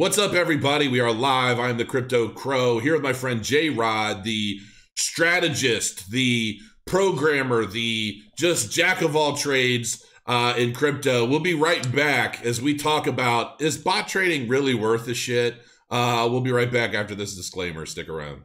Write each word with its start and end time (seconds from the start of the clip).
What's 0.00 0.16
up, 0.16 0.32
everybody? 0.32 0.88
We 0.88 1.00
are 1.00 1.12
live. 1.12 1.60
I'm 1.60 1.76
the 1.76 1.84
Crypto 1.84 2.30
Crow 2.30 2.78
here 2.78 2.94
with 2.94 3.02
my 3.02 3.12
friend 3.12 3.44
J 3.44 3.68
Rod, 3.68 4.24
the 4.24 4.58
strategist, 4.96 6.10
the 6.10 6.58
programmer, 6.86 7.66
the 7.66 8.18
just 8.34 8.72
jack 8.72 9.02
of 9.02 9.14
all 9.14 9.36
trades 9.36 10.02
uh, 10.26 10.54
in 10.56 10.72
crypto. 10.72 11.26
We'll 11.26 11.40
be 11.40 11.52
right 11.52 11.94
back 11.94 12.42
as 12.46 12.62
we 12.62 12.76
talk 12.76 13.06
about 13.06 13.60
is 13.60 13.76
bot 13.76 14.08
trading 14.08 14.48
really 14.48 14.72
worth 14.72 15.04
the 15.04 15.12
shit? 15.12 15.56
Uh, 15.90 16.26
we'll 16.30 16.40
be 16.40 16.50
right 16.50 16.72
back 16.72 16.94
after 16.94 17.14
this 17.14 17.36
disclaimer. 17.36 17.84
Stick 17.84 18.08
around. 18.08 18.44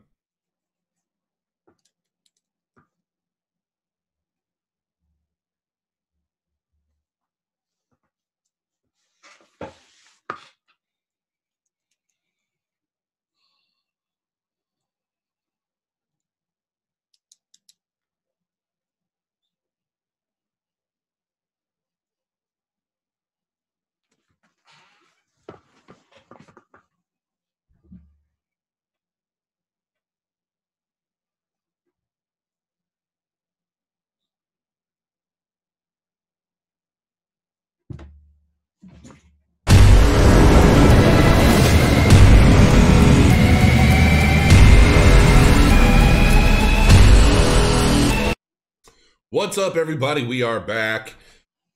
What's 49.45 49.59
up, 49.59 49.75
everybody? 49.75 50.25
We 50.25 50.41
are 50.41 50.59
back. 50.59 51.13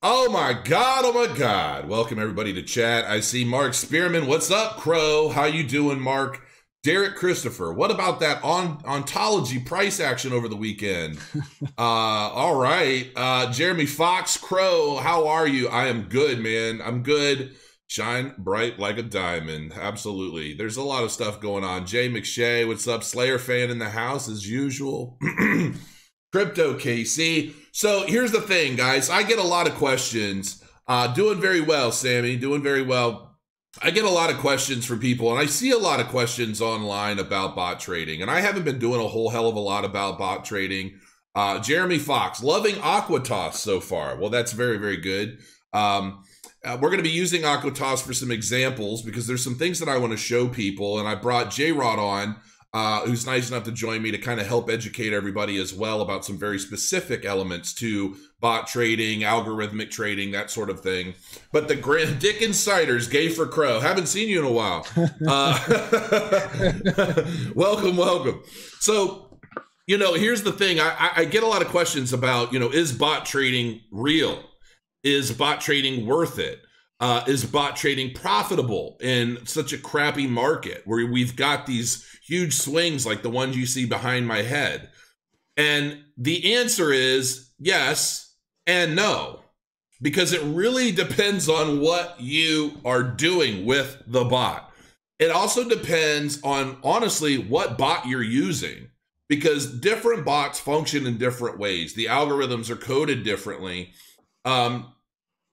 Oh 0.02 0.28
my 0.32 0.54
God! 0.54 1.04
Oh 1.06 1.14
my 1.14 1.38
God! 1.38 1.88
Welcome 1.88 2.18
everybody 2.18 2.52
to 2.54 2.64
chat. 2.64 3.06
I 3.06 3.20
see 3.20 3.46
Mark 3.46 3.76
Spearman. 3.76 4.26
What's 4.26 4.50
up, 4.50 4.78
Crow? 4.78 5.30
How 5.30 5.46
you 5.46 5.64
doing, 5.64 6.00
Mark? 6.00 6.42
Derek 6.84 7.16
Christopher. 7.16 7.72
What 7.72 7.92
about 7.92 8.22
that 8.22 8.44
on 8.44 8.82
ontology 8.86 9.60
price 9.60 10.00
action 10.00 10.34
over 10.34 10.48
the 10.48 10.56
weekend? 10.56 11.20
uh, 11.78 11.82
all 11.82 12.56
right. 12.56 13.12
Uh, 13.16 13.52
Jeremy 13.52 13.86
Fox, 13.86 14.36
Crow. 14.36 14.98
How 14.98 15.28
are 15.28 15.48
you? 15.48 15.68
I 15.68 15.90
am 15.90 16.10
good, 16.10 16.40
man. 16.40 16.82
I'm 16.84 17.04
good. 17.04 17.56
Shine 17.86 18.34
bright 18.40 18.80
like 18.80 18.98
a 18.98 19.04
diamond. 19.04 19.74
Absolutely. 19.80 20.56
There's 20.56 20.78
a 20.78 20.84
lot 20.84 21.04
of 21.04 21.12
stuff 21.12 21.40
going 21.40 21.64
on. 21.64 21.86
Jay 21.86 22.10
McShay, 22.10 22.68
what's 22.68 22.88
up? 22.88 23.04
Slayer 23.04 23.38
fan 23.38 23.70
in 23.70 23.78
the 23.78 23.92
house 23.92 24.28
as 24.28 24.50
usual. 24.50 25.20
Crypto 26.32 26.76
KC. 26.76 27.54
So 27.72 28.06
here's 28.06 28.32
the 28.32 28.42
thing, 28.42 28.76
guys. 28.76 29.10
I 29.10 29.24
get 29.24 29.40
a 29.40 29.44
lot 29.44 29.68
of 29.68 29.76
questions. 29.76 30.64
Uh, 30.88 31.08
doing 31.08 31.40
very 31.40 31.62
well, 31.62 31.92
Sammy. 31.92 32.36
Doing 32.36 32.64
very 32.64 32.82
well. 32.82 33.38
I 33.82 33.92
get 33.92 34.06
a 34.06 34.10
lot 34.10 34.32
of 34.32 34.38
questions 34.38 34.86
from 34.86 35.00
people, 35.00 35.32
and 35.32 35.40
I 35.40 35.46
see 35.46 35.70
a 35.70 35.78
lot 35.78 36.00
of 36.00 36.08
questions 36.08 36.60
online 36.62 37.20
about 37.20 37.56
bot 37.56 37.80
trading. 37.80 38.22
And 38.22 38.30
I 38.30 38.40
haven't 38.42 38.66
been 38.66 38.80
doing 38.80 39.00
a 39.00 39.08
whole 39.08 39.30
hell 39.30 39.48
of 39.48 39.56
a 39.56 39.60
lot 39.60 39.86
about 39.86 40.18
bot 40.18 40.44
trading. 40.44 41.00
Uh, 41.36 41.60
Jeremy 41.60 42.00
Fox, 42.00 42.42
loving 42.42 42.76
Acuitas 42.76 43.54
so 43.54 43.80
far. 43.80 44.18
Well, 44.18 44.32
that's 44.32 44.52
very, 44.52 44.78
very 44.78 44.98
good. 44.98 45.40
Um, 45.72 46.24
uh, 46.66 46.78
we're 46.82 46.90
going 46.90 46.98
to 46.98 47.04
be 47.04 47.10
using 47.10 47.44
Acuitas 47.44 48.02
for 48.02 48.14
some 48.14 48.32
examples 48.32 49.02
because 49.04 49.28
there's 49.28 49.44
some 49.44 49.56
things 49.56 49.80
that 49.80 49.88
I 49.88 49.98
want 49.98 50.12
to 50.12 50.18
show 50.18 50.48
people. 50.48 51.00
And 51.00 51.08
I 51.08 51.16
brought 51.16 51.52
J 51.52 51.72
Rod 51.72 52.00
on 52.00 52.36
uh, 52.74 53.02
who's 53.02 53.26
nice 53.26 53.50
enough 53.50 53.64
to 53.64 53.72
join 53.72 54.02
me 54.02 54.12
to 54.12 54.18
kind 54.18 54.40
of 54.40 54.46
help 54.46 54.70
educate 54.70 55.12
everybody 55.12 55.60
as 55.60 55.74
well 55.74 56.02
about 56.02 56.24
some 56.24 56.38
very 56.38 56.60
specific 56.60 57.26
elements 57.26 57.74
to 57.74 58.16
bot 58.40 58.68
trading, 58.68 59.22
algorithmic 59.22 59.90
trading, 59.90 60.32
that 60.32 60.52
sort 60.52 60.70
of 60.70 60.80
thing. 60.82 61.16
But 61.52 61.68
the 61.68 61.76
Grand 61.76 62.20
Dick 62.20 62.42
Insiders, 62.42 63.08
Gay 63.08 63.30
for 63.30 63.48
Crow, 63.48 63.80
haven't 63.80 64.08
seen 64.08 64.30
you 64.30 64.40
in 64.40 64.46
a 64.46 64.52
while. 64.52 64.86
Uh, 65.28 65.58
welcome, 67.56 67.98
welcome. 67.98 68.42
So, 68.80 69.40
you 69.86 69.98
know, 69.98 70.14
here's 70.14 70.44
the 70.44 70.52
thing 70.52 70.80
I, 70.80 71.12
I 71.18 71.26
get 71.26 71.44
a 71.44 71.48
lot 71.48 71.62
of 71.62 71.68
questions 71.68 72.14
about, 72.14 72.54
you 72.54 72.60
know, 72.60 72.70
is 72.70 72.92
bot 72.92 73.26
trading 73.26 73.82
real? 73.92 74.44
Is 75.04 75.32
bot 75.32 75.62
trading 75.62 76.06
worth 76.06 76.40
it? 76.40 76.62
Uh, 77.02 77.24
is 77.28 77.46
bot 77.46 77.78
trading 77.78 78.14
profitable 78.14 78.98
in 79.00 79.38
such 79.46 79.72
a 79.72 79.78
crappy 79.78 80.28
market 80.28 80.82
where 80.84 81.06
we've 81.10 81.38
got 81.38 81.66
these 81.66 82.06
huge 82.28 82.54
swings 82.54 83.06
like 83.06 83.22
the 83.22 83.30
ones 83.30 83.56
you 83.56 83.66
see 83.66 83.86
behind 83.86 84.28
my 84.28 84.42
head? 84.42 84.90
And 85.56 86.04
the 86.18 86.56
answer 86.56 86.92
is 86.92 87.52
yes 87.58 88.36
and 88.68 88.98
no, 88.98 89.40
because 90.02 90.34
it 90.34 90.42
really 90.44 90.92
depends 90.92 91.48
on 91.48 91.80
what 91.80 92.20
you 92.20 92.74
are 92.84 93.04
doing 93.04 93.66
with 93.66 94.04
the 94.06 94.26
bot. 94.26 94.72
It 95.20 95.32
also 95.32 95.68
depends 95.68 96.42
on, 96.44 96.78
honestly, 96.84 97.38
what 97.38 97.78
bot 97.78 98.08
you're 98.08 98.22
using, 98.22 98.90
because 99.28 99.80
different 99.80 100.26
bots 100.26 100.60
function 100.60 101.06
in 101.06 101.18
different 101.18 101.60
ways. 101.60 101.94
The 101.94 102.06
algorithms 102.06 102.70
are 102.70 102.76
coded 102.76 103.24
differently. 103.24 103.92
Um, 104.46 104.94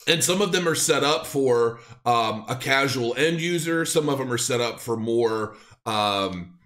and 0.06 0.22
some 0.22 0.40
of 0.40 0.52
them 0.52 0.68
are 0.68 0.74
set 0.74 1.02
up 1.02 1.26
for 1.26 1.80
um, 2.04 2.44
a 2.48 2.56
casual 2.56 3.14
end 3.16 3.40
user. 3.40 3.84
Some 3.84 4.08
of 4.08 4.18
them 4.18 4.32
are 4.32 4.38
set 4.38 4.60
up 4.60 4.80
for 4.80 4.96
more 4.96 5.56
um, 5.84 6.56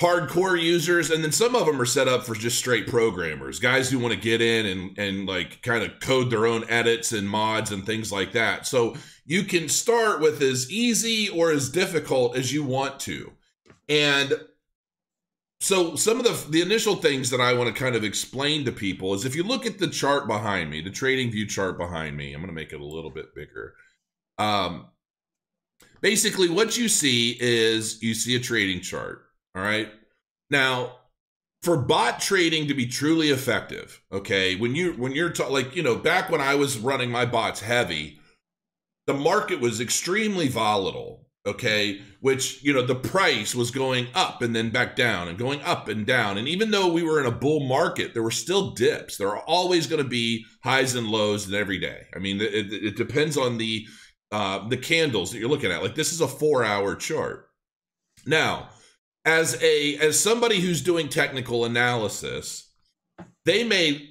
hardcore 0.00 0.60
users. 0.60 1.10
And 1.10 1.22
then 1.22 1.32
some 1.32 1.54
of 1.54 1.66
them 1.66 1.80
are 1.80 1.86
set 1.86 2.08
up 2.08 2.24
for 2.24 2.34
just 2.34 2.58
straight 2.58 2.86
programmers 2.86 3.58
guys 3.58 3.90
who 3.90 3.98
want 3.98 4.14
to 4.14 4.20
get 4.20 4.40
in 4.40 4.66
and 4.66 4.98
and 4.98 5.26
like 5.26 5.62
kind 5.62 5.84
of 5.84 6.00
code 6.00 6.30
their 6.30 6.46
own 6.46 6.64
edits 6.68 7.12
and 7.12 7.28
mods 7.28 7.70
and 7.70 7.84
things 7.84 8.12
like 8.12 8.32
that. 8.32 8.66
So 8.66 8.96
you 9.24 9.44
can 9.44 9.68
start 9.68 10.20
with 10.20 10.40
as 10.40 10.70
easy 10.70 11.28
or 11.28 11.50
as 11.50 11.68
difficult 11.68 12.36
as 12.36 12.52
you 12.52 12.64
want 12.64 13.00
to. 13.00 13.32
And 13.88 14.32
so 15.60 15.96
some 15.96 16.18
of 16.18 16.24
the 16.24 16.50
the 16.50 16.60
initial 16.62 16.96
things 16.96 17.30
that 17.30 17.40
i 17.40 17.52
want 17.52 17.74
to 17.74 17.82
kind 17.82 17.96
of 17.96 18.04
explain 18.04 18.64
to 18.64 18.72
people 18.72 19.14
is 19.14 19.24
if 19.24 19.34
you 19.34 19.42
look 19.42 19.66
at 19.66 19.78
the 19.78 19.88
chart 19.88 20.26
behind 20.26 20.70
me 20.70 20.80
the 20.80 20.90
trading 20.90 21.30
view 21.30 21.46
chart 21.46 21.76
behind 21.76 22.16
me 22.16 22.32
i'm 22.32 22.40
going 22.40 22.48
to 22.48 22.52
make 22.52 22.72
it 22.72 22.80
a 22.80 22.84
little 22.84 23.10
bit 23.10 23.34
bigger 23.34 23.74
um 24.38 24.86
basically 26.00 26.48
what 26.48 26.76
you 26.76 26.88
see 26.88 27.36
is 27.40 28.02
you 28.02 28.14
see 28.14 28.36
a 28.36 28.40
trading 28.40 28.80
chart 28.80 29.24
all 29.58 29.64
right. 29.64 29.90
Now, 30.50 30.92
for 31.62 31.76
bot 31.76 32.20
trading 32.20 32.68
to 32.68 32.74
be 32.74 32.86
truly 32.86 33.30
effective, 33.30 34.00
okay, 34.12 34.54
when 34.54 34.76
you 34.76 34.92
when 34.92 35.12
you're 35.12 35.30
ta- 35.30 35.48
like 35.48 35.74
you 35.74 35.82
know 35.82 35.96
back 35.96 36.30
when 36.30 36.40
I 36.40 36.54
was 36.54 36.78
running 36.78 37.10
my 37.10 37.26
bots 37.26 37.60
heavy, 37.60 38.20
the 39.06 39.14
market 39.14 39.60
was 39.60 39.80
extremely 39.80 40.46
volatile. 40.46 41.27
Okay, 41.48 42.00
which 42.20 42.62
you 42.62 42.72
know 42.72 42.82
the 42.82 42.94
price 42.94 43.54
was 43.54 43.70
going 43.70 44.06
up 44.14 44.42
and 44.42 44.54
then 44.54 44.70
back 44.70 44.96
down 44.96 45.28
and 45.28 45.38
going 45.38 45.60
up 45.62 45.88
and 45.88 46.06
down, 46.06 46.36
and 46.36 46.46
even 46.46 46.70
though 46.70 46.88
we 46.88 47.02
were 47.02 47.20
in 47.20 47.26
a 47.26 47.30
bull 47.30 47.66
market, 47.66 48.12
there 48.12 48.22
were 48.22 48.30
still 48.30 48.72
dips. 48.72 49.16
There 49.16 49.28
are 49.28 49.42
always 49.46 49.86
going 49.86 50.02
to 50.02 50.08
be 50.08 50.44
highs 50.62 50.94
and 50.94 51.06
lows 51.06 51.48
in 51.48 51.54
every 51.54 51.78
day. 51.78 52.06
I 52.14 52.18
mean, 52.18 52.40
it, 52.40 52.72
it 52.72 52.96
depends 52.96 53.36
on 53.36 53.56
the 53.56 53.86
uh, 54.30 54.68
the 54.68 54.76
candles 54.76 55.32
that 55.32 55.38
you're 55.38 55.48
looking 55.48 55.72
at. 55.72 55.82
Like 55.82 55.94
this 55.94 56.12
is 56.12 56.20
a 56.20 56.28
four 56.28 56.64
hour 56.64 56.94
chart. 56.94 57.48
Now, 58.26 58.68
as 59.24 59.62
a 59.62 59.96
as 59.96 60.20
somebody 60.20 60.60
who's 60.60 60.82
doing 60.82 61.08
technical 61.08 61.64
analysis, 61.64 62.70
they 63.44 63.64
may 63.64 64.06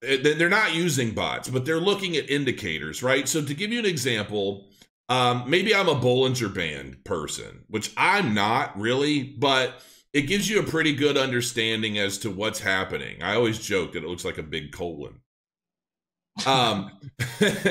they're 0.00 0.48
not 0.48 0.74
using 0.74 1.12
bots, 1.12 1.48
but 1.48 1.64
they're 1.64 1.80
looking 1.80 2.16
at 2.16 2.28
indicators, 2.28 3.02
right? 3.02 3.28
So 3.28 3.42
to 3.42 3.54
give 3.54 3.72
you 3.72 3.78
an 3.78 3.86
example, 3.86 4.68
um, 5.08 5.48
maybe 5.48 5.74
I'm 5.74 5.88
a 5.88 5.94
Bollinger 5.94 6.52
Band 6.54 7.04
person, 7.04 7.64
which 7.68 7.92
I'm 7.96 8.34
not 8.34 8.78
really, 8.78 9.22
but 9.22 9.82
it 10.12 10.22
gives 10.22 10.48
you 10.48 10.60
a 10.60 10.64
pretty 10.64 10.94
good 10.94 11.16
understanding 11.16 11.98
as 11.98 12.18
to 12.18 12.30
what's 12.30 12.60
happening. 12.60 13.22
I 13.22 13.34
always 13.34 13.58
joke 13.58 13.92
that 13.92 14.04
it 14.04 14.08
looks 14.08 14.24
like 14.24 14.38
a 14.38 14.42
big 14.42 14.72
colon. 14.72 15.20
Um, 16.46 16.90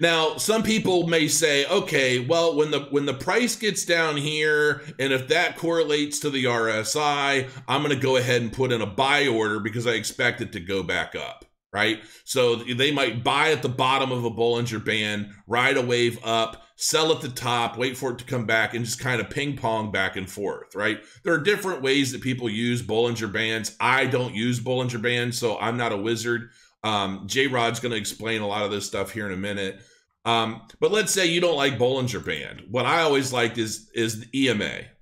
Now, 0.00 0.38
some 0.38 0.64
people 0.64 1.06
may 1.06 1.28
say, 1.28 1.66
okay, 1.66 2.18
well, 2.18 2.56
when 2.56 2.72
the 2.72 2.80
when 2.90 3.06
the 3.06 3.14
price 3.14 3.54
gets 3.54 3.84
down 3.84 4.16
here, 4.16 4.82
and 4.98 5.12
if 5.12 5.28
that 5.28 5.56
correlates 5.56 6.18
to 6.20 6.30
the 6.30 6.44
RSI, 6.44 7.48
I'm 7.68 7.82
going 7.82 7.94
to 7.94 8.02
go 8.02 8.16
ahead 8.16 8.42
and 8.42 8.52
put 8.52 8.72
in 8.72 8.82
a 8.82 8.86
buy 8.86 9.28
order 9.28 9.60
because 9.60 9.86
I 9.86 9.92
expect 9.92 10.40
it 10.40 10.52
to 10.52 10.60
go 10.60 10.82
back 10.82 11.14
up, 11.14 11.44
right? 11.74 12.00
So 12.22 12.54
they 12.54 12.92
might 12.92 13.24
buy 13.24 13.50
at 13.50 13.62
the 13.62 13.68
bottom 13.68 14.12
of 14.12 14.24
a 14.24 14.30
Bollinger 14.30 14.82
Band, 14.82 15.30
ride 15.48 15.76
a 15.76 15.82
wave 15.82 16.20
up, 16.24 16.62
sell 16.76 17.10
at 17.12 17.20
the 17.20 17.28
top, 17.28 17.76
wait 17.76 17.96
for 17.96 18.12
it 18.12 18.18
to 18.18 18.24
come 18.24 18.46
back, 18.46 18.74
and 18.74 18.84
just 18.84 19.00
kind 19.00 19.20
of 19.20 19.28
ping 19.28 19.56
pong 19.56 19.90
back 19.90 20.14
and 20.14 20.30
forth, 20.30 20.76
right? 20.76 21.00
There 21.24 21.34
are 21.34 21.38
different 21.38 21.82
ways 21.82 22.12
that 22.12 22.22
people 22.22 22.48
use 22.48 22.80
Bollinger 22.80 23.30
Bands. 23.30 23.76
I 23.80 24.06
don't 24.06 24.34
use 24.34 24.60
Bollinger 24.60 25.02
Bands, 25.02 25.36
so 25.36 25.58
I'm 25.58 25.76
not 25.76 25.90
a 25.90 25.96
wizard. 25.96 26.50
Um, 26.84 27.24
J 27.26 27.48
Rod's 27.48 27.80
going 27.80 27.92
to 27.92 27.98
explain 27.98 28.40
a 28.40 28.46
lot 28.46 28.64
of 28.64 28.70
this 28.70 28.86
stuff 28.86 29.10
here 29.10 29.26
in 29.26 29.32
a 29.32 29.36
minute. 29.36 29.80
Um, 30.24 30.62
but 30.80 30.92
let's 30.92 31.12
say 31.12 31.26
you 31.26 31.40
don't 31.40 31.56
like 31.56 31.76
Bollinger 31.76 32.24
Band. 32.24 32.62
What 32.70 32.86
I 32.86 33.02
always 33.02 33.32
liked 33.32 33.58
is 33.58 33.90
is 33.94 34.20
the 34.20 34.46
EMA. 34.46 34.93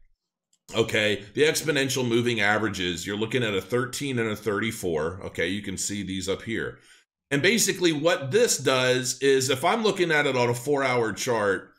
Okay, 0.74 1.24
the 1.34 1.42
exponential 1.42 2.06
moving 2.06 2.40
averages, 2.40 3.06
you're 3.06 3.16
looking 3.16 3.42
at 3.42 3.54
a 3.54 3.60
13 3.60 4.18
and 4.18 4.30
a 4.30 4.36
34. 4.36 5.20
Okay, 5.26 5.48
you 5.48 5.62
can 5.62 5.76
see 5.76 6.02
these 6.02 6.28
up 6.28 6.42
here. 6.42 6.78
And 7.30 7.40
basically, 7.40 7.92
what 7.92 8.30
this 8.30 8.58
does 8.58 9.18
is 9.20 9.48
if 9.48 9.64
I'm 9.64 9.82
looking 9.82 10.10
at 10.10 10.26
it 10.26 10.36
on 10.36 10.50
a 10.50 10.54
four 10.54 10.84
hour 10.84 11.12
chart, 11.12 11.72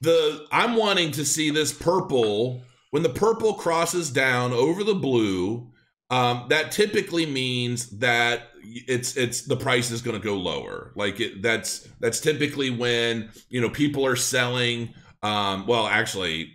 the 0.00 0.46
I'm 0.52 0.76
wanting 0.76 1.10
to 1.12 1.24
see 1.24 1.50
this 1.50 1.72
purple. 1.72 2.62
When 2.90 3.02
the 3.02 3.08
purple 3.08 3.54
crosses 3.54 4.10
down 4.10 4.52
over 4.52 4.84
the 4.84 4.94
blue, 4.94 5.72
um, 6.10 6.46
that 6.48 6.70
typically 6.70 7.26
means 7.26 7.98
that 7.98 8.50
it's 8.62 9.16
it's 9.16 9.42
the 9.42 9.56
price 9.56 9.90
is 9.90 10.00
going 10.00 10.20
to 10.20 10.24
go 10.24 10.36
lower. 10.36 10.92
Like 10.94 11.18
it, 11.18 11.42
that's 11.42 11.88
that's 11.98 12.20
typically 12.20 12.70
when 12.70 13.30
you 13.48 13.60
know 13.60 13.70
people 13.70 14.06
are 14.06 14.16
selling. 14.16 14.94
Um, 15.24 15.66
well, 15.66 15.88
actually, 15.88 16.52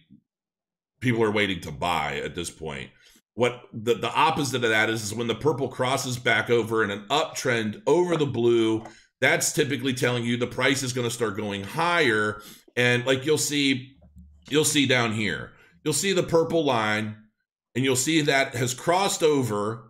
people 1.00 1.24
are 1.24 1.32
waiting 1.32 1.62
to 1.62 1.72
buy 1.72 2.18
at 2.24 2.36
this 2.36 2.50
point. 2.50 2.90
What 3.34 3.62
the, 3.72 3.96
the 3.96 4.12
opposite 4.12 4.64
of 4.64 4.70
that 4.70 4.90
is, 4.90 5.04
is 5.04 5.14
when 5.14 5.28
the 5.28 5.36
purple 5.36 5.70
crosses 5.70 6.18
back 6.18 6.50
over 6.50 6.84
in 6.84 6.92
an 6.92 7.06
uptrend 7.10 7.82
over 7.88 8.18
the 8.18 8.26
blue, 8.26 8.84
that's 9.22 9.54
typically 9.54 9.94
telling 9.94 10.26
you 10.26 10.38
the 10.38 10.48
price 10.48 10.84
is 10.84 10.94
going 10.94 11.08
to 11.08 11.14
start 11.14 11.38
going 11.38 11.64
higher. 11.64 12.42
And 12.76 13.06
like 13.06 13.26
you'll 13.26 13.38
see, 13.38 13.96
you'll 14.50 14.66
see 14.66 14.86
down 14.86 15.14
here, 15.14 15.52
you'll 15.84 15.94
see 15.94 16.12
the 16.14 16.24
purple 16.24 16.66
line 16.66 17.16
and 17.76 17.86
you'll 17.86 17.96
see 17.96 18.22
that 18.22 18.56
has 18.56 18.74
crossed 18.74 19.24
over 19.24 19.86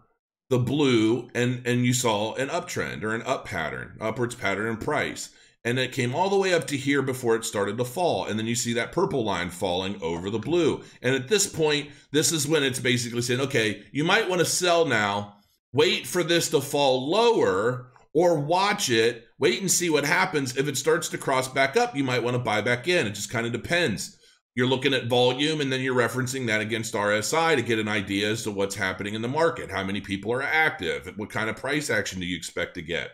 the 0.49 0.59
blue 0.59 1.29
and 1.35 1.61
and 1.65 1.85
you 1.85 1.93
saw 1.93 2.33
an 2.35 2.49
uptrend 2.49 3.03
or 3.03 3.13
an 3.13 3.21
up 3.23 3.45
pattern, 3.45 3.95
upwards 3.99 4.35
pattern 4.35 4.67
in 4.67 4.77
price 4.77 5.29
and 5.65 5.77
it 5.77 5.91
came 5.91 6.15
all 6.15 6.29
the 6.29 6.37
way 6.37 6.53
up 6.53 6.67
to 6.67 6.77
here 6.77 7.01
before 7.01 7.35
it 7.35 7.43
started 7.43 7.77
to 7.77 7.85
fall. 7.85 8.25
And 8.25 8.39
then 8.39 8.47
you 8.47 8.55
see 8.55 8.73
that 8.73 8.91
purple 8.91 9.23
line 9.23 9.49
falling 9.49 10.01
over 10.01 10.29
the 10.29 10.39
blue. 10.39 10.83
And 11.01 11.13
at 11.13 11.27
this 11.27 11.47
point, 11.47 11.89
this 12.11 12.31
is 12.31 12.47
when 12.47 12.63
it's 12.63 12.79
basically 12.79 13.21
saying, 13.21 13.41
okay, 13.41 13.83
you 13.91 14.03
might 14.03 14.29
want 14.29 14.39
to 14.39 14.45
sell 14.45 14.85
now, 14.85 15.35
wait 15.73 16.07
for 16.07 16.23
this 16.23 16.49
to 16.49 16.61
fall 16.61 17.09
lower, 17.09 17.91
or 18.13 18.39
watch 18.39 18.89
it, 18.89 19.25
wait 19.37 19.61
and 19.61 19.69
see 19.69 19.89
what 19.89 20.05
happens. 20.05 20.57
If 20.57 20.67
it 20.67 20.77
starts 20.77 21.09
to 21.09 21.17
cross 21.17 21.47
back 21.47 21.77
up, 21.77 21.95
you 21.95 22.03
might 22.03 22.23
want 22.23 22.35
to 22.35 22.43
buy 22.43 22.61
back 22.61 22.87
in. 22.87 23.05
It 23.05 23.11
just 23.11 23.29
kind 23.29 23.45
of 23.45 23.51
depends. 23.51 24.17
You're 24.55 24.67
looking 24.67 24.93
at 24.93 25.07
volume 25.07 25.61
and 25.61 25.71
then 25.71 25.81
you're 25.81 25.95
referencing 25.95 26.47
that 26.47 26.59
against 26.59 26.93
RSI 26.93 27.55
to 27.55 27.61
get 27.61 27.79
an 27.79 27.87
idea 27.87 28.31
as 28.31 28.43
to 28.43 28.51
what's 28.51 28.75
happening 28.75 29.13
in 29.13 29.21
the 29.21 29.27
market. 29.27 29.69
How 29.69 29.83
many 29.83 30.01
people 30.01 30.33
are 30.33 30.41
active? 30.41 31.13
What 31.17 31.29
kind 31.29 31.49
of 31.49 31.55
price 31.55 31.89
action 31.89 32.19
do 32.19 32.25
you 32.25 32.35
expect 32.35 32.73
to 32.75 32.81
get? 32.81 33.11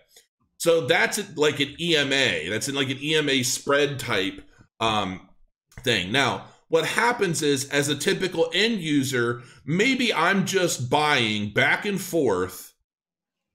So 0.65 0.88
that's 0.88 1.38
like 1.38 1.59
an 1.59 1.75
EMA. 1.79 2.50
That's 2.50 2.67
like 2.71 2.89
an 2.89 2.97
EMA 3.00 3.44
spread 3.44 4.00
type 4.00 4.41
um, 4.79 5.29
thing. 5.81 6.12
Now, 6.12 6.45
what 6.69 6.88
happens 6.88 7.44
is, 7.44 7.69
as 7.69 7.88
a 7.88 7.95
typical 7.95 8.50
end 8.51 8.79
user, 8.79 9.44
maybe 9.63 10.12
I'm 10.12 10.47
just 10.47 10.89
buying 10.89 11.51
back 11.53 11.85
and 11.85 12.01
forth 12.01 12.73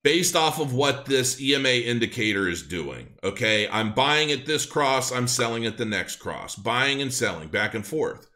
based 0.04 0.36
off 0.36 0.60
of 0.60 0.72
what 0.72 1.06
this 1.06 1.40
EMA 1.40 1.84
indicator 1.84 2.48
is 2.48 2.62
doing. 2.62 3.08
Okay, 3.24 3.68
I'm 3.68 3.92
buying 3.92 4.30
at 4.30 4.46
this 4.46 4.64
cross, 4.64 5.10
I'm 5.10 5.26
selling 5.26 5.66
at 5.66 5.78
the 5.78 5.84
next 5.84 6.20
cross, 6.20 6.54
buying 6.54 7.02
and 7.02 7.12
selling 7.12 7.48
back 7.48 7.74
and 7.74 7.84
forth. 7.84 8.30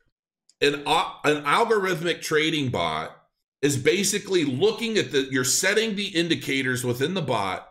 An, 0.60 0.74
an 0.74 1.44
algorithmic 1.44 2.22
trading 2.22 2.70
bot 2.70 3.16
is 3.62 3.76
basically 3.76 4.44
looking 4.44 4.98
at 4.98 5.12
the, 5.12 5.28
you're 5.30 5.44
setting 5.44 5.94
the 5.94 6.08
indicators 6.08 6.82
within 6.82 7.14
the 7.14 7.22
bot 7.22 7.70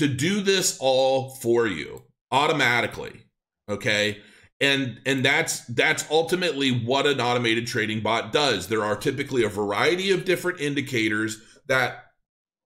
to 0.00 0.08
do 0.08 0.42
this 0.42 0.76
all 0.80 1.30
for 1.36 1.66
you 1.66 2.02
automatically 2.30 3.24
okay? 3.70 4.20
And 4.60 5.00
and 5.06 5.24
that's 5.24 5.64
that's 5.66 6.04
ultimately 6.10 6.70
what 6.70 7.06
an 7.06 7.20
automated 7.20 7.66
trading 7.66 8.00
bot 8.00 8.30
does. 8.30 8.68
There 8.68 8.84
are 8.84 8.96
typically 8.96 9.42
a 9.42 9.48
variety 9.48 10.10
of 10.10 10.26
different 10.26 10.60
indicators 10.60 11.40
that 11.66 12.04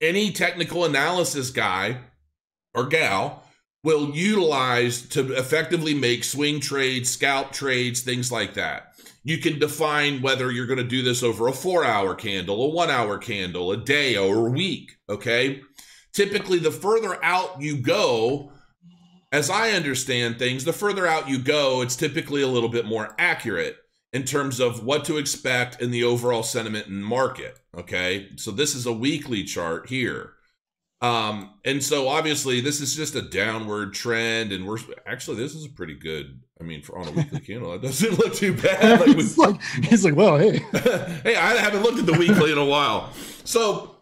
any 0.01 0.31
technical 0.31 0.83
analysis 0.83 1.51
guy 1.51 2.01
or 2.73 2.85
gal 2.87 3.43
will 3.83 4.09
utilize 4.13 5.03
to 5.09 5.31
effectively 5.33 5.93
make 5.93 6.23
swing 6.25 6.59
trades 6.59 7.09
scalp 7.09 7.53
trades 7.53 8.01
things 8.01 8.29
like 8.29 8.55
that. 8.55 8.87
You 9.23 9.37
can 9.37 9.57
define 9.57 10.21
whether 10.21 10.51
you're 10.51 10.67
going 10.67 10.77
to 10.77 10.83
do 10.83 11.01
this 11.01 11.23
over 11.23 11.47
a 11.47 11.53
four 11.53 11.85
hour 11.85 12.13
candle 12.13 12.61
a 12.65 12.69
one 12.69 12.89
hour 12.89 13.17
candle 13.17 13.71
a 13.71 13.77
day 13.77 14.17
or 14.17 14.47
a 14.47 14.51
week 14.51 14.97
okay 15.07 15.61
typically 16.15 16.57
the 16.57 16.71
further 16.71 17.23
out 17.23 17.61
you 17.61 17.77
go, 17.77 18.51
as 19.31 19.49
I 19.49 19.71
understand 19.71 20.39
things, 20.39 20.63
the 20.63 20.73
further 20.73 21.05
out 21.05 21.29
you 21.29 21.37
go, 21.37 21.81
it's 21.81 21.95
typically 21.95 22.41
a 22.41 22.47
little 22.47 22.69
bit 22.69 22.85
more 22.85 23.13
accurate 23.19 23.77
in 24.13 24.23
terms 24.23 24.61
of 24.61 24.83
what 24.83 25.03
to 25.05 25.17
expect 25.17 25.81
in 25.81 25.91
the 25.91 26.05
overall 26.05 26.41
sentiment 26.41 26.87
and 26.87 27.05
market. 27.05 27.59
Okay. 27.77 28.29
So 28.37 28.49
this 28.51 28.73
is 28.73 28.85
a 28.85 28.93
weekly 28.93 29.43
chart 29.43 29.89
here. 29.89 30.31
Um, 31.01 31.51
and 31.65 31.83
so 31.83 32.07
obviously 32.07 32.61
this 32.61 32.79
is 32.79 32.95
just 32.95 33.15
a 33.15 33.21
downward 33.21 33.93
trend, 33.93 34.53
and 34.53 34.65
we're 34.65 34.77
actually 35.05 35.35
this 35.37 35.53
is 35.53 35.65
a 35.65 35.69
pretty 35.69 35.93
good. 35.93 36.39
I 36.59 36.63
mean, 36.63 36.81
for 36.81 36.97
on 36.97 37.09
a 37.09 37.11
weekly 37.11 37.39
candle, 37.45 37.73
that 37.73 37.81
doesn't 37.81 38.17
look 38.17 38.33
too 38.33 38.53
bad. 38.53 39.01
Like, 39.05 39.17
it's 39.17 39.37
like 39.37 39.61
he's 39.83 40.05
like, 40.05 40.15
well, 40.15 40.37
hey, 40.37 40.59
hey, 41.23 41.35
I 41.35 41.57
haven't 41.57 41.83
looked 41.83 41.99
at 41.99 42.05
the 42.05 42.17
weekly 42.17 42.53
in 42.53 42.57
a 42.57 42.65
while. 42.65 43.11
So 43.43 43.94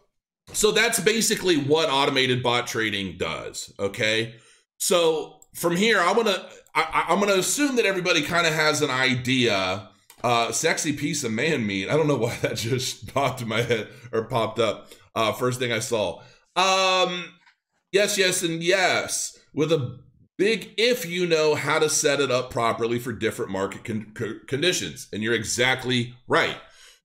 so 0.51 0.71
that's 0.71 0.99
basically 0.99 1.57
what 1.57 1.89
automated 1.89 2.43
bot 2.43 2.67
trading 2.67 3.17
does. 3.17 3.73
Okay. 3.79 4.35
So 4.77 5.39
from 5.55 5.75
here, 5.75 5.99
I'm 5.99 6.15
gonna 6.15 6.47
I, 6.75 7.05
am 7.09 7.19
gonna 7.19 7.33
assume 7.33 7.75
that 7.77 7.85
everybody 7.85 8.21
kind 8.21 8.45
of 8.45 8.53
has 8.53 8.81
an 8.81 8.89
idea. 8.89 9.89
Uh, 10.23 10.53
sexy 10.53 10.93
piece 10.93 11.25
of 11.25 11.33
man 11.33 11.67
meat. 11.67 11.89
I 11.89 11.97
don't 11.97 12.07
know 12.07 12.17
why 12.17 12.35
that 12.37 12.55
just 12.55 13.13
popped 13.13 13.41
in 13.41 13.47
my 13.47 13.61
head 13.61 13.89
or 14.11 14.23
popped 14.25 14.59
up. 14.59 14.89
Uh, 15.15 15.31
first 15.33 15.59
thing 15.59 15.71
I 15.71 15.79
saw. 15.79 16.21
Um, 16.55 17.33
yes, 17.91 18.17
yes, 18.17 18.41
and 18.41 18.63
yes. 18.63 19.37
With 19.53 19.71
a 19.71 19.99
big 20.37 20.73
if 20.77 21.05
you 21.05 21.27
know 21.27 21.55
how 21.55 21.77
to 21.77 21.89
set 21.89 22.19
it 22.19 22.31
up 22.31 22.49
properly 22.49 22.99
for 22.99 23.11
different 23.11 23.51
market 23.51 23.83
con- 23.83 24.41
conditions, 24.47 25.07
and 25.13 25.21
you're 25.21 25.33
exactly 25.33 26.15
right. 26.27 26.57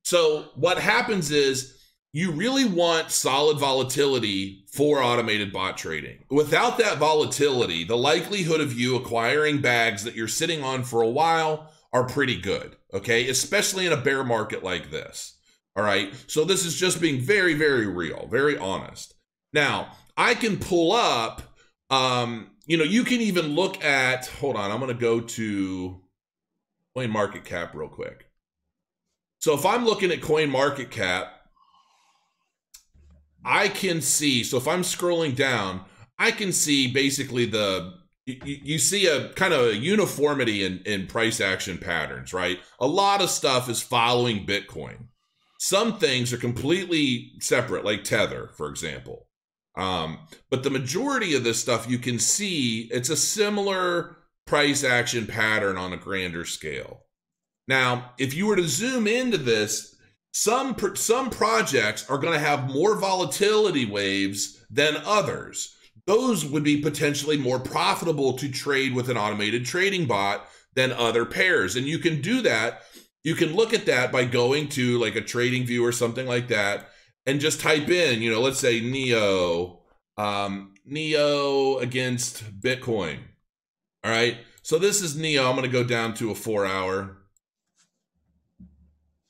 So 0.02 0.50
what 0.54 0.78
happens 0.78 1.30
is 1.30 1.77
you 2.18 2.32
really 2.32 2.64
want 2.64 3.12
solid 3.12 3.58
volatility 3.58 4.64
for 4.72 5.00
automated 5.00 5.52
bot 5.52 5.78
trading. 5.78 6.18
Without 6.30 6.76
that 6.78 6.98
volatility, 6.98 7.84
the 7.84 7.96
likelihood 7.96 8.60
of 8.60 8.72
you 8.72 8.96
acquiring 8.96 9.60
bags 9.60 10.02
that 10.02 10.16
you're 10.16 10.26
sitting 10.26 10.64
on 10.64 10.82
for 10.82 11.00
a 11.00 11.08
while 11.08 11.70
are 11.92 12.08
pretty 12.08 12.40
good, 12.40 12.74
okay? 12.92 13.28
Especially 13.28 13.86
in 13.86 13.92
a 13.92 13.96
bear 13.96 14.24
market 14.24 14.64
like 14.64 14.90
this. 14.90 15.38
All 15.76 15.84
right. 15.84 16.12
So 16.26 16.44
this 16.44 16.64
is 16.64 16.74
just 16.74 17.00
being 17.00 17.20
very, 17.20 17.54
very 17.54 17.86
real, 17.86 18.26
very 18.28 18.58
honest. 18.58 19.14
Now, 19.52 19.92
I 20.16 20.34
can 20.34 20.58
pull 20.58 20.92
up, 20.92 21.42
um, 21.88 22.50
you 22.66 22.76
know, 22.76 22.84
you 22.84 23.04
can 23.04 23.20
even 23.20 23.54
look 23.54 23.84
at, 23.84 24.26
hold 24.26 24.56
on, 24.56 24.72
I'm 24.72 24.80
going 24.80 24.92
to 24.92 25.00
go 25.00 25.20
to 25.20 26.00
Coin 26.96 27.10
Market 27.10 27.44
Cap 27.44 27.76
real 27.76 27.88
quick. 27.88 28.28
So 29.38 29.54
if 29.54 29.64
I'm 29.64 29.84
looking 29.84 30.10
at 30.10 30.20
Coin 30.20 30.50
Market 30.50 30.90
Cap, 30.90 31.37
I 33.44 33.68
can 33.68 34.00
see. 34.00 34.44
So 34.44 34.56
if 34.56 34.68
I'm 34.68 34.82
scrolling 34.82 35.34
down, 35.34 35.84
I 36.18 36.30
can 36.30 36.52
see 36.52 36.92
basically 36.92 37.46
the 37.46 37.94
you, 38.26 38.38
you 38.44 38.78
see 38.78 39.06
a 39.06 39.30
kind 39.30 39.54
of 39.54 39.68
a 39.68 39.76
uniformity 39.76 40.64
in, 40.64 40.80
in 40.84 41.06
price 41.06 41.40
action 41.40 41.78
patterns, 41.78 42.34
right? 42.34 42.58
A 42.80 42.86
lot 42.86 43.22
of 43.22 43.30
stuff 43.30 43.68
is 43.68 43.80
following 43.80 44.46
Bitcoin. 44.46 45.06
Some 45.58 45.98
things 45.98 46.32
are 46.32 46.38
completely 46.38 47.32
separate, 47.40 47.84
like 47.84 48.04
Tether, 48.04 48.50
for 48.56 48.68
example. 48.68 49.26
Um, 49.76 50.26
but 50.50 50.62
the 50.62 50.70
majority 50.70 51.34
of 51.34 51.44
this 51.44 51.60
stuff 51.60 51.88
you 51.88 51.98
can 51.98 52.18
see 52.18 52.88
it's 52.92 53.10
a 53.10 53.16
similar 53.16 54.16
price 54.46 54.82
action 54.82 55.26
pattern 55.26 55.76
on 55.76 55.92
a 55.92 55.96
grander 55.96 56.44
scale. 56.44 57.04
Now, 57.68 58.12
if 58.18 58.34
you 58.34 58.46
were 58.46 58.56
to 58.56 58.66
zoom 58.66 59.06
into 59.06 59.38
this, 59.38 59.94
some 60.38 60.76
some 60.94 61.30
projects 61.30 62.08
are 62.08 62.16
going 62.16 62.32
to 62.32 62.38
have 62.38 62.72
more 62.72 62.94
volatility 62.94 63.84
waves 63.84 64.64
than 64.70 64.96
others. 65.04 65.76
Those 66.06 66.44
would 66.46 66.62
be 66.62 66.80
potentially 66.80 67.36
more 67.36 67.58
profitable 67.58 68.34
to 68.34 68.48
trade 68.48 68.94
with 68.94 69.10
an 69.10 69.16
automated 69.16 69.66
trading 69.66 70.06
bot 70.06 70.48
than 70.74 70.92
other 70.92 71.24
pairs. 71.24 71.74
And 71.74 71.88
you 71.88 71.98
can 71.98 72.22
do 72.22 72.40
that. 72.42 72.82
You 73.24 73.34
can 73.34 73.56
look 73.56 73.74
at 73.74 73.86
that 73.86 74.12
by 74.12 74.26
going 74.26 74.68
to 74.70 75.00
like 75.00 75.16
a 75.16 75.20
trading 75.20 75.66
view 75.66 75.84
or 75.84 75.90
something 75.90 76.26
like 76.26 76.46
that 76.48 76.88
and 77.26 77.40
just 77.40 77.60
type 77.60 77.88
in, 77.88 78.22
you 78.22 78.30
know, 78.30 78.40
let's 78.40 78.60
say 78.60 78.80
Neo, 78.80 79.80
um, 80.16 80.72
Neo 80.86 81.78
against 81.78 82.44
Bitcoin. 82.60 83.18
All 84.04 84.12
right. 84.12 84.38
So 84.62 84.78
this 84.78 85.02
is 85.02 85.16
Neo. 85.16 85.48
I'm 85.48 85.56
going 85.56 85.68
to 85.68 85.68
go 85.68 85.82
down 85.82 86.14
to 86.14 86.30
a 86.30 86.36
four 86.36 86.64
hour. 86.64 87.17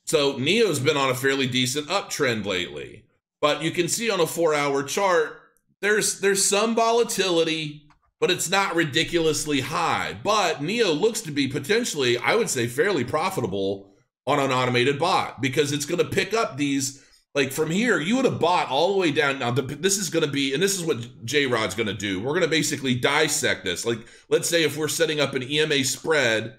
So 0.09 0.37
Neo's 0.37 0.79
been 0.79 0.97
on 0.97 1.11
a 1.11 1.13
fairly 1.13 1.45
decent 1.45 1.87
uptrend 1.87 2.43
lately. 2.43 3.05
But 3.41 3.61
you 3.61 3.69
can 3.69 3.87
see 3.87 4.09
on 4.09 4.19
a 4.19 4.25
four 4.25 4.55
hour 4.55 4.81
chart, 4.81 5.39
there's 5.81 6.19
there's 6.19 6.43
some 6.43 6.73
volatility 6.73 7.85
but 8.19 8.31
it's 8.31 8.49
not 8.49 8.75
ridiculously 8.75 9.61
high. 9.61 10.17
But 10.23 10.63
Neo 10.63 10.91
looks 10.91 11.21
to 11.21 11.31
be 11.31 11.47
potentially, 11.47 12.17
I 12.17 12.33
would 12.33 12.49
say, 12.49 12.65
fairly 12.65 13.03
profitable 13.03 13.93
on 14.25 14.39
an 14.39 14.51
automated 14.51 14.97
bot 14.97 15.41
because 15.41 15.71
it's 15.71 15.85
going 15.85 15.99
to 15.99 16.09
pick 16.09 16.33
up 16.33 16.57
these. 16.57 17.05
Like 17.35 17.51
from 17.51 17.69
here, 17.69 17.99
you 17.99 18.15
would 18.15 18.25
have 18.25 18.39
bought 18.39 18.69
all 18.69 18.91
the 18.91 18.99
way 18.99 19.11
down. 19.11 19.37
Now, 19.37 19.51
the, 19.51 19.61
this 19.61 19.99
is 19.99 20.09
going 20.09 20.25
to 20.25 20.31
be, 20.31 20.55
and 20.55 20.61
this 20.61 20.75
is 20.75 20.83
what 20.83 21.23
J 21.23 21.45
Rod's 21.45 21.75
going 21.75 21.87
to 21.87 21.93
do. 21.93 22.19
We're 22.19 22.31
going 22.31 22.41
to 22.41 22.47
basically 22.47 22.95
dissect 22.95 23.63
this. 23.63 23.85
Like, 23.85 23.99
let's 24.27 24.49
say 24.49 24.63
if 24.63 24.75
we're 24.75 24.87
setting 24.87 25.19
up 25.19 25.35
an 25.35 25.43
EMA 25.43 25.83
spread 25.83 26.57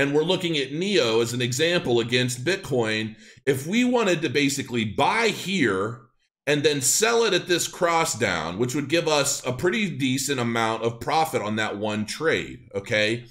and 0.00 0.14
we're 0.14 0.22
looking 0.22 0.56
at 0.56 0.72
Neo 0.72 1.20
as 1.20 1.34
an 1.34 1.42
example 1.42 2.00
against 2.00 2.42
Bitcoin, 2.42 3.16
if 3.44 3.66
we 3.66 3.84
wanted 3.84 4.22
to 4.22 4.30
basically 4.30 4.82
buy 4.82 5.28
here 5.28 6.00
and 6.46 6.62
then 6.62 6.80
sell 6.80 7.24
it 7.24 7.34
at 7.34 7.48
this 7.48 7.68
cross 7.68 8.18
down, 8.18 8.56
which 8.58 8.74
would 8.74 8.88
give 8.88 9.06
us 9.06 9.44
a 9.44 9.52
pretty 9.52 9.90
decent 9.90 10.40
amount 10.40 10.84
of 10.84 11.00
profit 11.00 11.42
on 11.42 11.56
that 11.56 11.76
one 11.76 12.06
trade. 12.06 12.60
Okay. 12.74 13.26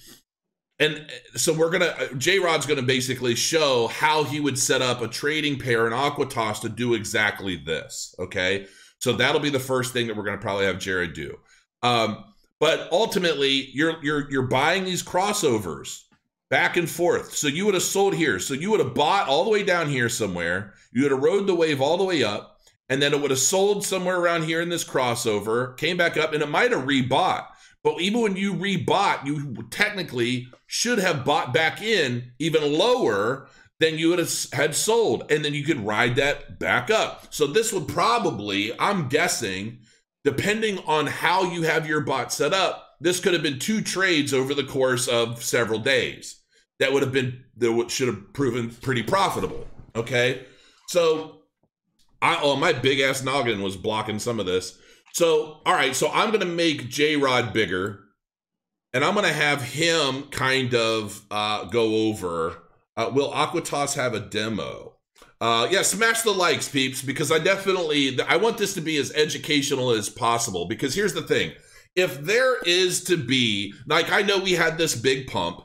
And 0.77 0.97
uh, 0.97 1.38
so 1.39 1.53
we're 1.53 1.71
to, 1.81 1.99
uh, 1.99 2.13
J 2.13 2.38
Rod's 2.38 2.67
to 2.77 2.83
basically 2.83 3.33
show 3.33 3.88
how 3.88 4.23
he 4.23 4.39
would 4.39 4.59
set 4.59 4.83
up 4.83 5.01
a 5.01 5.07
trading 5.07 5.57
pair 5.57 5.88
in 5.88 5.91
Acuitas 5.91 6.61
to 6.61 6.69
do 6.69 6.93
exactly 6.93 7.55
this. 7.55 8.13
Okay. 8.19 8.67
So 8.99 9.13
that'll 9.13 9.41
be 9.41 9.49
the 9.49 9.59
first 9.59 9.91
thing 9.91 10.05
that 10.05 10.15
we're 10.15 10.23
to 10.38 10.41
probably 10.43 10.67
have 10.67 10.77
Jared 10.77 11.13
do. 11.13 11.35
Um, 11.81 12.25
but 12.59 12.88
ultimately, 12.91 13.69
you're 13.73 13.95
you're 14.03 14.29
you're 14.29 14.47
buying 14.47 14.83
these 14.83 15.01
crossovers 15.01 16.03
back 16.50 16.77
and 16.77 16.89
forth. 16.89 17.36
So 17.36 17.48
you 17.48 17.65
would 17.65 17.75
have 17.75 17.84
sold 17.84 18.15
here. 18.15 18.39
So 18.39 18.53
you 18.53 18.72
would 18.72 18.79
have 18.79 18.96
bought 18.96 19.27
all 19.27 19.44
the 19.44 19.51
way 19.51 19.63
down 19.63 19.89
here 19.89 20.10
somewhere. 20.10 20.74
You 20.91 21.03
would 21.03 21.12
have 21.12 21.22
rode 21.22 21.48
the 21.48 21.56
wave 21.56 21.82
all 21.82 21.98
the 21.98 22.03
way 22.03 22.24
up 22.24 22.60
and 22.89 23.01
then 23.01 23.13
it 23.13 23.22
would 23.22 23.29
have 23.29 23.39
sold 23.39 23.86
somewhere 23.86 24.20
around 24.20 24.44
here 24.44 24.62
in 24.62 24.70
this 24.70 24.84
crossover, 24.84 25.77
came 25.77 25.96
back 25.96 26.18
up, 26.18 26.34
and 26.34 26.41
it 26.41 26.50
might 26.50 26.72
have 26.72 26.86
rebought. 26.86 27.46
But 27.84 28.01
even 28.01 28.22
when 28.22 28.36
you 28.36 28.53
rebought, 28.53 29.25
you 29.25 29.56
technically 29.70 30.48
should 30.65 31.00
have 31.00 31.24
bought 31.24 31.53
back 31.53 31.82
in 31.82 32.32
even 32.39 32.74
lower 32.74 33.48
than 33.79 33.98
you 33.98 34.10
would 34.10 34.20
have 34.20 34.34
had 34.51 34.75
sold, 34.75 35.32
and 35.32 35.46
then 35.46 35.53
you 35.53 35.63
could 35.63 35.86
ride 35.86 36.15
that 36.18 36.60
back 36.60 36.89
up. 36.89 37.34
So 37.34 37.48
this 37.48 37.72
would 37.72 37.88
probably, 37.88 38.77
I'm 38.77 39.08
guessing, 39.08 39.79
depending 40.25 40.79
on 40.79 41.08
how 41.08 41.44
you 41.44 41.62
have 41.62 41.88
your 41.88 42.01
bot 42.01 42.34
set 42.34 42.53
up, 42.53 42.98
this 43.00 43.22
could 43.22 43.34
have 43.34 43.44
been 43.44 43.60
two 43.60 43.82
trades 43.82 44.34
over 44.34 44.53
the 44.53 44.65
course 44.65 45.08
of 45.08 45.41
several 45.41 45.79
days. 45.79 46.38
That 46.79 46.93
would 46.93 47.03
have 47.03 47.12
been 47.12 47.43
that 47.57 47.91
should 47.91 48.07
have 48.07 48.33
proven 48.33 48.69
pretty 48.69 49.03
profitable. 49.03 49.67
Okay, 49.95 50.45
so 50.88 51.41
I 52.21 52.39
oh 52.41 52.55
my 52.55 52.74
big 52.74 53.00
ass 53.00 53.24
noggin 53.24 53.62
was 53.62 53.77
blocking 53.77 54.19
some 54.19 54.39
of 54.39 54.45
this. 54.45 54.77
So 55.13 55.62
all 55.65 55.74
right, 55.74 55.95
so 55.95 56.09
I'm 56.09 56.31
gonna 56.31 56.45
make 56.45 56.89
J 56.89 57.15
Rod 57.15 57.53
bigger, 57.53 58.00
and 58.93 59.03
I'm 59.03 59.15
gonna 59.15 59.33
have 59.33 59.62
him 59.62 60.24
kind 60.31 60.74
of 60.74 61.21
uh, 61.29 61.65
go 61.65 62.07
over. 62.07 62.63
Uh, 62.95 63.09
will 63.13 63.31
Acuitas 63.31 63.95
have 63.95 64.13
a 64.13 64.19
demo? 64.19 64.95
Uh, 65.41 65.67
yeah, 65.71 65.81
smash 65.81 66.21
the 66.24 66.31
likes, 66.31 66.67
peeps, 66.67 67.01
because 67.01 67.31
I 67.31 67.39
definitely 67.39 68.19
I 68.21 68.36
want 68.36 68.57
this 68.57 68.74
to 68.74 68.81
be 68.81 68.98
as 68.98 69.12
educational 69.13 69.91
as 69.91 70.09
possible. 70.09 70.65
Because 70.65 70.95
here's 70.95 71.13
the 71.13 71.21
thing: 71.21 71.53
if 71.95 72.21
there 72.21 72.62
is 72.63 73.03
to 73.05 73.17
be 73.17 73.74
like 73.88 74.12
I 74.12 74.21
know 74.21 74.39
we 74.39 74.53
had 74.53 74.77
this 74.77 74.95
big 74.95 75.27
pump, 75.27 75.62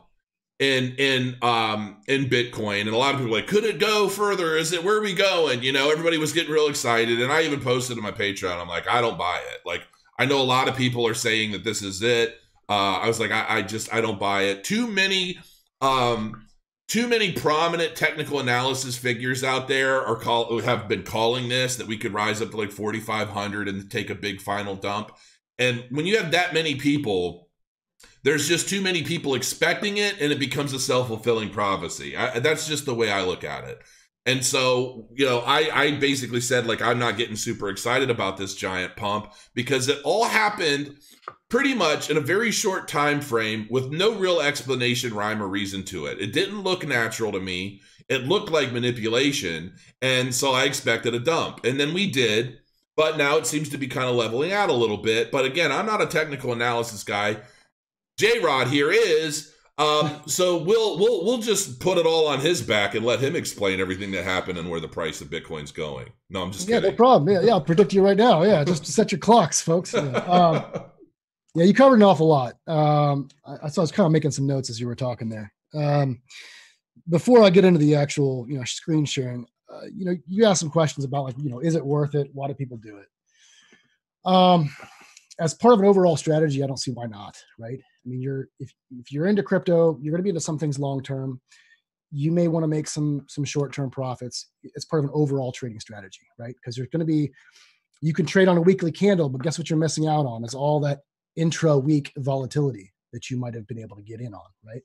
in 0.65 0.95
in 0.97 1.37
um 1.43 1.99
in 2.09 2.25
Bitcoin, 2.25 2.83
and 2.83 2.91
a 2.91 2.97
lot 2.97 3.15
of 3.15 3.21
people 3.21 3.35
like, 3.35 3.47
could 3.47 3.65
it 3.65 3.79
go 3.79 4.09
further? 4.09 4.57
Is 4.57 4.73
it 4.73 4.83
where 4.83 4.97
are 4.97 5.03
we 5.03 5.15
going? 5.15 5.63
You 5.63 5.73
know, 5.73 5.91
everybody 5.91 6.17
was 6.17 6.33
getting 6.33 6.53
real 6.53 6.69
excited, 6.69 7.21
and 7.21 7.31
I 7.31 7.43
even 7.43 7.61
posted 7.61 7.99
on 7.99 8.03
my 8.03 8.13
Patreon. 8.13 8.61
I'm 8.61 8.69
like, 8.69 8.89
I 8.89 9.01
don't 9.01 9.19
buy 9.19 9.41
it. 9.53 9.61
Like, 9.67 9.83
I 10.19 10.25
know 10.25 10.41
a 10.41 10.43
lot 10.43 10.69
of 10.69 10.77
people 10.77 11.07
are 11.07 11.15
saying 11.15 11.53
that 11.53 11.65
this 11.65 11.83
is 11.83 12.03
it. 12.03 12.37
Uh, 12.69 12.99
I 12.99 13.09
was 13.09 13.21
like, 13.21 13.31
I, 13.31 13.59
I 13.59 13.63
just 13.63 13.93
I 13.93 14.01
don't 14.01 14.19
buy 14.19 14.43
it. 14.45 14.65
Too 14.65 14.87
many 14.87 15.39
um 15.81 16.47
too 16.89 17.09
many 17.09 17.33
prominent 17.33 17.97
technical 17.97 18.41
analysis 18.41 18.97
figures 18.97 19.43
out 19.43 19.69
there 19.69 20.05
are 20.05 20.17
call 20.17 20.61
have 20.61 20.89
been 20.89 21.03
calling 21.03 21.49
this 21.49 21.77
that 21.77 21.87
we 21.87 21.99
could 21.99 22.13
rise 22.13 22.41
up 22.41 22.51
to 22.51 22.57
like 22.57 22.71
4500 22.71 23.69
and 23.69 23.91
take 23.91 24.11
a 24.11 24.15
big 24.15 24.41
final 24.41 24.77
dump 24.77 25.11
and 25.59 25.85
when 25.91 26.05
you 26.05 26.19
have 26.19 26.33
that 26.33 26.53
many 26.53 26.75
people 26.75 27.44
there's 28.23 28.49
just 28.49 28.69
too 28.69 28.81
many 28.81 29.03
people 29.03 29.35
expecting 29.35 29.99
it 29.99 30.21
and 30.21 30.33
it 30.33 30.39
becomes 30.39 30.73
a 30.73 30.81
self-fulfilling 30.81 31.51
prophecy. 31.51 32.17
I, 32.17 32.39
that's 32.41 32.67
just 32.67 32.87
the 32.87 32.95
way 32.95 33.11
i 33.11 33.23
look 33.23 33.45
at 33.45 33.65
it. 33.65 33.81
And 34.27 34.45
so 34.45 35.09
you 35.15 35.27
know 35.27 35.41
I, 35.41 35.71
I 35.73 35.91
basically 35.93 36.41
said 36.41 36.67
like 36.67 36.81
i'm 36.81 36.99
not 36.99 37.17
getting 37.17 37.37
super 37.37 37.69
excited 37.69 38.11
about 38.11 38.37
this 38.37 38.55
giant 38.55 38.97
pump 38.97 39.33
because 39.55 39.89
it 39.89 40.01
all 40.05 40.25
happened 40.25 40.97
pretty 41.49 41.75
much 41.75 42.11
in 42.11 42.17
a 42.17 42.21
very 42.21 42.51
short 42.51 42.89
time 42.89 43.21
frame 43.21 43.67
with 43.71 43.93
no 43.93 44.15
real 44.15 44.41
explanation 44.41 45.15
rhyme 45.15 45.43
or 45.43 45.47
reason 45.49 45.85
to 45.85 46.07
it. 46.07 46.21
It 46.21 46.33
didn't 46.33 46.63
look 46.63 46.87
natural 46.87 47.33
to 47.33 47.41
me. 47.41 47.81
It 48.09 48.25
looked 48.25 48.51
like 48.51 48.73
manipulation. 48.73 49.75
And 50.03 50.35
so 50.35 50.53
i 50.53 50.65
expected 50.65 51.15
a 51.15 51.21
dump. 51.21 51.65
And 51.65 51.79
then 51.79 51.95
we 51.95 52.11
did. 52.11 52.59
But 52.97 53.17
now 53.17 53.37
it 53.39 53.47
seems 53.47 53.69
to 53.71 53.79
be 53.79 53.89
kind 53.89 54.09
of 54.09 54.15
leveling 54.15 54.53
out 54.53 54.71
a 54.71 54.75
little 54.75 54.99
bit. 54.99 55.31
But 55.31 55.45
again 55.45 55.71
i'm 55.71 55.87
not 55.87 56.03
a 56.03 56.07
technical 56.07 56.53
analysis 56.53 57.05
guy 57.05 57.39
J 58.19 58.41
Rod 58.41 58.69
here 58.69 58.91
is. 58.91 59.53
Um, 59.77 60.21
so 60.27 60.63
we'll 60.63 60.99
we'll 61.01 61.25
we'll 61.25 61.39
just 61.39 61.81
put 61.81 61.99
it 61.99 62.07
all 62.07 62.29
on 62.29 62.39
his 62.39 62.63
back 62.63 62.95
and 62.95 63.05
let 63.05 63.19
him 63.19 63.35
explain 63.35 63.81
everything 63.81 64.13
that 64.13 64.23
happened 64.23 64.57
and 64.57 64.71
where 64.71 64.79
the 64.79 64.87
price 64.87 65.21
of 65.21 65.31
Bitcoin's 65.31 65.73
going. 65.73 66.07
No, 66.31 66.43
I'm 66.43 66.53
just 66.53 66.69
yeah, 66.69 66.77
kidding. 66.77 66.91
no 66.93 66.97
problem. 66.97 67.35
Yeah, 67.35 67.43
yeah, 67.43 67.53
I'll 67.53 67.61
predict 67.61 67.93
you 67.93 68.05
right 68.05 68.17
now. 68.17 68.45
Yeah, 68.45 68.63
just 68.63 68.87
set 68.87 69.11
your 69.11 69.19
clocks, 69.19 69.61
folks. 69.61 69.93
Yeah. 69.93 70.01
Um, 70.01 70.83
yeah, 71.57 71.65
you 71.65 71.75
covered 71.75 71.97
an 71.97 72.05
awful 72.05 72.29
lot. 72.29 72.55
Um, 72.69 73.29
I, 73.45 73.69
so 73.69 73.81
I 73.81 73.85
was 73.85 73.91
kind 73.91 74.07
of 74.07 74.13
making 74.13 74.31
some 74.31 74.47
notes 74.47 74.71
as 74.71 74.79
you 74.79 74.87
were 74.87 74.95
talking 74.95 75.29
there. 75.29 75.53
Um, 75.75 76.23
before 77.09 77.43
I 77.43 77.51
get 77.51 77.65
into 77.65 77.81
the 77.81 77.97
actual, 77.97 78.47
you 78.49 78.57
know, 78.57 78.65
screen 78.65 79.05
sharing, 79.05 79.45
uh, 79.69 79.87
you 79.93 80.05
know, 80.05 80.15
you 80.29 80.45
asked 80.45 80.61
some 80.61 80.71
questions 80.71 81.05
about 81.05 81.25
like, 81.25 81.35
you 81.39 81.51
know, 81.51 81.59
is 81.59 81.75
it 81.75 81.85
worth 81.85 82.15
it? 82.15 82.29
Why 82.33 82.47
do 82.47 82.55
people 82.55 82.77
do 82.77 82.99
it? 82.99 83.09
Um, 84.25 84.71
as 85.39 85.53
part 85.53 85.75
of 85.75 85.81
an 85.81 85.87
overall 85.87 86.17
strategy, 86.17 86.63
I 86.63 86.67
don't 86.67 86.79
see 86.79 86.93
why 86.93 87.07
not, 87.07 87.37
right? 87.59 87.81
I 88.05 88.09
mean, 88.09 88.21
you're 88.21 88.49
if 88.59 88.73
if 88.91 89.11
you're 89.11 89.27
into 89.27 89.43
crypto, 89.43 89.99
you're 90.01 90.13
going 90.13 90.21
to 90.21 90.25
be 90.25 90.31
into 90.31 90.41
some 90.41 90.59
things 90.59 90.79
long 90.79 91.03
term. 91.03 91.41
You 92.11 92.31
may 92.31 92.49
want 92.49 92.65
to 92.65 92.69
make 92.69 92.87
some 92.87 93.25
some 93.29 93.45
short 93.45 93.73
term 93.73 93.91
profits. 93.91 94.51
It's 94.63 94.85
part 94.85 95.05
of 95.05 95.11
an 95.11 95.15
overall 95.15 95.53
trading 95.53 95.81
strategy, 95.81 96.27
right? 96.39 96.55
Because 96.55 96.77
there's 96.77 96.89
going 96.89 97.01
to 97.01 97.07
be 97.07 97.31
you 98.01 98.13
can 98.13 98.27
trade 98.27 98.49
on 98.49 98.59
a 98.59 98.63
weekly 98.63 98.93
candle, 98.93 99.29
but 99.29 99.43
guess 99.43 99.59
what 99.59 99.71
you're 99.71 99.79
missing 99.79 100.07
out 100.07 100.27
on 100.27 100.45
is 100.45 100.55
all 100.55 100.81
that 100.81 101.01
intra 101.37 101.79
week 101.79 102.13
volatility 102.19 102.93
that 103.13 103.31
you 103.31 103.37
might 103.37 103.55
have 103.55 103.67
been 103.67 103.79
able 103.79 103.97
to 103.97 104.03
get 104.03 104.21
in 104.21 104.35
on, 104.35 104.47
right? 104.65 104.83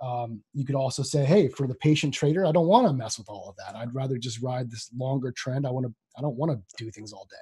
Um, 0.00 0.42
you 0.54 0.64
could 0.64 0.74
also 0.74 1.02
say, 1.02 1.24
hey, 1.24 1.48
for 1.48 1.66
the 1.66 1.74
patient 1.74 2.14
trader, 2.14 2.46
I 2.46 2.52
don't 2.52 2.66
want 2.66 2.86
to 2.86 2.92
mess 2.92 3.18
with 3.18 3.28
all 3.28 3.48
of 3.48 3.56
that. 3.56 3.76
I'd 3.76 3.94
rather 3.94 4.16
just 4.16 4.42
ride 4.42 4.70
this 4.70 4.90
longer 4.96 5.32
trend. 5.32 5.66
I 5.66 5.70
want 5.70 5.86
to. 5.86 5.94
I 6.16 6.20
don't 6.20 6.36
want 6.36 6.52
to 6.52 6.84
do 6.84 6.90
things 6.90 7.12
all 7.12 7.28
day. 7.30 7.36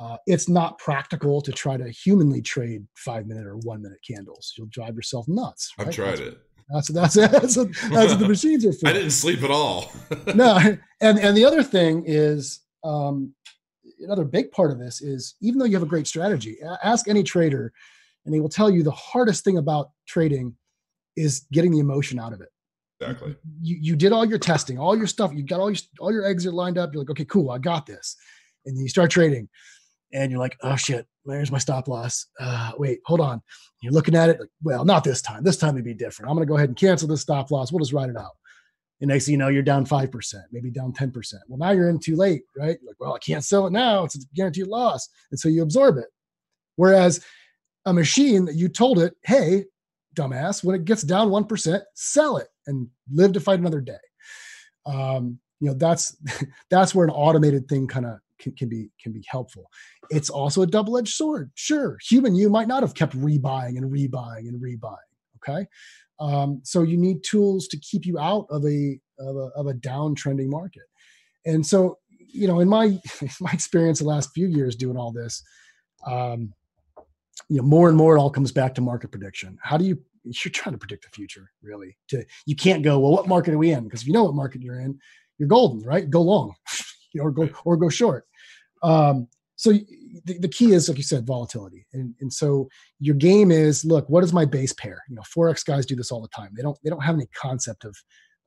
Uh, 0.00 0.16
it's 0.26 0.48
not 0.48 0.78
practical 0.78 1.42
to 1.42 1.52
try 1.52 1.76
to 1.76 1.90
humanly 1.90 2.40
trade 2.40 2.86
five 2.96 3.26
minute 3.26 3.46
or 3.46 3.56
one 3.58 3.82
minute 3.82 3.98
candles. 4.06 4.54
You'll 4.56 4.68
drive 4.68 4.94
yourself 4.94 5.28
nuts. 5.28 5.70
Right? 5.78 5.88
I've 5.88 5.94
tried 5.94 6.18
that's, 6.18 6.20
it. 6.20 6.38
That's 6.70 6.88
that's 6.88 7.14
that's, 7.32 7.56
what, 7.58 7.68
that's 7.90 8.12
what 8.12 8.18
the 8.18 8.28
machines 8.28 8.64
are 8.64 8.72
for. 8.80 8.88
I 8.88 8.94
didn't 8.94 9.10
sleep 9.10 9.42
at 9.42 9.50
all. 9.50 9.92
no, 10.34 10.58
and 11.02 11.18
and 11.18 11.36
the 11.36 11.44
other 11.44 11.62
thing 11.62 12.04
is 12.06 12.60
um, 12.82 13.34
another 14.00 14.24
big 14.24 14.50
part 14.52 14.70
of 14.70 14.78
this 14.78 15.02
is 15.02 15.34
even 15.42 15.58
though 15.58 15.66
you 15.66 15.74
have 15.74 15.82
a 15.82 15.86
great 15.86 16.06
strategy, 16.06 16.56
ask 16.82 17.06
any 17.06 17.22
trader, 17.22 17.70
and 18.24 18.34
they 18.34 18.40
will 18.40 18.48
tell 18.48 18.70
you 18.70 18.82
the 18.82 18.90
hardest 18.92 19.44
thing 19.44 19.58
about 19.58 19.90
trading 20.08 20.56
is 21.14 21.44
getting 21.52 21.72
the 21.72 21.78
emotion 21.78 22.18
out 22.18 22.32
of 22.32 22.40
it. 22.40 22.48
Exactly. 23.02 23.36
You 23.60 23.76
you 23.78 23.96
did 23.96 24.12
all 24.12 24.24
your 24.24 24.38
testing, 24.38 24.78
all 24.78 24.96
your 24.96 25.06
stuff. 25.06 25.30
You 25.34 25.42
got 25.42 25.60
all 25.60 25.70
your 25.70 25.80
all 25.98 26.10
your 26.10 26.24
eggs 26.24 26.46
are 26.46 26.52
lined 26.52 26.78
up. 26.78 26.94
You're 26.94 27.02
like, 27.02 27.10
okay, 27.10 27.26
cool, 27.26 27.50
I 27.50 27.58
got 27.58 27.84
this, 27.84 28.16
and 28.64 28.74
then 28.74 28.82
you 28.82 28.88
start 28.88 29.10
trading 29.10 29.46
and 30.12 30.30
you're 30.30 30.40
like, 30.40 30.56
oh 30.62 30.76
shit, 30.76 31.06
where's 31.24 31.52
my 31.52 31.58
stop 31.58 31.88
loss? 31.88 32.26
Uh, 32.38 32.72
wait, 32.78 33.00
hold 33.04 33.20
on. 33.20 33.42
You're 33.82 33.92
looking 33.92 34.14
at 34.14 34.28
it 34.28 34.40
like, 34.40 34.48
well, 34.62 34.84
not 34.84 35.04
this 35.04 35.22
time. 35.22 35.44
This 35.44 35.56
time 35.56 35.74
it'd 35.74 35.84
be 35.84 35.94
different. 35.94 36.30
I'm 36.30 36.36
going 36.36 36.46
to 36.46 36.50
go 36.50 36.56
ahead 36.56 36.68
and 36.68 36.76
cancel 36.76 37.08
this 37.08 37.20
stop 37.20 37.50
loss. 37.50 37.72
We'll 37.72 37.78
just 37.80 37.92
write 37.92 38.10
it 38.10 38.16
out. 38.16 38.32
And 39.00 39.08
next 39.08 39.24
thing 39.24 39.32
you 39.32 39.38
know, 39.38 39.48
you're 39.48 39.62
down 39.62 39.86
5%, 39.86 40.34
maybe 40.52 40.70
down 40.70 40.92
10%. 40.92 41.34
Well, 41.48 41.58
now 41.58 41.70
you're 41.70 41.88
in 41.88 41.98
too 41.98 42.16
late, 42.16 42.42
right? 42.56 42.78
You're 42.82 42.90
like, 42.90 43.00
well, 43.00 43.14
I 43.14 43.18
can't 43.18 43.44
sell 43.44 43.66
it 43.66 43.72
now. 43.72 44.04
It's 44.04 44.16
a 44.16 44.20
guaranteed 44.34 44.66
loss. 44.66 45.08
And 45.30 45.40
so 45.40 45.48
you 45.48 45.62
absorb 45.62 45.96
it. 45.96 46.08
Whereas 46.76 47.24
a 47.86 47.94
machine 47.94 48.44
that 48.44 48.56
you 48.56 48.68
told 48.68 48.98
it, 48.98 49.14
hey, 49.22 49.64
dumbass, 50.14 50.62
when 50.62 50.76
it 50.76 50.84
gets 50.84 51.02
down 51.02 51.30
1%, 51.30 51.80
sell 51.94 52.36
it 52.36 52.48
and 52.66 52.88
live 53.10 53.32
to 53.32 53.40
fight 53.40 53.58
another 53.58 53.80
day. 53.80 53.96
Um, 54.84 55.38
you 55.60 55.68
know, 55.68 55.74
that's 55.74 56.16
that's 56.70 56.94
where 56.94 57.06
an 57.06 57.12
automated 57.12 57.68
thing 57.68 57.86
kind 57.86 58.06
of 58.06 58.18
can, 58.40 58.52
can 58.52 58.68
be 58.68 58.90
can 59.02 59.12
be 59.12 59.24
helpful. 59.28 59.70
It's 60.10 60.30
also 60.30 60.62
a 60.62 60.66
double-edged 60.66 61.14
sword. 61.14 61.50
Sure, 61.54 61.98
human 62.02 62.34
you 62.34 62.50
might 62.50 62.68
not 62.68 62.82
have 62.82 62.94
kept 62.94 63.16
rebuying 63.16 63.76
and 63.76 63.90
rebuying 63.90 64.48
and 64.48 64.60
rebuying. 64.60 64.96
Okay, 65.36 65.66
um, 66.20 66.60
so 66.64 66.82
you 66.82 66.96
need 66.96 67.24
tools 67.24 67.66
to 67.68 67.78
keep 67.78 68.04
you 68.04 68.18
out 68.18 68.46
of 68.50 68.64
a 68.64 69.00
of 69.18 69.36
a, 69.36 69.50
of 69.56 69.66
a 69.66 69.74
downtrending 69.74 70.48
market. 70.48 70.82
And 71.46 71.66
so, 71.66 71.98
you 72.08 72.46
know, 72.46 72.60
in 72.60 72.68
my 72.68 72.98
my 73.40 73.50
experience 73.52 73.98
the 73.98 74.04
last 74.06 74.30
few 74.34 74.46
years 74.46 74.76
doing 74.76 74.96
all 74.96 75.12
this, 75.12 75.42
um, 76.06 76.52
you 77.48 77.56
know, 77.58 77.62
more 77.62 77.88
and 77.88 77.96
more 77.96 78.16
it 78.16 78.20
all 78.20 78.30
comes 78.30 78.52
back 78.52 78.74
to 78.74 78.80
market 78.80 79.10
prediction. 79.10 79.58
How 79.62 79.76
do 79.76 79.84
you 79.84 79.98
you're 80.24 80.52
trying 80.52 80.74
to 80.74 80.78
predict 80.78 81.04
the 81.04 81.10
future, 81.10 81.50
really? 81.62 81.96
To 82.08 82.24
you 82.46 82.54
can't 82.54 82.82
go, 82.82 82.98
well, 82.98 83.12
what 83.12 83.28
market 83.28 83.54
are 83.54 83.58
we 83.58 83.72
in? 83.72 83.84
Because 83.84 84.02
if 84.02 84.06
you 84.06 84.12
know 84.12 84.24
what 84.24 84.34
market 84.34 84.60
you're 84.60 84.80
in, 84.80 84.98
you're 85.38 85.48
golden, 85.48 85.82
right? 85.82 86.08
Go 86.08 86.20
long, 86.20 86.54
or 87.20 87.30
go 87.30 87.48
or 87.64 87.76
go 87.76 87.88
short. 87.88 88.26
Um, 88.82 89.28
so 89.56 89.72
the, 90.24 90.38
the 90.38 90.48
key 90.48 90.72
is, 90.72 90.88
like 90.88 90.96
you 90.96 91.04
said, 91.04 91.26
volatility. 91.26 91.86
And, 91.92 92.14
and 92.20 92.32
so 92.32 92.68
your 92.98 93.14
game 93.14 93.50
is, 93.50 93.84
look, 93.84 94.08
what 94.08 94.24
is 94.24 94.32
my 94.32 94.44
base 94.44 94.72
pair? 94.72 95.02
You 95.08 95.16
know, 95.16 95.22
forex 95.22 95.64
guys 95.64 95.84
do 95.84 95.94
this 95.96 96.10
all 96.10 96.22
the 96.22 96.28
time. 96.28 96.50
They 96.56 96.62
don't 96.62 96.78
they 96.82 96.90
don't 96.90 97.02
have 97.02 97.14
any 97.14 97.26
concept 97.34 97.84
of 97.84 97.94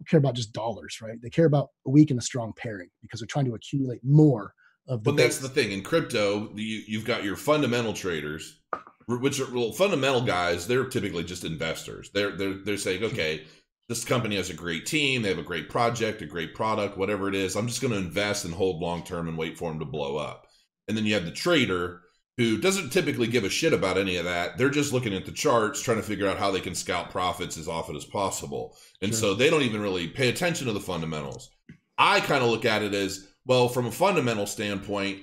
care 0.07 0.17
about 0.17 0.35
just 0.35 0.53
dollars, 0.53 0.99
right? 1.01 1.21
They 1.21 1.29
care 1.29 1.45
about 1.45 1.69
a 1.85 1.89
weak 1.89 2.11
and 2.11 2.19
a 2.19 2.23
strong 2.23 2.53
pairing 2.57 2.89
because 3.01 3.19
they're 3.19 3.27
trying 3.27 3.45
to 3.45 3.55
accumulate 3.55 4.01
more 4.03 4.53
of 4.87 5.03
the. 5.03 5.11
But 5.11 5.17
that's 5.17 5.37
the 5.37 5.49
thing 5.49 5.71
in 5.71 5.83
crypto. 5.83 6.51
You 6.55 6.83
you've 6.87 7.05
got 7.05 7.23
your 7.23 7.35
fundamental 7.35 7.93
traders, 7.93 8.61
which 9.07 9.39
are 9.39 9.51
well, 9.53 9.71
fundamental 9.71 10.21
guys. 10.21 10.67
They're 10.67 10.85
typically 10.85 11.23
just 11.23 11.45
investors. 11.45 12.09
They're 12.13 12.35
they're 12.35 12.55
they're 12.55 12.77
saying, 12.77 13.03
okay, 13.03 13.45
this 13.89 14.05
company 14.05 14.35
has 14.37 14.49
a 14.49 14.55
great 14.55 14.85
team, 14.85 15.21
they 15.21 15.29
have 15.29 15.37
a 15.37 15.43
great 15.43 15.69
project, 15.69 16.21
a 16.21 16.25
great 16.25 16.55
product, 16.55 16.97
whatever 16.97 17.27
it 17.27 17.35
is. 17.35 17.55
I'm 17.55 17.67
just 17.67 17.81
going 17.81 17.93
to 17.93 17.99
invest 17.99 18.45
and 18.45 18.53
hold 18.53 18.81
long 18.81 19.03
term 19.03 19.27
and 19.27 19.37
wait 19.37 19.57
for 19.57 19.69
them 19.69 19.79
to 19.79 19.85
blow 19.85 20.17
up. 20.17 20.47
And 20.87 20.97
then 20.97 21.05
you 21.05 21.13
have 21.13 21.25
the 21.25 21.31
trader 21.31 22.01
who 22.37 22.57
doesn't 22.57 22.91
typically 22.91 23.27
give 23.27 23.43
a 23.43 23.49
shit 23.49 23.73
about 23.73 23.97
any 23.97 24.15
of 24.15 24.25
that. 24.25 24.57
They're 24.57 24.69
just 24.69 24.91
looking 24.91 25.13
at 25.13 25.25
the 25.25 25.31
charts, 25.31 25.81
trying 25.81 25.97
to 25.97 26.03
figure 26.03 26.27
out 26.27 26.39
how 26.39 26.49
they 26.49 26.61
can 26.61 26.73
scalp 26.73 27.11
profits 27.11 27.57
as 27.57 27.67
often 27.67 27.95
as 27.95 28.05
possible. 28.05 28.75
And 29.01 29.11
sure. 29.11 29.19
so 29.19 29.33
they 29.35 29.49
don't 29.49 29.61
even 29.61 29.81
really 29.81 30.07
pay 30.07 30.29
attention 30.29 30.65
to 30.67 30.73
the 30.73 30.79
fundamentals. 30.79 31.51
I 31.97 32.21
kind 32.21 32.43
of 32.43 32.49
look 32.49 32.65
at 32.65 32.81
it 32.81 32.95
as 32.95 33.27
well, 33.45 33.67
from 33.67 33.85
a 33.85 33.91
fundamental 33.91 34.47
standpoint, 34.47 35.19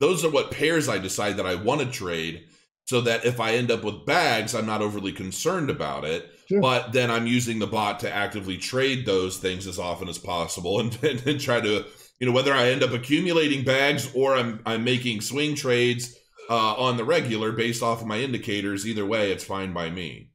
those 0.00 0.24
are 0.24 0.30
what 0.30 0.50
pairs 0.50 0.88
I 0.88 0.98
decide 0.98 1.36
that 1.36 1.46
I 1.46 1.54
want 1.54 1.80
to 1.80 1.86
trade 1.86 2.46
so 2.88 3.02
that 3.02 3.26
if 3.26 3.38
I 3.38 3.52
end 3.52 3.70
up 3.70 3.84
with 3.84 4.06
bags, 4.06 4.54
I'm 4.54 4.64
not 4.64 4.80
overly 4.80 5.12
concerned 5.12 5.68
about 5.68 6.06
it. 6.06 6.30
Sure. 6.48 6.58
But 6.58 6.94
then 6.94 7.10
I'm 7.10 7.26
using 7.26 7.58
the 7.58 7.66
bot 7.66 8.00
to 8.00 8.10
actively 8.10 8.56
trade 8.56 9.04
those 9.04 9.36
things 9.36 9.66
as 9.66 9.78
often 9.78 10.08
as 10.08 10.16
possible 10.16 10.80
and, 10.80 10.98
and, 11.04 11.24
and 11.26 11.38
try 11.38 11.60
to, 11.60 11.84
you 12.18 12.26
know, 12.26 12.32
whether 12.32 12.54
I 12.54 12.70
end 12.70 12.82
up 12.82 12.92
accumulating 12.92 13.62
bags 13.62 14.10
or 14.14 14.34
I'm, 14.34 14.62
I'm 14.64 14.84
making 14.84 15.20
swing 15.20 15.54
trades 15.54 16.16
uh, 16.48 16.76
on 16.76 16.96
the 16.96 17.04
regular 17.04 17.52
based 17.52 17.82
off 17.82 18.00
of 18.00 18.06
my 18.06 18.20
indicators. 18.20 18.86
Either 18.86 19.04
way, 19.04 19.32
it's 19.32 19.44
fine 19.44 19.74
by 19.74 19.90
me. 19.90 20.30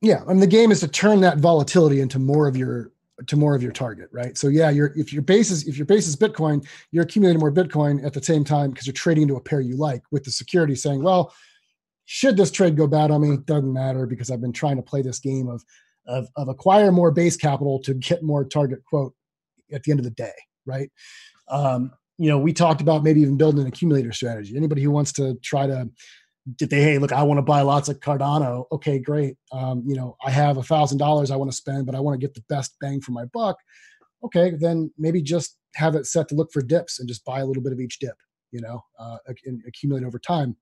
Yeah, 0.00 0.22
I 0.26 0.28
mean 0.28 0.40
the 0.40 0.46
game 0.46 0.72
is 0.72 0.80
to 0.80 0.88
turn 0.88 1.20
that 1.20 1.36
volatility 1.36 2.00
into 2.00 2.18
more 2.18 2.48
of 2.48 2.56
your 2.56 2.92
to 3.26 3.36
more 3.36 3.54
of 3.54 3.62
your 3.62 3.72
target, 3.72 4.08
right? 4.10 4.38
So 4.38 4.48
yeah, 4.48 4.70
you're 4.70 4.94
if 4.96 5.12
your 5.12 5.20
base 5.20 5.50
is 5.50 5.68
if 5.68 5.76
your 5.76 5.84
base 5.84 6.08
is 6.08 6.16
Bitcoin, 6.16 6.66
you're 6.92 7.04
accumulating 7.04 7.40
more 7.40 7.52
Bitcoin 7.52 8.02
at 8.06 8.14
the 8.14 8.22
same 8.22 8.42
time 8.42 8.70
because 8.70 8.86
you're 8.86 8.94
trading 8.94 9.24
into 9.24 9.36
a 9.36 9.40
pair 9.42 9.60
you 9.60 9.76
like 9.76 10.02
with 10.10 10.24
the 10.24 10.30
security 10.30 10.74
saying, 10.74 11.02
well, 11.02 11.34
should 12.12 12.36
this 12.36 12.50
trade 12.50 12.76
go 12.76 12.88
bad 12.88 13.12
on 13.12 13.20
me, 13.20 13.36
doesn't 13.36 13.72
matter 13.72 14.04
because 14.04 14.32
I've 14.32 14.40
been 14.40 14.52
trying 14.52 14.74
to 14.74 14.82
play 14.82 15.00
this 15.00 15.20
game 15.20 15.48
of 15.48 15.64
of, 16.08 16.26
of 16.34 16.48
acquire 16.48 16.90
more 16.90 17.12
base 17.12 17.36
capital 17.36 17.78
to 17.82 17.94
get 17.94 18.24
more 18.24 18.44
target 18.44 18.84
quote 18.84 19.14
at 19.72 19.84
the 19.84 19.92
end 19.92 20.00
of 20.00 20.04
the 20.04 20.10
day, 20.10 20.32
right? 20.66 20.90
Um, 21.48 21.92
you 22.18 22.28
know, 22.28 22.36
we 22.36 22.52
talked 22.52 22.80
about 22.80 23.04
maybe 23.04 23.20
even 23.20 23.36
building 23.36 23.60
an 23.60 23.68
accumulator 23.68 24.10
strategy. 24.10 24.56
Anybody 24.56 24.82
who 24.82 24.90
wants 24.90 25.12
to 25.12 25.36
try 25.36 25.68
to 25.68 25.88
did 26.56 26.70
they 26.70 26.82
hey 26.82 26.98
look 26.98 27.12
i 27.12 27.22
want 27.22 27.36
to 27.36 27.42
buy 27.42 27.60
lots 27.60 27.90
of 27.90 28.00
cardano 28.00 28.64
okay 28.72 28.98
great 28.98 29.36
um, 29.52 29.84
you 29.86 29.94
know 29.94 30.16
i 30.24 30.30
have 30.30 30.56
a 30.56 30.62
thousand 30.62 30.96
dollars 30.96 31.30
i 31.30 31.36
want 31.36 31.50
to 31.50 31.56
spend 31.56 31.84
but 31.84 31.94
i 31.94 32.00
want 32.00 32.18
to 32.18 32.26
get 32.26 32.34
the 32.34 32.42
best 32.48 32.74
bang 32.80 32.98
for 32.98 33.12
my 33.12 33.26
buck 33.26 33.58
okay 34.24 34.54
then 34.58 34.90
maybe 34.96 35.20
just 35.20 35.58
have 35.74 35.94
it 35.94 36.06
set 36.06 36.28
to 36.28 36.34
look 36.34 36.50
for 36.50 36.62
dips 36.62 36.98
and 36.98 37.06
just 37.06 37.26
buy 37.26 37.40
a 37.40 37.46
little 37.46 37.62
bit 37.62 37.74
of 37.74 37.78
each 37.78 37.98
dip 37.98 38.16
you 38.52 38.60
know 38.60 38.82
uh, 38.98 39.18
and 39.44 39.62
accumulate 39.68 40.02
over 40.02 40.18
time 40.18 40.56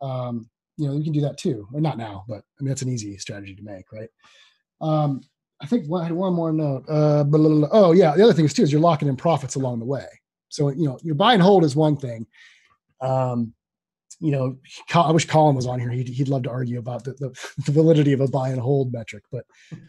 um, 0.00 0.48
you 0.82 0.88
know 0.88 0.96
you 0.96 1.04
can 1.04 1.12
do 1.12 1.20
that 1.20 1.38
too 1.38 1.66
or 1.72 1.80
not 1.80 1.96
now 1.96 2.24
but 2.28 2.42
i 2.58 2.62
mean 2.62 2.68
that's 2.68 2.82
an 2.82 2.88
easy 2.88 3.16
strategy 3.18 3.54
to 3.54 3.62
make 3.62 3.90
right 3.92 4.08
um, 4.80 5.20
i 5.60 5.66
think 5.66 5.88
one, 5.88 6.02
I 6.02 6.04
had 6.06 6.12
one 6.12 6.34
more 6.34 6.52
note 6.52 6.84
uh, 6.88 7.24
blah, 7.24 7.38
blah, 7.38 7.48
blah. 7.48 7.68
oh 7.72 7.92
yeah 7.92 8.14
the 8.16 8.22
other 8.24 8.32
thing 8.32 8.44
is 8.44 8.52
too 8.52 8.62
is 8.62 8.72
you're 8.72 8.80
locking 8.80 9.08
in 9.08 9.16
profits 9.16 9.54
along 9.54 9.78
the 9.78 9.86
way 9.86 10.06
so 10.52 10.68
you 10.68 10.86
know, 10.86 10.98
your 11.02 11.14
buy 11.14 11.32
and 11.32 11.42
hold 11.42 11.64
is 11.64 11.74
one 11.74 11.96
thing. 11.96 12.26
Um, 13.00 13.54
you 14.20 14.30
know, 14.30 14.58
I 14.94 15.10
wish 15.10 15.26
Colin 15.26 15.56
was 15.56 15.66
on 15.66 15.80
here. 15.80 15.90
He'd, 15.90 16.08
he'd 16.08 16.28
love 16.28 16.44
to 16.44 16.50
argue 16.50 16.78
about 16.78 17.04
the, 17.04 17.12
the, 17.14 17.28
the, 17.66 17.72
validity 17.72 18.12
of 18.12 18.20
a 18.20 18.28
buy 18.28 18.50
and 18.50 18.60
hold 18.60 18.92
metric, 18.92 19.24
but 19.32 19.44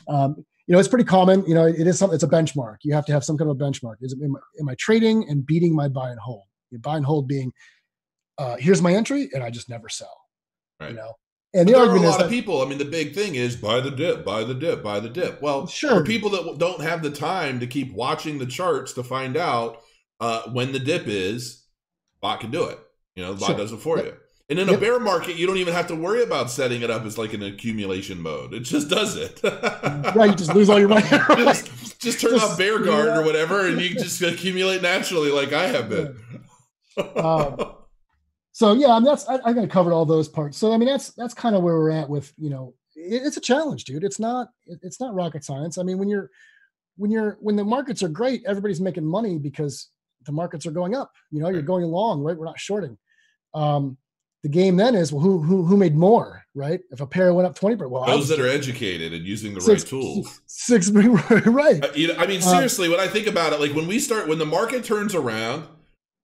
um, 0.07 0.35
you 0.65 0.73
know, 0.73 0.79
it's 0.79 0.87
pretty 0.87 1.03
common. 1.03 1.45
You 1.45 1.53
know, 1.53 1.65
it 1.65 1.85
is 1.85 1.99
something. 1.99 2.15
It's 2.15 2.23
a 2.23 2.29
benchmark. 2.29 2.77
You 2.83 2.93
have 2.93 3.05
to 3.07 3.11
have 3.11 3.25
some 3.25 3.37
kind 3.37 3.51
of 3.51 3.59
a 3.59 3.63
benchmark. 3.63 3.95
Is 3.99 4.15
am, 4.23 4.35
I, 4.37 4.61
am 4.61 4.69
I 4.69 4.75
trading 4.79 5.27
and 5.29 5.45
beating 5.45 5.75
my 5.75 5.89
buy 5.89 6.09
and 6.09 6.19
hold? 6.19 6.45
Your 6.71 6.79
buy 6.79 6.95
and 6.95 7.05
hold 7.05 7.27
being, 7.27 7.51
uh, 8.37 8.55
here's 8.55 8.81
my 8.81 8.93
entry, 8.93 9.29
and 9.33 9.43
I 9.43 9.49
just 9.49 9.69
never 9.69 9.89
sell. 9.89 10.22
Right. 10.79 10.91
You 10.91 10.95
know, 10.95 11.13
and 11.53 11.67
the 11.67 11.73
there 11.73 11.81
are 11.83 11.95
a 11.95 11.99
lot 11.99 12.21
of 12.21 12.29
people. 12.29 12.61
I 12.61 12.65
mean, 12.65 12.79
the 12.79 12.85
big 12.85 13.13
thing 13.13 13.35
is 13.35 13.55
buy 13.55 13.79
the 13.79 13.91
dip, 13.91 14.25
buy 14.25 14.43
the 14.43 14.55
dip, 14.55 14.81
buy 14.81 14.99
the 14.99 15.09
dip. 15.09 15.41
Well, 15.41 15.67
sure. 15.67 15.99
For 15.99 16.03
people 16.03 16.31
that 16.31 16.57
don't 16.57 16.81
have 16.81 17.03
the 17.03 17.11
time 17.11 17.59
to 17.59 17.67
keep 17.67 17.93
watching 17.93 18.39
the 18.39 18.45
charts 18.47 18.93
to 18.93 19.03
find 19.03 19.37
out 19.37 19.81
uh, 20.19 20.43
when 20.51 20.71
the 20.71 20.79
dip 20.79 21.07
is, 21.07 21.63
bot 22.21 22.39
can 22.39 22.49
do 22.49 22.65
it. 22.65 22.79
You 23.15 23.23
know, 23.23 23.33
the 23.33 23.39
bot 23.39 23.49
sure. 23.49 23.57
does 23.57 23.71
it 23.71 23.81
for 23.81 23.97
yep. 23.97 24.05
you. 24.05 24.13
And 24.49 24.59
in 24.59 24.67
yep. 24.67 24.77
a 24.77 24.81
bear 24.81 24.99
market, 24.99 25.35
you 25.35 25.47
don't 25.47 25.57
even 25.57 25.73
have 25.73 25.87
to 25.87 25.95
worry 25.95 26.23
about 26.23 26.49
setting 26.49 26.81
it 26.81 26.89
up 26.89 27.03
as 27.05 27.17
like 27.17 27.33
an 27.33 27.43
accumulation 27.43 28.19
mode. 28.19 28.53
It 28.53 28.61
just 28.61 28.89
does 28.89 29.15
it. 29.15 29.39
right, 29.43 30.31
you 30.31 30.35
just 30.35 30.53
lose 30.53 30.69
all 30.69 30.79
your 30.79 30.89
money. 30.89 31.07
just, 31.09 31.99
just, 31.99 32.19
turn 32.19 32.31
just, 32.31 32.51
off 32.51 32.57
bear 32.57 32.79
guard 32.79 33.07
yeah. 33.07 33.19
or 33.19 33.23
whatever, 33.23 33.67
and 33.67 33.79
you 33.79 33.89
just 33.93 34.21
accumulate 34.21 34.81
naturally, 34.81 35.31
like 35.31 35.53
I 35.53 35.67
have 35.67 35.89
been. 35.89 36.19
um, 37.15 37.73
so 38.53 38.73
yeah, 38.73 38.91
I 38.93 38.99
mean 38.99 39.05
that's 39.05 39.27
I, 39.27 39.39
I 39.43 39.51
got 39.51 39.69
covered 39.69 39.93
all 39.93 40.05
those 40.05 40.29
parts. 40.29 40.57
So 40.57 40.71
I 40.71 40.77
mean 40.77 40.87
that's 40.87 41.09
that's 41.11 41.33
kind 41.33 41.55
of 41.55 41.63
where 41.63 41.75
we're 41.75 41.91
at 41.91 42.07
with 42.07 42.31
you 42.37 42.49
know 42.49 42.75
it, 42.95 43.23
it's 43.25 43.35
a 43.35 43.41
challenge, 43.41 43.83
dude. 43.83 44.03
It's 44.03 44.19
not 44.19 44.47
it's 44.67 45.01
not 45.01 45.13
rocket 45.13 45.43
science. 45.43 45.77
I 45.77 45.83
mean 45.83 45.97
when 45.97 46.07
you're 46.07 46.29
when 46.95 47.09
you're 47.09 47.37
when 47.41 47.55
the 47.55 47.63
markets 47.63 48.03
are 48.03 48.07
great, 48.07 48.43
everybody's 48.45 48.79
making 48.79 49.05
money 49.05 49.39
because 49.39 49.89
the 50.25 50.31
markets 50.31 50.67
are 50.67 50.71
going 50.71 50.95
up. 50.95 51.11
You 51.31 51.41
know, 51.41 51.49
you're 51.49 51.63
going 51.63 51.83
along, 51.83 52.21
right? 52.21 52.37
We're 52.37 52.45
not 52.45 52.59
shorting. 52.59 52.97
Um, 53.55 53.97
the 54.43 54.49
game 54.49 54.75
then 54.75 54.93
is 54.93 55.11
well, 55.11 55.21
who 55.21 55.41
who 55.41 55.63
who 55.63 55.75
made 55.75 55.95
more, 55.95 56.43
right? 56.53 56.81
If 56.91 57.01
a 57.01 57.07
pair 57.07 57.33
went 57.33 57.47
up 57.47 57.55
twenty, 57.55 57.75
percent, 57.75 57.91
well, 57.91 58.05
those 58.05 58.27
that 58.27 58.39
are 58.39 58.47
educated 58.47 59.13
and 59.13 59.25
using 59.25 59.55
the 59.55 59.61
six, 59.61 59.83
right 59.83 59.89
tools. 59.89 60.41
Six, 60.45 60.89
right? 60.91 61.83
Uh, 61.83 61.87
you 61.95 62.09
know, 62.09 62.15
I 62.17 62.27
mean, 62.27 62.41
uh, 62.41 62.51
seriously, 62.51 62.87
when 62.89 62.99
I 62.99 63.07
think 63.07 63.25
about 63.25 63.53
it, 63.53 63.59
like 63.59 63.73
when 63.73 63.87
we 63.87 63.97
start, 63.99 64.27
when 64.27 64.37
the 64.37 64.45
market 64.45 64.83
turns 64.83 65.15
around, 65.15 65.65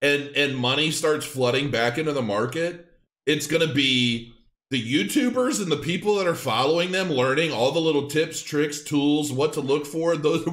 and 0.02 0.30
and 0.36 0.56
money 0.56 0.90
starts 0.90 1.26
flooding 1.26 1.70
back 1.70 1.98
into 1.98 2.12
the 2.12 2.22
market, 2.22 2.86
it's 3.26 3.46
going 3.46 3.66
to 3.66 3.72
be 3.72 4.32
the 4.70 4.82
YouTubers 4.82 5.60
and 5.60 5.70
the 5.70 5.76
people 5.76 6.14
that 6.16 6.26
are 6.26 6.34
following 6.34 6.92
them, 6.92 7.10
learning 7.10 7.52
all 7.52 7.72
the 7.72 7.80
little 7.80 8.06
tips, 8.06 8.40
tricks, 8.40 8.82
tools, 8.82 9.32
what 9.32 9.52
to 9.54 9.60
look 9.60 9.84
for. 9.84 10.16
Those 10.16 10.46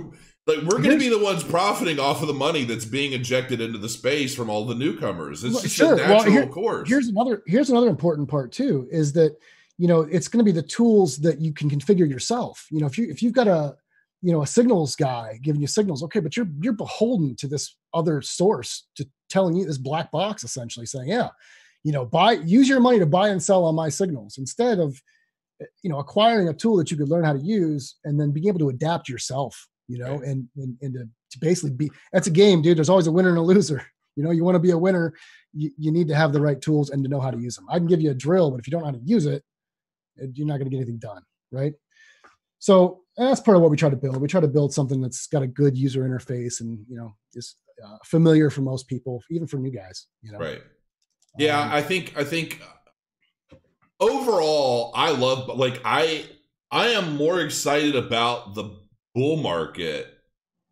like 0.48 0.62
we're 0.64 0.82
going 0.82 0.92
to 0.92 0.98
be 0.98 1.10
the 1.10 1.20
ones 1.20 1.44
profiting 1.44 2.00
off 2.00 2.22
of 2.22 2.28
the 2.28 2.34
money 2.34 2.64
that's 2.64 2.86
being 2.86 3.12
injected 3.12 3.62
into 3.62 3.78
the 3.78 3.90
space 3.90 4.34
from 4.34 4.50
all 4.50 4.66
the 4.66 4.76
newcomers. 4.76 5.44
It's 5.44 5.62
just 5.62 5.76
sure. 5.76 5.94
a 5.94 5.98
natural 5.98 6.18
well, 6.18 6.32
here, 6.32 6.48
course. 6.48 6.90
Here's 6.90 7.10
another 7.10 7.44
here's 7.46 7.70
another 7.70 7.90
important 7.90 8.30
part 8.30 8.52
too 8.52 8.88
is 8.92 9.14
that 9.14 9.36
you 9.78 9.88
know 9.88 10.02
it's 10.02 10.28
going 10.28 10.44
to 10.44 10.52
be 10.52 10.58
the 10.58 10.66
tools 10.66 11.18
that 11.18 11.40
you 11.40 11.54
can 11.54 11.70
configure 11.70 12.10
yourself. 12.10 12.66
You 12.72 12.80
know 12.80 12.88
if 12.88 12.98
you 12.98 13.10
if 13.10 13.22
you've 13.22 13.34
got 13.34 13.48
a 13.48 13.76
you 14.22 14.32
know 14.32 14.42
a 14.42 14.48
signals 14.48 14.96
guy 14.96 15.38
giving 15.44 15.62
you 15.62 15.68
signals, 15.68 16.02
okay, 16.04 16.20
but 16.20 16.36
you're 16.36 16.48
you're 16.60 16.74
beholden 16.74 17.36
to 17.36 17.48
this 17.48 17.76
other 17.94 18.22
source 18.22 18.88
to 18.96 19.08
telling 19.30 19.56
you 19.56 19.66
this 19.66 19.78
black 19.78 20.12
box 20.12 20.44
essentially 20.44 20.86
saying, 20.86 21.10
yeah, 21.10 21.30
you 21.84 21.92
know, 21.92 22.06
buy 22.06 22.34
use 22.34 22.68
your 22.68 22.80
money 22.80 23.00
to 23.00 23.06
buy 23.06 23.30
and 23.30 23.42
sell 23.42 23.66
on 23.66 23.76
my 23.76 23.90
signals 23.90 24.38
instead 24.38 24.80
of 24.80 25.02
you 25.82 25.90
know 25.90 26.00
acquiring 26.00 26.50
a 26.50 26.54
tool 26.54 26.78
that 26.78 26.92
you 26.92 26.98
could 26.98 27.10
learn 27.10 27.24
how 27.24 27.34
to 27.34 27.40
use 27.40 27.96
and 28.04 28.20
then 28.20 28.32
being 28.32 28.48
able 28.48 28.60
to 28.60 28.70
adapt 28.70 29.10
yourself 29.10 29.68
you 29.88 29.98
know, 29.98 30.18
right. 30.18 30.24
and, 30.24 30.48
and, 30.58 30.78
and 30.82 30.94
to, 30.94 31.10
to 31.32 31.40
basically 31.40 31.72
be, 31.72 31.92
that's 32.12 32.28
a 32.28 32.32
game, 32.32 32.62
dude. 32.62 32.78
There's 32.78 32.90
always 32.90 33.08
a 33.08 33.12
winner 33.12 33.30
and 33.30 33.38
a 33.38 33.42
loser. 33.42 33.86
You 34.16 34.24
know, 34.24 34.32
you 34.32 34.44
want 34.44 34.56
to 34.56 34.60
be 34.60 34.72
a 34.72 34.78
winner, 34.80 35.14
you, 35.54 35.70
you 35.78 35.92
need 35.92 36.08
to 36.08 36.16
have 36.16 36.34
the 36.34 36.42
right 36.42 36.60
tools 36.60 36.90
and 36.90 37.04
to 37.04 37.08
know 37.08 37.20
how 37.20 37.30
to 37.30 37.38
use 37.38 37.56
them. 37.56 37.68
I 37.70 37.78
can 37.78 37.86
give 37.86 38.02
you 38.02 38.10
a 38.10 38.16
drill, 38.16 38.50
but 38.50 38.60
if 38.60 38.66
you 38.66 38.72
don't 38.72 38.82
know 38.82 38.88
how 38.88 38.94
to 38.94 39.02
use 39.04 39.28
it, 39.28 39.44
you're 40.34 40.48
not 40.48 40.58
going 40.58 40.66
to 40.66 40.72
get 40.72 40.78
anything 40.78 40.98
done. 40.98 41.22
Right. 41.52 41.74
So 42.58 43.04
that's 43.16 43.42
part 43.42 43.58
of 43.58 43.62
what 43.62 43.70
we 43.70 43.78
try 43.78 43.92
to 43.92 43.96
build. 43.96 44.18
We 44.20 44.28
try 44.28 44.42
to 44.42 44.48
build 44.48 44.74
something 44.74 45.02
that's 45.02 45.28
got 45.28 45.44
a 45.44 45.48
good 45.48 45.78
user 45.78 46.02
interface 46.02 46.62
and, 46.62 46.84
you 46.90 46.98
know, 46.98 47.16
is 47.36 47.54
uh, 47.84 47.98
familiar 48.06 48.50
for 48.50 48.62
most 48.62 48.88
people, 48.88 49.22
even 49.30 49.48
for 49.48 49.58
new 49.58 49.72
guys, 49.72 50.08
you 50.22 50.32
know? 50.32 50.40
Right. 50.40 50.62
Yeah. 51.38 51.60
Um, 51.60 51.72
I 51.72 51.82
think, 51.82 52.14
I 52.18 52.24
think 52.24 52.62
overall, 54.00 54.92
I 54.96 55.12
love, 55.12 55.48
like, 55.58 55.82
I, 55.86 56.26
I 56.72 56.90
am 56.90 57.16
more 57.16 57.42
excited 57.42 57.96
about 57.96 58.56
the 58.56 58.78
bull 59.14 59.38
market 59.38 60.08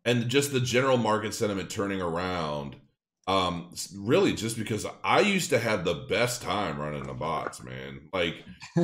and 0.04 0.28
just 0.28 0.52
the 0.52 0.60
general 0.60 0.96
market 0.96 1.34
sentiment 1.34 1.68
turning 1.68 2.00
around 2.00 2.76
um 3.28 3.74
really 3.96 4.32
just 4.32 4.56
because 4.56 4.86
i 5.02 5.18
used 5.18 5.50
to 5.50 5.58
have 5.58 5.84
the 5.84 6.06
best 6.08 6.42
time 6.42 6.78
running 6.78 7.04
the 7.04 7.12
bots 7.12 7.60
man 7.62 8.08
like 8.12 8.36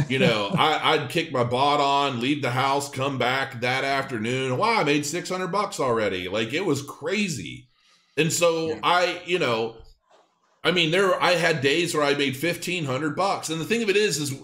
you 0.08 0.18
know 0.18 0.50
I, 0.58 0.94
i'd 0.94 1.10
kick 1.10 1.30
my 1.32 1.44
bot 1.44 1.78
on 1.78 2.20
leave 2.20 2.42
the 2.42 2.50
house 2.50 2.90
come 2.90 3.18
back 3.18 3.60
that 3.60 3.84
afternoon 3.84 4.56
wow 4.56 4.80
i 4.80 4.84
made 4.84 5.06
600 5.06 5.46
bucks 5.48 5.78
already 5.78 6.28
like 6.28 6.52
it 6.52 6.66
was 6.66 6.82
crazy 6.82 7.68
and 8.16 8.32
so 8.32 8.68
yeah. 8.68 8.80
i 8.82 9.20
you 9.24 9.38
know 9.38 9.76
i 10.64 10.70
mean 10.70 10.90
there 10.90 11.20
i 11.22 11.32
had 11.32 11.60
days 11.60 11.94
where 11.94 12.04
i 12.04 12.14
made 12.14 12.40
1500 12.40 13.16
bucks 13.16 13.50
and 13.50 13.60
the 13.60 13.64
thing 13.64 13.82
of 13.82 13.88
it 13.88 13.96
is 13.96 14.18
is 14.18 14.34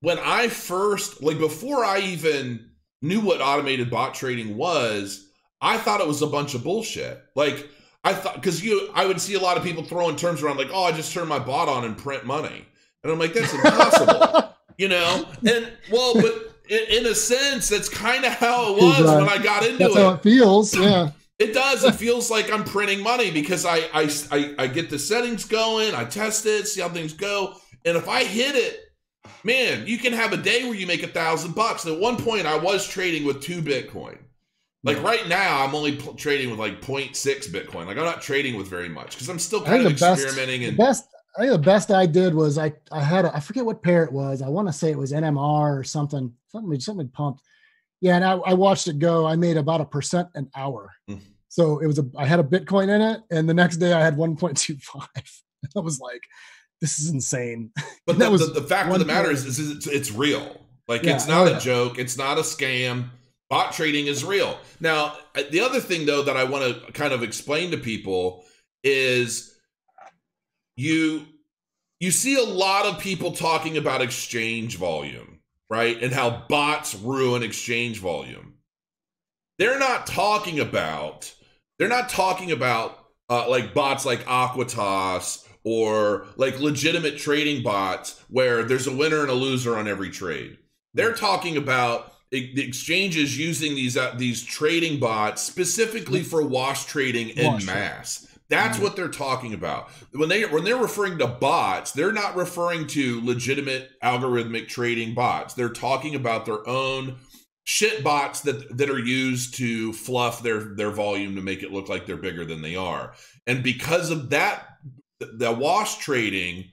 when 0.00 0.18
I 0.18 0.48
first, 0.48 1.22
like 1.22 1.38
before 1.38 1.84
I 1.84 1.98
even 1.98 2.70
knew 3.02 3.20
what 3.20 3.40
automated 3.40 3.90
bot 3.90 4.14
trading 4.14 4.56
was, 4.56 5.28
I 5.60 5.78
thought 5.78 6.00
it 6.00 6.06
was 6.06 6.22
a 6.22 6.26
bunch 6.26 6.54
of 6.54 6.62
bullshit. 6.62 7.22
Like 7.34 7.68
I 8.04 8.12
thought, 8.12 8.36
because 8.36 8.64
you, 8.64 8.90
I 8.94 9.06
would 9.06 9.20
see 9.20 9.34
a 9.34 9.40
lot 9.40 9.56
of 9.56 9.64
people 9.64 9.82
throwing 9.82 10.16
terms 10.16 10.42
around 10.42 10.58
like, 10.58 10.70
"Oh, 10.72 10.84
I 10.84 10.92
just 10.92 11.12
turn 11.12 11.28
my 11.28 11.38
bot 11.38 11.68
on 11.68 11.84
and 11.84 11.96
print 11.96 12.24
money," 12.24 12.64
and 13.02 13.12
I'm 13.12 13.18
like, 13.18 13.32
"That's 13.32 13.52
impossible," 13.52 14.54
you 14.78 14.88
know. 14.88 15.26
And 15.44 15.72
well, 15.90 16.14
but 16.14 16.54
in, 16.68 16.98
in 16.98 17.06
a 17.06 17.14
sense, 17.14 17.68
that's 17.68 17.88
kind 17.88 18.24
of 18.24 18.32
how 18.32 18.76
it 18.76 18.82
was 18.82 19.00
when 19.00 19.28
I 19.28 19.42
got 19.42 19.64
into 19.64 19.78
that's 19.78 19.96
it. 19.96 19.98
how 19.98 20.12
it 20.12 20.22
feels. 20.22 20.76
Yeah. 20.76 21.10
It 21.38 21.52
does. 21.52 21.84
It 21.84 21.94
feels 21.94 22.30
like 22.30 22.50
I'm 22.50 22.64
printing 22.64 23.02
money 23.02 23.30
because 23.30 23.66
I, 23.66 23.78
I, 23.92 24.10
I, 24.30 24.54
I 24.58 24.66
get 24.68 24.88
the 24.88 24.98
settings 24.98 25.44
going, 25.44 25.94
I 25.94 26.04
test 26.04 26.46
it, 26.46 26.66
see 26.66 26.80
how 26.80 26.88
things 26.88 27.12
go, 27.12 27.56
and 27.84 27.96
if 27.96 28.08
I 28.08 28.24
hit 28.24 28.54
it, 28.54 28.80
man, 29.44 29.86
you 29.86 29.98
can 29.98 30.12
have 30.12 30.32
a 30.32 30.36
day 30.36 30.64
where 30.64 30.74
you 30.74 30.86
make 30.86 31.02
a 31.02 31.08
thousand 31.08 31.54
bucks. 31.54 31.86
At 31.86 32.00
one 32.00 32.16
point, 32.16 32.46
I 32.46 32.56
was 32.56 32.88
trading 32.88 33.24
with 33.24 33.42
two 33.42 33.60
Bitcoin. 33.60 34.18
Like 34.82 35.02
right 35.02 35.26
now, 35.28 35.64
I'm 35.64 35.74
only 35.74 35.96
trading 36.16 36.48
with 36.48 36.60
like 36.60 36.80
0.6 36.80 37.48
Bitcoin. 37.48 37.86
Like 37.86 37.98
I'm 37.98 38.04
not 38.04 38.22
trading 38.22 38.56
with 38.56 38.68
very 38.68 38.88
much 38.88 39.10
because 39.10 39.28
I'm 39.28 39.40
still 39.40 39.62
kind 39.62 39.84
of 39.84 39.90
experimenting. 39.90 40.60
Best, 40.60 40.68
and 40.68 40.76
best, 40.76 41.08
I 41.36 41.40
think 41.40 41.52
the 41.52 41.58
best 41.58 41.90
I 41.90 42.06
did 42.06 42.34
was 42.34 42.56
I 42.56 42.72
I 42.92 43.02
had 43.02 43.24
a, 43.24 43.34
I 43.34 43.40
forget 43.40 43.64
what 43.64 43.82
pair 43.82 44.04
it 44.04 44.12
was. 44.12 44.42
I 44.42 44.48
want 44.48 44.68
to 44.68 44.72
say 44.72 44.90
it 44.90 44.98
was 44.98 45.12
NMR 45.12 45.80
or 45.80 45.82
something. 45.82 46.32
Something 46.52 46.80
something 46.80 47.08
pumped. 47.08 47.42
Yeah, 48.00 48.16
and 48.16 48.24
I, 48.24 48.32
I 48.32 48.54
watched 48.54 48.88
it 48.88 48.98
go. 48.98 49.26
I 49.26 49.36
made 49.36 49.56
about 49.56 49.80
a 49.80 49.84
percent 49.84 50.28
an 50.34 50.50
hour. 50.54 50.92
Mm. 51.08 51.20
So 51.48 51.78
it 51.78 51.86
was 51.86 51.98
a 51.98 52.06
I 52.16 52.26
had 52.26 52.40
a 52.40 52.44
Bitcoin 52.44 52.88
in 52.88 53.00
it, 53.00 53.22
and 53.30 53.48
the 53.48 53.54
next 53.54 53.78
day 53.78 53.92
I 53.92 54.02
had 54.02 54.16
1.25. 54.16 55.08
I 55.76 55.80
was 55.80 56.00
like, 56.00 56.22
this 56.80 56.98
is 56.98 57.10
insane. 57.10 57.70
But 58.06 58.18
the, 58.18 58.30
the, 58.30 58.60
the 58.60 58.62
fact 58.62 58.92
of 58.92 59.00
the 59.00 59.04
matter 59.04 59.32
is, 59.32 59.44
is 59.44 59.58
it's, 59.58 59.86
it's 59.88 60.12
real. 60.12 60.60
Like 60.86 61.02
Yeah, 61.02 61.16
it's 61.16 61.26
not 61.26 61.48
oh, 61.48 61.50
a 61.50 61.52
yeah. 61.52 61.58
joke. 61.58 61.98
It's 61.98 62.16
not 62.16 62.38
a 62.38 62.42
scam. 62.42 63.08
Bot 63.50 63.72
trading 63.72 64.06
is 64.06 64.24
real. 64.24 64.58
Now, 64.78 65.16
uh, 65.34 65.42
the 65.50 65.60
other 65.60 65.80
thing 65.80 66.06
though 66.06 66.22
that 66.22 66.36
I 66.36 66.44
want 66.44 66.86
to 66.86 66.92
kind 66.92 67.12
of 67.12 67.24
explain 67.24 67.72
to 67.72 67.78
people 67.78 68.44
is 68.84 69.56
you 70.76 71.26
you 71.98 72.10
see 72.10 72.36
a 72.36 72.44
lot 72.44 72.86
of 72.86 73.00
people 73.00 73.32
talking 73.32 73.76
about 73.76 74.02
exchange 74.02 74.76
volume, 74.76 75.35
right? 75.70 76.00
And 76.02 76.12
how 76.12 76.44
bots 76.48 76.94
ruin 76.94 77.42
exchange 77.42 77.98
volume. 77.98 78.54
They're 79.58 79.78
not 79.78 80.06
talking 80.06 80.60
about 80.60 81.32
they're 81.78 81.88
not 81.88 82.08
talking 82.08 82.52
about 82.52 82.98
uh, 83.28 83.48
like 83.48 83.74
bots 83.74 84.04
like 84.06 84.24
Acuitas 84.24 85.46
or 85.64 86.26
like 86.36 86.60
legitimate 86.60 87.18
trading 87.18 87.62
bots 87.62 88.22
where 88.28 88.62
there's 88.62 88.86
a 88.86 88.94
winner 88.94 89.20
and 89.20 89.30
a 89.30 89.34
loser 89.34 89.76
on 89.76 89.88
every 89.88 90.10
trade. 90.10 90.58
They're 90.94 91.14
talking 91.14 91.56
about 91.56 92.12
the 92.30 92.62
exchanges 92.62 93.38
using 93.38 93.74
these 93.74 93.96
uh, 93.96 94.14
these 94.16 94.44
trading 94.44 95.00
bots 95.00 95.42
specifically 95.42 96.22
for 96.22 96.42
wash 96.42 96.86
trading 96.86 97.30
trading. 97.36 97.66
mass. 97.66 98.25
That's 98.48 98.78
Mhm. 98.78 98.82
what 98.82 98.96
they're 98.96 99.08
talking 99.08 99.52
about. 99.54 99.90
When 100.12 100.28
they 100.28 100.44
when 100.44 100.64
they're 100.64 100.76
referring 100.76 101.18
to 101.18 101.26
bots, 101.26 101.92
they're 101.92 102.12
not 102.12 102.36
referring 102.36 102.86
to 102.88 103.20
legitimate 103.24 103.90
algorithmic 104.02 104.68
trading 104.68 105.14
bots. 105.14 105.54
They're 105.54 105.68
talking 105.68 106.14
about 106.14 106.46
their 106.46 106.66
own 106.68 107.16
shit 107.64 108.04
bots 108.04 108.42
that 108.42 108.76
that 108.78 108.88
are 108.88 108.98
used 108.98 109.54
to 109.56 109.92
fluff 109.92 110.42
their 110.42 110.60
their 110.76 110.90
volume 110.92 111.34
to 111.34 111.42
make 111.42 111.62
it 111.64 111.72
look 111.72 111.88
like 111.88 112.06
they're 112.06 112.16
bigger 112.16 112.44
than 112.44 112.62
they 112.62 112.76
are. 112.76 113.14
And 113.46 113.62
because 113.62 114.10
of 114.10 114.30
that 114.30 114.68
the 115.18 115.50
wash 115.50 115.96
trading 115.98 116.70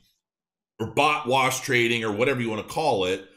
or 0.79 0.87
bot 0.87 1.27
wash 1.27 1.61
trading 1.61 2.03
or 2.03 2.11
whatever 2.11 2.41
you 2.41 2.49
want 2.49 2.67
to 2.67 2.73
call 2.73 3.05
it, 3.05 3.27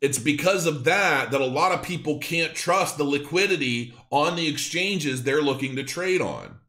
it's 0.00 0.18
because 0.18 0.66
of 0.66 0.84
that 0.84 1.32
that 1.32 1.40
a 1.40 1.46
lot 1.46 1.72
of 1.72 1.82
people 1.82 2.18
can't 2.18 2.54
trust 2.54 2.98
the 2.98 3.04
liquidity 3.04 3.94
on 4.10 4.36
the 4.36 4.46
exchanges 4.46 5.22
they're 5.22 5.42
looking 5.42 5.74
to 5.76 5.82
trade 5.82 6.20
on. 6.20 6.60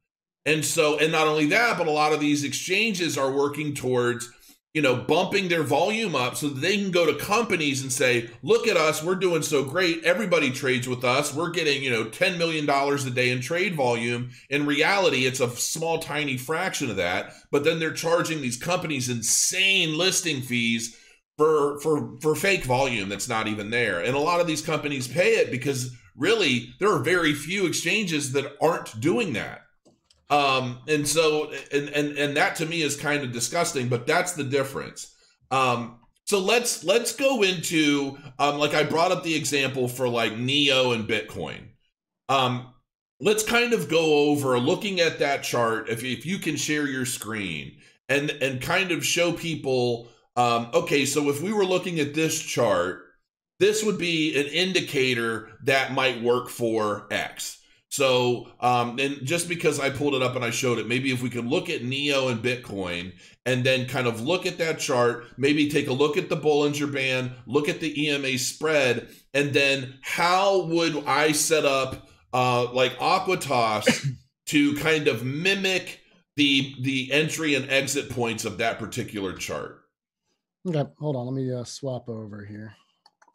And 0.46 0.64
so, 0.64 1.00
and 1.00 1.12
not 1.12 1.28
only 1.28 1.48
that, 1.48 1.78
but 1.78 1.88
a 1.88 1.92
lot 1.92 2.14
of 2.14 2.20
these 2.20 2.44
exchanges 2.44 3.18
are 3.18 3.32
working 3.32 3.74
towards, 3.74 4.32
you 4.76 4.82
know, 4.82 4.96
bumping 4.96 5.48
their 5.48 5.64
volume 5.64 6.16
up 6.16 6.36
so 6.36 6.50
that 6.50 6.60
they 6.60 6.78
can 6.78 6.92
go 6.92 7.06
to 7.06 7.18
companies 7.18 7.82
and 7.82 7.92
say, 7.92 8.30
look 8.44 8.68
at 8.68 8.78
us, 8.78 9.02
we're 9.04 9.16
doing 9.16 9.42
so 9.42 9.64
great. 9.64 10.04
Everybody 10.04 10.52
trades 10.52 10.88
with 10.88 11.04
us. 11.04 11.34
We're 11.34 11.50
getting, 11.50 11.82
you 11.82 11.90
know, 11.90 12.06
$10 12.06 12.38
million 12.38 12.70
a 12.70 13.10
day 13.10 13.32
in 13.32 13.42
trade 13.42 13.74
volume. 13.74 14.30
In 14.52 14.68
reality, 14.68 15.26
it's 15.26 15.40
a 15.40 15.50
small, 15.50 15.98
tiny 15.98 16.38
fraction 16.38 16.92
of 16.92 16.98
that. 16.98 17.34
But 17.52 17.64
then 17.64 17.80
they're 17.80 17.92
charging 17.92 18.42
these 18.42 18.58
companies 18.58 19.10
insane 19.10 19.98
listing 19.98 20.42
fees 20.42 20.96
for 21.38 21.80
for 21.82 22.18
for 22.22 22.34
fake 22.34 22.64
volume 22.64 23.10
that's 23.10 23.28
not 23.28 23.48
even 23.48 23.70
there. 23.70 24.00
And 24.00 24.16
a 24.16 24.20
lot 24.20 24.40
of 24.40 24.48
these 24.48 24.62
companies 24.62 25.08
pay 25.08 25.34
it 25.34 25.52
because 25.52 25.94
really 26.16 26.74
there 26.80 26.90
are 26.90 27.00
very 27.00 27.34
few 27.34 27.66
exchanges 27.66 28.32
that 28.34 28.54
aren't 28.62 29.02
doing 29.02 29.34
that 29.34 29.65
um 30.30 30.80
and 30.88 31.08
so 31.08 31.52
and 31.72 31.90
and 31.90 32.18
and 32.18 32.38
that 32.38 32.56
to 32.56 32.66
me 32.66 32.82
is 32.82 32.96
kind 32.96 33.24
of 33.24 33.32
disgusting 33.32 33.88
but 33.88 34.08
that's 34.08 34.34
the 34.34 34.44
difference. 34.44 35.16
Um 35.52 36.00
so 36.24 36.40
let's 36.40 36.84
let's 36.84 37.16
go 37.16 37.44
into 37.44 38.18
um 38.40 38.58
like 38.58 38.74
i 38.74 38.84
brought 38.84 39.12
up 39.12 39.24
the 39.24 39.36
example 39.36 39.88
for 39.88 40.10
like 40.10 40.38
neo 40.38 40.92
and 40.92 41.08
bitcoin. 41.08 41.70
Um 42.30 42.74
let's 43.20 43.44
kind 43.44 43.74
of 43.74 43.90
go 43.90 44.30
over 44.30 44.60
looking 44.60 45.00
at 45.00 45.20
that 45.20 45.44
chart 45.44 45.90
if, 45.90 46.04
if 46.04 46.26
you 46.26 46.38
can 46.38 46.56
share 46.56 46.88
your 46.88 47.06
screen 47.06 47.78
and 48.10 48.30
and 48.30 48.62
kind 48.62 48.92
of 48.92 49.06
show 49.06 49.32
people 49.32 50.10
um 50.36 50.70
okay 50.74 51.06
so 51.06 51.30
if 51.30 51.42
we 51.42 51.54
were 51.54 51.66
looking 51.66 52.00
at 52.00 52.14
this 52.14 52.40
chart 52.42 53.04
this 53.60 53.84
would 53.84 53.98
be 53.98 54.38
an 54.38 54.48
indicator 54.48 55.50
that 55.64 55.94
might 55.94 56.22
work 56.22 56.50
for 56.50 57.08
x 57.10 57.62
so, 57.96 58.50
um, 58.60 59.00
and 59.00 59.26
just 59.26 59.48
because 59.48 59.80
I 59.80 59.90
pulled 59.90 60.16
it 60.16 60.22
up 60.22 60.36
and 60.36 60.44
I 60.44 60.50
showed 60.50 60.80
it, 60.80 60.88
maybe 60.90 61.14
if 61.14 61.22
we 61.22 61.30
could 61.30 61.46
look 61.46 61.70
at 61.70 61.82
Neo 61.82 62.28
and 62.28 62.44
Bitcoin 62.44 63.14
and 63.46 63.64
then 63.64 63.88
kind 63.88 64.06
of 64.06 64.20
look 64.20 64.46
at 64.46 64.58
that 64.58 64.80
chart, 64.80 65.28
maybe 65.38 65.70
take 65.70 65.88
a 65.88 65.94
look 65.94 66.18
at 66.18 66.28
the 66.28 66.36
Bollinger 66.36 66.92
Band, 66.92 67.32
look 67.48 67.70
at 67.70 67.80
the 67.80 68.08
EMA 68.08 68.38
spread, 68.38 69.08
and 69.34 69.54
then 69.54 69.98
how 70.02 70.66
would 70.66 71.06
I 71.08 71.32
set 71.32 71.64
up 71.64 72.10
uh, 72.34 72.70
like 72.74 72.98
Acuitas 72.98 74.08
to 74.48 74.76
kind 74.76 75.08
of 75.08 75.24
mimic 75.24 76.02
the 76.36 76.76
the 76.82 77.14
entry 77.14 77.56
and 77.56 77.72
exit 77.72 78.10
points 78.10 78.44
of 78.44 78.58
that 78.58 78.78
particular 78.78 79.32
chart? 79.32 79.86
Okay, 80.68 80.84
hold 81.00 81.16
on. 81.16 81.28
Let 81.28 81.34
me 81.34 81.54
uh, 81.54 81.64
swap 81.64 82.10
over 82.10 82.44
here. 82.44 82.76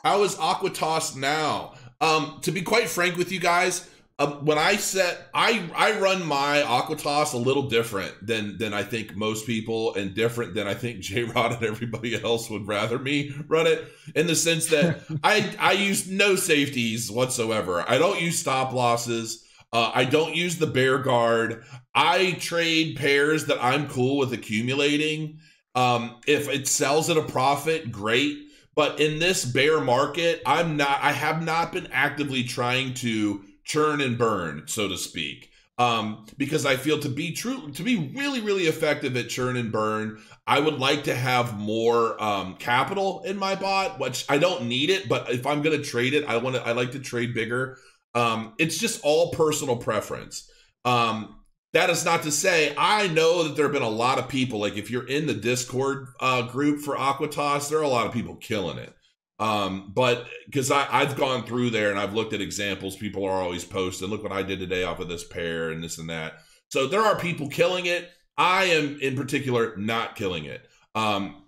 How 0.05 0.23
is 0.23 0.35
Acuitas 0.37 1.17
now? 1.17 1.77
Um, 2.03 2.41
to 2.43 2.53
be 2.53 2.61
quite 2.61 2.91
frank 2.91 3.17
with 3.17 3.33
you 3.33 3.41
guys, 3.41 3.89
um, 4.21 4.45
when 4.45 4.59
I 4.59 4.77
set, 4.77 5.31
I 5.33 5.69
I 5.75 5.99
run 5.99 6.25
my 6.27 6.59
Acuitas 6.59 7.33
a 7.33 7.39
little 7.39 7.69
different 7.69 8.15
than 8.25 8.59
than 8.59 8.75
I 8.75 8.83
think 8.83 9.17
most 9.17 9.47
people, 9.47 9.95
and 9.95 10.15
different 10.15 10.53
than 10.53 10.69
I 10.69 10.75
think 10.75 11.01
J 11.01 11.25
Rod 11.25 11.53
and 11.53 11.65
everybody 11.65 12.23
else 12.23 12.51
would 12.51 12.69
rather 12.69 12.99
me 12.99 13.35
run 13.49 13.67
it. 13.67 13.83
In 14.15 14.27
the 14.27 14.37
sense 14.37 14.67
that 14.67 15.01
I 15.25 15.57
I 15.59 15.73
use 15.73 16.09
no 16.09 16.37
safeties 16.37 17.11
whatsoever. 17.11 17.83
I 17.89 17.97
don't 17.97 18.21
use 18.21 18.39
stop 18.39 18.75
losses. 18.75 19.45
Uh, 19.73 19.91
I 19.95 20.05
don't 20.05 20.35
use 20.35 20.59
the 20.59 20.67
bear 20.67 20.99
guard. 20.99 21.65
I 21.95 22.33
trade 22.33 22.97
pairs 22.97 23.47
that 23.47 23.63
I'm 23.63 23.89
cool 23.89 24.19
with 24.19 24.33
accumulating. 24.33 25.39
Um, 25.75 26.17
if 26.27 26.49
it 26.49 26.69
sells 26.69 27.09
at 27.09 27.17
a 27.17 27.23
profit, 27.23 27.91
great. 27.91 28.37
But 28.75 29.01
in 29.01 29.19
this 29.19 29.45
bear 29.45 29.81
market, 29.81 30.43
I'm 30.45 30.77
not. 30.77 30.99
I 31.01 31.13
have 31.13 31.43
not 31.43 31.73
been 31.73 31.89
actively 31.91 32.45
trying 32.45 32.95
to 32.95 33.45
churn 33.71 34.01
and 34.01 34.19
burn, 34.19 34.65
so 34.67 34.89
to 34.89 34.97
speak. 34.97 35.51
Um, 35.79 36.27
because 36.37 36.67
I 36.67 36.77
feel 36.77 36.99
to 36.99 37.09
be 37.09 37.33
true, 37.33 37.71
to 37.73 37.83
be 37.83 38.13
really, 38.15 38.41
really 38.41 38.65
effective 38.65 39.17
at 39.17 39.31
churn 39.31 39.57
and 39.57 39.73
burn, 39.73 40.21
I 40.47 40.61
would 40.61 40.79
like 40.79 41.05
to 41.05 41.15
have 41.15 41.59
more 41.59 42.23
um, 42.23 42.57
capital 42.57 43.23
in 43.23 43.39
my 43.39 43.55
bot, 43.55 43.99
which 43.99 44.27
I 44.29 44.37
don't 44.37 44.67
need 44.67 44.91
it. 44.91 45.09
But 45.09 45.31
if 45.31 45.47
I'm 45.47 45.63
going 45.63 45.81
to 45.81 45.83
trade 45.83 46.13
it, 46.13 46.27
I 46.27 46.37
want 46.37 46.57
to. 46.57 46.63
I 46.67 46.73
like 46.73 46.93
to 46.93 46.99
trade 46.99 47.33
bigger. 47.33 47.79
Um, 48.15 48.53
it's 48.59 48.77
just 48.77 49.01
all 49.05 49.31
personal 49.31 49.77
preference. 49.77 50.51
Um, 50.85 51.37
that 51.73 51.89
is 51.89 52.05
not 52.05 52.25
to 52.25 52.33
say 52.33 52.75
I 52.77 53.07
know 53.09 53.45
that 53.45 53.57
there 53.57 53.65
have 53.65 53.73
been 53.73 53.83
a 53.83 53.89
lot 53.89 54.19
of 54.19 54.29
people. 54.29 54.61
Like 54.61 54.77
if 54.77 54.91
you're 54.91 55.07
in 55.07 55.27
the 55.27 55.35
Discord 55.35 56.09
uh, 56.21 56.43
group 56.43 56.81
for 56.81 56.97
Acuitas, 56.97 57.71
there 57.71 57.79
are 57.79 57.83
a 57.83 57.89
lot 57.89 58.07
of 58.07 58.13
people 58.13 58.37
killing 58.37 58.79
it. 58.79 58.93
Um, 59.41 59.91
but 59.95 60.27
because 60.45 60.71
I've 60.71 61.17
gone 61.17 61.45
through 61.45 61.71
there 61.71 61.91
and 61.91 61.99
I've 61.99 62.15
looked 62.15 62.35
at 62.35 62.43
examples, 62.43 62.95
people 62.95 63.25
are 63.25 63.41
always 63.41 63.65
posting, 63.65 64.09
look 64.09 64.23
what 64.23 64.33
I 64.33 64.43
did 64.43 64.59
today 64.59 64.85
off 64.85 65.01
of 65.01 65.09
this 65.09 65.25
pair 65.25 65.71
and 65.71 65.83
this 65.83 65.97
and 65.97 66.11
that. 66.11 66.35
So 66.69 66.87
there 66.87 67.01
are 67.01 67.19
people 67.19 67.49
killing 67.49 67.87
it. 67.87 68.11
I 68.37 68.65
am 68.65 69.01
in 69.01 69.17
particular 69.17 69.75
not 69.77 70.15
killing 70.15 70.45
it. 70.45 70.69
Um, 70.95 71.43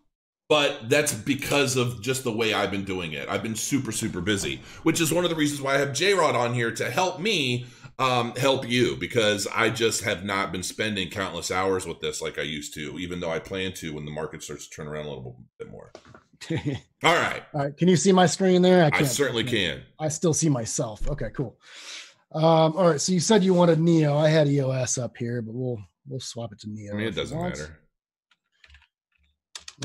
but 0.48 0.88
that's 0.88 1.12
because 1.12 1.76
of 1.76 2.02
just 2.02 2.24
the 2.24 2.33
way 2.33 2.52
I've 2.52 2.70
been 2.70 2.85
doing 2.85 3.12
it. 3.12 3.28
I've 3.28 3.42
been 3.42 3.55
super, 3.55 3.92
super 3.92 4.20
busy, 4.20 4.61
which 4.83 5.00
is 5.00 5.12
one 5.12 5.24
of 5.24 5.31
the 5.31 5.37
reasons 5.37 5.61
why 5.62 5.74
I 5.74 5.78
have 5.78 5.92
J 5.92 6.14
Rod 6.14 6.35
on 6.35 6.55
here 6.55 6.70
to 6.72 6.90
help 6.90 7.20
me 7.20 7.66
um, 7.98 8.35
help 8.37 8.68
you 8.68 8.96
because 8.96 9.46
I 9.46 9.70
just 9.70 10.02
have 10.05 10.24
not 10.24 10.50
been 10.50 10.62
spending 10.62 11.09
countless 11.09 11.50
hours 11.50 11.87
with 11.87 12.00
this 12.00 12.20
like 12.20 12.38
I 12.38 12.42
used 12.42 12.74
to, 12.74 12.98
even 12.98 13.20
though 13.20 13.31
I 13.31 13.38
plan 13.38 13.72
to 13.74 13.94
when 13.94 14.05
the 14.05 14.11
market 14.11 14.42
starts 14.42 14.66
to 14.66 14.74
turn 14.74 14.88
around 14.88 15.07
a 15.07 15.09
little 15.09 15.37
bit 15.59 15.70
more. 15.70 15.92
All 17.05 17.14
right. 17.14 17.42
All 17.55 17.61
right. 17.62 17.76
Can 17.76 17.88
you 17.88 17.96
see 17.96 18.12
my 18.12 18.26
screen 18.26 18.62
there? 18.62 18.85
I, 18.85 18.98
I 18.98 19.02
certainly 19.05 19.44
can. 19.44 19.83
I 19.98 20.09
still 20.09 20.35
see 20.35 20.48
myself. 20.48 21.09
Okay, 21.09 21.31
cool. 21.35 21.59
Um, 22.35 22.76
all 22.76 22.90
right. 22.90 23.00
So 23.00 23.12
you 23.12 23.20
said 23.20 23.44
you 23.44 23.52
wanted 23.52 23.78
Neo. 23.78 24.16
I 24.16 24.28
had 24.28 24.48
EOS 24.48 24.98
up 24.98 25.16
here, 25.16 25.42
but 25.42 25.55
we'll 25.55 25.78
we'll 26.09 26.20
swap 26.20 26.52
it 26.52 26.61
to 26.61 26.70
Neo. 26.70 26.94
I 26.94 26.96
mean, 26.96 27.07
it 27.09 27.14
doesn't 27.14 27.38
matter. 27.38 27.78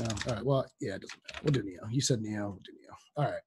No. 0.00 0.06
All 0.06 0.34
right. 0.34 0.44
Well, 0.44 0.66
yeah, 0.80 0.94
it 0.94 1.02
doesn't 1.02 1.20
matter. 1.28 1.40
We'll 1.44 1.52
do 1.52 1.62
Neo. 1.62 1.80
You 1.90 2.00
said 2.00 2.22
Neo. 2.22 2.50
We'll 2.50 2.62
do 2.64 2.72
Neo. 2.80 2.96
All 3.16 3.24
right. 3.24 3.42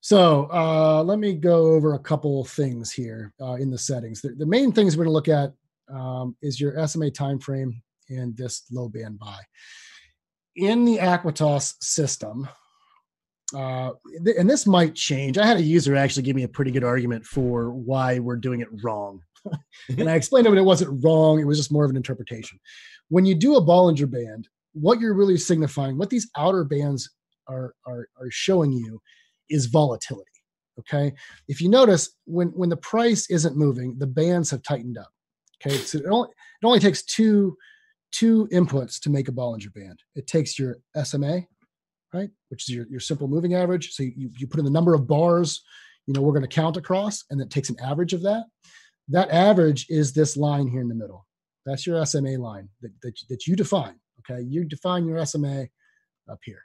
So 0.00 0.48
uh, 0.52 1.02
let 1.02 1.18
me 1.18 1.34
go 1.34 1.72
over 1.72 1.94
a 1.94 1.98
couple 1.98 2.44
things 2.44 2.92
here 2.92 3.32
uh, 3.40 3.54
in 3.54 3.70
the 3.70 3.78
settings. 3.78 4.22
The, 4.22 4.28
the 4.36 4.46
main 4.46 4.70
things 4.70 4.96
we're 4.96 5.04
going 5.04 5.12
to 5.12 5.12
look 5.12 5.28
at 5.28 5.52
um, 5.92 6.36
is 6.42 6.60
your 6.60 6.86
SMA 6.86 7.10
time 7.10 7.40
frame 7.40 7.82
and 8.08 8.36
this 8.36 8.62
low 8.70 8.88
band 8.88 9.18
buy. 9.18 9.38
In 10.56 10.84
the 10.84 10.98
Acuitas 10.98 11.74
system, 11.80 12.48
uh, 13.54 13.92
th- 14.24 14.36
and 14.38 14.48
this 14.48 14.66
might 14.66 14.94
change. 14.94 15.38
I 15.38 15.46
had 15.46 15.58
a 15.58 15.62
user 15.62 15.94
actually 15.94 16.24
give 16.24 16.36
me 16.36 16.42
a 16.42 16.48
pretty 16.48 16.70
good 16.70 16.84
argument 16.84 17.24
for 17.24 17.70
why 17.70 18.18
we're 18.18 18.36
doing 18.36 18.60
it 18.60 18.68
wrong. 18.82 19.20
and 19.98 20.10
I 20.10 20.14
explained 20.14 20.46
to 20.46 20.52
him 20.52 20.58
it 20.58 20.62
wasn't 20.62 21.04
wrong, 21.04 21.38
it 21.38 21.46
was 21.46 21.58
just 21.58 21.72
more 21.72 21.84
of 21.84 21.90
an 21.90 21.96
interpretation. 21.96 22.58
When 23.08 23.24
you 23.24 23.34
do 23.34 23.56
a 23.56 23.62
Bollinger 23.62 24.10
Band, 24.10 24.48
what 24.72 25.00
you're 25.00 25.14
really 25.14 25.36
signifying, 25.36 25.96
what 25.96 26.10
these 26.10 26.28
outer 26.36 26.64
bands 26.64 27.10
are, 27.48 27.74
are, 27.86 28.08
are 28.20 28.30
showing 28.30 28.72
you 28.72 29.00
is 29.48 29.66
volatility. 29.66 30.24
Okay. 30.78 31.14
If 31.48 31.60
you 31.60 31.68
notice, 31.68 32.10
when, 32.24 32.48
when 32.48 32.68
the 32.68 32.76
price 32.76 33.30
isn't 33.30 33.56
moving, 33.56 33.96
the 33.98 34.06
bands 34.06 34.50
have 34.50 34.62
tightened 34.62 34.98
up. 34.98 35.10
Okay. 35.64 35.76
So 35.76 35.98
it 35.98 36.04
only, 36.10 36.28
it 36.28 36.66
only 36.66 36.80
takes 36.80 37.02
two, 37.04 37.56
two 38.12 38.48
inputs 38.52 39.00
to 39.00 39.10
make 39.10 39.28
a 39.28 39.32
Bollinger 39.32 39.72
Band. 39.74 40.00
It 40.14 40.26
takes 40.26 40.58
your 40.58 40.78
SMA, 41.02 41.42
right, 42.12 42.30
which 42.48 42.68
is 42.68 42.74
your, 42.74 42.86
your 42.88 43.00
simple 43.00 43.28
moving 43.28 43.54
average. 43.54 43.92
So 43.92 44.02
you, 44.02 44.30
you 44.38 44.46
put 44.46 44.58
in 44.58 44.64
the 44.64 44.70
number 44.70 44.94
of 44.94 45.06
bars, 45.06 45.62
you 46.06 46.14
know, 46.14 46.20
we're 46.20 46.32
going 46.32 46.42
to 46.42 46.48
count 46.48 46.76
across, 46.76 47.24
and 47.30 47.40
it 47.40 47.50
takes 47.50 47.68
an 47.68 47.76
average 47.82 48.12
of 48.12 48.22
that. 48.22 48.44
That 49.08 49.30
average 49.30 49.86
is 49.88 50.12
this 50.12 50.36
line 50.36 50.68
here 50.68 50.80
in 50.80 50.88
the 50.88 50.94
middle. 50.94 51.26
That's 51.64 51.86
your 51.86 52.04
SMA 52.06 52.38
line 52.38 52.68
that, 52.80 52.92
that, 53.02 53.18
that 53.28 53.46
you 53.46 53.56
define. 53.56 53.96
Okay. 54.20 54.42
You 54.42 54.64
define 54.64 55.06
your 55.06 55.24
SMA 55.26 55.66
up 56.30 56.38
here. 56.44 56.62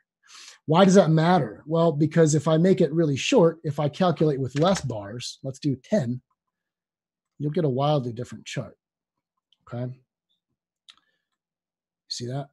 Why 0.66 0.86
does 0.86 0.96
that 0.96 1.10
matter? 1.10 1.64
Well, 1.66 1.92
because 1.92 2.36
if 2.36 2.48
I 2.48 2.58
make 2.58 2.82
it 2.82 2.94
really 2.94 3.18
short, 3.18 3.60
if 3.64 3.80
I 3.80 3.90
calculate 3.90 4.40
with 4.40 4.60
less 4.60 4.82
bars, 4.82 5.40
let's 5.44 5.60
do 5.60 5.76
10, 5.76 6.22
you'll 7.40 7.52
get 7.52 7.66
a 7.66 7.70
wildly 7.70 8.14
different 8.14 8.46
chart. 8.46 8.78
Okay. 9.68 9.92
See 12.12 12.28
that? 12.28 12.50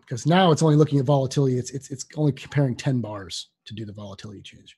Because 0.00 0.26
now 0.26 0.52
it's 0.52 0.62
only 0.62 0.76
looking 0.76 0.98
at 0.98 1.04
volatility. 1.04 1.58
It's, 1.58 1.70
it's, 1.70 1.90
it's 1.90 2.06
only 2.16 2.32
comparing 2.32 2.76
10 2.76 3.00
bars 3.00 3.48
to 3.64 3.74
do 3.74 3.84
the 3.84 3.92
volatility 3.92 4.42
change. 4.42 4.76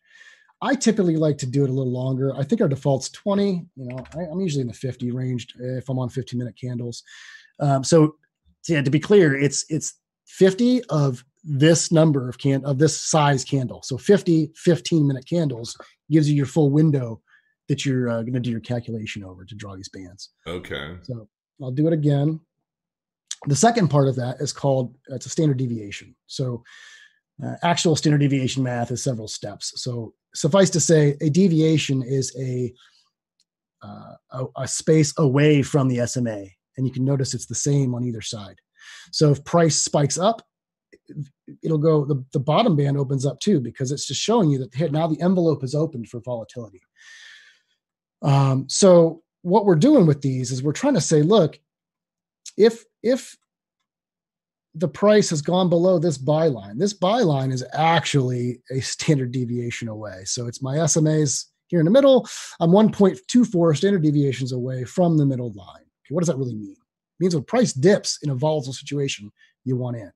I 0.62 0.74
typically 0.74 1.16
like 1.16 1.36
to 1.38 1.46
do 1.46 1.64
it 1.64 1.70
a 1.70 1.72
little 1.72 1.92
longer. 1.92 2.34
I 2.34 2.42
think 2.42 2.60
our 2.62 2.68
default's 2.68 3.10
20. 3.10 3.66
You 3.76 3.88
know, 3.88 3.98
I, 4.16 4.22
am 4.22 4.40
usually 4.40 4.62
in 4.62 4.68
the 4.68 4.72
50 4.72 5.10
range 5.10 5.48
if 5.58 5.88
I'm 5.88 5.98
on 5.98 6.08
15 6.08 6.38
minute 6.38 6.54
candles. 6.58 7.02
Um, 7.60 7.84
so, 7.84 8.16
yeah, 8.66 8.80
to 8.80 8.90
be 8.90 8.98
clear, 8.98 9.36
it's 9.36 9.66
it's 9.68 9.94
50 10.26 10.82
of 10.84 11.24
this 11.44 11.92
number 11.92 12.28
of 12.28 12.38
can 12.38 12.64
of 12.64 12.78
this 12.78 12.98
size 12.98 13.44
candle. 13.44 13.82
So 13.82 13.98
50 13.98 14.52
15 14.56 15.06
minute 15.06 15.28
candles 15.28 15.76
gives 16.10 16.28
you 16.28 16.34
your 16.34 16.46
full 16.46 16.70
window 16.70 17.20
that 17.68 17.84
you're 17.84 18.08
uh, 18.08 18.22
going 18.22 18.32
to 18.32 18.40
do 18.40 18.50
your 18.50 18.60
calculation 18.60 19.22
over 19.22 19.44
to 19.44 19.54
draw 19.54 19.76
these 19.76 19.88
bands. 19.88 20.30
Okay. 20.46 20.96
So 21.02 21.28
I'll 21.62 21.70
do 21.70 21.86
it 21.86 21.92
again. 21.92 22.40
The 23.46 23.56
second 23.56 23.88
part 23.88 24.08
of 24.08 24.16
that 24.16 24.40
is 24.40 24.52
called 24.52 24.94
it's 25.08 25.26
a 25.26 25.30
standard 25.30 25.56
deviation. 25.56 26.14
So 26.26 26.64
uh, 27.44 27.54
actual 27.62 27.96
standard 27.96 28.18
deviation 28.18 28.62
math 28.62 28.90
is 28.90 29.02
several 29.02 29.28
steps. 29.28 29.72
So 29.82 30.14
suffice 30.34 30.70
to 30.70 30.80
say, 30.80 31.16
a 31.20 31.30
deviation 31.30 32.02
is 32.02 32.34
a, 32.38 32.72
uh, 33.82 34.14
a, 34.30 34.44
a 34.62 34.68
space 34.68 35.12
away 35.18 35.62
from 35.62 35.88
the 35.88 36.06
SMA, 36.06 36.46
and 36.76 36.86
you 36.86 36.92
can 36.92 37.04
notice 37.04 37.34
it's 37.34 37.46
the 37.46 37.54
same 37.54 37.94
on 37.94 38.04
either 38.04 38.22
side. 38.22 38.56
So 39.12 39.30
if 39.30 39.44
price 39.44 39.76
spikes 39.76 40.18
up, 40.18 40.42
it'll 41.62 41.78
go 41.78 42.04
the, 42.04 42.24
the 42.32 42.40
bottom 42.40 42.76
band 42.76 42.96
opens 42.96 43.26
up 43.26 43.38
too 43.40 43.60
because 43.60 43.92
it's 43.92 44.06
just 44.06 44.20
showing 44.20 44.50
you 44.50 44.58
that 44.58 44.92
now 44.92 45.06
the 45.06 45.20
envelope 45.20 45.62
is 45.62 45.74
opened 45.74 46.08
for 46.08 46.20
volatility. 46.20 46.80
Um, 48.22 48.68
so 48.68 49.22
what 49.42 49.66
we're 49.66 49.76
doing 49.76 50.06
with 50.06 50.22
these 50.22 50.50
is 50.50 50.62
we're 50.62 50.72
trying 50.72 50.94
to 50.94 51.00
say, 51.00 51.22
look, 51.22 51.58
if 52.56 52.84
if 53.02 53.36
the 54.76 54.88
price 54.88 55.30
has 55.30 55.40
gone 55.40 55.70
below 55.70 55.98
this 55.98 56.18
buy 56.18 56.48
line. 56.48 56.76
This 56.76 56.92
buy 56.92 57.20
line 57.20 57.50
is 57.50 57.64
actually 57.72 58.60
a 58.70 58.80
standard 58.80 59.32
deviation 59.32 59.88
away. 59.88 60.22
So 60.26 60.46
it's 60.46 60.62
my 60.62 60.76
SMAs 60.76 61.46
here 61.68 61.80
in 61.80 61.86
the 61.86 61.90
middle. 61.90 62.28
I'm 62.60 62.70
1.24 62.70 63.76
standard 63.76 64.02
deviations 64.02 64.52
away 64.52 64.84
from 64.84 65.16
the 65.16 65.24
middle 65.24 65.52
line. 65.54 65.80
Okay, 65.80 66.14
what 66.14 66.20
does 66.20 66.28
that 66.28 66.36
really 66.36 66.54
mean? 66.54 66.72
It 66.72 67.20
means 67.20 67.34
when 67.34 67.44
price 67.44 67.72
dips 67.72 68.18
in 68.22 68.28
a 68.28 68.34
volatile 68.34 68.74
situation, 68.74 69.32
you 69.64 69.76
want 69.76 69.96
in. 69.96 70.12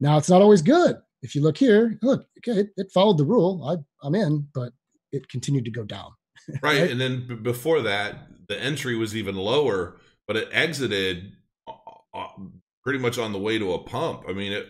Now 0.00 0.18
it's 0.18 0.30
not 0.30 0.42
always 0.42 0.62
good. 0.62 0.96
If 1.22 1.36
you 1.36 1.42
look 1.42 1.56
here, 1.56 1.96
look, 2.02 2.26
okay, 2.38 2.62
it, 2.62 2.70
it 2.76 2.90
followed 2.92 3.18
the 3.18 3.24
rule. 3.24 3.64
I, 3.64 3.76
I'm 4.06 4.16
in, 4.16 4.48
but 4.52 4.72
it 5.12 5.28
continued 5.28 5.66
to 5.66 5.70
go 5.70 5.84
down. 5.84 6.10
right? 6.62 6.80
right? 6.80 6.90
And 6.90 7.00
then 7.00 7.26
b- 7.28 7.34
before 7.36 7.82
that, 7.82 8.26
the 8.48 8.60
entry 8.60 8.96
was 8.96 9.14
even 9.14 9.36
lower, 9.36 10.00
but 10.26 10.36
it 10.36 10.48
exited 10.50 11.36
Uh, 12.12 12.26
pretty 12.82 12.98
much 12.98 13.18
on 13.18 13.32
the 13.32 13.38
way 13.38 13.58
to 13.58 13.72
a 13.74 13.78
pump. 13.78 14.24
I 14.28 14.32
mean, 14.32 14.52
it. 14.52 14.66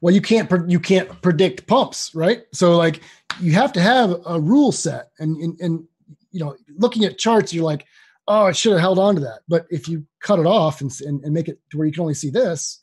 Well, 0.00 0.14
you 0.14 0.20
can't 0.20 0.50
you 0.70 0.80
can't 0.80 1.20
predict 1.22 1.66
pumps, 1.66 2.14
right? 2.14 2.42
So 2.52 2.76
like 2.76 3.00
you 3.40 3.52
have 3.52 3.72
to 3.74 3.80
have 3.80 4.14
a 4.26 4.40
rule 4.40 4.72
set, 4.72 5.10
and 5.18 5.36
and, 5.36 5.60
and 5.60 5.84
you 6.30 6.40
know, 6.40 6.56
looking 6.76 7.04
at 7.04 7.18
charts, 7.18 7.52
you're 7.52 7.64
like, 7.64 7.86
oh, 8.26 8.46
it 8.46 8.56
should 8.56 8.72
have 8.72 8.80
held 8.80 8.98
on 8.98 9.14
to 9.16 9.20
that. 9.22 9.40
But 9.48 9.66
if 9.70 9.88
you 9.88 10.06
cut 10.20 10.38
it 10.38 10.46
off 10.46 10.80
and, 10.80 10.92
and, 11.00 11.22
and 11.24 11.32
make 11.32 11.48
it 11.48 11.58
to 11.70 11.78
where 11.78 11.86
you 11.86 11.92
can 11.92 12.02
only 12.02 12.14
see 12.14 12.30
this, 12.30 12.82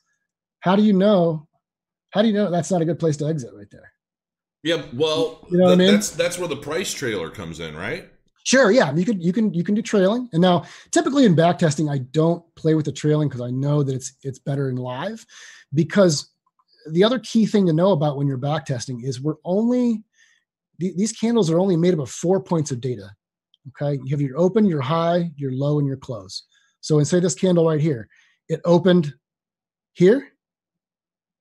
how 0.60 0.76
do 0.76 0.84
you 0.84 0.94
know? 0.94 1.48
How 2.12 2.22
do 2.22 2.30
you 2.30 2.34
know 2.34 2.50
that's 2.50 2.72
not 2.72 2.82
a 2.82 2.86
good 2.86 3.00
place 3.00 3.18
to 3.18 3.28
exit 3.28 3.52
right 3.54 3.70
there? 3.72 3.92
Yeah, 4.64 4.84
well, 4.94 5.46
you 5.52 5.58
know 5.58 5.72
I 5.72 5.76
mean? 5.76 5.92
That's 5.92 6.10
that's 6.10 6.40
where 6.40 6.48
the 6.48 6.56
price 6.56 6.92
trailer 6.92 7.30
comes 7.30 7.60
in, 7.60 7.76
right? 7.76 8.10
Sure, 8.46 8.70
yeah, 8.70 8.94
you 8.94 9.04
can 9.04 9.20
you 9.20 9.34
can 9.34 9.52
you 9.56 9.64
can 9.64 9.74
do 9.74 9.82
trailing. 9.82 10.30
And 10.32 10.40
now, 10.40 10.66
typically 10.92 11.26
in 11.26 11.34
back 11.34 11.58
testing, 11.58 11.90
I 11.90 11.98
don't 11.98 12.44
play 12.54 12.76
with 12.76 12.86
the 12.86 12.92
trailing 12.92 13.28
because 13.28 13.42
I 13.42 13.50
know 13.50 13.82
that 13.82 13.96
it's 13.96 14.14
it's 14.22 14.38
better 14.38 14.70
in 14.70 14.76
live. 14.76 15.26
Because 15.74 16.30
the 16.92 17.04
other 17.04 17.18
key 17.18 17.48
thing 17.48 17.66
to 17.66 17.74
know 17.74 17.92
about 17.92 18.18
when 18.18 18.28
you're 18.28 18.38
back 18.38 18.66
testing 18.66 19.04
is 19.04 19.20
we're 19.20 19.38
only 19.44 20.04
these 20.78 21.12
candles 21.12 21.50
are 21.50 21.58
only 21.58 21.76
made 21.76 21.96
up 21.96 22.02
of 22.02 22.12
four 22.12 22.40
points 22.40 22.70
of 22.70 22.82
data. 22.82 23.10
Okay, 23.70 24.00
you 24.04 24.12
have 24.12 24.22
your 24.22 24.38
open, 24.38 24.66
your 24.66 24.82
high, 24.82 25.32
your 25.38 25.52
low, 25.52 25.80
and 25.80 25.88
your 25.88 25.98
close. 25.98 26.44
So, 26.82 27.00
in 27.00 27.06
say 27.06 27.20
this 27.20 27.34
candle 27.34 27.68
right 27.68 27.82
here, 27.82 28.08
it 28.48 28.62
opened 28.64 29.12
here. 29.94 30.28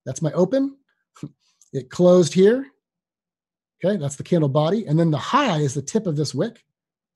That's 0.06 0.22
my 0.22 0.32
open. 0.32 0.78
It 1.72 1.90
closed 1.90 2.32
here. 2.32 2.68
Okay, 3.84 3.96
that's 3.96 4.14
the 4.14 4.22
candle 4.22 4.48
body, 4.48 4.86
and 4.86 4.96
then 4.96 5.10
the 5.10 5.18
high 5.18 5.58
is 5.58 5.74
the 5.74 5.82
tip 5.82 6.06
of 6.06 6.14
this 6.14 6.32
wick 6.32 6.62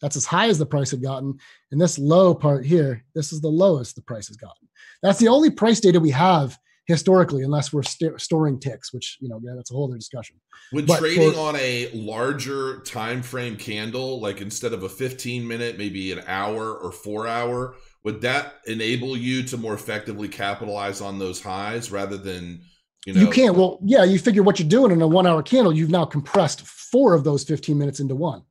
that's 0.00 0.16
as 0.16 0.26
high 0.26 0.48
as 0.48 0.58
the 0.58 0.66
price 0.66 0.90
had 0.90 1.02
gotten. 1.02 1.38
And 1.72 1.80
this 1.80 1.98
low 1.98 2.34
part 2.34 2.64
here, 2.64 3.04
this 3.14 3.32
is 3.32 3.40
the 3.40 3.48
lowest 3.48 3.96
the 3.96 4.02
price 4.02 4.28
has 4.28 4.36
gotten. 4.36 4.68
That's 5.02 5.18
the 5.18 5.28
only 5.28 5.50
price 5.50 5.80
data 5.80 6.00
we 6.00 6.10
have 6.10 6.58
historically, 6.88 7.42
unless 7.42 7.72
we're 7.72 7.82
st- 7.82 8.20
storing 8.20 8.58
ticks, 8.58 8.92
which 8.92 9.18
you 9.20 9.28
know, 9.28 9.38
yeah, 9.42 9.52
that's 9.54 9.70
a 9.70 9.74
whole 9.74 9.84
other 9.88 9.98
discussion. 9.98 10.36
When 10.70 10.86
but 10.86 10.98
trading 10.98 11.32
for, 11.32 11.38
on 11.38 11.56
a 11.56 11.90
larger 11.92 12.80
time 12.80 13.22
frame 13.22 13.56
candle, 13.56 14.20
like 14.20 14.40
instead 14.40 14.72
of 14.72 14.82
a 14.82 14.88
15 14.88 15.46
minute, 15.46 15.78
maybe 15.78 16.10
an 16.12 16.22
hour 16.26 16.74
or 16.74 16.90
four 16.90 17.26
hour, 17.26 17.76
would 18.04 18.22
that 18.22 18.54
enable 18.66 19.16
you 19.16 19.42
to 19.44 19.56
more 19.56 19.74
effectively 19.74 20.28
capitalize 20.28 21.00
on 21.00 21.18
those 21.18 21.42
highs 21.42 21.92
rather 21.92 22.16
than 22.16 22.62
you 23.04 23.12
know? 23.12 23.20
You 23.20 23.30
can't. 23.30 23.54
Well, 23.54 23.78
yeah, 23.84 24.04
you 24.04 24.18
figure 24.18 24.42
what 24.42 24.58
you're 24.58 24.68
doing 24.68 24.90
in 24.90 25.02
a 25.02 25.06
one 25.06 25.26
hour 25.26 25.42
candle, 25.42 25.74
you've 25.74 25.90
now 25.90 26.06
compressed 26.06 26.66
four 26.66 27.14
of 27.14 27.22
those 27.22 27.44
15 27.44 27.76
minutes 27.76 28.00
into 28.00 28.14
one. 28.14 28.42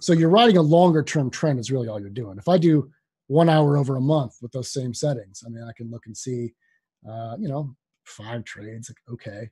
So 0.00 0.14
you're 0.14 0.30
riding 0.30 0.56
a 0.56 0.62
longer 0.62 1.02
term 1.02 1.30
trend 1.30 1.58
is 1.60 1.70
really 1.70 1.88
all 1.88 2.00
you're 2.00 2.10
doing. 2.10 2.38
If 2.38 2.48
I 2.48 2.58
do 2.58 2.90
one 3.28 3.48
hour 3.48 3.76
over 3.76 3.96
a 3.96 4.00
month 4.00 4.36
with 4.42 4.50
those 4.50 4.72
same 4.72 4.94
settings, 4.94 5.44
I 5.46 5.50
mean, 5.50 5.62
I 5.62 5.72
can 5.76 5.90
look 5.90 6.06
and 6.06 6.16
see, 6.16 6.54
uh, 7.08 7.36
you 7.38 7.48
know, 7.48 7.76
five 8.04 8.44
trades. 8.44 8.90
Like, 8.90 9.14
Okay, 9.14 9.50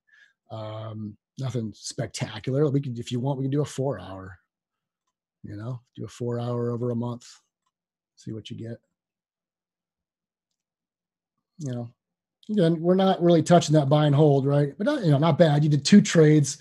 um, 0.50 1.16
nothing 1.38 1.72
spectacular. 1.74 2.68
We 2.70 2.80
can, 2.80 2.96
if 2.96 3.12
you 3.12 3.20
want, 3.20 3.38
we 3.38 3.44
can 3.44 3.50
do 3.50 3.61
a 3.61 3.66
four 3.66 4.00
hour. 4.00 4.38
You 5.44 5.56
know, 5.56 5.80
do 5.94 6.04
a 6.04 6.08
four 6.08 6.40
hour 6.40 6.70
over 6.70 6.90
a 6.90 6.96
month. 6.96 7.26
See 8.16 8.32
what 8.32 8.50
you 8.50 8.56
get. 8.56 8.78
You 11.58 11.72
know, 11.72 11.88
again, 12.50 12.80
we're 12.80 12.94
not 12.94 13.22
really 13.22 13.42
touching 13.42 13.74
that 13.74 13.88
buy 13.88 14.06
and 14.06 14.14
hold, 14.14 14.46
right? 14.46 14.72
But 14.76 14.87
not, 14.87 15.04
you 15.04 15.11
know, 15.11 15.18
not 15.18 15.38
bad. 15.38 15.62
You 15.62 15.70
did 15.70 15.84
two 15.84 16.00
trades 16.00 16.58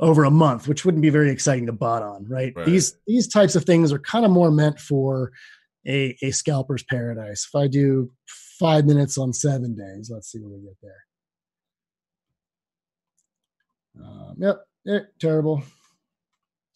over 0.00 0.24
a 0.24 0.30
month, 0.30 0.66
which 0.66 0.84
wouldn't 0.84 1.02
be 1.02 1.10
very 1.10 1.30
exciting 1.30 1.66
to 1.66 1.72
bot 1.72 2.02
on, 2.02 2.26
right? 2.28 2.52
right. 2.56 2.66
These 2.66 2.96
these 3.06 3.28
types 3.28 3.54
of 3.54 3.64
things 3.64 3.92
are 3.92 3.98
kind 3.98 4.24
of 4.24 4.30
more 4.30 4.50
meant 4.50 4.80
for 4.80 5.32
a, 5.86 6.16
a 6.22 6.30
scalper's 6.30 6.82
paradise. 6.82 7.46
If 7.48 7.54
I 7.54 7.68
do 7.68 8.10
five 8.58 8.86
minutes 8.86 9.18
on 9.18 9.32
seven 9.32 9.74
days, 9.74 10.10
let's 10.12 10.30
see 10.30 10.38
what 10.38 10.58
we 10.58 10.64
get 10.64 10.76
there. 10.82 11.04
Um, 14.02 14.36
yep, 14.38 14.66
eh, 14.88 15.06
terrible. 15.20 15.62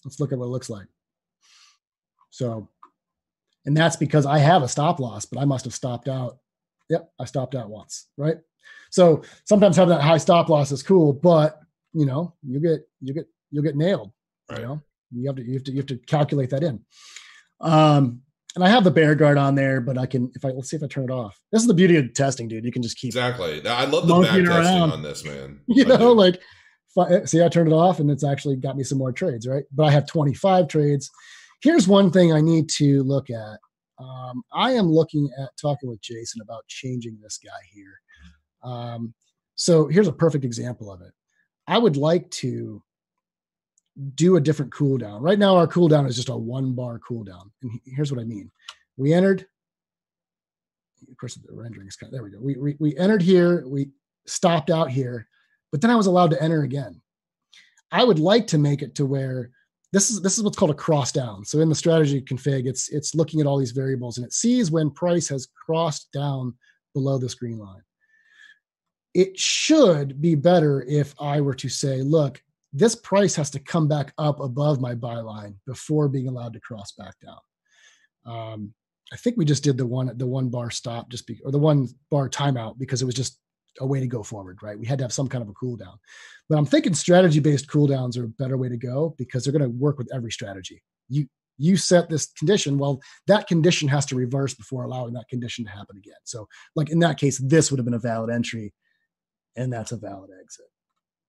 Let's 0.04 0.20
look 0.20 0.32
at 0.32 0.38
what 0.38 0.46
it 0.46 0.50
looks 0.50 0.70
like. 0.70 0.86
So, 2.30 2.68
and 3.66 3.76
that's 3.76 3.96
because 3.96 4.26
I 4.26 4.38
have 4.38 4.62
a 4.62 4.68
stop 4.68 5.00
loss, 5.00 5.24
but 5.24 5.40
I 5.40 5.44
must 5.44 5.64
have 5.64 5.74
stopped 5.74 6.08
out. 6.08 6.38
Yep, 6.88 7.10
I 7.18 7.24
stopped 7.24 7.54
out 7.54 7.68
once, 7.68 8.06
right? 8.16 8.36
So 8.90 9.22
sometimes 9.44 9.76
having 9.76 9.94
that 9.94 10.02
high 10.02 10.18
stop 10.18 10.48
loss 10.48 10.72
is 10.72 10.82
cool, 10.82 11.12
but 11.12 11.60
you 11.92 12.06
know, 12.06 12.34
you 12.42 12.60
get 12.60 12.80
you 13.00 13.14
get 13.14 13.26
you'll 13.50 13.64
get 13.64 13.76
nailed. 13.76 14.12
Right. 14.50 14.60
You 14.60 14.66
know, 14.66 14.82
you 15.12 15.26
have 15.26 15.36
to 15.36 15.42
you 15.42 15.54
have 15.54 15.64
to 15.64 15.70
you 15.72 15.76
have 15.78 15.86
to 15.86 15.98
calculate 15.98 16.50
that 16.50 16.62
in. 16.62 16.80
Um, 17.60 18.22
and 18.54 18.64
I 18.64 18.68
have 18.68 18.84
the 18.84 18.90
bear 18.90 19.14
guard 19.14 19.38
on 19.38 19.54
there, 19.54 19.80
but 19.80 19.98
I 19.98 20.06
can 20.06 20.30
if 20.34 20.44
I 20.44 20.48
let's 20.48 20.70
see 20.70 20.76
if 20.76 20.82
I 20.82 20.86
turn 20.86 21.04
it 21.04 21.10
off. 21.10 21.38
This 21.52 21.62
is 21.62 21.68
the 21.68 21.74
beauty 21.74 21.96
of 21.96 22.12
testing, 22.14 22.48
dude. 22.48 22.64
You 22.64 22.72
can 22.72 22.82
just 22.82 22.98
keep 22.98 23.08
exactly. 23.08 23.66
I 23.66 23.84
love 23.84 24.06
the 24.08 24.14
back 24.14 24.30
testing 24.30 24.48
around. 24.48 24.92
on 24.92 25.02
this, 25.02 25.24
man. 25.24 25.60
You 25.68 25.84
I 25.84 25.88
know, 25.88 25.98
do. 25.98 26.12
like 26.14 26.40
I, 26.98 27.24
see, 27.24 27.44
I 27.44 27.48
turned 27.48 27.68
it 27.68 27.74
off, 27.74 28.00
and 28.00 28.10
it's 28.10 28.24
actually 28.24 28.56
got 28.56 28.76
me 28.76 28.82
some 28.82 28.98
more 28.98 29.12
trades, 29.12 29.46
right? 29.46 29.64
But 29.72 29.84
I 29.84 29.90
have 29.90 30.06
25 30.06 30.66
trades. 30.68 31.10
Here's 31.62 31.86
one 31.86 32.10
thing 32.10 32.32
I 32.32 32.40
need 32.40 32.68
to 32.70 33.02
look 33.04 33.30
at. 33.30 33.58
Um, 34.00 34.42
I 34.52 34.72
am 34.72 34.86
looking 34.90 35.28
at 35.40 35.50
talking 35.60 35.88
with 35.88 36.00
Jason 36.00 36.40
about 36.40 36.66
changing 36.66 37.18
this 37.22 37.38
guy 37.44 37.60
here. 37.72 38.00
Um, 38.62 39.14
so 39.54 39.86
here's 39.88 40.08
a 40.08 40.12
perfect 40.12 40.44
example 40.44 40.90
of 40.92 41.00
it. 41.02 41.12
I 41.68 41.76
would 41.76 41.96
like 41.98 42.30
to 42.30 42.82
do 44.14 44.36
a 44.36 44.40
different 44.40 44.72
cooldown. 44.72 45.20
Right 45.20 45.38
now, 45.38 45.56
our 45.56 45.68
cooldown 45.68 46.08
is 46.08 46.16
just 46.16 46.30
a 46.30 46.36
one 46.36 46.72
bar 46.72 46.98
cooldown. 46.98 47.50
And 47.62 47.78
here's 47.84 48.10
what 48.10 48.20
I 48.20 48.24
mean. 48.24 48.50
We 48.96 49.12
entered, 49.12 49.46
of 51.08 51.16
course, 51.18 51.34
the 51.34 51.52
rendering 51.52 51.86
is 51.86 51.96
kind 51.96 52.08
of, 52.08 52.14
there 52.14 52.24
we 52.24 52.30
go. 52.30 52.38
We, 52.40 52.56
we, 52.56 52.76
we 52.78 52.96
entered 52.96 53.22
here, 53.22 53.66
we 53.66 53.90
stopped 54.26 54.70
out 54.70 54.90
here, 54.90 55.28
but 55.70 55.80
then 55.82 55.90
I 55.90 55.96
was 55.96 56.06
allowed 56.06 56.30
to 56.30 56.42
enter 56.42 56.62
again. 56.62 57.00
I 57.92 58.02
would 58.02 58.18
like 58.18 58.46
to 58.48 58.58
make 58.58 58.82
it 58.82 58.94
to 58.96 59.06
where 59.06 59.50
this 59.92 60.10
is 60.10 60.20
this 60.20 60.36
is 60.36 60.44
what's 60.44 60.58
called 60.58 60.70
a 60.70 60.74
cross 60.74 61.12
down. 61.12 61.44
So 61.46 61.60
in 61.60 61.68
the 61.70 61.74
strategy 61.74 62.20
config, 62.20 62.66
it's 62.66 62.90
it's 62.90 63.14
looking 63.14 63.40
at 63.40 63.46
all 63.46 63.58
these 63.58 63.72
variables 63.72 64.18
and 64.18 64.26
it 64.26 64.34
sees 64.34 64.70
when 64.70 64.90
price 64.90 65.28
has 65.28 65.46
crossed 65.46 66.12
down 66.12 66.54
below 66.92 67.16
this 67.16 67.34
green 67.34 67.58
line. 67.58 67.80
It 69.14 69.38
should 69.38 70.20
be 70.20 70.34
better 70.34 70.84
if 70.88 71.14
I 71.20 71.40
were 71.40 71.54
to 71.54 71.68
say, 71.68 72.02
look, 72.02 72.42
this 72.72 72.94
price 72.94 73.34
has 73.36 73.50
to 73.50 73.58
come 73.58 73.88
back 73.88 74.12
up 74.18 74.40
above 74.40 74.80
my 74.80 74.94
buy 74.94 75.20
line 75.20 75.56
before 75.66 76.08
being 76.08 76.28
allowed 76.28 76.52
to 76.52 76.60
cross 76.60 76.92
back 76.92 77.14
down. 77.20 77.38
Um, 78.26 78.74
I 79.12 79.16
think 79.16 79.36
we 79.36 79.44
just 79.44 79.64
did 79.64 79.78
the 79.78 79.86
one 79.86 80.12
the 80.16 80.26
one 80.26 80.50
bar 80.50 80.70
stop 80.70 81.08
just 81.08 81.26
be, 81.26 81.40
or 81.44 81.50
the 81.50 81.58
one 81.58 81.88
bar 82.10 82.28
timeout 82.28 82.78
because 82.78 83.00
it 83.00 83.06
was 83.06 83.14
just 83.14 83.38
a 83.80 83.86
way 83.86 84.00
to 84.00 84.06
go 84.06 84.22
forward, 84.22 84.58
right? 84.62 84.78
We 84.78 84.86
had 84.86 84.98
to 84.98 85.04
have 85.04 85.12
some 85.12 85.28
kind 85.28 85.42
of 85.42 85.48
a 85.48 85.54
cool 85.54 85.76
down. 85.76 85.98
But 86.48 86.58
I'm 86.58 86.66
thinking 86.66 86.94
strategy 86.94 87.40
based 87.40 87.68
cooldowns 87.68 88.18
are 88.18 88.24
a 88.24 88.28
better 88.28 88.58
way 88.58 88.68
to 88.68 88.76
go 88.76 89.14
because 89.16 89.44
they're 89.44 89.52
going 89.52 89.62
to 89.62 89.78
work 89.78 89.98
with 89.98 90.12
every 90.12 90.30
strategy. 90.30 90.82
You 91.08 91.26
you 91.58 91.76
set 91.76 92.08
this 92.08 92.26
condition, 92.26 92.78
well, 92.78 93.00
that 93.26 93.48
condition 93.48 93.88
has 93.88 94.06
to 94.06 94.14
reverse 94.14 94.54
before 94.54 94.84
allowing 94.84 95.12
that 95.14 95.28
condition 95.28 95.64
to 95.64 95.70
happen 95.70 95.96
again. 95.96 96.14
So, 96.24 96.46
like 96.76 96.90
in 96.90 97.00
that 97.00 97.18
case, 97.18 97.38
this 97.38 97.70
would 97.70 97.78
have 97.78 97.84
been 97.84 97.94
a 97.94 97.98
valid 97.98 98.30
entry, 98.30 98.72
and 99.56 99.72
that's 99.72 99.92
a 99.92 99.96
valid 99.96 100.30
exit, 100.42 100.66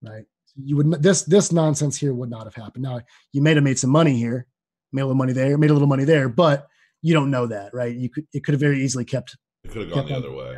right? 0.02 0.24
you 0.56 0.76
would 0.76 1.02
this 1.02 1.22
this 1.22 1.52
nonsense 1.52 1.96
here 1.96 2.14
would 2.14 2.30
not 2.30 2.44
have 2.44 2.54
happened. 2.54 2.82
Now 2.82 3.00
you 3.32 3.42
may 3.42 3.54
have 3.54 3.62
made 3.62 3.78
some 3.78 3.90
money 3.90 4.16
here, 4.16 4.46
made 4.92 5.02
a 5.02 5.06
little 5.06 5.16
money 5.16 5.32
there, 5.32 5.56
made 5.58 5.70
a 5.70 5.72
little 5.72 5.88
money 5.88 6.04
there, 6.04 6.28
but 6.28 6.66
you 7.02 7.14
don't 7.14 7.30
know 7.30 7.46
that, 7.46 7.72
right? 7.72 7.94
You 7.94 8.10
could 8.10 8.26
it 8.32 8.44
could 8.44 8.54
have 8.54 8.60
very 8.60 8.82
easily 8.82 9.04
kept. 9.04 9.36
It 9.64 9.70
could 9.70 9.82
have 9.82 9.90
gone 9.90 10.06
the 10.06 10.16
other 10.16 10.32
way, 10.32 10.56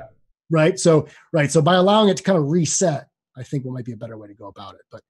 right? 0.50 0.78
So 0.78 1.08
right, 1.32 1.50
so 1.50 1.62
by 1.62 1.74
allowing 1.74 2.08
it 2.08 2.16
to 2.18 2.22
kind 2.22 2.38
of 2.38 2.50
reset, 2.50 3.08
I 3.36 3.42
think 3.42 3.64
what 3.64 3.74
might 3.74 3.84
be 3.84 3.92
a 3.92 3.96
better 3.96 4.16
way 4.16 4.28
to 4.28 4.34
go 4.34 4.46
about 4.46 4.74
it. 4.74 4.82
But 4.90 5.02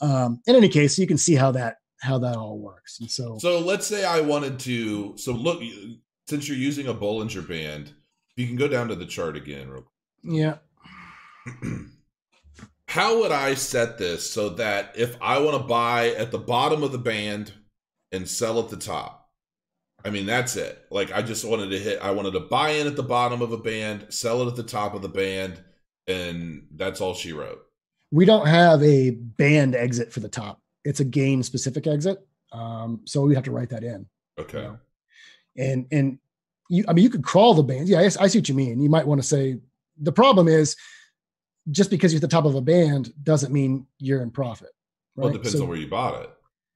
um, 0.00 0.40
in 0.46 0.56
any 0.56 0.68
case, 0.68 0.98
you 0.98 1.06
can 1.06 1.18
see 1.18 1.34
how 1.34 1.52
that 1.52 1.76
how 2.00 2.18
that 2.18 2.36
all 2.36 2.58
works. 2.58 3.00
And 3.00 3.10
so, 3.10 3.38
so 3.38 3.60
let's 3.60 3.86
say 3.86 4.04
I 4.04 4.20
wanted 4.20 4.58
to. 4.60 5.16
So 5.16 5.32
look, 5.32 5.62
since 6.28 6.48
you're 6.48 6.56
using 6.56 6.88
a 6.88 6.94
Bollinger 6.94 7.46
Band, 7.46 7.92
you 8.36 8.46
can 8.46 8.56
go 8.56 8.68
down 8.68 8.88
to 8.88 8.94
the 8.94 9.06
chart 9.06 9.36
again, 9.36 9.68
real. 9.68 9.82
Quick. 9.82 10.34
Yeah. 10.36 10.56
how 12.88 13.20
would 13.20 13.32
I 13.32 13.54
set 13.54 13.98
this 13.98 14.30
so 14.30 14.50
that 14.50 14.94
if 14.96 15.16
I 15.20 15.38
want 15.40 15.60
to 15.60 15.66
buy 15.66 16.10
at 16.10 16.30
the 16.30 16.38
bottom 16.38 16.82
of 16.82 16.92
the 16.92 16.98
band 16.98 17.52
and 18.12 18.28
sell 18.28 18.58
at 18.60 18.68
the 18.68 18.76
top? 18.76 19.28
I 20.04 20.10
mean, 20.10 20.26
that's 20.26 20.56
it. 20.56 20.84
Like, 20.90 21.12
I 21.12 21.22
just 21.22 21.44
wanted 21.44 21.70
to 21.70 21.78
hit, 21.78 21.98
I 22.02 22.10
wanted 22.10 22.32
to 22.32 22.40
buy 22.40 22.70
in 22.70 22.86
at 22.86 22.96
the 22.96 23.02
bottom 23.02 23.40
of 23.40 23.52
a 23.52 23.58
band, 23.58 24.06
sell 24.10 24.42
it 24.42 24.48
at 24.48 24.56
the 24.56 24.62
top 24.62 24.94
of 24.94 25.02
the 25.02 25.08
band, 25.08 25.62
and 26.06 26.66
that's 26.76 27.00
all 27.00 27.14
she 27.14 27.32
wrote. 27.32 27.62
We 28.10 28.26
don't 28.26 28.46
have 28.46 28.82
a 28.82 29.10
band 29.10 29.74
exit 29.74 30.12
for 30.12 30.20
the 30.20 30.28
top, 30.28 30.60
it's 30.84 31.00
a 31.00 31.04
gain 31.04 31.42
specific 31.42 31.86
exit. 31.86 32.24
Um, 32.52 33.00
so 33.04 33.22
we 33.22 33.34
have 33.34 33.44
to 33.44 33.50
write 33.50 33.70
that 33.70 33.82
in. 33.82 34.06
Okay. 34.38 34.58
You 34.58 34.64
know? 34.64 34.78
And, 35.56 35.86
and, 35.90 36.18
you, 36.68 36.84
I 36.86 36.92
mean, 36.92 37.02
you 37.02 37.10
could 37.10 37.24
crawl 37.24 37.54
the 37.54 37.62
bands. 37.62 37.90
Yeah, 37.90 38.00
I, 38.00 38.04
I 38.04 38.28
see 38.28 38.38
what 38.38 38.48
you 38.48 38.54
mean. 38.54 38.80
You 38.80 38.88
might 38.88 39.06
want 39.06 39.20
to 39.20 39.26
say 39.26 39.58
the 39.98 40.12
problem 40.12 40.48
is 40.48 40.76
just 41.70 41.90
because 41.90 42.12
you're 42.12 42.18
at 42.18 42.22
the 42.22 42.28
top 42.28 42.44
of 42.44 42.54
a 42.54 42.60
band 42.60 43.12
doesn't 43.22 43.52
mean 43.52 43.86
you're 43.98 44.22
in 44.22 44.30
profit. 44.30 44.70
Right? 45.16 45.24
Well, 45.24 45.28
it 45.28 45.38
depends 45.38 45.52
so 45.56 45.62
on 45.62 45.68
where 45.68 45.78
you 45.78 45.88
bought 45.88 46.22
it. 46.22 46.30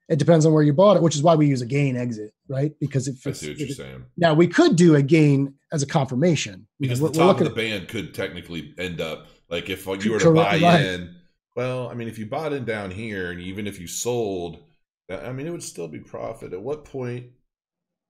It 0.09 0.19
depends 0.19 0.47
on 0.47 0.55
where 0.55 0.63
you 0.63 0.73
bought 0.73 0.97
it, 0.97 1.03
which 1.03 1.15
is 1.15 1.23
why 1.23 1.35
we 1.35 1.47
use 1.47 1.61
a 1.61 1.67
gain 1.67 1.95
exit, 1.95 2.33
right? 2.49 2.73
Because 2.81 3.09
if 3.09 3.27
I 3.27 3.33
see 3.33 3.51
what 3.51 3.59
you're 3.59 3.69
saying. 3.69 4.07
Now 4.17 4.33
we 4.33 4.47
could 4.47 4.75
do 4.75 4.95
a 4.95 5.03
gain 5.03 5.55
as 5.71 5.83
a 5.83 5.87
confirmation 5.87 6.67
because 6.81 6.99
the 6.99 7.11
top 7.11 7.39
of 7.41 7.45
the 7.45 7.51
band 7.51 7.89
could 7.89 8.15
technically 8.15 8.75
end 8.79 9.03
up 9.03 9.27
like 9.51 9.69
if 9.69 9.87
you 9.87 10.13
were 10.13 10.21
to 10.21 10.33
buy 10.33 10.59
right. 10.59 10.81
in. 10.81 11.15
Well, 11.57 11.89
I 11.91 11.95
mean, 11.95 12.09
if 12.09 12.19
you 12.19 12.27
bought 12.27 12.53
in 12.53 12.65
down 12.65 12.91
here, 12.91 13.33
and 13.33 13.41
even 13.41 13.67
if 13.67 13.81
you 13.81 13.87
sold, 13.87 14.63
uh, 15.11 15.17
I 15.17 15.33
mean, 15.33 15.47
it 15.47 15.51
would 15.51 15.63
still 15.63 15.89
be 15.89 15.99
profit. 15.99 16.53
At 16.53 16.63
what 16.63 16.85
point? 16.85 17.27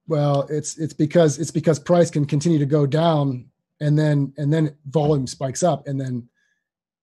Well, 0.07 0.47
it's 0.51 0.79
it's 0.79 0.93
because 0.93 1.39
it's 1.39 1.51
because 1.51 1.79
price 1.79 2.11
can 2.11 2.27
continue 2.27 2.59
to 2.59 2.67
go 2.67 2.87
down, 2.87 3.47
and 3.81 3.99
then 3.99 4.33
and 4.37 4.53
then 4.53 4.77
volume 4.87 5.27
spikes 5.27 5.63
up, 5.63 5.87
and 5.87 6.01
then 6.01 6.29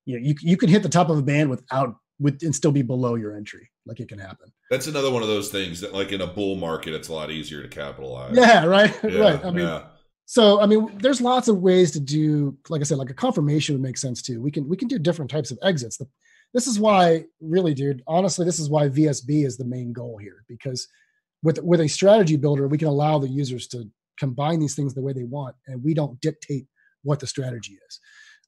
you 0.05 0.19
know, 0.19 0.25
you 0.25 0.35
you 0.41 0.57
can 0.57 0.69
hit 0.69 0.83
the 0.83 0.89
top 0.89 1.09
of 1.09 1.17
a 1.17 1.21
band 1.21 1.49
without 1.49 1.95
with 2.19 2.41
and 2.43 2.55
still 2.55 2.71
be 2.71 2.81
below 2.81 3.15
your 3.15 3.35
entry. 3.35 3.69
Like 3.85 3.99
it 3.99 4.07
can 4.07 4.19
happen. 4.19 4.51
That's 4.71 4.87
another 4.87 5.11
one 5.11 5.21
of 5.21 5.27
those 5.27 5.49
things 5.49 5.81
that, 5.81 5.93
like 5.93 6.11
in 6.11 6.21
a 6.21 6.27
bull 6.27 6.55
market, 6.55 6.93
it's 6.93 7.09
a 7.09 7.13
lot 7.13 7.31
easier 7.31 7.61
to 7.61 7.67
capitalize. 7.67 8.35
Yeah, 8.35 8.65
right, 8.65 8.95
yeah, 9.03 9.19
right. 9.19 9.45
I 9.45 9.51
mean, 9.51 9.65
yeah. 9.65 9.87
so 10.25 10.61
I 10.61 10.65
mean, 10.65 10.97
there's 10.99 11.21
lots 11.21 11.47
of 11.47 11.57
ways 11.57 11.91
to 11.91 11.99
do. 11.99 12.57
Like 12.69 12.81
I 12.81 12.83
said, 12.83 12.97
like 12.97 13.09
a 13.09 13.15
confirmation 13.15 13.75
would 13.75 13.81
make 13.81 13.97
sense 13.97 14.21
too. 14.21 14.41
We 14.41 14.51
can 14.51 14.67
we 14.67 14.77
can 14.77 14.87
do 14.87 14.99
different 14.99 15.29
types 15.31 15.51
of 15.51 15.59
exits. 15.61 15.97
The, 15.97 16.07
this 16.53 16.67
is 16.67 16.79
why, 16.79 17.25
really, 17.41 17.73
dude. 17.73 18.01
Honestly, 18.07 18.45
this 18.45 18.59
is 18.59 18.69
why 18.69 18.87
VSB 18.87 19.45
is 19.45 19.57
the 19.57 19.65
main 19.65 19.91
goal 19.91 20.17
here 20.17 20.45
because 20.47 20.87
with 21.43 21.59
with 21.63 21.81
a 21.81 21.87
strategy 21.87 22.37
builder, 22.37 22.67
we 22.67 22.77
can 22.77 22.87
allow 22.87 23.19
the 23.19 23.29
users 23.29 23.67
to 23.69 23.89
combine 24.17 24.59
these 24.59 24.75
things 24.75 24.93
the 24.93 25.01
way 25.01 25.13
they 25.13 25.25
want, 25.25 25.55
and 25.67 25.83
we 25.83 25.93
don't 25.93 26.19
dictate 26.21 26.67
what 27.03 27.19
the 27.19 27.27
strategy 27.27 27.77
is 27.87 27.99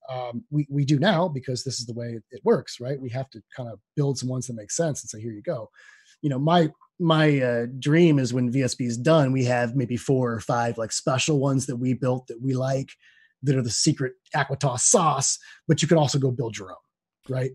um, 0.09 0.43
we, 0.49 0.67
we 0.69 0.85
do 0.85 0.99
now 0.99 1.27
because 1.27 1.63
this 1.63 1.79
is 1.79 1.85
the 1.85 1.93
way 1.93 2.19
it 2.31 2.41
works 2.43 2.79
right? 2.79 2.99
We 2.99 3.09
have 3.09 3.29
to 3.31 3.41
kind 3.55 3.69
of 3.69 3.79
build 3.95 4.17
some 4.17 4.29
ones 4.29 4.47
that 4.47 4.53
make 4.53 4.71
sense 4.71 5.03
and 5.03 5.09
say 5.09 5.21
here 5.21 5.33
you 5.33 5.41
go. 5.41 5.69
You 6.21 6.29
know 6.29 6.39
my 6.39 6.69
my 6.99 7.39
uh, 7.39 7.65
dream 7.79 8.17
is 8.17 8.33
when 8.33 8.51
vsb 8.51 8.81
is 8.81 8.97
done 8.97 9.31
we 9.31 9.45
have 9.45 9.75
maybe 9.75 9.97
four 9.97 10.31
or 10.31 10.39
five 10.39 10.77
like 10.77 10.91
special 10.91 11.39
ones 11.39 11.65
that 11.67 11.75
we 11.75 11.93
built 11.93 12.25
that 12.27 12.41
we 12.41 12.53
like 12.55 12.89
that 13.43 13.55
are 13.55 13.61
the 13.61 13.69
secret 13.69 14.13
Acuitas 14.35 14.79
sauce 14.79 15.37
but 15.67 15.81
you 15.81 15.87
can 15.87 15.97
also 15.97 16.17
go 16.17 16.31
build 16.31 16.57
your 16.57 16.71
own 16.71 16.77
right? 17.29 17.51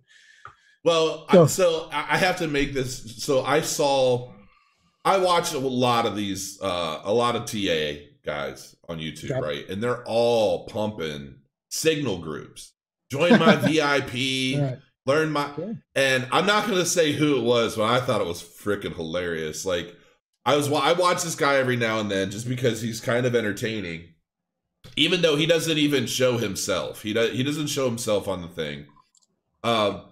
Well 0.85 1.27
so, 1.33 1.47
so 1.47 1.89
i 1.93 2.17
have 2.17 2.37
to 2.39 2.47
make 2.47 2.73
this 2.75 3.23
so 3.23 3.45
i 3.45 3.61
saw 3.61 4.33
i 5.05 5.17
watched 5.19 5.55
a 5.55 5.59
lot 5.59 6.07
of 6.07 6.15
these 6.15 6.61
uh 6.61 7.01
a 7.05 7.13
lot 7.13 7.35
of 7.35 7.45
ta 7.47 7.99
guys 8.25 8.77
on 8.89 8.99
youtube 8.99 9.31
okay. 9.33 9.41
right? 9.41 9.69
And 9.69 9.83
they're 9.83 10.05
all 10.05 10.67
pumping 10.67 11.37
signal 11.73 12.19
groups. 12.19 12.75
Join 13.11 13.39
my 13.39 13.57
VIP. 13.57 14.61
Right. 14.61 14.79
Learn 15.05 15.33
my 15.33 15.51
and 15.97 16.29
I'm 16.31 16.47
not 16.47 16.69
gonna 16.69 16.87
say 16.87 17.11
who 17.11 17.37
it 17.37 17.43
was, 17.43 17.75
but 17.75 17.91
I 17.91 18.01
thought 18.01 18.21
it 18.21 18.27
was 18.27 18.41
freaking 18.41 18.95
hilarious. 18.95 19.67
Like 19.67 19.97
I 20.45 20.55
was 20.55 20.71
I 20.71 20.93
watch 20.93 21.25
this 21.25 21.35
guy 21.35 21.57
every 21.57 21.75
now 21.75 21.99
and 21.99 22.09
then 22.09 22.31
just 22.31 22.49
because 22.49 22.81
he's 22.81 23.01
kind 23.01 23.27
of 23.27 23.35
entertaining. 23.35 24.11
Even 24.97 25.23
though 25.23 25.35
he 25.35 25.47
doesn't 25.47 25.79
even 25.79 26.07
show 26.07 26.39
himself. 26.39 27.03
He 27.03 27.13
does 27.13 27.33
he 27.33 27.43
doesn't 27.43 27.67
show 27.67 27.87
himself 27.87 28.29
on 28.29 28.43
the 28.43 28.49
thing. 28.49 28.87
Um 29.65 30.03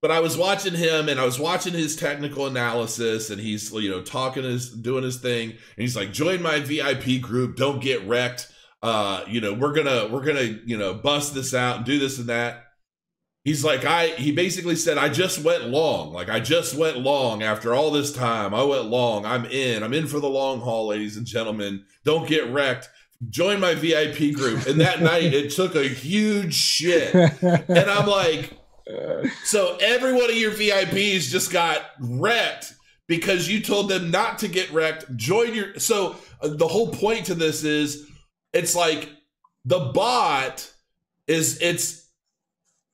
but 0.00 0.12
I 0.12 0.20
was 0.20 0.36
watching 0.36 0.74
him 0.74 1.08
and 1.08 1.18
I 1.18 1.24
was 1.24 1.40
watching 1.40 1.72
his 1.72 1.96
technical 1.96 2.46
analysis 2.46 3.30
and 3.30 3.40
he's 3.40 3.72
you 3.72 3.90
know 3.90 4.02
talking 4.02 4.44
his 4.44 4.70
doing 4.70 5.02
his 5.02 5.16
thing 5.16 5.50
and 5.50 5.58
he's 5.76 5.96
like 5.96 6.12
join 6.12 6.40
my 6.40 6.60
VIP 6.60 7.20
group 7.20 7.56
don't 7.56 7.82
get 7.82 8.06
wrecked 8.06 8.46
uh, 8.82 9.24
you 9.26 9.40
know, 9.40 9.54
we're 9.54 9.72
gonna 9.72 10.08
we're 10.10 10.24
gonna 10.24 10.58
you 10.64 10.76
know 10.76 10.94
bust 10.94 11.34
this 11.34 11.54
out 11.54 11.78
and 11.78 11.84
do 11.84 11.98
this 11.98 12.18
and 12.18 12.28
that. 12.28 12.64
He's 13.44 13.64
like, 13.64 13.84
I 13.84 14.08
he 14.08 14.32
basically 14.32 14.76
said, 14.76 14.98
I 14.98 15.08
just 15.08 15.42
went 15.42 15.68
long. 15.68 16.12
Like 16.12 16.28
I 16.28 16.40
just 16.40 16.74
went 16.74 16.98
long 16.98 17.42
after 17.42 17.74
all 17.74 17.90
this 17.90 18.12
time. 18.12 18.54
I 18.54 18.62
went 18.64 18.86
long. 18.86 19.24
I'm 19.24 19.44
in. 19.46 19.82
I'm 19.82 19.94
in 19.94 20.06
for 20.06 20.20
the 20.20 20.28
long 20.28 20.60
haul, 20.60 20.88
ladies 20.88 21.16
and 21.16 21.26
gentlemen. 21.26 21.84
Don't 22.04 22.28
get 22.28 22.50
wrecked. 22.50 22.88
Join 23.30 23.60
my 23.60 23.74
VIP 23.74 24.34
group. 24.34 24.66
And 24.66 24.80
that 24.80 25.00
night 25.12 25.32
it 25.32 25.52
took 25.52 25.74
a 25.74 25.84
huge 25.84 26.54
shit. 26.54 27.14
And 27.14 27.90
I'm 27.90 28.06
like, 28.06 28.52
so 29.44 29.76
every 29.80 30.12
one 30.12 30.30
of 30.30 30.36
your 30.36 30.52
VIPs 30.52 31.30
just 31.30 31.52
got 31.52 31.82
wrecked 31.98 32.74
because 33.06 33.48
you 33.48 33.60
told 33.60 33.88
them 33.88 34.10
not 34.10 34.38
to 34.40 34.48
get 34.48 34.70
wrecked. 34.72 35.16
Join 35.16 35.54
your. 35.54 35.78
So 35.78 36.16
uh, 36.40 36.48
the 36.48 36.68
whole 36.68 36.88
point 36.88 37.26
to 37.26 37.34
this 37.34 37.64
is, 37.64 38.08
it's 38.56 38.74
like 38.74 39.10
the 39.64 39.78
bot 39.78 40.72
is 41.26 41.60
it's 41.60 42.08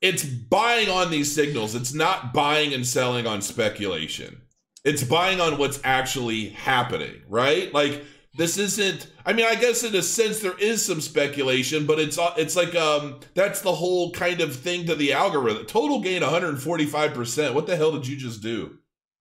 it's 0.01 0.25
buying 0.25 0.89
on 0.89 1.11
these 1.11 1.33
signals. 1.33 1.75
It's 1.75 1.95
not 1.95 2.35
buying 2.35 2.75
and 2.75 2.87
selling 2.87 3.27
on 3.27 3.41
speculation. 3.41 4.43
It's 4.85 5.05
buying 5.05 5.41
on 5.41 5.59
what's 5.59 5.81
actually 5.85 6.49
happening, 6.49 7.23
right? 7.29 7.73
Like 7.73 8.05
this 8.35 8.57
isn't 8.57 9.09
i 9.27 9.33
mean 9.33 9.45
i 9.45 9.55
guess 9.55 9.85
in 9.85 9.95
a 9.95 10.03
sense 10.03 10.41
there 10.41 10.57
is 10.59 10.85
some 10.85 11.01
speculation 11.01 11.87
but 11.87 11.99
it's 11.99 12.19
it's 12.37 12.57
like 12.57 12.75
um 12.75 13.21
that's 13.35 13.61
the 13.61 13.73
whole 13.73 14.11
kind 14.13 14.41
of 14.41 14.57
thing 14.57 14.87
to 14.87 14.95
the 14.95 15.13
algorithm 15.13 15.67
total 15.67 16.01
gain 16.01 16.23
145% 16.23 17.55
what 17.55 17.67
the 17.67 17.77
hell 17.77 17.93
did 17.93 18.07
you 18.07 18.17
just 18.17 18.43
do 18.43 18.79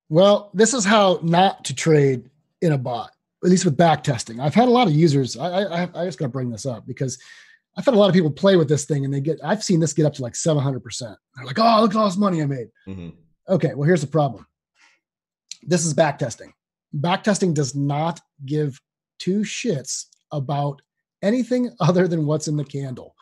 well 0.09 0.49
this 0.53 0.73
is 0.73 0.85
how 0.85 1.19
not 1.23 1.65
to 1.65 1.75
trade 1.75 2.29
in 2.61 2.71
a 2.71 2.77
bot 2.77 3.11
at 3.43 3.49
least 3.49 3.65
with 3.65 3.77
back 3.77 4.03
testing 4.03 4.39
i've 4.39 4.55
had 4.55 4.67
a 4.67 4.71
lot 4.71 4.87
of 4.87 4.93
users 4.93 5.37
i 5.37 5.63
i, 5.63 5.89
I 5.95 6.05
just 6.05 6.19
got 6.19 6.25
to 6.25 6.29
bring 6.29 6.49
this 6.49 6.65
up 6.65 6.85
because 6.85 7.17
i've 7.77 7.85
had 7.85 7.93
a 7.93 7.97
lot 7.97 8.09
of 8.09 8.13
people 8.13 8.31
play 8.31 8.55
with 8.55 8.69
this 8.69 8.85
thing 8.85 9.05
and 9.05 9.13
they 9.13 9.21
get 9.21 9.39
i've 9.43 9.63
seen 9.63 9.79
this 9.79 9.93
get 9.93 10.05
up 10.05 10.13
to 10.15 10.21
like 10.21 10.33
700% 10.33 10.81
they're 11.35 11.45
like 11.45 11.59
oh 11.59 11.81
look 11.81 11.91
at 11.91 11.97
all 11.97 12.05
this 12.05 12.17
money 12.17 12.41
i 12.41 12.45
made 12.45 12.67
mm-hmm. 12.87 13.09
okay 13.49 13.73
well 13.73 13.87
here's 13.87 14.01
the 14.01 14.07
problem 14.07 14.45
this 15.63 15.85
is 15.85 15.93
back 15.93 16.19
testing 16.19 16.53
back 16.93 17.23
testing 17.23 17.53
does 17.53 17.75
not 17.75 18.19
give 18.45 18.79
two 19.19 19.41
shits 19.41 20.05
about 20.31 20.81
anything 21.21 21.71
other 21.79 22.07
than 22.07 22.25
what's 22.25 22.47
in 22.47 22.57
the 22.57 22.65
candle. 22.65 23.15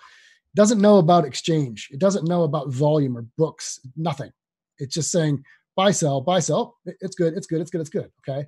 It 0.54 0.58
doesn't 0.58 0.82
know 0.82 0.98
about 0.98 1.26
exchange. 1.26 1.90
It 1.92 2.00
doesn't 2.00 2.28
know 2.28 2.44
about 2.44 2.70
volume 2.70 3.18
or 3.18 3.26
books, 3.38 3.80
nothing. 3.96 4.32
It's 4.78 4.96
just 4.96 5.12
saying 5.12 5.44
buy, 5.76 5.92
sell, 5.92 6.22
buy, 6.22 6.40
sell. 6.40 6.78
It's 6.86 7.16
good, 7.16 7.36
it's 7.36 7.48
good, 7.48 7.62
it's 7.62 7.70
good, 7.70 7.82
it's 7.82 7.90
good. 7.90 8.12
Okay. 8.28 8.46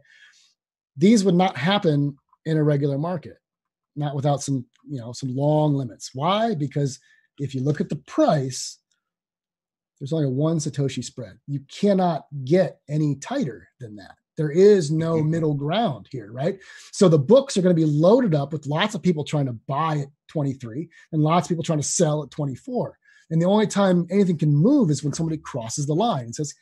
These 0.97 1.23
would 1.23 1.35
not 1.35 1.57
happen 1.57 2.17
in 2.45 2.57
a 2.57 2.63
regular 2.63 2.97
market, 2.97 3.37
not 3.95 4.15
without 4.15 4.41
some, 4.41 4.65
you 4.87 4.99
know, 4.99 5.13
some 5.13 5.35
long 5.35 5.73
limits. 5.73 6.11
Why? 6.13 6.55
Because 6.55 6.99
if 7.37 7.55
you 7.55 7.61
look 7.61 7.81
at 7.81 7.89
the 7.89 7.95
price, 7.95 8.79
there's 9.99 10.13
only 10.13 10.25
a 10.25 10.29
one 10.29 10.57
Satoshi 10.57 11.03
spread. 11.03 11.37
You 11.47 11.61
cannot 11.71 12.25
get 12.43 12.79
any 12.89 13.15
tighter 13.15 13.67
than 13.79 13.95
that. 13.97 14.15
There 14.37 14.49
is 14.49 14.89
no 14.89 15.17
mm-hmm. 15.17 15.29
middle 15.29 15.53
ground 15.53 16.07
here, 16.09 16.31
right? 16.31 16.57
So 16.91 17.07
the 17.07 17.19
books 17.19 17.57
are 17.57 17.61
going 17.61 17.75
to 17.75 17.79
be 17.79 17.89
loaded 17.89 18.33
up 18.33 18.53
with 18.53 18.65
lots 18.65 18.95
of 18.95 19.03
people 19.03 19.23
trying 19.23 19.45
to 19.45 19.53
buy 19.67 19.97
at 19.97 20.07
23 20.29 20.89
and 21.11 21.21
lots 21.21 21.45
of 21.45 21.49
people 21.49 21.63
trying 21.63 21.79
to 21.79 21.87
sell 21.87 22.23
at 22.23 22.31
24. 22.31 22.97
And 23.29 23.41
the 23.41 23.45
only 23.45 23.67
time 23.67 24.07
anything 24.09 24.37
can 24.37 24.53
move 24.53 24.89
is 24.89 25.03
when 25.03 25.13
somebody 25.13 25.37
crosses 25.37 25.85
the 25.85 25.93
line 25.93 26.25
and 26.25 26.35
says, 26.35 26.53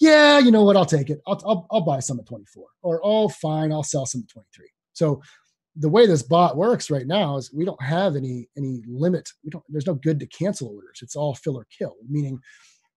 yeah, 0.00 0.38
you 0.38 0.50
know 0.50 0.64
what? 0.64 0.76
I'll 0.76 0.86
take 0.86 1.10
it. 1.10 1.20
I'll, 1.26 1.40
I'll, 1.46 1.66
I'll 1.70 1.80
buy 1.82 2.00
some 2.00 2.18
at 2.18 2.26
24 2.26 2.64
or, 2.82 3.00
oh, 3.04 3.28
fine. 3.28 3.70
I'll 3.70 3.82
sell 3.82 4.06
some 4.06 4.22
at 4.22 4.32
23. 4.32 4.66
So 4.94 5.22
the 5.76 5.88
way 5.88 6.06
this 6.06 6.22
bot 6.22 6.56
works 6.56 6.90
right 6.90 7.06
now 7.06 7.36
is 7.36 7.52
we 7.52 7.64
don't 7.66 7.82
have 7.82 8.16
any, 8.16 8.48
any 8.56 8.82
limit. 8.88 9.28
We 9.44 9.50
don't, 9.50 9.64
there's 9.68 9.86
no 9.86 9.94
good 9.94 10.18
to 10.20 10.26
cancel 10.26 10.68
orders. 10.68 11.00
It's 11.02 11.16
all 11.16 11.34
fill 11.34 11.56
or 11.56 11.66
kill, 11.76 11.94
meaning 12.08 12.40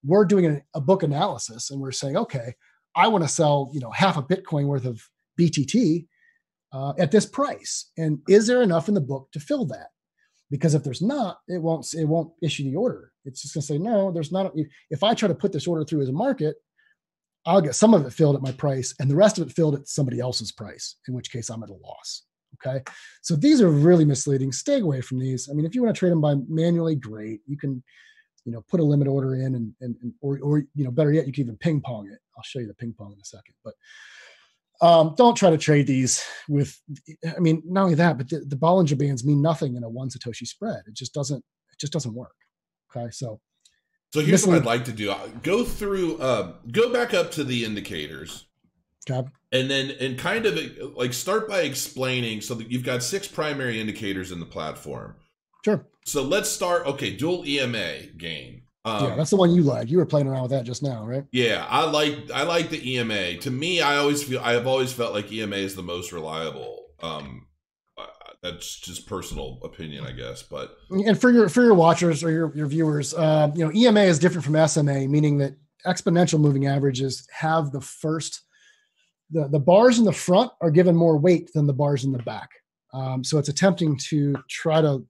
we're 0.04 0.26
doing 0.26 0.46
a, 0.46 0.62
a 0.74 0.82
book 0.82 1.04
analysis 1.04 1.72
and 1.72 1.80
we're 1.80 1.92
saying, 1.92 2.18
okay, 2.18 2.54
I 2.96 3.08
want 3.10 3.24
to 3.24 3.30
sell, 3.30 3.70
you 3.74 3.82
know, 3.82 3.92
half 3.92 4.18
a 4.18 4.24
Bitcoin 4.24 4.66
worth 4.66 4.86
of 4.86 5.02
BTT 5.40 6.08
uh, 6.72 6.94
at 6.98 7.12
this 7.12 7.26
price. 7.26 7.92
And 7.98 8.20
is 8.30 8.48
there 8.48 8.62
enough 8.62 8.88
in 8.88 8.94
the 8.94 9.02
book 9.02 9.30
to 9.34 9.40
fill 9.40 9.66
that? 9.66 9.88
Because 10.50 10.74
if 10.74 10.84
there's 10.84 11.02
not, 11.02 11.40
it 11.48 11.62
won't 11.62 11.92
it 11.96 12.06
won't 12.06 12.32
issue 12.42 12.64
the 12.64 12.76
order. 12.76 13.12
It's 13.26 13.42
just 13.42 13.56
going 13.56 13.62
to 13.62 13.68
say 13.68 13.78
no. 13.80 14.12
There's 14.12 14.32
not. 14.32 14.54
If 14.92 15.04
I 15.04 15.16
try 15.16 15.28
to 15.28 15.34
put 15.34 15.52
this 15.52 15.66
order 15.66 15.84
through 15.84 16.02
as 16.02 16.10
a 16.10 16.14
market, 16.14 16.58
I'll 17.46 17.62
get 17.62 17.76
some 17.76 17.94
of 17.94 18.06
it 18.06 18.14
filled 18.14 18.36
at 18.36 18.42
my 18.42 18.52
price, 18.52 18.94
and 19.00 19.10
the 19.10 19.16
rest 19.16 19.38
of 19.38 19.48
it 19.48 19.54
filled 19.54 19.76
at 19.76 19.88
somebody 19.88 20.20
else's 20.20 20.52
price. 20.52 20.96
In 21.08 21.14
which 21.14 21.32
case, 21.32 21.50
I'm 21.50 21.64
at 21.64 21.70
a 21.70 21.74
loss. 21.74 22.24
Okay, 22.64 22.84
so 23.22 23.36
these 23.36 23.62
are 23.62 23.70
really 23.70 24.06
misleading. 24.06 24.52
Stay 24.52 24.80
away 24.80 25.02
from 25.02 25.20
these. 25.20 25.50
I 25.50 25.54
mean, 25.54 25.66
if 25.66 25.74
you 25.74 25.84
want 25.84 25.96
to 25.96 26.00
trade 26.00 26.12
them 26.12 26.22
by 26.22 26.36
manually, 26.48 26.96
great. 26.96 27.42
You 27.48 27.58
can 27.58 27.84
you 28.46 28.52
know 28.52 28.62
put 28.70 28.80
a 28.80 28.84
limit 28.84 29.08
order 29.08 29.36
in 29.36 29.56
and, 29.56 29.74
and, 29.82 29.96
and 30.02 30.14
or, 30.22 30.40
or 30.42 30.60
you 30.76 30.84
know 30.84 30.92
better 30.92 31.12
yet 31.12 31.26
you 31.26 31.34
can 31.34 31.44
even 31.44 31.58
ping 31.58 31.82
pong 31.82 32.08
it 32.12 32.20
i'll 32.38 32.44
show 32.44 32.60
you 32.60 32.68
the 32.68 32.74
ping 32.74 32.94
pong 32.98 33.12
in 33.12 33.20
a 33.20 33.26
second 33.26 33.54
but 33.64 33.74
um, 34.82 35.14
don't 35.18 35.36
try 35.36 35.50
to 35.50 35.58
trade 35.58 35.88
these 35.88 36.24
with 36.50 36.78
i 37.36 37.40
mean 37.40 37.62
not 37.66 37.84
only 37.84 37.96
that 37.96 38.18
but 38.18 38.30
the, 38.30 38.40
the 38.40 38.56
bollinger 38.56 38.98
bands 38.98 39.24
mean 39.24 39.42
nothing 39.42 39.76
in 39.76 39.84
a 39.84 39.90
one 39.90 40.10
satoshi 40.10 40.46
spread 40.46 40.82
it 40.88 40.94
just 40.94 41.14
doesn't 41.14 41.44
it 41.72 41.80
just 41.80 41.94
doesn't 41.94 42.14
work 42.14 42.36
okay 42.96 43.10
so 43.12 43.40
so 44.14 44.22
here's 44.22 44.46
what 44.46 44.58
i'd 44.58 44.66
like 44.66 44.86
to 44.86 44.92
do 44.92 45.12
I'll 45.12 45.28
go 45.42 45.64
through 45.64 46.18
uh, 46.18 46.54
go 46.72 46.92
back 46.92 47.14
up 47.14 47.32
to 47.32 47.44
the 47.44 47.66
indicators 47.66 48.46
okay. 49.10 49.28
and 49.52 49.70
then 49.70 49.92
and 50.00 50.18
kind 50.18 50.46
of 50.46 50.58
like 50.96 51.14
start 51.14 51.50
by 51.50 51.62
explaining 51.62 52.42
so 52.42 52.56
that 52.56 52.72
you've 52.72 52.84
got 52.84 53.04
six 53.04 53.28
primary 53.28 53.80
indicators 53.82 54.32
in 54.32 54.40
the 54.40 54.46
platform 54.46 55.16
Sure. 55.64 55.86
So 56.06 56.24
let's 56.24 56.50
start. 56.50 56.86
Okay, 56.86 57.16
dual 57.16 57.46
EMA 57.46 58.08
game. 58.18 58.64
Um, 58.86 59.06
yeah, 59.06 59.16
that's 59.16 59.30
the 59.30 59.38
one 59.38 59.52
you 59.52 59.64
like. 59.64 59.90
You 59.90 59.98
were 59.98 60.06
playing 60.06 60.28
around 60.28 60.44
with 60.44 60.52
that 60.52 60.66
just 60.66 60.84
now, 60.84 61.06
right? 61.06 61.24
Yeah, 61.32 61.66
I 61.70 61.90
like 61.90 62.30
I 62.34 62.44
like 62.44 62.70
the 62.70 62.96
EMA. 62.96 63.38
To 63.38 63.52
me, 63.52 63.80
I 63.80 63.98
always 63.98 64.22
feel 64.24 64.42
I 64.42 64.54
have 64.54 64.68
always 64.68 64.92
felt 64.92 65.14
like 65.14 65.32
EMA 65.32 65.56
is 65.56 65.76
the 65.76 65.84
most 65.84 66.12
reliable. 66.12 66.88
Um, 67.02 67.48
that's 68.44 68.78
just 68.78 69.08
personal 69.08 69.58
opinion, 69.64 70.06
I 70.06 70.12
guess. 70.12 70.44
But 70.44 70.78
and 70.92 71.20
for 71.20 71.32
your 71.32 71.48
for 71.48 71.64
your 71.64 71.74
watchers 71.74 72.24
or 72.24 72.30
your 72.30 72.54
your 72.54 72.68
viewers, 72.68 73.14
uh, 73.14 73.50
you 73.56 73.66
know, 73.66 73.72
EMA 73.74 74.02
is 74.02 74.20
different 74.20 74.44
from 74.44 74.68
SMA, 74.68 75.08
meaning 75.08 75.38
that 75.38 75.56
exponential 75.88 76.40
moving 76.40 76.68
averages 76.68 77.26
have 77.32 77.72
the 77.72 77.80
first 77.80 78.42
the 79.32 79.48
the 79.48 79.60
bars 79.60 79.98
in 79.98 80.04
the 80.04 80.14
front 80.14 80.52
are 80.62 80.70
given 80.70 80.94
more 80.96 81.18
weight 81.18 81.52
than 81.54 81.66
the 81.66 81.74
bars 81.74 82.04
in 82.04 82.12
the 82.12 82.22
back. 82.24 82.50
Um, 82.94 83.24
so 83.24 83.38
it's 83.40 83.50
attempting 83.50 83.98
to 84.10 84.36
try 84.50 84.82
to 84.82 85.08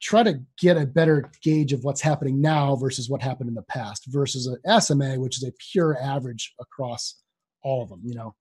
try 0.00 0.22
to 0.22 0.40
get 0.58 0.78
a 0.78 0.86
better 0.86 1.30
gauge 1.42 1.74
of 1.74 1.84
what's 1.84 2.00
happening 2.00 2.40
now 2.40 2.76
versus 2.76 3.10
what 3.10 3.22
happened 3.22 3.48
in 3.48 3.54
the 3.54 3.62
past 3.62 4.06
versus 4.08 4.46
an 4.46 4.80
SMA, 4.80 5.20
which 5.20 5.36
is 5.36 5.44
a 5.44 5.52
pure 5.70 5.98
average 6.02 6.54
across 6.58 7.22
all 7.62 7.82
of 7.82 7.90
them. 7.90 8.00
You 8.04 8.14
know, 8.14 8.34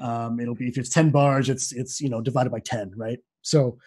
um, 0.00 0.40
it'll 0.40 0.56
be 0.56 0.66
if 0.66 0.78
it's 0.78 0.90
10 0.90 1.10
bars, 1.10 1.48
it's 1.48 1.70
it's 1.70 2.00
you 2.00 2.10
know 2.10 2.20
divided 2.20 2.50
by 2.50 2.60
10, 2.60 2.94
right? 2.96 3.20
So 3.42 3.78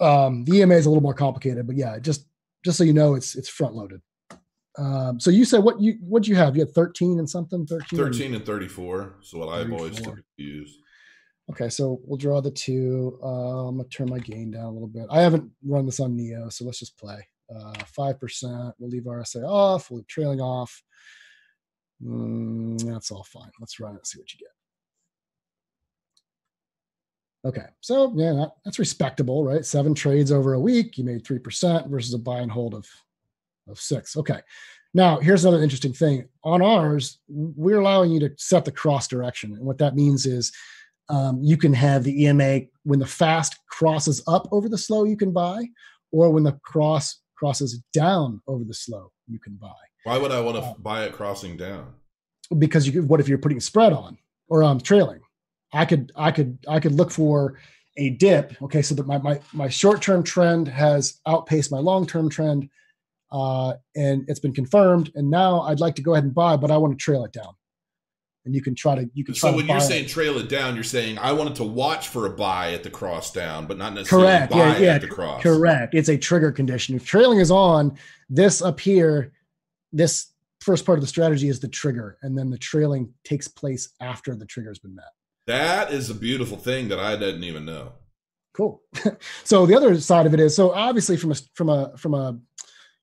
um, 0.00 0.44
the 0.44 0.60
EMA 0.60 0.74
is 0.74 0.86
a 0.86 0.90
little 0.90 1.02
more 1.02 1.14
complicated, 1.14 1.66
but 1.66 1.76
yeah, 1.76 1.98
just 1.98 2.26
just 2.64 2.78
so 2.78 2.84
you 2.84 2.92
know, 2.92 3.14
it's 3.14 3.34
it's 3.36 3.48
front 3.48 3.74
loaded. 3.74 4.00
Um, 4.78 5.20
so 5.20 5.30
you 5.30 5.44
said 5.44 5.62
what 5.62 5.80
you 5.80 5.98
what 6.00 6.26
you 6.26 6.36
have? 6.36 6.56
You 6.56 6.64
had 6.64 6.74
13 6.74 7.18
and 7.18 7.28
something, 7.28 7.66
13? 7.66 7.98
13 7.98 8.34
and 8.34 8.46
34. 8.46 9.16
So 9.20 9.38
what 9.38 9.50
34. 9.50 9.60
I've 9.60 9.80
always 9.80 10.24
used. 10.36 10.78
Okay, 11.50 11.68
so 11.68 12.00
we'll 12.04 12.16
draw 12.16 12.40
the 12.40 12.50
two. 12.50 13.18
Uh, 13.22 13.66
I'm 13.66 13.76
gonna 13.76 13.88
turn 13.88 14.08
my 14.08 14.20
gain 14.20 14.52
down 14.52 14.66
a 14.66 14.70
little 14.70 14.88
bit. 14.88 15.06
I 15.10 15.20
haven't 15.20 15.50
run 15.64 15.84
this 15.84 16.00
on 16.00 16.16
Neo, 16.16 16.48
so 16.48 16.64
let's 16.64 16.78
just 16.78 16.96
play. 16.96 17.26
Uh, 17.54 17.74
five 17.86 18.14
uh, 18.14 18.18
percent. 18.18 18.74
We'll 18.78 18.90
leave 18.90 19.02
RSA 19.02 19.44
off. 19.44 19.90
We'll 19.90 19.98
leave 19.98 20.06
trailing 20.06 20.40
off. 20.40 20.82
Mm, 22.02 22.82
that's 22.84 23.10
all 23.10 23.24
fine. 23.24 23.50
Let's 23.58 23.80
run 23.80 23.92
it. 23.92 23.98
And 23.98 24.06
see 24.06 24.20
what 24.20 24.32
you 24.32 24.38
get. 24.38 24.52
Okay, 27.44 27.66
so 27.80 28.12
yeah, 28.16 28.32
that, 28.32 28.52
that's 28.64 28.78
respectable, 28.78 29.44
right? 29.44 29.64
Seven 29.64 29.94
trades 29.94 30.30
over 30.30 30.52
a 30.52 30.60
week. 30.60 30.98
You 30.98 31.04
made 31.04 31.24
three 31.24 31.38
percent 31.38 31.88
versus 31.88 32.12
a 32.12 32.18
buy 32.18 32.40
and 32.40 32.50
hold 32.50 32.74
of 32.74 32.86
of 33.68 33.78
six. 33.78 34.16
Okay. 34.16 34.40
Now, 34.92 35.18
here's 35.20 35.44
another 35.44 35.62
interesting 35.62 35.92
thing. 35.92 36.28
On 36.42 36.62
ours, 36.62 37.20
we're 37.28 37.78
allowing 37.78 38.10
you 38.10 38.18
to 38.20 38.32
set 38.36 38.64
the 38.64 38.72
cross 38.72 39.06
direction, 39.06 39.54
and 39.54 39.64
what 39.64 39.78
that 39.78 39.94
means 39.94 40.26
is 40.26 40.52
um, 41.08 41.40
you 41.42 41.56
can 41.56 41.72
have 41.72 42.04
the 42.04 42.24
EMA 42.24 42.62
when 42.84 42.98
the 42.98 43.06
fast 43.06 43.56
crosses 43.68 44.22
up 44.26 44.48
over 44.52 44.68
the 44.68 44.78
slow, 44.78 45.04
you 45.04 45.16
can 45.16 45.32
buy, 45.32 45.64
or 46.12 46.30
when 46.30 46.44
the 46.44 46.52
cross 46.64 47.20
crosses 47.36 47.82
down 47.92 48.40
over 48.46 48.64
the 48.64 48.74
slow, 48.74 49.10
you 49.26 49.38
can 49.38 49.54
buy. 49.54 49.72
Why 50.04 50.18
would 50.18 50.30
I 50.30 50.40
want 50.40 50.56
to 50.56 50.62
uh, 50.62 50.74
buy 50.78 51.04
it 51.04 51.12
crossing 51.12 51.56
down? 51.56 51.94
Because 52.58 52.86
you 52.86 53.02
what 53.02 53.20
if 53.20 53.28
you're 53.28 53.38
putting 53.38 53.60
spread 53.60 53.92
on 53.92 54.18
or 54.48 54.62
um, 54.62 54.80
trailing? 54.80 55.20
I 55.72 55.84
could 55.84 56.12
I 56.16 56.30
could 56.30 56.58
I 56.68 56.80
could 56.80 56.92
look 56.92 57.10
for 57.10 57.58
a 57.96 58.10
dip. 58.10 58.60
Okay, 58.62 58.82
so 58.82 58.94
that 58.94 59.06
my 59.06 59.18
my 59.18 59.40
my 59.52 59.68
short 59.68 60.02
term 60.02 60.22
trend 60.22 60.68
has 60.68 61.20
outpaced 61.26 61.70
my 61.70 61.78
long 61.78 62.06
term 62.06 62.28
trend, 62.28 62.68
uh, 63.30 63.74
and 63.94 64.24
it's 64.28 64.40
been 64.40 64.54
confirmed. 64.54 65.12
And 65.14 65.30
now 65.30 65.60
I'd 65.62 65.80
like 65.80 65.94
to 65.96 66.02
go 66.02 66.14
ahead 66.14 66.24
and 66.24 66.34
buy, 66.34 66.56
but 66.56 66.70
I 66.70 66.76
want 66.76 66.98
to 66.98 67.02
trail 67.02 67.24
it 67.24 67.32
down. 67.32 67.54
And 68.46 68.54
you 68.54 68.62
can 68.62 68.74
try 68.74 68.94
to 68.94 69.08
you 69.12 69.22
can 69.22 69.34
so 69.34 69.54
when 69.54 69.68
you're 69.68 69.80
saying 69.80 70.06
trail 70.06 70.38
it 70.38 70.48
down 70.48 70.74
you're 70.74 70.82
saying 70.82 71.18
i 71.18 71.30
wanted 71.30 71.54
to 71.56 71.62
watch 71.62 72.08
for 72.08 72.24
a 72.24 72.30
buy 72.30 72.72
at 72.72 72.82
the 72.82 72.88
cross 72.88 73.30
down 73.30 73.66
but 73.66 73.76
not 73.76 73.92
necessarily 73.92 74.28
correct. 74.28 74.52
buy 74.52 74.58
yeah, 74.58 74.78
yeah, 74.78 74.94
at 74.94 75.02
the 75.02 75.06
cross. 75.06 75.42
correct. 75.42 75.94
It's 75.94 76.08
a 76.08 76.16
trigger 76.16 76.50
condition. 76.50 76.96
If 76.96 77.04
trailing 77.04 77.38
is 77.38 77.50
on 77.50 77.98
this 78.30 78.62
up 78.62 78.80
here 78.80 79.32
this 79.92 80.32
first 80.62 80.86
part 80.86 80.96
of 80.96 81.02
the 81.02 81.06
strategy 81.06 81.48
is 81.48 81.60
the 81.60 81.68
trigger 81.68 82.16
and 82.22 82.36
then 82.36 82.48
the 82.48 82.58
trailing 82.58 83.12
takes 83.24 83.46
place 83.46 83.90
after 84.00 84.34
the 84.34 84.46
trigger 84.46 84.70
has 84.70 84.78
been 84.78 84.94
met 84.94 85.04
that 85.50 85.92
is 85.92 86.08
a 86.10 86.14
beautiful 86.14 86.56
thing 86.56 86.88
that 86.88 86.98
i 86.98 87.16
didn't 87.16 87.44
even 87.44 87.64
know 87.64 87.92
cool 88.54 88.82
so 89.44 89.66
the 89.66 89.76
other 89.76 89.98
side 90.00 90.26
of 90.26 90.34
it 90.34 90.40
is 90.40 90.54
so 90.54 90.72
obviously 90.72 91.16
from 91.16 91.32
a 91.32 91.36
from 91.54 91.68
a 91.68 91.96
from 91.96 92.14
a 92.14 92.38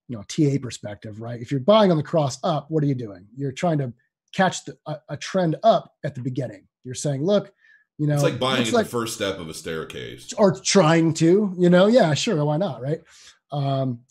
you 0.08 0.16
know 0.16 0.24
TA 0.24 0.58
perspective, 0.62 1.22
right? 1.22 1.40
If 1.42 1.52
you're 1.52 1.60
buying 1.60 1.92
on 1.92 1.98
the 1.98 2.04
cross 2.04 2.40
up, 2.44 2.70
what 2.70 2.84
are 2.84 2.88
you 2.88 2.96
doing? 2.96 3.28
You're 3.36 3.52
trying 3.52 3.78
to 3.80 3.94
catch 4.34 4.66
the, 4.66 4.78
a, 4.86 4.98
a 5.10 5.18
trend 5.18 5.58
up 5.64 5.94
at 6.04 6.16
the 6.16 6.22
beginning. 6.22 6.68
You're 6.84 6.96
saying, 6.96 7.24
look, 7.24 7.52
you 7.98 8.08
know, 8.08 8.14
it's 8.14 8.24
like 8.24 8.40
buying 8.40 8.72
like, 8.72 8.86
the 8.86 8.92
first 8.92 9.16
step 9.16 9.40
of 9.40 9.50
a 9.50 9.54
staircase, 9.54 10.34
or 10.34 10.58
trying 10.60 11.14
to, 11.16 11.54
you 11.58 11.70
know, 11.70 11.88
yeah, 11.88 12.14
sure, 12.14 12.44
why 12.44 12.58
not, 12.58 12.82
right? 12.82 13.02
Um, 13.52 14.02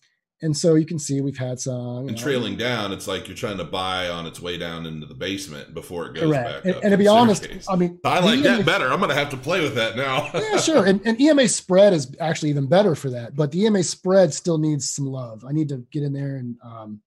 and 0.42 0.54
so 0.56 0.74
you 0.74 0.84
can 0.84 0.98
see 0.98 1.20
we've 1.20 1.38
had 1.38 1.58
some. 1.58 2.08
And 2.08 2.08
know, 2.08 2.14
trailing 2.16 2.56
down, 2.56 2.92
it's 2.92 3.08
like 3.08 3.26
you're 3.26 3.36
trying 3.36 3.56
to 3.58 3.64
buy 3.64 4.08
on 4.08 4.26
its 4.26 4.40
way 4.40 4.58
down 4.58 4.84
into 4.84 5.06
the 5.06 5.14
basement 5.14 5.72
before 5.72 6.06
it 6.06 6.14
goes 6.14 6.24
correct. 6.24 6.48
back 6.48 6.64
and, 6.64 6.74
up. 6.74 6.82
And 6.84 6.90
to 6.92 6.98
be 6.98 7.08
honest, 7.08 7.46
I 7.68 7.76
mean, 7.76 7.98
I 8.04 8.20
like 8.20 8.40
EMA, 8.40 8.42
that 8.42 8.66
better. 8.66 8.92
I'm 8.92 8.98
going 8.98 9.10
to 9.10 9.16
have 9.16 9.30
to 9.30 9.36
play 9.36 9.62
with 9.62 9.74
that 9.76 9.96
now. 9.96 10.30
yeah, 10.34 10.58
sure. 10.58 10.84
And, 10.84 11.00
and 11.06 11.18
EMA 11.20 11.48
spread 11.48 11.94
is 11.94 12.14
actually 12.20 12.50
even 12.50 12.66
better 12.66 12.94
for 12.94 13.10
that, 13.10 13.34
but 13.34 13.50
the 13.50 13.64
EMA 13.64 13.82
spread 13.82 14.34
still 14.34 14.58
needs 14.58 14.90
some 14.90 15.06
love. 15.06 15.44
I 15.44 15.52
need 15.52 15.70
to 15.70 15.78
get 15.90 16.02
in 16.02 16.12
there 16.12 16.36
and 16.36 16.56
um, 16.62 17.00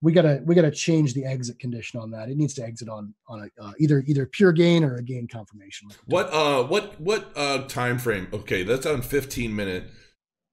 we 0.00 0.12
gotta 0.12 0.40
we 0.44 0.54
gotta 0.54 0.70
change 0.70 1.14
the 1.14 1.24
exit 1.24 1.58
condition 1.58 1.98
on 1.98 2.10
that. 2.12 2.28
It 2.28 2.36
needs 2.36 2.54
to 2.54 2.62
exit 2.62 2.88
on 2.88 3.14
on 3.26 3.50
a, 3.58 3.62
uh, 3.62 3.72
either 3.78 4.04
either 4.06 4.26
pure 4.26 4.52
gain 4.52 4.84
or 4.84 4.96
a 4.96 5.02
gain 5.02 5.26
confirmation. 5.26 5.88
What 6.06 6.32
uh 6.32 6.62
what 6.64 7.00
what 7.00 7.32
uh 7.34 7.66
time 7.66 7.98
frame? 7.98 8.28
Okay, 8.32 8.62
that's 8.62 8.86
on 8.86 9.02
15 9.02 9.54
minute. 9.54 9.90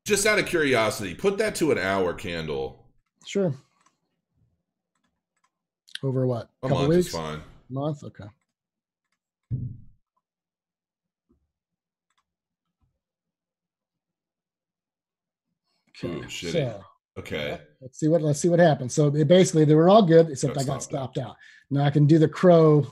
Just 0.05 0.27
out 0.27 0.37
of 0.37 0.45
curiosity, 0.45 1.15
put 1.15 1.37
that 1.39 1.55
to 1.55 1.71
an 1.71 1.79
hour 1.79 2.13
candle 2.13 2.85
Sure. 3.25 3.53
Over 6.03 6.27
what? 6.27 6.49
A 6.61 6.67
Couple 6.67 6.77
month 6.77 6.89
weeks? 6.89 7.07
is 7.07 7.13
fine. 7.13 7.39
A 7.39 7.73
month? 7.73 8.03
Okay. 8.03 8.25
Okay. 15.97 16.07
Ooh, 16.07 16.29
so, 16.29 16.83
okay. 17.17 17.59
Let's 17.81 17.99
see 17.99 18.07
what 18.09 18.21
let's 18.21 18.39
see 18.39 18.49
what 18.49 18.59
happens. 18.59 18.93
So 18.93 19.09
basically 19.09 19.65
they 19.65 19.73
were 19.73 19.89
all 19.89 20.03
good 20.03 20.29
except 20.29 20.57
I 20.57 20.63
got 20.63 20.83
stopped 20.83 21.17
out. 21.17 21.35
Now 21.71 21.85
I 21.85 21.89
can 21.89 22.05
do 22.05 22.19
the 22.19 22.27
crow 22.27 22.85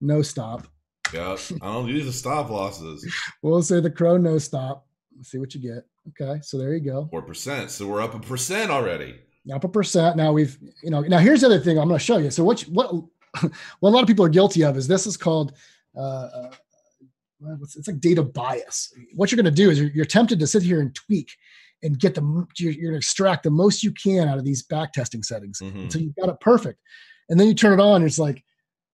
no 0.00 0.20
stop. 0.20 0.66
Yeah, 1.14 1.36
I 1.62 1.66
don't 1.72 1.88
use 1.88 2.04
the 2.04 2.12
stop 2.12 2.50
losses. 2.50 3.10
we'll 3.42 3.62
say 3.62 3.80
the 3.80 3.90
crow 3.90 4.16
no 4.16 4.38
stop. 4.38 4.86
Let's 5.20 5.30
see 5.30 5.38
what 5.38 5.54
you 5.54 5.60
get. 5.60 5.84
Okay, 6.08 6.40
so 6.42 6.58
there 6.58 6.74
you 6.74 6.80
go. 6.80 7.06
Four 7.10 7.22
percent. 7.22 7.70
So 7.70 7.86
we're 7.86 8.00
up 8.02 8.14
a 8.14 8.18
percent 8.18 8.72
already 8.72 9.20
up 9.52 9.64
a 9.64 9.68
percent. 9.68 10.16
Now 10.16 10.32
we've, 10.32 10.58
you 10.82 10.90
know, 10.90 11.00
now 11.00 11.18
here's 11.18 11.40
the 11.40 11.46
other 11.46 11.58
thing 11.58 11.78
I'm 11.78 11.88
going 11.88 11.98
to 11.98 12.04
show 12.04 12.18
you. 12.18 12.30
So 12.30 12.44
what, 12.44 12.60
what, 12.62 12.92
what 13.80 13.90
a 13.90 13.90
lot 13.90 14.02
of 14.02 14.06
people 14.06 14.24
are 14.24 14.30
guilty 14.30 14.64
of 14.64 14.76
is 14.76 14.86
this 14.86 15.06
is 15.06 15.16
called, 15.16 15.52
uh, 15.96 16.00
uh 16.00 16.50
it's 17.62 17.88
like 17.88 18.00
data 18.00 18.22
bias. 18.22 18.92
What 19.14 19.32
you're 19.32 19.42
going 19.42 19.52
to 19.52 19.62
do 19.62 19.70
is 19.70 19.80
you're, 19.80 19.90
you're, 19.90 20.04
tempted 20.04 20.38
to 20.40 20.46
sit 20.46 20.62
here 20.62 20.82
and 20.82 20.94
tweak 20.94 21.30
and 21.82 21.98
get 21.98 22.14
the, 22.14 22.46
you're, 22.58 22.72
you're 22.72 22.90
going 22.90 22.92
to 22.92 22.98
extract 22.98 23.44
the 23.44 23.50
most 23.50 23.82
you 23.82 23.92
can 23.92 24.28
out 24.28 24.36
of 24.36 24.44
these 24.44 24.62
back 24.62 24.92
testing 24.92 25.22
settings. 25.22 25.60
Mm-hmm. 25.60 25.88
So 25.88 25.98
you've 25.98 26.16
got 26.16 26.28
it 26.28 26.38
perfect. 26.40 26.78
And 27.30 27.40
then 27.40 27.48
you 27.48 27.54
turn 27.54 27.78
it 27.78 27.82
on 27.82 27.96
and 27.96 28.04
it's 28.04 28.18
like, 28.18 28.44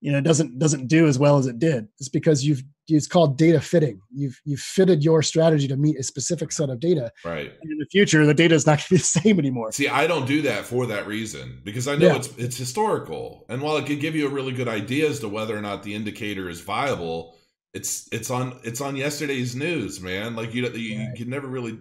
you 0.01 0.13
know, 0.13 0.19
it 0.19 0.25
doesn't, 0.25 0.59
doesn't 0.59 0.89
do 0.89 1.07
as 1.07 1.19
well 1.19 1.39
as 1.39 1.47
it 1.47 1.59
did. 1.59 1.89
It's 1.99 2.09
because 2.09 2.45
you've 2.45 2.63
it's 2.89 3.07
called 3.07 3.37
data 3.37 3.61
fitting. 3.61 4.01
You've 4.15 4.41
you've 4.45 4.61
fitted 4.61 5.03
your 5.03 5.23
strategy 5.23 5.67
to 5.69 5.77
meet 5.77 5.99
a 5.99 6.03
specific 6.03 6.53
set 6.53 6.71
of 6.71 6.81
data. 6.81 7.11
Right. 7.25 7.53
And 7.61 7.73
in 7.73 7.79
the 7.79 7.87
future, 7.87 8.25
the 8.25 8.35
data 8.35 8.55
is 8.55 8.67
not 8.67 8.79
going 8.79 8.85
to 8.85 8.91
be 8.91 8.97
the 8.99 9.03
same 9.03 9.39
anymore. 9.39 9.73
See, 9.73 9.89
I 9.89 10.07
don't 10.07 10.27
do 10.27 10.43
that 10.43 10.65
for 10.65 10.87
that 10.87 11.07
reason 11.07 11.61
because 11.65 11.89
I 11.89 11.97
know 11.97 12.09
yeah. 12.09 12.17
it's 12.17 12.37
it's 12.37 12.57
historical, 12.57 13.45
and 13.49 13.61
while 13.63 13.77
it 13.77 13.87
could 13.87 14.01
give 14.01 14.15
you 14.15 14.27
a 14.27 14.31
really 14.31 14.53
good 14.53 14.69
idea 14.69 15.09
as 15.09 15.21
to 15.21 15.29
whether 15.29 15.57
or 15.57 15.63
not 15.63 15.83
the 15.83 15.95
indicator 15.95 16.49
is 16.49 16.61
viable, 16.61 17.37
it's 17.75 18.09
it's 18.13 18.31
on 18.31 18.61
it's 18.63 18.81
on 18.81 18.97
yesterday's 18.97 19.57
news, 19.57 20.01
man. 20.01 20.37
Like 20.37 20.55
you 20.55 20.63
you, 20.69 20.99
right. 20.99 21.09
you 21.09 21.15
can 21.17 21.29
never 21.29 21.49
really 21.49 21.79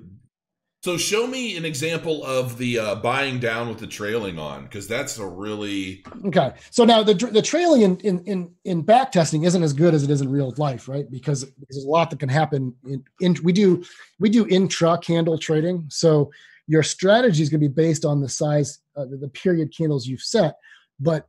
so 0.86 0.98
show 0.98 1.26
me 1.26 1.58
an 1.58 1.66
example 1.66 2.24
of 2.24 2.60
the 2.60 2.78
uh, 2.78 2.96
buying 2.98 3.40
down 3.40 3.70
with 3.70 3.80
the 3.80 3.88
trailing 3.88 4.38
on, 4.38 4.66
because 4.66 4.88
that's 4.88 5.18
a 5.18 5.26
really 5.26 6.04
okay. 6.26 6.54
So 6.70 6.86
now 6.86 7.02
the 7.02 7.16
the 7.16 7.42
trailing 7.42 7.82
in 7.82 7.98
in 8.02 8.24
in, 8.26 8.52
in 8.66 8.82
back 8.84 9.12
testing 9.12 9.46
isn't 9.46 9.64
as 9.64 9.74
good 9.74 9.96
as 9.96 10.04
it 10.04 10.12
is 10.12 10.22
in 10.22 10.30
real 10.30 10.54
life, 10.58 10.88
right? 10.88 11.10
Because, 11.10 11.42
there's 11.42 11.84
a 11.84 11.90
lot 11.90 12.12
that 12.12 12.20
can 12.20 12.30
happen. 12.30 12.72
In, 12.86 13.04
in 13.20 13.36
we 13.44 13.52
do 13.52 13.84
we 14.20 14.30
do 14.30 14.46
intra 14.48 14.96
candle 15.00 15.40
trading, 15.40 15.86
so 15.90 16.30
your 16.68 16.84
strategy 16.84 17.42
is 17.42 17.50
going 17.50 17.62
to 17.62 17.68
be 17.68 17.74
based 17.74 18.06
on 18.06 18.22
the 18.22 18.30
size, 18.30 18.78
uh, 18.96 19.06
the 19.10 19.30
period 19.30 19.76
candles 19.76 20.06
you've 20.06 20.22
set, 20.22 20.54
but 21.00 21.28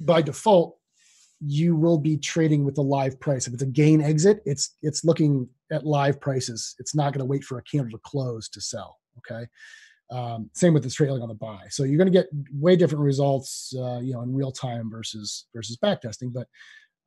by 0.00 0.20
default, 0.20 0.76
you 1.40 1.76
will 1.76 1.98
be 1.98 2.16
trading 2.16 2.64
with 2.64 2.74
the 2.74 2.82
live 2.82 3.20
price. 3.20 3.46
If 3.46 3.54
it's 3.54 3.62
a 3.62 3.66
gain 3.66 4.00
exit, 4.00 4.42
it's 4.44 4.74
it's 4.82 5.04
looking 5.04 5.48
at 5.70 5.84
live 5.84 6.20
prices. 6.20 6.74
It's 6.78 6.94
not 6.94 7.12
going 7.12 7.20
to 7.20 7.26
wait 7.26 7.44
for 7.44 7.58
a 7.58 7.62
candle 7.62 7.90
to 7.92 8.02
close 8.04 8.48
to 8.50 8.60
sell. 8.60 8.98
Okay. 9.18 9.46
Um, 10.10 10.48
same 10.54 10.72
with 10.72 10.84
the 10.84 10.90
trailing 10.90 11.22
on 11.22 11.28
the 11.28 11.34
buy. 11.34 11.66
So 11.68 11.84
you're 11.84 11.98
going 11.98 12.10
to 12.10 12.18
get 12.18 12.28
way 12.52 12.76
different 12.76 13.04
results, 13.04 13.74
uh, 13.76 13.98
you 13.98 14.14
know, 14.14 14.22
in 14.22 14.34
real 14.34 14.52
time 14.52 14.90
versus 14.90 15.46
versus 15.54 15.76
back 15.76 16.00
testing. 16.00 16.30
But 16.30 16.46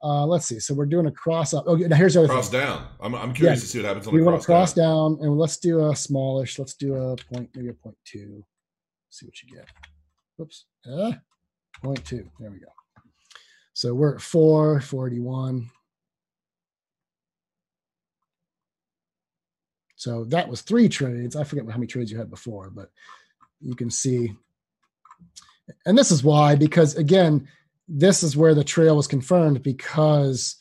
uh, 0.04 0.26
let's 0.26 0.46
see. 0.46 0.60
So 0.60 0.74
we're 0.74 0.86
doing 0.86 1.08
a 1.08 1.12
cross 1.12 1.54
up. 1.54 1.68
Okay, 1.68 1.88
now 1.88 1.96
here's 1.96 2.14
the 2.14 2.22
other 2.22 2.30
cross 2.30 2.50
thing. 2.50 2.60
down. 2.60 2.88
I'm, 3.00 3.16
I'm 3.16 3.34
curious 3.34 3.60
yeah, 3.60 3.62
to 3.62 3.68
see 3.68 3.80
what 3.80 3.88
happens. 3.88 4.08
On 4.08 4.14
we 4.14 4.22
want 4.22 4.40
to 4.40 4.46
cross 4.46 4.74
down. 4.74 5.18
down. 5.18 5.26
and 5.26 5.38
let's 5.38 5.58
do 5.58 5.90
a 5.90 5.96
smallish. 5.96 6.60
Let's 6.60 6.76
do 6.76 6.96
a 6.96 7.16
point, 7.16 7.50
maybe 7.56 7.70
a 7.70 7.74
point 7.74 7.98
two. 8.06 8.44
See 9.10 9.26
what 9.26 9.42
you 9.42 9.56
get. 9.56 9.68
Oops. 10.40 10.66
Uh, 10.90 11.14
point 11.84 12.04
two. 12.06 12.30
There 12.40 12.52
we 12.52 12.60
go. 12.60 12.68
So 13.74 13.94
we're 13.94 14.16
at 14.16 14.22
441. 14.22 15.70
So 20.02 20.24
that 20.30 20.50
was 20.50 20.62
three 20.62 20.90
trades. 20.90 21.36
I 21.36 21.44
forget 21.44 21.64
how 21.70 21.78
many 21.78 21.86
trades 21.86 22.12
you 22.12 22.18
had 22.18 22.32
before, 22.32 22.72
but 22.72 22.90
you 23.60 23.76
can 23.76 23.92
see. 23.92 24.36
And 25.86 25.96
this 25.96 26.10
is 26.10 26.24
why, 26.24 26.56
because 26.56 26.96
again, 26.96 27.48
this 27.88 28.24
is 28.24 28.36
where 28.36 28.56
the 28.56 28.64
trail 28.64 28.96
was 28.96 29.06
confirmed 29.06 29.62
because. 29.62 30.56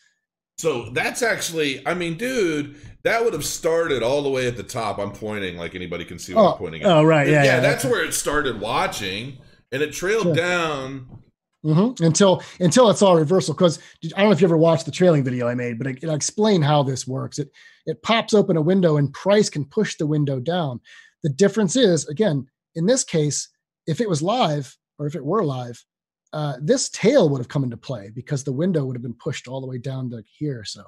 So 0.59 0.91
that's 0.91 1.23
actually, 1.23 1.87
I 1.89 1.95
mean, 1.95 2.19
dude, 2.19 2.77
that 3.03 3.25
would 3.25 3.33
have 3.33 3.47
started 3.47 4.03
all 4.03 4.23
the 4.23 4.29
way 4.29 4.47
at 4.47 4.59
the 4.59 4.63
top. 4.63 4.99
I'm 4.99 5.13
pointing 5.13 5.57
like 5.57 5.75
anybody 5.75 6.05
can 6.05 6.19
see 6.19 6.35
what 6.35 6.43
oh, 6.43 6.53
I'm 6.53 6.59
pointing 6.59 6.83
at. 6.83 6.89
Oh, 6.89 7.03
right. 7.03 7.27
Yeah. 7.27 7.43
Yeah. 7.43 7.55
yeah 7.55 7.61
that's 7.61 7.87
where 7.87 8.05
it 8.05 8.13
started 8.13 8.61
watching 8.61 9.39
and 9.73 9.81
it 9.81 9.95
trailed 9.95 10.25
sure. 10.25 10.35
down 10.35 11.23
Mm-hmm. 11.65 12.03
Until 12.03 12.43
until 12.61 12.89
it's 12.89 13.03
all 13.03 13.17
reversal. 13.17 13.53
Because 13.53 13.79
I 14.17 14.21
don't 14.21 14.31
know 14.31 14.33
if 14.33 14.41
you 14.41 14.47
ever 14.47 14.57
watched 14.57 14.87
the 14.87 14.93
trailing 14.93 15.23
video 15.23 15.47
I 15.47 15.55
made, 15.55 15.79
but 15.79 15.87
I, 15.87 15.97
I 16.09 16.15
explain 16.15 16.63
how 16.63 16.83
this 16.83 17.07
works. 17.07 17.39
It 17.39 17.51
it 17.85 18.03
pops 18.03 18.33
open 18.33 18.57
a 18.57 18.63
window 18.63 18.97
and 18.97 19.13
price 19.13 19.51
can 19.51 19.67
push 19.67 19.97
the 19.97 20.07
window 20.07 20.41
down. 20.41 20.81
The 21.23 21.29
difference 21.29 21.77
is 21.77 22.09
again 22.09 22.47
in 22.75 22.87
this 22.87 23.05
case, 23.05 23.49
if 23.87 24.01
it 24.01 24.09
was 24.09 24.23
live 24.23 24.75
or 24.99 25.07
if 25.07 25.15
it 25.15 25.25
were 25.25 25.45
live, 25.45 25.85
uh, 26.33 26.55
this 26.63 26.89
tail 26.91 27.29
would 27.29 27.39
have 27.39 27.49
come 27.49 27.65
into 27.65 27.77
play 27.77 28.11
because 28.15 28.45
the 28.45 28.53
window 28.53 28.85
would 28.85 28.97
have 28.97 29.03
been 29.03 29.15
pushed 29.15 29.49
all 29.49 29.61
the 29.61 29.67
way 29.67 29.79
down 29.79 30.11
to 30.11 30.23
here. 30.39 30.65
So, 30.65 30.85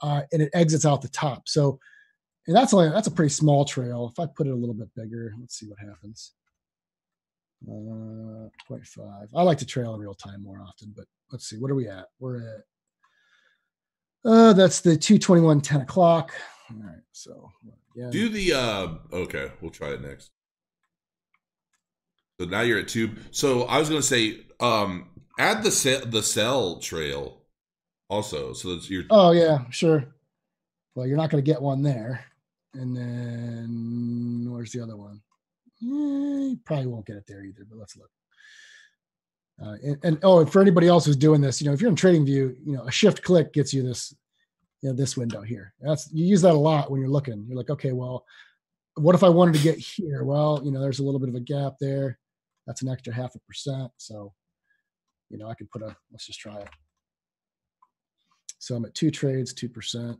uh, 0.00 0.22
and 0.32 0.42
it 0.42 0.50
exits 0.52 0.84
out 0.84 1.00
the 1.00 1.08
top. 1.08 1.48
So, 1.48 1.78
and 2.46 2.54
that's 2.54 2.74
only 2.74 2.90
that's 2.90 3.06
a 3.06 3.12
pretty 3.12 3.30
small 3.30 3.64
trail. 3.64 4.12
If 4.12 4.22
I 4.22 4.26
put 4.26 4.46
it 4.46 4.52
a 4.52 4.56
little 4.56 4.74
bit 4.74 4.94
bigger, 4.94 5.32
let's 5.40 5.58
see 5.58 5.66
what 5.66 5.78
happens. 5.78 6.32
Uh, 7.66 8.48
0.5. 8.70 9.28
I 9.34 9.42
like 9.42 9.58
to 9.58 9.66
trail 9.66 9.94
in 9.94 10.00
real 10.00 10.14
time 10.14 10.42
more 10.42 10.60
often, 10.60 10.92
but 10.94 11.06
let's 11.32 11.48
see. 11.48 11.56
What 11.56 11.70
are 11.70 11.74
we 11.74 11.88
at? 11.88 12.06
We're 12.18 12.38
at, 12.38 12.64
uh, 14.24 14.52
that's 14.52 14.80
the 14.80 14.96
221, 14.96 15.60
10 15.60 15.80
o'clock. 15.82 16.32
All 16.70 16.76
right. 16.82 17.02
So 17.12 17.50
yeah. 17.94 18.10
Do 18.10 18.28
the, 18.28 18.52
uh, 18.52 18.88
okay. 19.12 19.52
We'll 19.60 19.70
try 19.70 19.90
it 19.90 20.02
next. 20.02 20.30
So 22.40 22.46
now 22.46 22.62
you're 22.62 22.80
at 22.80 22.88
two. 22.88 23.12
So 23.30 23.62
I 23.64 23.78
was 23.78 23.88
going 23.88 24.00
to 24.00 24.06
say, 24.06 24.40
um, 24.60 25.08
add 25.38 25.62
the 25.62 25.70
sell, 25.70 26.04
the 26.04 26.22
sell 26.22 26.78
trail 26.80 27.42
also. 28.08 28.52
So 28.52 28.74
that's 28.74 28.90
your, 28.90 29.04
oh 29.10 29.32
yeah, 29.32 29.64
sure. 29.70 30.04
Well, 30.94 31.06
you're 31.06 31.16
not 31.16 31.30
going 31.30 31.42
to 31.42 31.50
get 31.50 31.62
one 31.62 31.82
there. 31.82 32.24
And 32.74 32.96
then 32.96 34.46
where's 34.50 34.72
the 34.72 34.82
other 34.82 34.96
one? 34.96 35.20
Eh, 35.84 36.54
probably 36.64 36.86
won't 36.86 37.06
get 37.06 37.16
it 37.16 37.24
there 37.26 37.44
either, 37.44 37.64
but 37.68 37.78
let's 37.78 37.96
look. 37.96 38.10
Uh, 39.62 39.76
and, 39.84 39.98
and, 40.02 40.18
oh, 40.22 40.44
for 40.44 40.60
anybody 40.60 40.88
else 40.88 41.06
who's 41.06 41.16
doing 41.16 41.40
this, 41.40 41.60
you 41.60 41.66
know, 41.66 41.72
if 41.72 41.80
you're 41.80 41.90
in 41.90 41.96
Trading 41.96 42.26
View, 42.26 42.56
you 42.64 42.76
know, 42.76 42.82
a 42.84 42.90
shift 42.90 43.22
click 43.22 43.52
gets 43.52 43.72
you 43.72 43.82
this, 43.82 44.12
you 44.82 44.88
know, 44.88 44.96
this 44.96 45.16
window 45.16 45.42
here. 45.42 45.72
That's 45.80 46.12
you 46.12 46.26
use 46.26 46.42
that 46.42 46.54
a 46.54 46.58
lot 46.58 46.90
when 46.90 47.00
you're 47.00 47.10
looking. 47.10 47.44
You're 47.46 47.56
like, 47.56 47.70
okay, 47.70 47.92
well, 47.92 48.24
what 48.96 49.14
if 49.14 49.22
I 49.22 49.28
wanted 49.28 49.54
to 49.54 49.62
get 49.62 49.78
here? 49.78 50.24
Well, 50.24 50.60
you 50.64 50.72
know, 50.72 50.80
there's 50.80 50.98
a 50.98 51.04
little 51.04 51.20
bit 51.20 51.28
of 51.28 51.34
a 51.36 51.40
gap 51.40 51.74
there. 51.80 52.18
That's 52.66 52.82
an 52.82 52.88
extra 52.88 53.12
half 53.12 53.34
a 53.34 53.38
percent. 53.40 53.90
So, 53.96 54.32
you 55.30 55.38
know, 55.38 55.48
I 55.48 55.54
could 55.54 55.70
put 55.70 55.82
a. 55.82 55.96
Let's 56.10 56.26
just 56.26 56.40
try 56.40 56.56
it. 56.58 56.68
So 58.58 58.74
I'm 58.74 58.84
at 58.84 58.94
two 58.94 59.10
trades, 59.10 59.52
two 59.52 59.68
percent. 59.68 60.18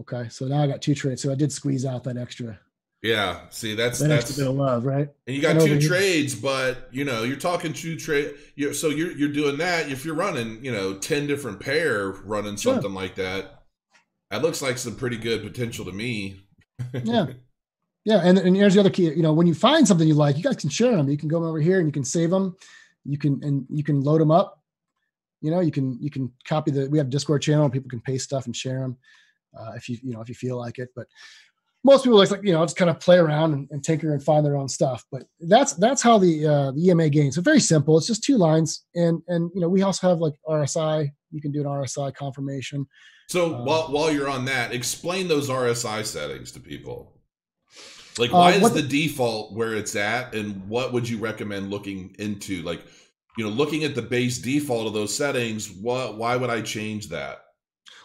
Okay, 0.00 0.28
so 0.28 0.46
now 0.46 0.62
I 0.62 0.66
got 0.66 0.82
two 0.82 0.94
trades. 0.94 1.22
So 1.22 1.30
I 1.30 1.34
did 1.34 1.52
squeeze 1.52 1.84
out 1.84 2.04
that 2.04 2.16
extra. 2.16 2.58
Yeah, 3.04 3.40
see, 3.50 3.74
that's 3.74 3.98
that 3.98 4.08
that's 4.08 4.30
extra 4.30 4.44
bit 4.44 4.50
of 4.50 4.56
love, 4.56 4.86
right? 4.86 5.08
And 5.26 5.36
you 5.36 5.42
got 5.42 5.60
two 5.60 5.78
trades, 5.78 6.34
but 6.34 6.88
you 6.90 7.04
know 7.04 7.22
you're 7.22 7.36
talking 7.36 7.72
two 7.72 7.96
trade. 7.96 8.34
You're, 8.56 8.72
so 8.72 8.88
you're 8.88 9.12
you're 9.12 9.28
doing 9.28 9.58
that. 9.58 9.90
If 9.90 10.04
you're 10.04 10.14
running, 10.14 10.64
you 10.64 10.72
know, 10.72 10.94
ten 10.94 11.26
different 11.26 11.60
pair 11.60 12.08
running 12.08 12.56
something 12.56 12.94
like 12.94 13.14
that, 13.16 13.64
that 14.30 14.42
looks 14.42 14.62
like 14.62 14.78
some 14.78 14.96
pretty 14.96 15.18
good 15.18 15.42
potential 15.42 15.84
to 15.84 15.92
me. 15.92 16.40
yeah, 17.04 17.26
Yeah, 18.04 18.20
and, 18.24 18.38
and 18.38 18.56
here's 18.56 18.72
the 18.72 18.80
other 18.80 18.90
key. 18.90 19.04
You 19.04 19.22
know, 19.22 19.34
when 19.34 19.46
you 19.46 19.54
find 19.54 19.86
something 19.86 20.08
you 20.08 20.14
like, 20.14 20.38
you 20.38 20.42
guys 20.42 20.56
can 20.56 20.70
share 20.70 20.96
them. 20.96 21.08
You 21.08 21.18
can 21.18 21.28
go 21.28 21.44
over 21.44 21.60
here 21.60 21.78
and 21.78 21.86
you 21.86 21.92
can 21.92 22.04
save 22.04 22.30
them. 22.30 22.56
You 23.04 23.18
can 23.18 23.38
and 23.44 23.66
you 23.68 23.84
can 23.84 24.00
load 24.00 24.22
them 24.22 24.30
up. 24.30 24.60
You 25.42 25.50
know, 25.50 25.60
you 25.60 25.70
can 25.70 25.98
you 26.00 26.10
can 26.10 26.32
copy 26.48 26.70
the. 26.70 26.88
We 26.88 26.96
have 26.96 27.10
Discord 27.10 27.42
channel. 27.42 27.68
People 27.68 27.90
can 27.90 28.00
paste 28.00 28.24
stuff 28.24 28.46
and 28.46 28.56
share 28.56 28.80
them 28.80 28.96
uh, 29.58 29.72
if 29.76 29.88
you 29.88 29.98
you 30.02 30.12
know 30.12 30.20
if 30.20 30.28
you 30.28 30.34
feel 30.34 30.58
like 30.58 30.78
it. 30.78 30.90
But 30.94 31.06
most 31.84 32.04
people 32.04 32.18
like 32.18 32.30
you 32.42 32.52
know 32.52 32.64
just 32.64 32.76
kind 32.76 32.90
of 32.90 32.98
play 32.98 33.18
around 33.18 33.52
and, 33.52 33.68
and 33.70 33.84
tinker 33.84 34.12
and 34.12 34.22
find 34.22 34.44
their 34.44 34.56
own 34.56 34.68
stuff. 34.68 35.04
But 35.12 35.24
that's 35.40 35.74
that's 35.74 36.02
how 36.02 36.18
the 36.18 36.46
uh, 36.46 36.70
the 36.72 36.88
EMA 36.88 37.10
gains. 37.10 37.36
So 37.36 37.42
very 37.42 37.60
simple. 37.60 37.96
It's 37.98 38.06
just 38.06 38.24
two 38.24 38.38
lines, 38.38 38.84
and 38.94 39.22
and 39.28 39.50
you 39.54 39.60
know 39.60 39.68
we 39.68 39.82
also 39.82 40.08
have 40.08 40.18
like 40.18 40.34
RSI. 40.48 41.10
You 41.30 41.40
can 41.40 41.52
do 41.52 41.60
an 41.60 41.66
RSI 41.66 42.14
confirmation. 42.14 42.86
So 43.28 43.54
um, 43.54 43.64
while 43.64 43.92
while 43.92 44.10
you're 44.10 44.28
on 44.28 44.46
that, 44.46 44.72
explain 44.72 45.28
those 45.28 45.48
RSI 45.48 46.04
settings 46.04 46.52
to 46.52 46.60
people. 46.60 47.12
Like, 48.18 48.30
uh, 48.30 48.36
why 48.36 48.52
uh, 48.52 48.56
is 48.56 48.72
the, 48.72 48.82
the 48.82 48.88
default 48.88 49.54
where 49.54 49.74
it's 49.74 49.96
at, 49.96 50.34
and 50.34 50.66
what 50.68 50.92
would 50.92 51.08
you 51.08 51.18
recommend 51.18 51.70
looking 51.70 52.14
into? 52.18 52.62
Like, 52.62 52.82
you 53.36 53.44
know, 53.44 53.50
looking 53.50 53.84
at 53.84 53.94
the 53.94 54.02
base 54.02 54.38
default 54.38 54.86
of 54.86 54.94
those 54.94 55.14
settings, 55.14 55.70
what 55.70 56.16
why 56.16 56.36
would 56.36 56.50
I 56.50 56.62
change 56.62 57.08
that? 57.08 57.43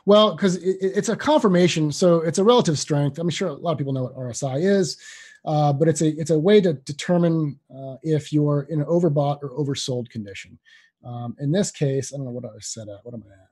Well, 0.05 0.36
because 0.36 0.57
it, 0.57 0.77
it's 0.82 1.09
a 1.09 1.15
confirmation, 1.15 1.91
so 1.91 2.21
it's 2.21 2.39
a 2.39 2.43
relative 2.43 2.80
strength. 2.80 3.19
I'm 3.19 3.30
sure 3.30 3.49
a 3.49 3.53
lot 3.53 3.73
of 3.73 3.77
people 3.77 3.93
know 3.93 4.03
what 4.03 4.15
RSI 4.15 4.63
is, 4.63 4.97
uh, 5.45 5.73
but 5.73 5.88
it's 5.88 6.01
a 6.01 6.09
it's 6.19 6.32
a 6.32 6.39
way 6.39 6.61
to 6.61 6.73
determine 6.73 7.59
uh, 7.75 7.95
if 8.01 8.34
you're 8.34 8.67
in 8.69 8.82
an 8.82 8.88
overbought 8.88 9.39
or 9.43 9.49
oversold 9.51 10.09
condition. 10.09 10.57
Um, 11.05 11.36
in 11.39 11.51
this 11.51 11.71
case, 11.71 12.13
I 12.13 12.17
don't 12.17 12.25
know 12.25 12.32
what 12.32 12.45
I 12.45 12.53
was 12.53 12.67
set 12.67 12.89
at. 12.89 12.99
What 13.03 13.13
am 13.13 13.23
I 13.27 13.34
at? 13.34 13.49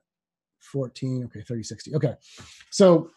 14. 0.60 1.26
Okay, 1.26 1.42
30, 1.42 1.64
60. 1.64 1.96
Okay, 1.96 2.14
so 2.72 3.10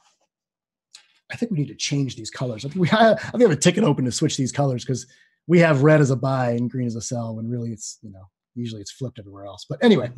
I 1.33 1.37
think 1.37 1.53
we 1.53 1.59
need 1.59 1.69
to 1.69 1.75
change 1.75 2.17
these 2.17 2.31
colors. 2.31 2.65
I 2.65 2.69
think 2.69 2.81
we 2.81 2.89
have, 2.89 3.19
I 3.19 3.31
think 3.31 3.35
we 3.35 3.43
have 3.43 3.51
a 3.51 3.57
ticket 3.57 3.85
open 3.85 4.05
to 4.05 4.13
switch 4.13 4.37
these 4.37 4.53
colors 4.53 4.85
because 4.85 5.07
we 5.47 5.59
have 5.61 5.83
red 5.83 6.01
as 6.01 6.11
a 6.11 6.17
buy 6.17 6.51
and 6.51 6.71
green 6.71 6.87
as 6.87 6.97
a 6.97 7.01
sell 7.01 7.35
when 7.35 7.49
really 7.49 7.73
it's 7.73 7.99
you 8.03 8.11
know 8.11 8.29
usually 8.55 8.81
it's 8.81 8.93
flipped 8.93 9.19
everywhere 9.19 9.47
else. 9.47 9.67
But 9.69 9.83
anyway, 9.83 10.11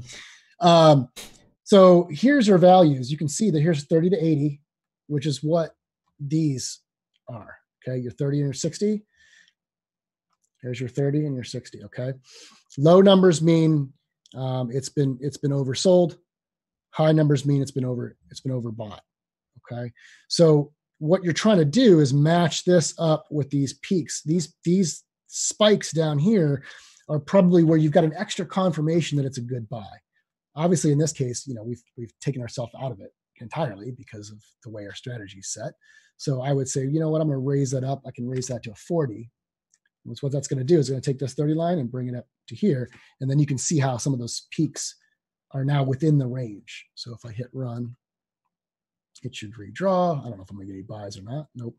um, 0.61 1.09
so 1.65 2.09
here's 2.11 2.49
our 2.49 2.59
values. 2.59 3.11
You 3.11 3.17
can 3.17 3.29
see 3.29 3.51
that 3.51 3.61
here's 3.61 3.85
30 3.85 4.11
to 4.11 4.25
80, 4.25 4.61
which 5.07 5.27
is 5.27 5.43
what 5.43 5.75
these 6.21 6.81
are. 7.29 7.57
Okay, 7.87 7.99
your 7.99 8.13
30 8.13 8.39
and 8.39 8.47
your 8.47 8.53
60. 8.53 9.03
Here's 10.61 10.81
your 10.81 10.89
30 10.89 11.27
and 11.27 11.35
your 11.35 11.45
60. 11.45 11.85
Okay, 11.85 12.13
low 12.79 13.01
numbers 13.01 13.43
mean 13.43 13.93
um, 14.35 14.71
it's 14.73 14.89
been 14.89 15.19
it's 15.21 15.37
been 15.37 15.51
oversold. 15.51 16.17
High 16.91 17.13
numbers 17.13 17.47
mean 17.47 17.63
it's 17.63 17.71
been 17.71 17.85
over 17.85 18.17
it's 18.31 18.41
been 18.41 18.53
overbought. 18.53 19.01
Okay, 19.71 19.93
so 20.29 20.73
what 20.99 21.25
you're 21.25 21.33
trying 21.33 21.59
to 21.59 21.65
do 21.65 22.01
is 22.01 22.15
match 22.15 22.65
this 22.65 22.95
up 22.99 23.27
with 23.31 23.51
these 23.51 23.75
peaks. 23.83 24.23
These 24.25 24.55
these 24.65 25.03
spikes 25.27 25.91
down 25.91 26.19
here 26.19 26.63
are 27.09 27.19
probably 27.19 27.65
where 27.65 27.79
you've 27.79 27.93
got 27.93 28.05
an 28.05 28.15
extra 28.17 28.47
confirmation 28.47 29.19
that 29.19 29.27
it's 29.27 29.39
a 29.39 29.43
good 29.43 29.69
buy. 29.69 29.91
Obviously, 30.55 30.93
in 30.93 30.99
this 30.99 31.13
case, 31.13 31.47
you 31.47 31.55
know 31.55 31.63
we've 31.63 31.83
we've 31.97 32.13
taken 32.21 32.43
ourselves 32.43 32.73
out 32.81 32.93
of 32.93 33.01
it 33.01 33.13
entirely 33.41 33.91
because 33.91 34.31
of 34.31 34.39
the 34.63 34.71
way 34.71 34.87
our 34.87 34.95
strategy 34.95 35.39
is 35.39 35.53
set. 35.53 35.73
So 36.17 36.43
I 36.43 36.53
would 36.53 36.69
say, 36.69 36.87
you 36.87 37.01
know 37.01 37.09
what, 37.09 37.21
I'm 37.21 37.27
going 37.27 37.41
to 37.41 37.45
raise 37.45 37.73
that 37.73 37.85
up. 37.85 38.03
I 38.07 38.13
can 38.13 38.29
raise 38.29 38.47
that 38.47 38.63
to 38.63 38.71
a 38.71 38.75
40. 38.77 39.29
What's 40.05 40.23
what 40.23 40.31
that's 40.31 40.47
going 40.47 40.59
to 40.59 40.65
do 40.65 40.79
is 40.79 40.89
going 40.89 41.01
to 41.01 41.11
take 41.11 41.19
this 41.19 41.35
30 41.35 41.55
line 41.55 41.79
and 41.79 41.91
bring 41.91 42.09
it 42.09 42.15
up 42.15 42.27
to 42.49 42.55
here, 42.55 42.89
and 43.21 43.31
then 43.31 43.39
you 43.39 43.47
can 43.47 43.59
see 43.59 43.79
how 43.79 43.97
some 43.97 44.13
of 44.13 44.19
those 44.19 44.47
peaks 44.51 44.97
are 45.53 45.65
now 45.65 45.83
within 45.83 46.19
the 46.19 46.27
range. 46.27 46.87
So 46.95 47.15
if 47.15 47.25
I 47.25 47.33
hit 47.33 47.49
run, 47.53 47.95
it 49.23 49.35
should 49.35 49.53
redraw. 49.55 50.21
I 50.21 50.29
don't 50.29 50.39
know 50.39 50.43
if 50.43 50.51
I'm 50.51 50.57
gonna 50.57 50.67
get 50.67 50.73
any 50.73 50.83
buys 50.83 51.17
or 51.17 51.23
not. 51.23 51.47
Nope. 51.55 51.77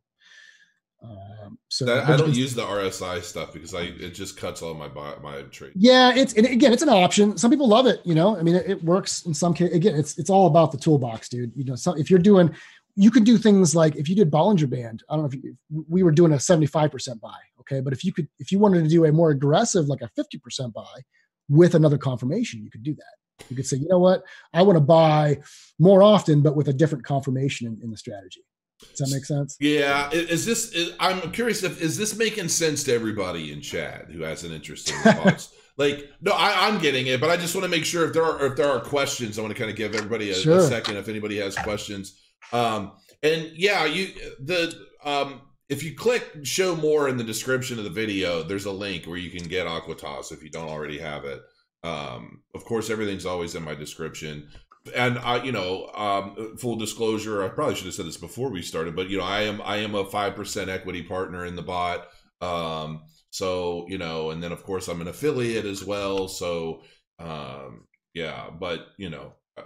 Um, 1.03 1.57
so 1.67 1.85
that, 1.85 2.07
I 2.07 2.15
don't 2.15 2.33
use 2.33 2.53
the 2.53 2.63
RSI 2.63 3.21
stuff 3.23 3.51
because 3.51 3.73
I 3.73 3.81
it 3.81 4.13
just 4.13 4.37
cuts 4.37 4.61
all 4.61 4.73
my 4.73 4.87
my 5.21 5.41
trade. 5.51 5.73
Yeah, 5.75 6.13
it's 6.15 6.33
again, 6.33 6.71
it's 6.71 6.81
an 6.81 6.89
option. 6.89 7.37
Some 7.37 7.51
people 7.51 7.67
love 7.67 7.87
it. 7.87 7.99
You 8.05 8.15
know, 8.15 8.37
I 8.37 8.43
mean, 8.43 8.55
it, 8.55 8.69
it 8.69 8.83
works 8.83 9.25
in 9.25 9.33
some 9.33 9.53
case. 9.53 9.73
Again, 9.73 9.95
it's 9.95 10.17
it's 10.17 10.29
all 10.29 10.47
about 10.47 10.71
the 10.71 10.77
toolbox, 10.77 11.27
dude. 11.27 11.51
You 11.55 11.65
know, 11.65 11.75
so 11.75 11.93
if 11.93 12.09
you're 12.09 12.19
doing, 12.19 12.55
you 12.95 13.11
could 13.11 13.25
do 13.25 13.37
things 13.37 13.75
like 13.75 13.95
if 13.95 14.07
you 14.07 14.15
did 14.15 14.31
Bollinger 14.31 14.69
Band. 14.69 15.03
I 15.09 15.15
don't 15.15 15.23
know 15.23 15.27
if 15.27 15.35
you, 15.35 15.57
we 15.89 16.03
were 16.03 16.11
doing 16.11 16.33
a 16.33 16.37
75% 16.37 17.19
buy, 17.19 17.35
okay, 17.61 17.81
but 17.81 17.91
if 17.91 18.03
you 18.03 18.13
could, 18.13 18.27
if 18.39 18.51
you 18.51 18.59
wanted 18.59 18.83
to 18.83 18.89
do 18.89 19.05
a 19.05 19.11
more 19.11 19.31
aggressive, 19.31 19.87
like 19.87 20.01
a 20.01 20.09
50% 20.17 20.73
buy 20.73 21.01
with 21.49 21.75
another 21.75 21.97
confirmation, 21.97 22.63
you 22.63 22.69
could 22.69 22.83
do 22.83 22.95
that. 22.95 23.49
You 23.49 23.55
could 23.55 23.65
say, 23.65 23.77
you 23.77 23.87
know 23.89 23.99
what, 23.99 24.23
I 24.53 24.61
want 24.61 24.77
to 24.77 24.81
buy 24.83 25.39
more 25.79 26.03
often, 26.03 26.41
but 26.41 26.55
with 26.55 26.67
a 26.67 26.73
different 26.73 27.03
confirmation 27.03 27.67
in, 27.67 27.79
in 27.83 27.91
the 27.91 27.97
strategy. 27.97 28.43
Does 28.79 29.09
that 29.09 29.15
make 29.15 29.25
sense? 29.25 29.57
Yeah. 29.59 30.09
Is 30.11 30.45
this? 30.45 30.71
Is, 30.73 30.93
I'm 30.99 31.31
curious 31.31 31.63
if 31.63 31.81
is 31.81 31.97
this 31.97 32.15
making 32.17 32.49
sense 32.49 32.83
to 32.83 32.93
everybody 32.93 33.51
in 33.51 33.61
chat 33.61 34.09
who 34.11 34.21
has 34.21 34.43
an 34.43 34.51
interest 34.51 34.89
in 34.89 34.95
the 35.03 35.47
like, 35.77 36.11
no, 36.21 36.31
I, 36.31 36.67
am 36.67 36.79
getting 36.79 37.07
it, 37.07 37.19
but 37.19 37.29
I 37.29 37.37
just 37.37 37.55
want 37.55 37.63
to 37.63 37.69
make 37.69 37.85
sure 37.85 38.05
if 38.05 38.13
there 38.13 38.23
are 38.23 38.45
if 38.45 38.55
there 38.55 38.69
are 38.69 38.79
questions, 38.79 39.39
I 39.39 39.41
want 39.41 39.53
to 39.53 39.59
kind 39.59 39.71
of 39.71 39.77
give 39.77 39.95
everybody 39.95 40.29
a, 40.29 40.35
sure. 40.35 40.57
a 40.57 40.61
second 40.61 40.97
if 40.97 41.07
anybody 41.07 41.39
has 41.39 41.55
questions. 41.55 42.19
Um, 42.51 42.91
and 43.23 43.49
yeah, 43.55 43.85
you 43.85 44.09
the 44.39 44.75
um, 45.03 45.41
if 45.69 45.83
you 45.83 45.95
click 45.95 46.23
show 46.43 46.75
more 46.75 47.09
in 47.09 47.17
the 47.17 47.23
description 47.23 47.79
of 47.79 47.85
the 47.85 47.89
video, 47.89 48.43
there's 48.43 48.65
a 48.65 48.71
link 48.71 49.05
where 49.05 49.17
you 49.17 49.31
can 49.31 49.47
get 49.47 49.65
Acuitas 49.65 50.31
if 50.31 50.43
you 50.43 50.49
don't 50.49 50.69
already 50.69 50.99
have 50.99 51.25
it. 51.25 51.41
Um, 51.83 52.43
of 52.53 52.63
course, 52.63 52.89
everything's 52.89 53.25
always 53.25 53.55
in 53.55 53.63
my 53.63 53.75
description. 53.75 54.49
And 54.95 55.17
I, 55.19 55.43
you 55.43 55.51
know, 55.51 55.89
um, 55.95 56.57
full 56.57 56.75
disclosure, 56.75 57.43
I 57.43 57.49
probably 57.49 57.75
should 57.75 57.85
have 57.85 57.93
said 57.93 58.05
this 58.05 58.17
before 58.17 58.49
we 58.49 58.61
started, 58.61 58.95
but 58.95 59.09
you 59.09 59.17
know, 59.17 59.23
I 59.23 59.41
am 59.41 59.61
I 59.61 59.77
am 59.77 59.95
a 59.95 60.05
five 60.05 60.35
percent 60.35 60.69
equity 60.69 61.03
partner 61.03 61.45
in 61.45 61.55
the 61.55 61.61
bot. 61.61 62.07
Um, 62.41 63.03
so 63.29 63.85
you 63.87 63.97
know, 63.97 64.31
and 64.31 64.43
then 64.43 64.51
of 64.51 64.63
course 64.63 64.89
I'm 64.89 65.01
an 65.01 65.07
affiliate 65.07 65.65
as 65.65 65.85
well. 65.85 66.27
So 66.27 66.83
um, 67.17 67.87
yeah, 68.13 68.49
but 68.49 68.87
you 68.97 69.09
know, 69.09 69.33
uh, 69.57 69.63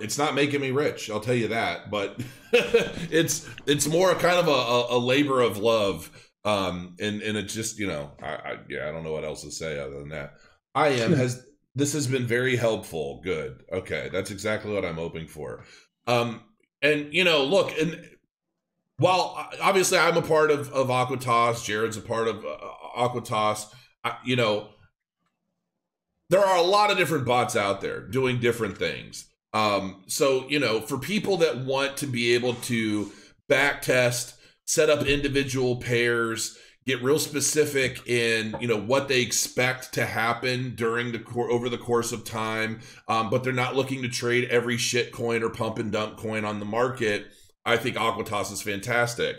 it's 0.00 0.18
not 0.18 0.34
making 0.34 0.60
me 0.60 0.72
rich. 0.72 1.08
I'll 1.08 1.20
tell 1.20 1.34
you 1.34 1.48
that. 1.48 1.88
But 1.88 2.20
it's 2.52 3.48
it's 3.66 3.86
more 3.86 4.12
kind 4.14 4.38
of 4.38 4.48
a, 4.48 4.96
a 4.96 4.98
labor 4.98 5.40
of 5.40 5.58
love 5.58 6.10
um, 6.44 6.96
and 7.00 7.22
and 7.22 7.36
it 7.36 7.44
just 7.44 7.78
you 7.78 7.86
know, 7.86 8.12
I, 8.22 8.26
I 8.26 8.56
yeah, 8.68 8.88
I 8.88 8.92
don't 8.92 9.04
know 9.04 9.12
what 9.12 9.24
else 9.24 9.42
to 9.42 9.50
say 9.50 9.78
other 9.78 9.98
than 9.98 10.10
that. 10.10 10.34
I 10.74 10.88
am 10.88 11.12
has 11.12 11.44
this 11.74 11.92
has 11.92 12.06
been 12.06 12.26
very 12.26 12.56
helpful. 12.56 13.20
Good. 13.22 13.62
Okay, 13.72 14.08
that's 14.12 14.30
exactly 14.30 14.72
what 14.72 14.84
I'm 14.84 14.96
hoping 14.96 15.26
for. 15.26 15.64
Um, 16.06 16.42
and 16.82 17.12
you 17.12 17.24
know, 17.24 17.44
look, 17.44 17.72
and 17.78 18.04
while 18.96 19.48
obviously 19.60 19.98
I'm 19.98 20.16
a 20.16 20.22
part 20.22 20.50
of 20.50 20.72
of 20.72 20.88
Acuitas, 20.88 21.64
Jared's 21.64 21.96
a 21.96 22.02
part 22.02 22.28
of 22.28 22.44
uh, 22.44 22.58
Acuitas. 22.96 23.72
I, 24.04 24.16
you 24.24 24.36
know, 24.36 24.68
there 26.30 26.44
are 26.44 26.56
a 26.56 26.62
lot 26.62 26.90
of 26.90 26.98
different 26.98 27.26
bots 27.26 27.56
out 27.56 27.80
there 27.80 28.00
doing 28.00 28.40
different 28.40 28.78
things. 28.78 29.26
Um, 29.52 30.04
so 30.06 30.46
you 30.48 30.58
know, 30.58 30.80
for 30.80 30.98
people 30.98 31.36
that 31.38 31.58
want 31.58 31.96
to 31.98 32.06
be 32.06 32.34
able 32.34 32.54
to 32.54 33.12
back 33.48 33.82
test 33.82 34.34
set 34.64 34.88
up 34.88 35.04
individual 35.04 35.76
pairs 35.76 36.56
get 36.86 37.02
real 37.02 37.18
specific 37.18 38.06
in 38.06 38.54
you 38.60 38.66
know 38.66 38.80
what 38.80 39.08
they 39.08 39.20
expect 39.20 39.92
to 39.92 40.06
happen 40.06 40.74
during 40.74 41.12
the 41.12 41.18
core 41.18 41.50
over 41.50 41.68
the 41.68 41.78
course 41.78 42.12
of 42.12 42.24
time 42.24 42.80
um, 43.08 43.30
but 43.30 43.44
they're 43.44 43.52
not 43.52 43.76
looking 43.76 44.02
to 44.02 44.08
trade 44.08 44.48
every 44.50 44.76
shit 44.76 45.12
coin 45.12 45.42
or 45.42 45.50
pump 45.50 45.78
and 45.78 45.92
dump 45.92 46.16
coin 46.16 46.44
on 46.44 46.58
the 46.58 46.64
market. 46.64 47.26
I 47.64 47.76
think 47.76 47.96
Acuitas 47.96 48.50
is 48.50 48.62
fantastic. 48.62 49.36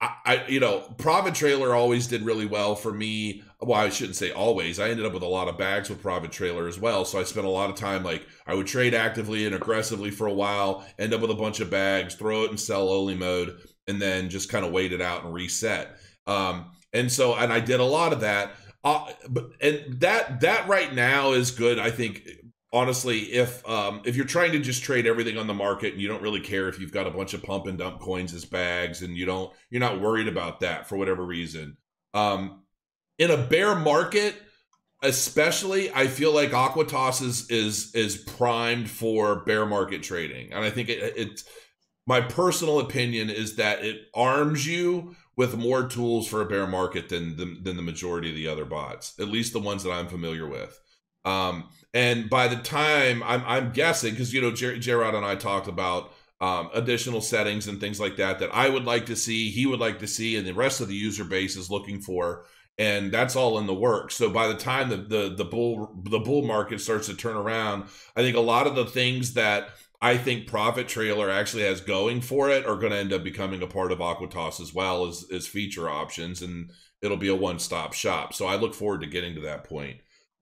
I, 0.00 0.14
I, 0.24 0.46
you 0.46 0.60
know 0.60 0.80
profit 0.96 1.34
trailer 1.34 1.74
always 1.74 2.06
did 2.06 2.22
really 2.22 2.46
well 2.46 2.74
for 2.74 2.92
me. 2.92 3.42
Well 3.60 3.78
i 3.78 3.90
shouldn't 3.90 4.16
say 4.16 4.30
always. 4.30 4.80
I 4.80 4.88
ended 4.88 5.04
up 5.04 5.12
with 5.12 5.22
a 5.22 5.28
lot 5.28 5.48
of 5.48 5.58
bags 5.58 5.90
with 5.90 6.00
profit 6.00 6.32
trailer 6.32 6.66
as 6.66 6.78
well 6.78 7.04
so 7.04 7.20
i 7.20 7.24
spent 7.24 7.46
a 7.46 7.50
lot 7.50 7.68
of 7.68 7.76
time 7.76 8.02
like 8.02 8.26
i 8.46 8.54
would 8.54 8.66
trade 8.66 8.94
actively 8.94 9.44
and 9.44 9.54
aggressively 9.54 10.10
for 10.10 10.26
a 10.26 10.32
while 10.32 10.86
end 10.98 11.12
up 11.12 11.20
with 11.20 11.30
a 11.30 11.34
bunch 11.34 11.60
of 11.60 11.68
bags 11.68 12.14
throw 12.14 12.44
it 12.44 12.50
in 12.50 12.56
sell 12.56 12.88
only 12.88 13.14
mode 13.14 13.58
and 13.90 14.00
then 14.00 14.30
just 14.30 14.48
kind 14.48 14.64
of 14.64 14.72
wait 14.72 14.92
it 14.92 15.00
out 15.00 15.24
and 15.24 15.34
reset. 15.34 15.96
Um, 16.26 16.66
and 16.92 17.10
so, 17.10 17.34
and 17.34 17.52
I 17.52 17.60
did 17.60 17.80
a 17.80 17.84
lot 17.84 18.12
of 18.12 18.20
that. 18.20 18.54
Uh, 18.82 19.12
but 19.28 19.50
and 19.60 20.00
that 20.00 20.40
that 20.40 20.66
right 20.66 20.94
now 20.94 21.32
is 21.32 21.50
good. 21.50 21.78
I 21.78 21.90
think 21.90 22.26
honestly, 22.72 23.20
if 23.32 23.68
um, 23.68 24.00
if 24.04 24.16
you're 24.16 24.24
trying 24.24 24.52
to 24.52 24.58
just 24.58 24.82
trade 24.82 25.06
everything 25.06 25.36
on 25.36 25.46
the 25.46 25.54
market 25.54 25.92
and 25.92 26.00
you 26.00 26.08
don't 26.08 26.22
really 26.22 26.40
care 26.40 26.68
if 26.68 26.78
you've 26.78 26.92
got 26.92 27.06
a 27.06 27.10
bunch 27.10 27.34
of 27.34 27.42
pump 27.42 27.66
and 27.66 27.78
dump 27.78 28.00
coins 28.00 28.32
as 28.32 28.44
bags 28.44 29.02
and 29.02 29.16
you 29.16 29.26
don't 29.26 29.52
you're 29.70 29.80
not 29.80 30.00
worried 30.00 30.28
about 30.28 30.60
that 30.60 30.88
for 30.88 30.96
whatever 30.96 31.24
reason. 31.24 31.76
Um, 32.14 32.62
in 33.18 33.30
a 33.30 33.36
bear 33.36 33.74
market, 33.74 34.34
especially, 35.02 35.92
I 35.92 36.06
feel 36.06 36.32
like 36.32 36.50
Acuitas 36.50 37.22
is 37.22 37.50
is 37.50 37.94
is 37.94 38.16
primed 38.16 38.88
for 38.88 39.44
bear 39.44 39.66
market 39.66 40.02
trading, 40.02 40.52
and 40.52 40.64
I 40.64 40.70
think 40.70 40.88
it, 40.88 41.16
it 41.16 41.44
my 42.06 42.20
personal 42.20 42.80
opinion 42.80 43.30
is 43.30 43.56
that 43.56 43.84
it 43.84 44.08
arms 44.14 44.66
you 44.66 45.14
with 45.40 45.56
more 45.56 45.88
tools 45.88 46.28
for 46.28 46.42
a 46.42 46.44
bear 46.44 46.66
market 46.66 47.08
than 47.08 47.34
the, 47.34 47.56
than 47.62 47.74
the 47.74 47.82
majority 47.82 48.28
of 48.28 48.34
the 48.34 48.46
other 48.46 48.66
bots, 48.66 49.18
at 49.18 49.26
least 49.26 49.54
the 49.54 49.58
ones 49.58 49.82
that 49.82 49.90
I'm 49.90 50.06
familiar 50.06 50.46
with. 50.46 50.78
Um, 51.24 51.70
and 51.94 52.28
by 52.28 52.46
the 52.46 52.56
time 52.56 53.22
I'm, 53.22 53.42
I'm 53.46 53.72
guessing, 53.72 54.10
because 54.10 54.34
you 54.34 54.42
know, 54.42 54.50
Jer- 54.50 54.76
Gerard 54.76 55.14
and 55.14 55.24
I 55.24 55.36
talked 55.36 55.66
about 55.66 56.12
um, 56.42 56.68
additional 56.74 57.22
settings 57.22 57.68
and 57.68 57.80
things 57.80 57.98
like 57.98 58.16
that 58.16 58.38
that 58.40 58.54
I 58.54 58.68
would 58.68 58.84
like 58.84 59.06
to 59.06 59.16
see, 59.16 59.48
he 59.48 59.64
would 59.64 59.80
like 59.80 59.98
to 60.00 60.06
see, 60.06 60.36
and 60.36 60.46
the 60.46 60.52
rest 60.52 60.82
of 60.82 60.88
the 60.88 60.94
user 60.94 61.24
base 61.24 61.56
is 61.56 61.70
looking 61.70 62.02
for. 62.02 62.44
And 62.76 63.10
that's 63.10 63.34
all 63.34 63.58
in 63.58 63.66
the 63.66 63.74
works. 63.74 64.16
So 64.16 64.28
by 64.28 64.46
the 64.46 64.54
time 64.54 64.90
the, 64.90 64.96
the 64.98 65.34
the 65.36 65.44
bull 65.44 66.02
the 66.04 66.18
bull 66.18 66.42
market 66.42 66.82
starts 66.82 67.06
to 67.06 67.14
turn 67.14 67.36
around, 67.36 67.84
I 68.14 68.20
think 68.20 68.36
a 68.36 68.40
lot 68.40 68.66
of 68.66 68.74
the 68.74 68.86
things 68.86 69.32
that 69.34 69.70
I 70.02 70.16
think 70.16 70.46
Profit 70.46 70.88
Trailer 70.88 71.28
actually 71.28 71.64
has 71.64 71.80
going 71.80 72.22
for 72.22 72.48
it 72.48 72.64
are 72.64 72.76
going 72.76 72.92
to 72.92 72.98
end 72.98 73.12
up 73.12 73.22
becoming 73.22 73.62
a 73.62 73.66
part 73.66 73.92
of 73.92 73.98
Acuitas 73.98 74.60
as 74.60 74.72
well 74.72 75.06
as 75.06 75.26
as 75.30 75.46
feature 75.46 75.90
options, 75.90 76.40
and 76.42 76.70
it'll 77.02 77.16
be 77.16 77.28
a 77.28 77.34
one 77.34 77.58
stop 77.58 77.92
shop. 77.92 78.32
So 78.32 78.46
I 78.46 78.56
look 78.56 78.74
forward 78.74 79.02
to 79.02 79.06
getting 79.06 79.34
to 79.34 79.42
that 79.42 79.64
point. 79.64 79.98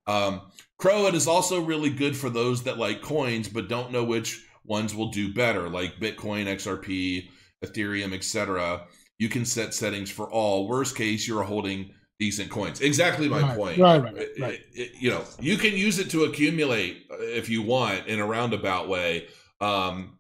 Um, 0.07 0.43
Crowit 0.81 1.15
is 1.15 1.27
also 1.27 1.61
really 1.61 1.91
good 1.91 2.17
for 2.17 2.31
those 2.31 2.63
that 2.63 2.79
like 2.79 3.03
coins 3.03 3.49
but 3.49 3.69
don't 3.69 3.93
know 3.93 4.05
which 4.05 4.45
ones 4.65 4.95
will 4.95 5.11
do 5.11 5.35
better, 5.35 5.69
like 5.69 5.99
Bitcoin, 5.99 6.47
XRP, 6.47 7.29
Ethereum, 7.65 8.15
etc. 8.15 8.87
You 9.19 9.29
can 9.29 9.45
set 9.45 9.75
settings 9.75 10.11
for 10.11 10.31
all. 10.31 10.69
Worst 10.69 10.97
case, 10.97 11.27
you're 11.27 11.43
holding 11.43 11.91
decent 12.21 12.51
coins. 12.51 12.81
Exactly 12.81 13.29
my 13.29 13.41
right, 13.41 13.57
point. 13.57 13.79
Right, 13.79 14.03
right, 14.03 14.15
right. 14.15 14.29
right. 14.39 14.61
It, 14.73 14.81
it, 14.81 14.93
you 15.01 15.11
know, 15.11 15.25
you 15.41 15.57
can 15.57 15.73
use 15.73 15.99
it 15.99 16.11
to 16.11 16.25
accumulate 16.25 17.07
if 17.11 17.49
you 17.49 17.63
want 17.63 18.07
in 18.07 18.21
a 18.21 18.27
roundabout 18.27 18.89
way. 18.89 19.27
Um, 19.61 20.19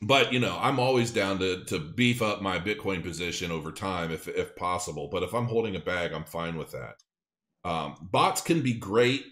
but 0.00 0.32
you 0.32 0.40
know, 0.40 0.56
I'm 0.60 0.78
always 0.78 1.10
down 1.10 1.38
to 1.40 1.64
to 1.64 1.78
beef 1.78 2.22
up 2.22 2.40
my 2.40 2.58
Bitcoin 2.58 3.02
position 3.02 3.50
over 3.50 3.72
time 3.72 4.10
if 4.10 4.28
if 4.28 4.54
possible. 4.56 5.08
But 5.10 5.22
if 5.22 5.34
I'm 5.34 5.46
holding 5.46 5.76
a 5.76 5.80
bag, 5.80 6.12
I'm 6.12 6.24
fine 6.24 6.56
with 6.56 6.72
that. 6.72 7.02
Um, 7.64 8.08
bots 8.10 8.40
can 8.40 8.62
be 8.62 8.74
great 8.74 9.24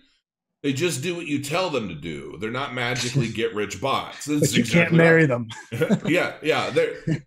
they 0.66 0.72
just 0.72 1.00
do 1.00 1.14
what 1.14 1.26
you 1.26 1.40
tell 1.40 1.70
them 1.70 1.88
to 1.88 1.94
do. 1.94 2.38
They're 2.40 2.50
not 2.50 2.74
magically 2.74 3.28
get 3.28 3.54
rich 3.54 3.80
bots. 3.80 4.26
But 4.26 4.32
you 4.32 4.38
exactly 4.38 4.72
can't 4.72 4.92
marry 4.94 5.24
them. 5.24 5.48
yeah, 6.06 6.34
yeah. 6.42 6.66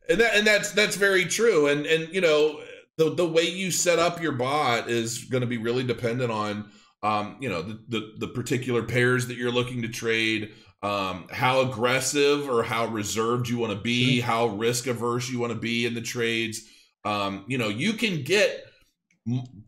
and 0.10 0.20
that 0.20 0.36
and 0.36 0.46
that's 0.46 0.74
that's 0.74 0.98
very 0.98 1.24
true. 1.24 1.68
And 1.68 1.86
and 1.86 2.14
you 2.14 2.20
know 2.20 2.60
the 2.98 3.16
the 3.16 3.26
way 3.26 3.44
you 3.44 3.72
set 3.72 3.98
up 3.98 4.22
your 4.22 4.34
bot 4.34 4.90
is 4.90 5.24
going 5.24 5.40
to 5.40 5.48
be 5.48 5.58
really 5.58 5.86
dependent 5.86 6.32
on 6.32 6.70
um, 7.02 7.38
you 7.40 7.48
know 7.48 7.62
the, 7.62 7.80
the 7.88 8.14
the 8.18 8.28
particular 8.28 8.84
pairs 8.84 9.28
that 9.28 9.38
you're 9.38 9.52
looking 9.52 9.84
to 9.84 9.88
trade, 9.88 10.52
um, 10.82 11.28
how 11.32 11.62
aggressive 11.62 12.50
or 12.50 12.64
how 12.64 12.86
reserved 12.88 13.50
you 13.50 13.58
want 13.58 13.74
to 13.74 13.80
be, 13.80 14.20
how 14.22 14.48
risk 14.48 14.88
averse 14.88 15.30
you 15.30 15.40
want 15.40 15.54
to 15.54 15.60
be 15.60 15.86
in 15.86 15.94
the 15.94 16.02
trades. 16.02 16.62
Um, 17.06 17.46
you 17.48 17.58
know, 17.58 17.70
you 17.70 17.94
can 17.94 18.24
get 18.24 18.66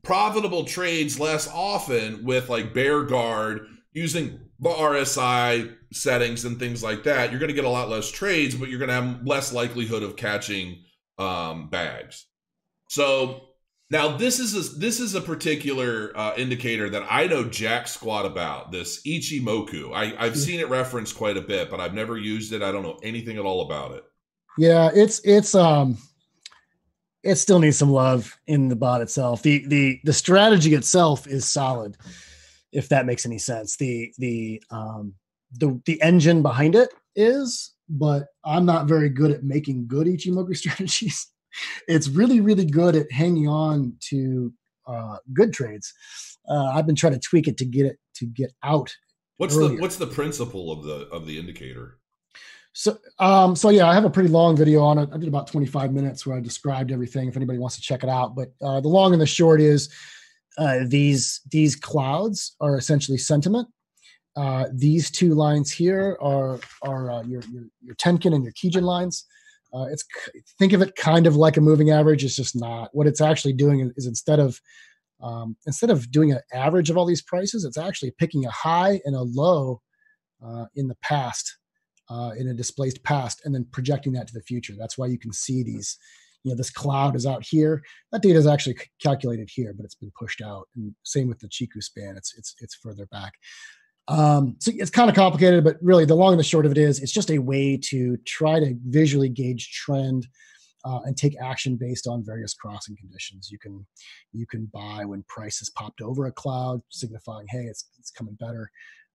profitable 0.03 0.63
trades 0.65 1.19
less 1.19 1.47
often 1.47 2.23
with 2.23 2.49
like 2.49 2.73
bear 2.73 3.03
guard 3.03 3.67
using 3.93 4.39
the 4.59 4.69
RSI 4.69 5.75
settings 5.91 6.45
and 6.45 6.57
things 6.57 6.83
like 6.83 7.03
that. 7.03 7.31
You're 7.31 7.39
going 7.39 7.49
to 7.49 7.55
get 7.55 7.65
a 7.65 7.69
lot 7.69 7.89
less 7.89 8.09
trades, 8.09 8.55
but 8.55 8.69
you're 8.69 8.79
going 8.79 8.89
to 8.89 8.95
have 8.95 9.25
less 9.25 9.51
likelihood 9.51 10.03
of 10.03 10.15
catching 10.15 10.83
um, 11.17 11.69
bags. 11.69 12.25
So 12.89 13.50
now 13.91 14.15
this 14.15 14.39
is 14.39 14.55
a, 14.55 14.79
this 14.79 15.01
is 15.01 15.15
a 15.15 15.21
particular 15.21 16.13
uh, 16.15 16.33
indicator 16.37 16.89
that 16.89 17.03
I 17.09 17.27
know 17.27 17.43
jack 17.43 17.89
squat 17.89 18.25
about. 18.25 18.71
This 18.71 19.01
Ichimoku. 19.03 19.93
I, 19.93 20.15
I've 20.17 20.37
seen 20.37 20.61
it 20.61 20.69
referenced 20.69 21.17
quite 21.17 21.35
a 21.35 21.41
bit, 21.41 21.69
but 21.69 21.81
I've 21.81 21.93
never 21.93 22.17
used 22.17 22.53
it. 22.53 22.61
I 22.61 22.71
don't 22.71 22.83
know 22.83 22.99
anything 23.03 23.37
at 23.37 23.43
all 23.43 23.61
about 23.61 23.91
it. 23.91 24.05
Yeah, 24.57 24.89
it's 24.93 25.19
it's 25.25 25.53
um 25.53 25.97
it 27.21 27.35
still 27.35 27.59
needs 27.59 27.77
some 27.77 27.91
love 27.91 28.37
in 28.47 28.69
the 28.69 28.77
bot 28.77 29.01
itself. 29.01 29.41
The 29.41 29.65
the 29.67 29.99
the 30.05 30.13
strategy 30.13 30.73
itself 30.73 31.27
is 31.27 31.45
solid, 31.45 31.97
if 32.71 32.87
that 32.89 33.05
makes 33.05 33.25
any 33.25 33.39
sense. 33.39 33.75
The 33.75 34.13
the 34.17 34.63
um 34.71 35.15
the 35.51 35.81
the 35.85 36.01
engine 36.01 36.41
behind 36.41 36.75
it 36.75 36.93
is, 37.13 37.73
but 37.89 38.27
I'm 38.45 38.65
not 38.65 38.87
very 38.87 39.09
good 39.09 39.31
at 39.31 39.43
making 39.43 39.87
good 39.87 40.07
Ichimoku 40.07 40.55
strategies. 40.55 41.27
It's 41.87 42.07
really 42.07 42.41
really 42.41 42.65
good 42.65 42.95
at 42.95 43.11
hanging 43.11 43.47
on 43.47 43.93
to 44.09 44.53
uh, 44.87 45.17
good 45.33 45.53
trades. 45.53 45.93
Uh, 46.49 46.71
I've 46.73 46.85
been 46.85 46.95
trying 46.95 47.13
to 47.13 47.19
tweak 47.19 47.47
it 47.47 47.57
to 47.57 47.65
get 47.65 47.85
it 47.85 47.97
to 48.15 48.25
get 48.25 48.51
out. 48.63 48.93
What's 49.37 49.55
earlier. 49.55 49.75
the 49.75 49.81
what's 49.81 49.97
the 49.97 50.07
principle 50.07 50.71
of 50.71 50.83
the 50.83 51.07
of 51.09 51.25
the 51.25 51.39
indicator? 51.39 51.97
So, 52.73 52.97
um, 53.19 53.55
so 53.55 53.69
yeah, 53.69 53.89
I 53.89 53.93
have 53.93 54.05
a 54.05 54.09
pretty 54.09 54.29
long 54.29 54.55
video 54.55 54.81
on 54.81 54.97
it. 54.97 55.09
I 55.13 55.17
did 55.17 55.27
about 55.27 55.47
25 55.47 55.91
minutes 55.91 56.25
where 56.25 56.37
I 56.37 56.39
described 56.39 56.91
everything. 56.91 57.27
If 57.27 57.35
anybody 57.35 57.59
wants 57.59 57.75
to 57.75 57.81
check 57.81 58.03
it 58.03 58.09
out, 58.09 58.33
but 58.33 58.53
uh, 58.61 58.79
the 58.79 58.87
long 58.87 59.11
and 59.11 59.21
the 59.21 59.25
short 59.25 59.59
is 59.59 59.93
uh, 60.57 60.79
these 60.85 61.41
these 61.51 61.75
clouds 61.75 62.55
are 62.61 62.77
essentially 62.77 63.17
sentiment. 63.17 63.67
Uh, 64.37 64.67
these 64.73 65.11
two 65.11 65.33
lines 65.33 65.71
here 65.71 66.17
are 66.21 66.59
are 66.81 67.11
uh, 67.11 67.23
your, 67.23 67.41
your 67.51 67.63
your 67.81 67.95
Tenkan 67.95 68.33
and 68.33 68.43
your 68.43 68.53
Kijun 68.53 68.83
lines. 68.83 69.25
Uh, 69.73 69.85
it's 69.91 70.03
think 70.59 70.73
of 70.73 70.81
it 70.81 70.95
kind 70.95 71.27
of 71.27 71.35
like 71.35 71.57
a 71.57 71.61
moving 71.61 71.91
average. 71.91 72.23
It's 72.23 72.35
just 72.35 72.55
not. 72.55 72.89
What 72.93 73.07
it's 73.07 73.21
actually 73.21 73.53
doing 73.53 73.91
is 73.95 74.05
instead 74.05 74.39
of 74.39 74.59
um, 75.21 75.55
instead 75.67 75.89
of 75.89 76.11
doing 76.11 76.31
an 76.31 76.39
average 76.53 76.89
of 76.89 76.97
all 76.97 77.05
these 77.05 77.21
prices, 77.21 77.63
it's 77.63 77.77
actually 77.77 78.11
picking 78.17 78.45
a 78.45 78.51
high 78.51 78.99
and 79.05 79.15
a 79.15 79.21
low 79.21 79.81
uh, 80.43 80.65
in 80.75 80.87
the 80.87 80.97
past 81.01 81.57
uh, 82.09 82.31
in 82.37 82.47
a 82.49 82.53
displaced 82.53 83.03
past 83.03 83.41
and 83.45 83.55
then 83.55 83.65
projecting 83.71 84.13
that 84.13 84.27
to 84.27 84.33
the 84.33 84.41
future. 84.41 84.73
That's 84.77 84.97
why 84.97 85.07
you 85.07 85.17
can 85.17 85.31
see 85.31 85.63
these, 85.63 85.97
you 86.43 86.51
know, 86.51 86.57
this 86.57 86.69
cloud 86.69 87.15
is 87.15 87.25
out 87.25 87.45
here. 87.47 87.81
That 88.11 88.21
data 88.21 88.37
is 88.37 88.47
actually 88.47 88.77
calculated 89.01 89.49
here, 89.51 89.73
but 89.73 89.85
it's 89.85 89.95
been 89.95 90.11
pushed 90.19 90.41
out. 90.41 90.67
And 90.75 90.93
same 91.03 91.29
with 91.29 91.39
the 91.39 91.47
Chikou 91.47 91.81
span, 91.81 92.17
it's 92.17 92.33
it's 92.37 92.55
it's 92.59 92.75
further 92.75 93.05
back. 93.05 93.33
Um, 94.07 94.55
so 94.59 94.71
it's 94.75 94.89
kind 94.89 95.09
of 95.09 95.15
complicated, 95.15 95.63
but 95.63 95.77
really 95.81 96.05
the 96.05 96.15
long 96.15 96.33
and 96.33 96.39
the 96.39 96.43
short 96.43 96.65
of 96.65 96.71
it 96.71 96.77
is 96.77 96.99
it's 96.99 97.11
just 97.11 97.31
a 97.31 97.37
way 97.37 97.77
to 97.83 98.17
try 98.25 98.59
to 98.59 98.75
visually 98.87 99.29
gauge 99.29 99.71
trend 99.71 100.27
uh, 100.83 100.99
and 101.05 101.15
take 101.15 101.39
action 101.39 101.75
based 101.75 102.07
on 102.07 102.25
various 102.25 102.53
crossing 102.53 102.95
conditions. 102.97 103.49
You 103.51 103.59
can 103.59 103.85
you 104.33 104.47
can 104.47 104.65
buy 104.73 105.05
when 105.05 105.23
prices 105.27 105.69
popped 105.69 106.01
over 106.01 106.25
a 106.25 106.31
cloud, 106.31 106.81
signifying 106.89 107.47
hey 107.49 107.65
it's 107.65 107.89
it's 107.99 108.11
coming 108.11 108.35
better. 108.35 108.71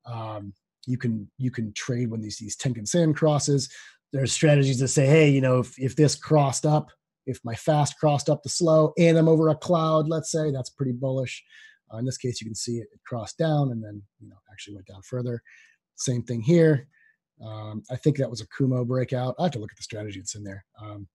Um, 0.07 0.53
you 0.87 0.97
can 0.97 1.29
you 1.37 1.51
can 1.51 1.73
trade 1.73 2.11
when 2.11 2.21
these 2.21 2.39
these 2.39 2.57
Tenkan 2.57 2.87
Sen 2.87 3.13
crosses. 3.13 3.69
There's 4.13 4.33
strategies 4.33 4.79
that 4.79 4.89
say, 4.89 5.07
hey, 5.07 5.29
you 5.29 5.41
know, 5.41 5.59
if 5.59 5.79
if 5.79 5.97
this 5.97 6.15
crossed 6.15 6.65
up, 6.65 6.91
if 7.27 7.41
my 7.45 7.55
fast 7.55 7.99
crossed 7.99 8.31
up 8.31 8.43
the 8.43 8.49
slow, 8.49 8.93
and 8.97 9.19
I'm 9.19 9.29
over 9.29 9.49
a 9.49 9.57
cloud, 9.57 10.09
let's 10.09 10.31
say, 10.31 10.53
that's 10.53 10.71
pretty 10.71 10.93
bullish. 10.93 11.45
Uh, 11.93 11.99
in 11.99 12.05
this 12.05 12.19
case, 12.19 12.41
you 12.41 12.47
can 12.47 12.55
see 12.55 12.79
it, 12.79 12.89
it, 12.93 13.01
crossed 13.07 13.39
down 13.39 13.71
and 13.71 13.83
then 13.83 14.03
you 14.21 14.29
know 14.29 14.37
actually 14.53 14.75
went 14.75 14.87
down 14.87 15.03
further. 15.03 15.43
Same 15.97 16.23
thing 16.23 16.41
here. 16.41 16.89
Um, 17.45 17.83
I 17.91 17.97
think 17.97 18.17
that 18.17 18.31
was 18.31 18.41
a 18.41 18.47
Kumo 18.49 18.85
breakout. 18.85 19.35
I 19.39 19.45
have 19.45 19.53
to 19.53 19.59
look 19.59 19.73
at 19.73 19.77
the 19.77 19.83
strategy 19.83 20.21
that's 20.21 20.35
in 20.35 20.45
there. 20.45 20.65
Um, 20.81 21.07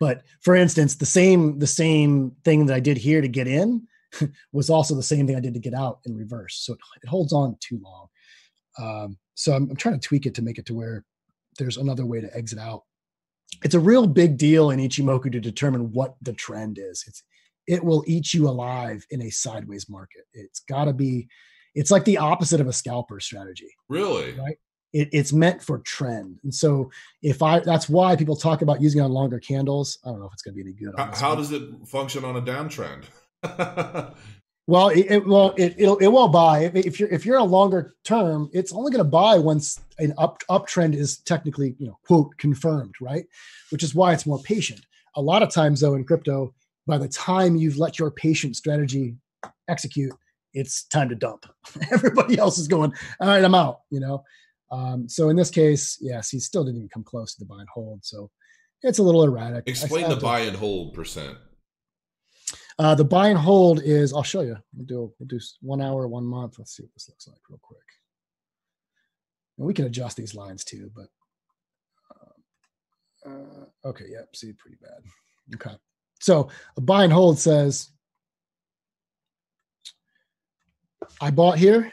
but 0.00 0.22
for 0.40 0.56
instance, 0.56 0.96
the 0.96 1.06
same 1.06 1.58
the 1.58 1.66
same 1.66 2.32
thing 2.44 2.66
that 2.66 2.74
I 2.74 2.80
did 2.80 2.96
here 2.96 3.20
to 3.20 3.28
get 3.28 3.46
in 3.46 3.86
was 4.52 4.70
also 4.70 4.94
the 4.94 5.02
same 5.02 5.26
thing 5.26 5.36
I 5.36 5.40
did 5.40 5.54
to 5.54 5.60
get 5.60 5.74
out 5.74 6.00
in 6.04 6.16
reverse. 6.16 6.60
So 6.64 6.74
it, 6.74 6.80
it 7.02 7.08
holds 7.08 7.32
on 7.32 7.56
too 7.60 7.80
long. 7.82 8.08
Um, 8.78 9.18
so 9.34 9.52
I'm, 9.52 9.70
I'm 9.70 9.76
trying 9.76 9.98
to 9.98 10.06
tweak 10.06 10.26
it 10.26 10.34
to 10.34 10.42
make 10.42 10.58
it 10.58 10.66
to 10.66 10.74
where 10.74 11.04
there's 11.58 11.76
another 11.76 12.06
way 12.06 12.20
to 12.20 12.36
exit 12.36 12.58
out. 12.58 12.84
It's 13.62 13.74
a 13.74 13.80
real 13.80 14.06
big 14.06 14.38
deal 14.38 14.70
in 14.70 14.80
Ichimoku 14.80 15.30
to 15.32 15.40
determine 15.40 15.92
what 15.92 16.16
the 16.22 16.32
trend 16.32 16.78
is. 16.78 17.04
It's 17.06 17.22
it 17.66 17.84
will 17.84 18.04
eat 18.06 18.34
you 18.34 18.48
alive 18.48 19.04
in 19.10 19.22
a 19.22 19.30
sideways 19.30 19.88
market. 19.88 20.22
It's 20.32 20.60
got 20.60 20.84
to 20.84 20.92
be. 20.92 21.28
It's 21.74 21.90
like 21.90 22.04
the 22.04 22.18
opposite 22.18 22.60
of 22.60 22.68
a 22.68 22.72
scalper 22.72 23.18
strategy. 23.18 23.70
Really? 23.88 24.32
Right. 24.32 24.58
It, 24.92 25.08
it's 25.12 25.32
meant 25.32 25.62
for 25.62 25.78
trend, 25.78 26.38
and 26.42 26.54
so 26.54 26.90
if 27.22 27.42
I, 27.42 27.60
that's 27.60 27.88
why 27.88 28.14
people 28.14 28.36
talk 28.36 28.60
about 28.60 28.82
using 28.82 29.00
it 29.00 29.04
on 29.04 29.10
longer 29.10 29.38
candles. 29.38 29.98
I 30.04 30.10
don't 30.10 30.20
know 30.20 30.26
if 30.26 30.34
it's 30.34 30.42
going 30.42 30.54
to 30.54 30.62
be 30.62 30.68
any 30.68 30.78
good. 30.78 30.94
How, 30.98 31.14
how 31.14 31.34
does 31.34 31.50
it 31.50 31.62
function 31.86 32.26
on 32.26 32.36
a 32.36 32.42
downtrend? 32.42 33.04
Well, 34.68 34.90
it, 34.90 35.06
it 35.10 35.26
well 35.26 35.54
it 35.56 35.74
it'll, 35.76 35.96
it 35.98 36.06
will 36.06 36.28
buy 36.28 36.70
if 36.74 37.00
you're 37.00 37.08
if 37.08 37.26
you're 37.26 37.38
a 37.38 37.44
longer 37.44 37.94
term, 38.04 38.48
it's 38.52 38.72
only 38.72 38.92
going 38.92 39.04
to 39.04 39.10
buy 39.10 39.36
once 39.38 39.80
an 39.98 40.14
up 40.18 40.42
uptrend 40.48 40.94
is 40.94 41.18
technically 41.18 41.74
you 41.78 41.88
know 41.88 41.98
quote 42.06 42.36
confirmed, 42.38 42.94
right? 43.00 43.26
Which 43.70 43.82
is 43.82 43.94
why 43.94 44.12
it's 44.12 44.26
more 44.26 44.38
patient. 44.38 44.80
A 45.16 45.20
lot 45.20 45.42
of 45.42 45.50
times 45.50 45.80
though 45.80 45.94
in 45.94 46.04
crypto, 46.04 46.54
by 46.86 46.98
the 46.98 47.08
time 47.08 47.56
you've 47.56 47.78
let 47.78 47.98
your 47.98 48.10
patient 48.10 48.56
strategy 48.56 49.16
execute, 49.68 50.12
it's 50.54 50.84
time 50.84 51.08
to 51.08 51.14
dump. 51.14 51.46
Everybody 51.92 52.38
else 52.38 52.58
is 52.58 52.68
going, 52.68 52.92
all 53.20 53.28
right, 53.28 53.44
I'm 53.44 53.54
out. 53.54 53.80
You 53.90 54.00
know, 54.00 54.24
um, 54.70 55.08
so 55.08 55.28
in 55.28 55.36
this 55.36 55.50
case, 55.50 55.98
yes, 56.00 56.30
he 56.30 56.40
still 56.40 56.64
didn't 56.64 56.78
even 56.78 56.88
come 56.88 57.04
close 57.04 57.34
to 57.34 57.40
the 57.40 57.46
buy 57.46 57.60
and 57.60 57.68
hold. 57.72 58.04
So 58.04 58.30
it's 58.82 58.98
a 58.98 59.02
little 59.02 59.22
erratic. 59.22 59.64
Explain 59.66 60.08
the 60.08 60.16
buy 60.16 60.40
and 60.40 60.56
hold 60.56 60.94
percent. 60.94 61.36
Uh, 62.78 62.94
the 62.94 63.04
buy 63.04 63.28
and 63.28 63.38
hold 63.38 63.82
is 63.82 64.12
I'll 64.12 64.22
show 64.22 64.40
you. 64.40 64.56
We'll 64.74 64.86
do 64.86 65.12
we'll 65.18 65.26
do 65.26 65.40
one 65.60 65.80
hour, 65.80 66.08
one 66.08 66.24
month. 66.24 66.58
Let's 66.58 66.76
see 66.76 66.82
what 66.82 66.92
this 66.94 67.08
looks 67.08 67.28
like 67.28 67.38
real 67.48 67.60
quick. 67.62 67.78
And 69.58 69.66
we 69.66 69.74
can 69.74 69.84
adjust 69.84 70.16
these 70.16 70.34
lines 70.34 70.64
too, 70.64 70.90
but 70.94 71.06
uh, 72.16 73.30
uh, 73.30 73.88
okay, 73.88 74.06
yep, 74.10 74.34
see, 74.34 74.52
pretty 74.52 74.78
bad. 74.80 75.02
Okay, 75.54 75.76
so 76.22 76.48
a 76.76 76.80
buy 76.80 77.02
and 77.02 77.12
hold 77.12 77.38
says 77.38 77.90
I 81.20 81.30
bought 81.30 81.58
here, 81.58 81.92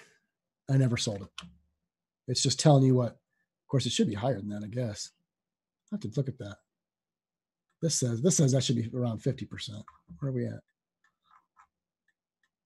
I 0.69 0.77
never 0.77 0.97
sold 0.97 1.21
it. 1.23 1.47
It's 2.27 2.43
just 2.43 2.59
telling 2.59 2.83
you 2.83 2.95
what. 2.95 3.11
Of 3.11 3.67
course, 3.71 3.85
it 3.85 3.91
should 3.91 4.07
be 4.07 4.13
higher 4.13 4.37
than 4.39 4.49
that, 4.49 4.63
I 4.63 4.67
guess. 4.67 5.09
I 5.91 5.95
have 5.95 6.01
to 6.01 6.11
look 6.15 6.27
at 6.27 6.37
that. 6.39 6.57
This 7.81 7.95
says 7.99 8.21
this 8.21 8.37
says 8.37 8.51
that 8.51 8.63
should 8.63 8.75
be 8.75 8.89
around 8.95 9.21
50%. 9.21 9.83
Where 10.19 10.29
are 10.29 10.33
we 10.33 10.45
at? 10.45 10.59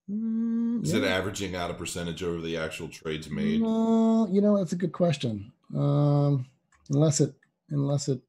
Mm, 0.10 0.84
Is 0.84 0.92
yeah. 0.92 1.00
it 1.00 1.06
averaging 1.06 1.56
out 1.56 1.72
a 1.72 1.76
percentage 1.76 2.24
over 2.24 2.42
the 2.42 2.58
actual 2.58 2.90
trades 2.90 3.30
made? 3.30 3.62
No, 3.62 4.28
you 4.30 4.42
know, 4.42 4.58
that's 4.58 4.74
a 4.74 4.78
good 4.78 4.92
question. 4.92 5.52
Um, 5.76 6.46
unless 6.90 7.22
it 7.22 7.34
unless 7.70 8.10
it 8.10 8.20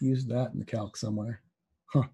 used 0.00 0.28
that 0.28 0.52
in 0.52 0.58
the 0.58 0.64
calc 0.64 0.96
somewhere. 0.96 1.40
Huh. 1.92 2.04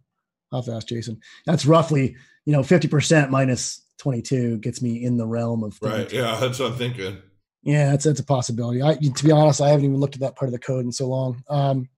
I'll 0.52 0.60
have 0.60 0.66
to 0.66 0.72
ask 0.74 0.88
Jason. 0.88 1.20
That's 1.46 1.66
roughly, 1.66 2.16
you 2.44 2.52
know, 2.52 2.60
50% 2.60 3.30
minus 3.30 3.84
22 3.98 4.58
gets 4.58 4.82
me 4.82 5.04
in 5.04 5.16
the 5.16 5.26
realm 5.26 5.64
of 5.64 5.78
right. 5.80 6.10
Yeah, 6.12 6.38
that's 6.40 6.58
what 6.58 6.72
I'm 6.72 6.78
thinking. 6.78 7.18
Yeah, 7.62 7.90
that's 7.90 8.04
that's 8.04 8.20
a 8.20 8.24
possibility. 8.24 8.82
I 8.82 8.94
to 8.94 9.24
be 9.24 9.32
honest, 9.32 9.60
I 9.60 9.68
haven't 9.68 9.86
even 9.86 9.98
looked 9.98 10.14
at 10.14 10.20
that 10.20 10.36
part 10.36 10.48
of 10.48 10.52
the 10.52 10.58
code 10.58 10.84
in 10.84 10.92
so 10.92 11.08
long. 11.08 11.42
Um, 11.48 11.88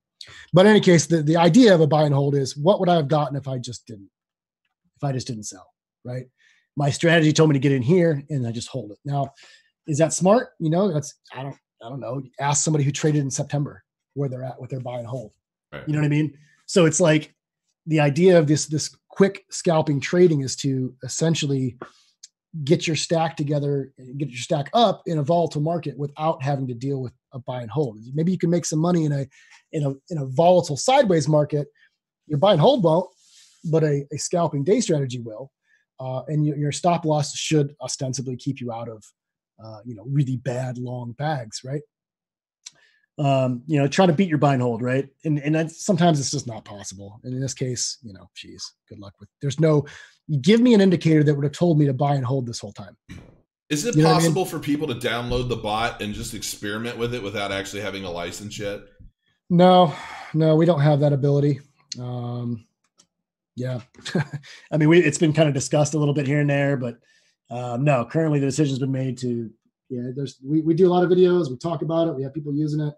but 0.53 0.67
in 0.67 0.71
any 0.71 0.81
case, 0.81 1.07
the, 1.07 1.23
the 1.23 1.37
idea 1.37 1.75
of 1.75 1.81
a 1.81 1.87
buy 1.87 2.05
and 2.05 2.15
hold 2.15 2.35
is 2.35 2.57
what 2.57 2.81
would 2.81 2.89
I 2.89 2.97
have 2.97 3.09
gotten 3.09 3.37
if 3.37 3.49
I 3.49 3.59
just 3.59 3.87
didn't, 3.87 4.11
if 4.97 5.05
I 5.05 5.13
just 5.13 5.27
didn't 5.27 5.45
sell, 5.45 5.67
right? 6.05 6.27
My 6.77 6.91
strategy 6.91 7.33
told 7.33 7.51
me 7.51 7.55
to 7.55 7.61
get 7.61 7.73
in 7.73 7.83
here 7.83 8.23
and 8.31 8.47
I 8.47 8.53
just 8.53 8.69
hold 8.69 8.93
it. 8.93 8.99
Now, 9.05 9.33
is 9.87 9.99
that 9.99 10.13
smart? 10.13 10.51
You 10.59 10.71
know, 10.71 10.93
that's 10.93 11.15
I 11.35 11.43
don't 11.43 11.57
I 11.83 11.89
don't 11.89 12.01
know. 12.01 12.23
Ask 12.41 12.65
somebody 12.65 12.85
who 12.85 12.93
traded 12.93 13.23
in 13.23 13.31
September 13.31 13.83
where 14.15 14.29
they're 14.29 14.45
at 14.45 14.61
with 14.61 14.71
their 14.71 14.81
buy 14.81 14.99
and 14.99 15.07
hold. 15.07 15.33
Right. 15.73 15.83
You 15.87 15.95
know 15.95 16.01
what 16.01 16.07
I 16.07 16.11
mean? 16.11 16.37
So 16.67 16.87
it's 16.87 17.01
like 17.01 17.35
the 17.87 18.01
idea 18.01 18.39
of 18.39 18.47
this 18.47 18.67
this 18.67 18.95
quick 19.09 19.45
scalping 19.51 20.01
trading 20.01 20.43
is 20.43 20.57
to 20.57 20.95
essentially 21.03 21.79
get 22.65 22.87
your 22.87 22.97
stack 22.97 23.37
together, 23.37 23.93
get 24.17 24.29
your 24.29 24.39
stack 24.39 24.71
up 24.73 25.03
in 25.07 25.19
a 25.19 25.23
volatile 25.23 25.61
market 25.61 25.97
without 25.99 26.43
having 26.43 26.67
to 26.67 26.75
deal 26.75 27.01
with 27.01 27.13
a 27.33 27.39
buy 27.39 27.61
and 27.61 27.71
hold. 27.71 27.99
Maybe 28.15 28.33
you 28.33 28.39
can 28.39 28.51
make 28.51 28.65
some 28.65 28.79
money 28.79 29.05
in 29.05 29.13
a 29.13 29.27
in 29.73 29.85
a 29.85 29.95
in 30.11 30.19
a 30.19 30.27
volatile 30.27 30.77
sideways 30.77 31.29
market. 31.29 31.69
Your 32.27 32.39
buy 32.39 32.53
and 32.53 32.61
hold 32.61 32.83
won't, 32.83 33.09
but 33.71 33.85
a, 33.85 34.07
a 34.13 34.19
scalping 34.19 34.65
day 34.65 34.81
strategy 34.81 35.21
will. 35.21 35.51
Uh, 35.99 36.23
and 36.29 36.45
your, 36.45 36.59
your, 36.59 36.73
stop 36.73 37.07
loss 37.07 37.35
should 37.35 37.75
ostensibly 37.81 38.37
keep 38.37 38.61
you 38.61 38.71
out 38.71 38.87
of 38.87 39.03
uh, 39.65 39.79
you 39.85 39.95
know 39.95 40.05
really 40.07 40.37
bad 40.37 40.77
long 40.77 41.13
bags, 41.13 41.63
right? 41.65 41.83
Um, 43.19 43.63
you 43.67 43.79
know, 43.79 43.89
try 43.89 44.05
to 44.05 44.13
beat 44.13 44.29
your 44.29 44.39
buy 44.39 44.53
and 44.53 44.63
hold, 44.63 44.83
right? 44.83 45.09
And 45.25 45.39
and 45.39 45.71
sometimes 45.73 46.21
it's 46.21 46.31
just 46.31 46.47
not 46.47 46.65
possible. 46.65 47.21
And 47.25 47.33
in 47.33 47.41
this 47.41 47.55
case, 47.55 47.99
you 48.03 48.13
know, 48.13 48.29
geez, 48.35 48.73
good 48.89 48.99
luck 48.99 49.15
with. 49.19 49.29
There's 49.41 49.61
no. 49.61 49.87
Give 50.41 50.61
me 50.61 50.75
an 50.75 50.81
indicator 50.81 51.23
that 51.23 51.35
would 51.35 51.45
have 51.45 51.53
told 51.53 51.79
me 51.79 51.87
to 51.87 51.95
buy 51.95 52.15
and 52.15 52.25
hold 52.25 52.47
this 52.47 52.59
whole 52.59 52.73
time. 52.73 52.97
Is 53.69 53.85
it 53.85 53.97
you 53.97 54.05
possible 54.05 54.43
I 54.43 54.45
mean? 54.45 54.51
for 54.51 54.59
people 54.59 54.87
to 54.89 54.95
download 54.95 55.49
the 55.49 55.57
bot 55.57 56.01
and 56.01 56.15
just 56.15 56.35
experiment 56.35 56.99
with 56.99 57.15
it 57.15 57.23
without 57.23 57.53
actually 57.53 57.83
having 57.83 58.05
a 58.05 58.11
license 58.11 58.59
yet? 58.59 58.81
No, 59.51 59.95
no, 60.35 60.57
we 60.57 60.67
don't 60.67 60.81
have 60.81 61.01
that 61.01 61.13
ability. 61.13 61.61
Um, 62.01 62.67
yeah, 63.57 63.81
I 64.71 64.77
mean, 64.77 64.89
we, 64.89 65.01
it's 65.01 65.19
been 65.19 65.33
kind 65.33 65.49
of 65.49 65.55
discussed 65.55 65.95
a 65.95 65.99
little 65.99 66.15
bit 66.15 66.27
here 66.27 66.41
and 66.41 66.51
there, 66.51 66.77
but 66.77 66.99
um, 67.51 67.85
no, 67.85 68.05
currently 68.05 68.39
the 68.39 68.47
decision's 68.47 68.79
been 68.79 68.93
made 68.93 69.19
to. 69.19 69.51
Yeah, 69.89 70.11
there's 70.15 70.39
we, 70.45 70.61
we 70.63 70.75
do 70.75 70.87
a 70.87 70.93
lot 70.93 71.05
of 71.05 71.11
videos. 71.11 71.51
We 71.51 71.57
talk 71.57 71.83
about 71.83 72.09
it. 72.09 72.15
We 72.15 72.23
have 72.23 72.35
people 72.35 72.55
using 72.55 72.81
it. 72.81 72.95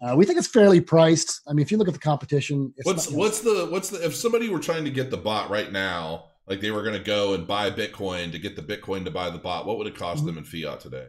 Uh, 0.00 0.14
we 0.16 0.24
think 0.24 0.38
it's 0.38 0.48
fairly 0.48 0.80
priced. 0.80 1.40
I 1.48 1.52
mean, 1.52 1.62
if 1.62 1.72
you 1.72 1.78
look 1.78 1.88
at 1.88 1.94
the 1.94 2.00
competition, 2.00 2.72
what's 2.84 3.10
not, 3.10 3.18
what's 3.18 3.40
the 3.40 3.68
what's 3.70 3.90
the 3.90 4.04
if 4.04 4.14
somebody 4.14 4.48
were 4.48 4.60
trying 4.60 4.84
to 4.84 4.90
get 4.90 5.10
the 5.10 5.16
bot 5.16 5.50
right 5.50 5.72
now, 5.72 6.26
like 6.46 6.60
they 6.60 6.70
were 6.70 6.82
going 6.82 6.96
to 6.96 7.04
go 7.04 7.34
and 7.34 7.46
buy 7.46 7.70
Bitcoin 7.70 8.30
to 8.32 8.38
get 8.38 8.54
the 8.54 8.62
Bitcoin 8.62 9.04
to 9.04 9.10
buy 9.10 9.30
the 9.30 9.38
bot, 9.38 9.66
what 9.66 9.78
would 9.78 9.88
it 9.88 9.96
cost 9.96 10.18
mm-hmm. 10.18 10.34
them 10.34 10.38
in 10.38 10.44
fiat 10.44 10.80
today? 10.80 11.08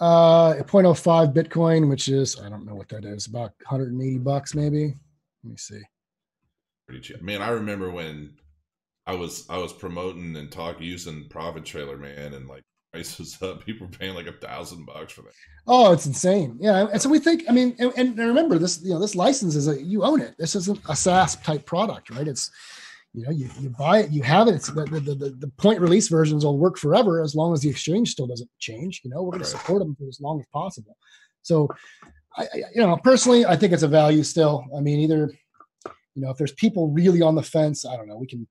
Uh, 0.00 0.54
0.05 0.54 1.34
Bitcoin, 1.34 1.88
which 1.88 2.08
is 2.08 2.40
I 2.40 2.48
don't 2.48 2.66
know 2.66 2.74
what 2.74 2.88
that 2.88 3.04
is, 3.04 3.26
about 3.26 3.52
180 3.68 4.18
bucks 4.18 4.54
maybe. 4.54 4.96
Let 5.44 5.50
me 5.50 5.56
see. 5.56 5.80
Pretty 6.88 7.02
cheap. 7.02 7.22
Man, 7.22 7.42
I 7.42 7.50
remember 7.50 7.90
when 7.90 8.34
I 9.06 9.14
was 9.14 9.46
I 9.48 9.58
was 9.58 9.72
promoting 9.72 10.36
and 10.36 10.50
talking 10.50 10.82
using 10.82 11.28
Profit 11.28 11.64
Trailer, 11.64 11.96
man, 11.96 12.34
and 12.34 12.48
like 12.48 12.64
price 12.92 13.18
was 13.18 13.40
up. 13.42 13.64
People 13.66 13.86
were 13.86 13.92
paying 13.92 14.14
like 14.14 14.26
a 14.26 14.32
thousand 14.32 14.86
bucks 14.86 15.12
for 15.12 15.22
that. 15.22 15.32
Oh, 15.66 15.92
it's 15.92 16.06
insane. 16.06 16.56
Yeah, 16.60 16.88
and 16.90 17.00
so 17.00 17.08
we 17.08 17.18
think. 17.18 17.44
I 17.48 17.52
mean, 17.52 17.76
and, 17.78 17.92
and 17.96 18.18
remember 18.18 18.58
this. 18.58 18.82
You 18.82 18.90
know, 18.90 19.00
this 19.00 19.14
license 19.14 19.54
is 19.54 19.68
a 19.68 19.82
you 19.82 20.02
own 20.04 20.20
it. 20.20 20.34
This 20.38 20.54
isn't 20.56 20.80
a 20.88 20.96
SaaS 20.96 21.36
type 21.36 21.66
product, 21.66 22.10
right? 22.10 22.26
It's 22.26 22.50
you 23.12 23.24
know, 23.24 23.30
you, 23.30 23.50
you 23.60 23.70
buy 23.70 23.98
it, 23.98 24.10
you 24.10 24.22
have 24.22 24.46
it. 24.46 24.54
It's 24.54 24.68
the, 24.68 24.84
the, 24.84 25.00
the, 25.00 25.36
the, 25.40 25.48
point 25.58 25.80
release 25.80 26.06
versions 26.08 26.44
will 26.44 26.58
work 26.58 26.78
forever 26.78 27.20
as 27.20 27.34
long 27.34 27.52
as 27.52 27.60
the 27.60 27.68
exchange 27.68 28.10
still 28.10 28.28
doesn't 28.28 28.48
change. 28.60 29.00
You 29.02 29.10
know, 29.10 29.22
we're 29.22 29.32
going 29.32 29.42
right. 29.42 29.50
to 29.50 29.58
support 29.58 29.80
them 29.80 29.96
for 29.96 30.06
as 30.06 30.20
long 30.20 30.38
as 30.38 30.46
possible. 30.52 30.96
So, 31.42 31.68
I, 32.36 32.42
I, 32.42 32.56
you 32.72 32.86
know, 32.86 32.96
personally, 32.96 33.44
I 33.44 33.56
think 33.56 33.72
it's 33.72 33.82
a 33.82 33.88
value 33.88 34.22
still. 34.22 34.64
I 34.76 34.80
mean, 34.80 35.00
either, 35.00 35.32
you 36.14 36.22
know, 36.22 36.30
if 36.30 36.36
there's 36.36 36.52
people 36.52 36.88
really 36.90 37.20
on 37.20 37.34
the 37.34 37.42
fence, 37.42 37.84
I 37.84 37.96
don't 37.96 38.08
know, 38.08 38.16
we 38.16 38.28
can. 38.28 38.46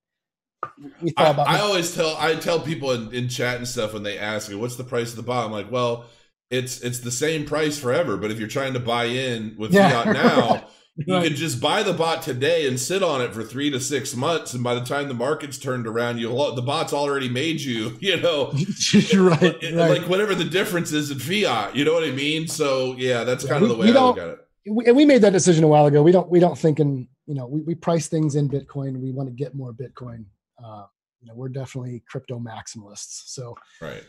We 1.02 1.14
I, 1.18 1.32
I 1.32 1.60
always 1.60 1.96
tell 1.96 2.16
I 2.18 2.36
tell 2.36 2.60
people 2.60 2.92
in, 2.92 3.14
in 3.14 3.30
chat 3.30 3.58
and 3.58 3.68
stuff 3.68 3.94
when 3.94 4.04
they 4.04 4.18
ask 4.18 4.50
me 4.50 4.56
what's 4.56 4.76
the 4.76 4.84
price 4.84 5.12
of 5.12 5.16
the 5.16 5.24
bot. 5.24 5.46
I'm 5.46 5.52
like, 5.52 5.72
well, 5.72 6.06
it's 6.50 6.82
it's 6.82 7.00
the 7.00 7.12
same 7.12 7.46
price 7.46 7.78
forever. 7.78 8.18
But 8.18 8.32
if 8.32 8.40
you're 8.40 8.48
trying 8.48 8.74
to 8.74 8.80
buy 8.80 9.06
in 9.06 9.56
with 9.58 9.74
yeah, 9.74 10.04
fiat 10.04 10.14
now, 10.14 10.68
you 10.96 11.14
right. 11.14 11.24
could 11.24 11.36
just 11.36 11.62
buy 11.62 11.84
the 11.84 11.94
bot 11.94 12.22
today 12.22 12.68
and 12.68 12.80
sit 12.80 13.04
on 13.04 13.22
it 13.22 13.34
for 13.34 13.44
three 13.44 13.70
to 13.72 13.80
six 13.80 14.16
months, 14.16 14.54
and 14.54 14.64
by 14.64 14.74
the 14.74 14.84
time 14.84 15.08
the 15.08 15.14
market's 15.14 15.58
turned 15.58 15.88
around, 15.88 16.18
you 16.18 16.30
the 16.56 16.62
bot's 16.62 16.94
already 16.94 17.30
made 17.30 17.62
you. 17.62 17.98
You 18.10 18.20
know, 18.20 18.52
right, 19.14 19.58
eh, 19.62 19.76
right, 19.76 20.00
like 20.00 20.10
whatever 20.10 20.34
the 20.34 20.46
difference 20.46 20.92
is 20.92 21.12
in 21.12 21.20
fiat. 21.20 21.76
You 21.76 21.86
know 21.86 21.94
what 21.94 22.04
I 22.04 22.12
mean? 22.12 22.48
So 22.48 22.96
yeah, 22.98 23.24
that's 23.24 23.46
kind 23.46 23.64
yeah, 23.64 23.72
of 23.72 23.78
the 23.78 23.82
way 23.82 23.90
I 23.90 24.02
look 24.02 24.18
at 24.18 24.30
it. 24.30 24.40
We, 24.68 24.86
and 24.86 24.96
we 24.96 25.06
made 25.06 25.22
that 25.22 25.34
decision 25.34 25.64
a 25.64 25.68
while 25.68 25.86
ago. 25.86 26.02
We 26.02 26.12
don't 26.12 26.30
we 26.30 26.40
don't 26.40 26.58
think 26.58 26.80
in 26.80 27.08
you 27.28 27.36
know 27.36 27.46
we, 27.46 27.62
we 27.62 27.76
price 27.76 28.08
things 28.08 28.36
in 28.36 28.50
Bitcoin. 28.50 29.00
We 29.00 29.12
want 29.12 29.30
to 29.30 29.36
get 29.36 29.54
more 29.54 29.74
Bitcoin. 29.74 30.26
Uh, 30.64 30.86
you 31.22 31.28
know, 31.28 31.34
we're 31.36 31.50
definitely 31.50 32.04
crypto 32.08 32.40
maximalists. 32.40 33.24
So 33.28 33.56
right 33.82 34.04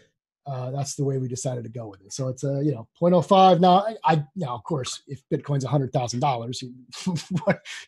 uh, 0.47 0.71
that's 0.71 0.95
the 0.95 1.05
way 1.05 1.19
we 1.19 1.29
decided 1.29 1.65
to 1.65 1.71
go 1.71 1.87
with 1.87 2.01
it. 2.03 2.13
So 2.13 2.29
it's 2.29 2.45
a 2.45 2.61
you 2.65 2.73
know 2.73 2.89
0.05. 3.01 3.61
Now 3.61 3.87
I, 3.87 3.97
I 4.05 4.25
now 4.37 4.55
of 4.55 4.65
course 4.65 5.03
if 5.07 5.23
Bitcoin's 5.33 5.65
a 5.65 5.69
hundred 5.69 5.93
thousand 5.93 6.21
dollars, 6.21 6.63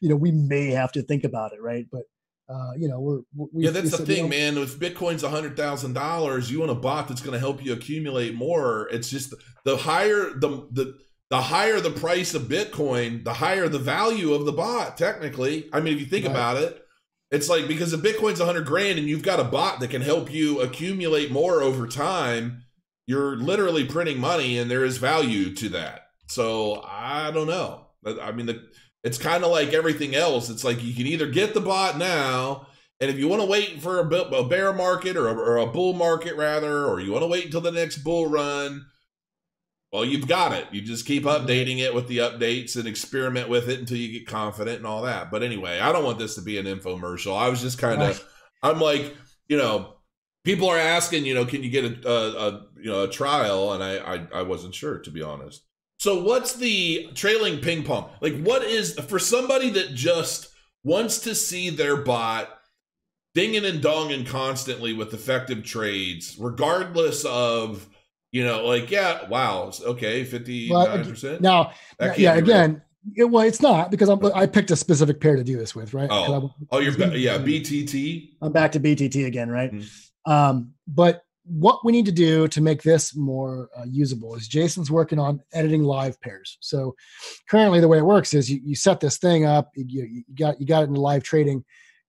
you 0.00 0.08
know 0.08 0.16
we 0.16 0.30
may 0.30 0.70
have 0.70 0.92
to 0.92 1.02
think 1.02 1.24
about 1.24 1.52
it, 1.52 1.62
right? 1.62 1.86
But 1.90 2.02
uh, 2.48 2.72
you 2.76 2.88
know 2.88 3.00
we're 3.00 3.20
we, 3.34 3.64
yeah 3.64 3.70
that's 3.70 3.90
the 3.90 3.96
said, 3.98 4.06
thing, 4.06 4.16
you 4.16 4.22
know, 4.24 4.28
man. 4.28 4.58
If 4.58 4.78
Bitcoin's 4.78 5.22
a 5.22 5.30
hundred 5.30 5.56
thousand 5.56 5.94
dollars, 5.94 6.50
you 6.50 6.60
want 6.60 6.70
a 6.70 6.76
bot 6.76 7.08
that's 7.08 7.22
going 7.22 7.32
to 7.32 7.40
help 7.40 7.64
you 7.64 7.72
accumulate 7.72 8.34
more. 8.34 8.88
It's 8.92 9.08
just 9.08 9.34
the 9.64 9.78
higher 9.78 10.30
the 10.34 10.68
the 10.70 10.98
the 11.30 11.40
higher 11.40 11.80
the 11.80 11.90
price 11.90 12.34
of 12.34 12.42
Bitcoin, 12.42 13.24
the 13.24 13.32
higher 13.32 13.68
the 13.68 13.78
value 13.78 14.34
of 14.34 14.44
the 14.44 14.52
bot. 14.52 14.98
Technically, 14.98 15.70
I 15.72 15.80
mean, 15.80 15.94
if 15.94 16.00
you 16.00 16.06
think 16.06 16.26
right. 16.26 16.32
about 16.32 16.58
it, 16.58 16.86
it's 17.32 17.48
like 17.48 17.66
because 17.66 17.92
if 17.92 18.02
Bitcoin's 18.02 18.38
100 18.38 18.66
grand 18.66 18.98
and 18.98 19.08
you've 19.08 19.22
got 19.22 19.40
a 19.40 19.44
bot 19.44 19.80
that 19.80 19.90
can 19.90 20.02
help 20.02 20.32
you 20.32 20.60
accumulate 20.60 21.32
more 21.32 21.62
over 21.62 21.86
time, 21.86 22.62
you're 23.06 23.36
literally 23.36 23.84
printing 23.84 24.20
money 24.20 24.58
and 24.58 24.70
there 24.70 24.84
is 24.84 24.98
value 24.98 25.54
to 25.54 25.70
that. 25.70 26.02
So 26.28 26.82
I 26.86 27.30
don't 27.30 27.46
know. 27.48 27.86
I 28.20 28.32
mean, 28.32 28.46
the, 28.46 28.62
it's 29.02 29.18
kind 29.18 29.44
of 29.44 29.50
like 29.50 29.72
everything 29.72 30.14
else. 30.14 30.50
It's 30.50 30.62
like 30.62 30.82
you 30.84 30.94
can 30.94 31.06
either 31.06 31.26
get 31.26 31.54
the 31.54 31.60
bot 31.60 31.98
now, 31.98 32.66
and 33.00 33.10
if 33.10 33.18
you 33.18 33.28
want 33.28 33.42
to 33.42 33.48
wait 33.48 33.82
for 33.82 33.98
a, 33.98 34.44
bear 34.44 34.72
market 34.72 35.16
or 35.16 35.28
a, 35.28 35.34
or 35.34 35.56
a 35.56 35.66
bull 35.66 35.92
market, 35.92 36.36
rather, 36.36 36.84
or 36.86 37.00
you 37.00 37.12
want 37.12 37.22
to 37.22 37.28
wait 37.28 37.46
until 37.46 37.60
the 37.60 37.72
next 37.72 37.98
bull 37.98 38.28
run, 38.28 38.86
well, 39.92 40.04
you've 40.04 40.26
got 40.26 40.52
it. 40.52 40.66
You 40.72 40.80
just 40.80 41.06
keep 41.06 41.24
mm-hmm. 41.24 41.46
updating 41.46 41.78
it 41.78 41.94
with 41.94 42.08
the 42.08 42.18
updates 42.18 42.76
and 42.76 42.88
experiment 42.88 43.48
with 43.48 43.68
it 43.68 43.78
until 43.78 43.98
you 43.98 44.12
get 44.12 44.26
confident 44.26 44.78
and 44.78 44.86
all 44.86 45.02
that. 45.02 45.30
But 45.30 45.42
anyway, 45.42 45.80
I 45.80 45.92
don't 45.92 46.04
want 46.04 46.18
this 46.18 46.34
to 46.36 46.42
be 46.42 46.58
an 46.58 46.66
infomercial. 46.66 47.36
I 47.36 47.48
was 47.48 47.60
just 47.60 47.78
kind 47.78 48.02
of, 48.02 48.24
I'm 48.62 48.80
like, 48.80 49.14
you 49.48 49.58
know, 49.58 49.96
people 50.44 50.68
are 50.68 50.78
asking, 50.78 51.26
you 51.26 51.34
know, 51.34 51.44
can 51.44 51.62
you 51.62 51.70
get 51.70 51.84
a, 51.84 52.08
a, 52.08 52.48
a 52.48 52.66
you 52.76 52.90
know 52.90 53.04
a 53.04 53.08
trial? 53.08 53.72
And 53.72 53.84
I, 53.84 53.96
I 53.98 54.26
I 54.36 54.42
wasn't 54.42 54.74
sure 54.74 54.98
to 54.98 55.10
be 55.10 55.22
honest. 55.22 55.62
So 55.98 56.22
what's 56.22 56.54
the 56.54 57.10
trailing 57.14 57.58
ping 57.58 57.84
pong? 57.84 58.10
Like, 58.20 58.42
what 58.42 58.64
is 58.64 58.98
for 58.98 59.18
somebody 59.18 59.70
that 59.70 59.94
just 59.94 60.48
wants 60.82 61.20
to 61.20 61.34
see 61.34 61.70
their 61.70 61.96
bot 61.96 62.48
dinging 63.34 63.64
and 63.64 63.80
donging 63.82 64.26
constantly 64.26 64.92
with 64.92 65.14
effective 65.14 65.64
trades, 65.64 66.36
regardless 66.40 67.24
of 67.24 67.88
you 68.32 68.44
know, 68.44 68.64
like, 68.66 68.90
yeah, 68.90 69.28
wow, 69.28 69.70
okay, 69.82 70.24
59%. 70.24 71.40
now, 71.40 71.72
yeah, 72.16 72.34
again, 72.34 72.82
it, 73.16 73.24
well, 73.24 73.44
it's 73.44 73.60
not 73.60 73.90
because 73.90 74.08
I'm, 74.08 74.24
i 74.34 74.46
picked 74.46 74.70
a 74.70 74.76
specific 74.76 75.20
pair 75.20 75.36
to 75.36 75.44
do 75.44 75.58
this 75.58 75.74
with, 75.74 75.92
right? 75.92 76.08
Oh, 76.10 76.50
oh 76.70 76.78
you're, 76.78 76.92
yeah, 77.14 77.38
BTT. 77.38 78.30
I'm 78.40 78.52
back 78.52 78.72
to 78.72 78.80
BTT 78.80 79.26
again, 79.26 79.50
right? 79.50 79.72
Mm-hmm. 79.72 80.32
Um, 80.32 80.72
but 80.86 81.24
what 81.44 81.84
we 81.84 81.92
need 81.92 82.06
to 82.06 82.12
do 82.12 82.46
to 82.48 82.60
make 82.60 82.82
this 82.82 83.16
more 83.16 83.68
uh, 83.76 83.84
usable 83.88 84.34
is 84.34 84.46
Jason's 84.46 84.90
working 84.90 85.18
on 85.18 85.40
editing 85.52 85.82
live 85.82 86.20
pairs. 86.20 86.56
So 86.60 86.94
currently, 87.50 87.80
the 87.80 87.88
way 87.88 87.98
it 87.98 88.06
works 88.06 88.32
is 88.32 88.50
you, 88.50 88.60
you 88.64 88.76
set 88.76 89.00
this 89.00 89.18
thing 89.18 89.44
up, 89.44 89.70
you, 89.74 90.04
you 90.04 90.24
got 90.38 90.60
you 90.60 90.66
got 90.66 90.84
it 90.84 90.88
in 90.88 90.94
live 90.94 91.24
trading. 91.24 91.64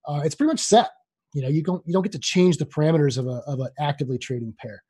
Uh, 0.07 0.21
it's 0.24 0.36
pretty 0.36 0.51
much 0.51 0.59
set. 0.59 0.89
You 1.34 1.41
know, 1.41 1.49
you 1.49 1.63
don't 1.63 1.86
you 1.88 1.93
don't 1.93 2.03
get 2.03 2.11
to 2.11 2.19
change 2.19 2.57
the 2.57 2.65
parameters 2.65 3.17
of 3.17 3.26
a 3.26 3.41
of 3.47 3.59
an 3.59 3.69
actively 3.80 4.19
trading 4.19 4.53
pair. 4.59 4.84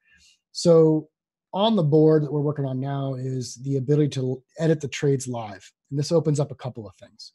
So 0.52 1.08
on 1.54 1.76
the 1.76 1.84
board 1.84 2.24
that 2.24 2.32
we're 2.32 2.42
working 2.42 2.66
on 2.66 2.80
now 2.80 3.14
is 3.14 3.56
the 3.64 3.78
ability 3.78 4.10
to 4.10 4.42
edit 4.58 4.82
the 4.82 4.88
trades 4.88 5.28
live. 5.28 5.72
And 5.92 6.00
this 6.00 6.12
opens 6.12 6.40
up 6.40 6.52
a 6.52 6.56
couple 6.56 6.88
of 6.88 6.96
things. 6.96 7.34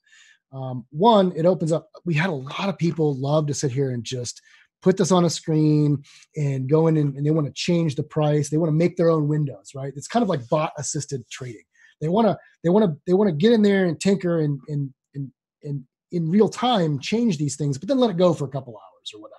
Um, 0.52 0.86
one, 0.90 1.32
it 1.36 1.46
opens 1.46 1.72
up, 1.72 1.88
we 2.04 2.14
had 2.14 2.30
a 2.30 2.32
lot 2.32 2.68
of 2.68 2.78
people 2.78 3.14
love 3.14 3.46
to 3.46 3.54
sit 3.54 3.70
here 3.70 3.90
and 3.90 4.02
just 4.02 4.40
put 4.82 4.96
this 4.96 5.12
on 5.12 5.24
a 5.24 5.30
screen 5.30 6.02
and 6.36 6.68
go 6.68 6.86
in 6.86 6.96
and, 6.96 7.16
and 7.16 7.26
they 7.26 7.30
want 7.30 7.46
to 7.46 7.52
change 7.52 7.94
the 7.94 8.02
price. 8.02 8.48
They 8.48 8.56
want 8.56 8.68
to 8.68 8.76
make 8.76 8.96
their 8.96 9.10
own 9.10 9.28
windows, 9.28 9.72
right? 9.74 9.92
It's 9.94 10.08
kind 10.08 10.22
of 10.22 10.28
like 10.28 10.48
bot 10.48 10.72
assisted 10.78 11.28
trading. 11.30 11.64
They 12.00 12.08
want 12.08 12.28
to, 12.28 12.38
they 12.62 12.70
want 12.70 12.86
to, 12.86 12.96
they 13.06 13.12
want 13.12 13.28
to 13.28 13.36
get 13.36 13.52
in 13.52 13.62
there 13.62 13.84
and 13.84 14.00
tinker 14.00 14.40
and, 14.40 14.60
and, 14.68 14.92
and, 15.14 15.30
and 15.62 15.84
in 16.12 16.30
real 16.30 16.48
time 16.48 16.98
change 16.98 17.38
these 17.38 17.56
things, 17.56 17.76
but 17.76 17.88
then 17.88 17.98
let 17.98 18.10
it 18.10 18.16
go 18.16 18.32
for 18.32 18.44
a 18.44 18.50
couple 18.50 18.74
hours 18.74 19.12
or 19.14 19.20
whatever 19.20 19.38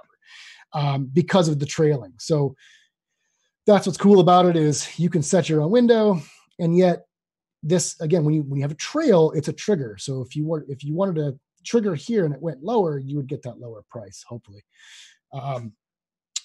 um, 0.74 1.10
because 1.12 1.48
of 1.48 1.60
the 1.60 1.66
trailing. 1.66 2.14
So 2.20 2.56
that's 3.74 3.86
what's 3.86 3.98
cool 3.98 4.20
about 4.20 4.46
it 4.46 4.56
is 4.56 5.00
you 5.00 5.10
can 5.10 5.22
set 5.22 5.48
your 5.48 5.62
own 5.62 5.72
window, 5.72 6.22
and 6.60 6.78
yet 6.78 7.06
this 7.62 8.00
again 8.00 8.24
when 8.24 8.34
you 8.34 8.44
when 8.44 8.58
you 8.58 8.64
have 8.64 8.72
a 8.72 8.76
trail, 8.76 9.32
it's 9.32 9.48
a 9.48 9.54
trigger. 9.54 9.96
So 10.00 10.22
if 10.22 10.36
you 10.36 10.48
were 10.48 10.66
if 10.68 10.84
you 10.84 10.96
wanted 10.96 11.16
to 11.16 11.40
trigger 11.66 11.94
here 11.94 12.26
and 12.26 12.34
it 12.34 12.42
went 12.42 12.64
lower, 12.64 12.98
you 12.98 13.18
would 13.18 13.28
get 13.28 13.44
that 13.44 13.60
lower 13.60 13.84
price 13.90 14.24
hopefully. 14.28 14.64
Um, 15.34 15.74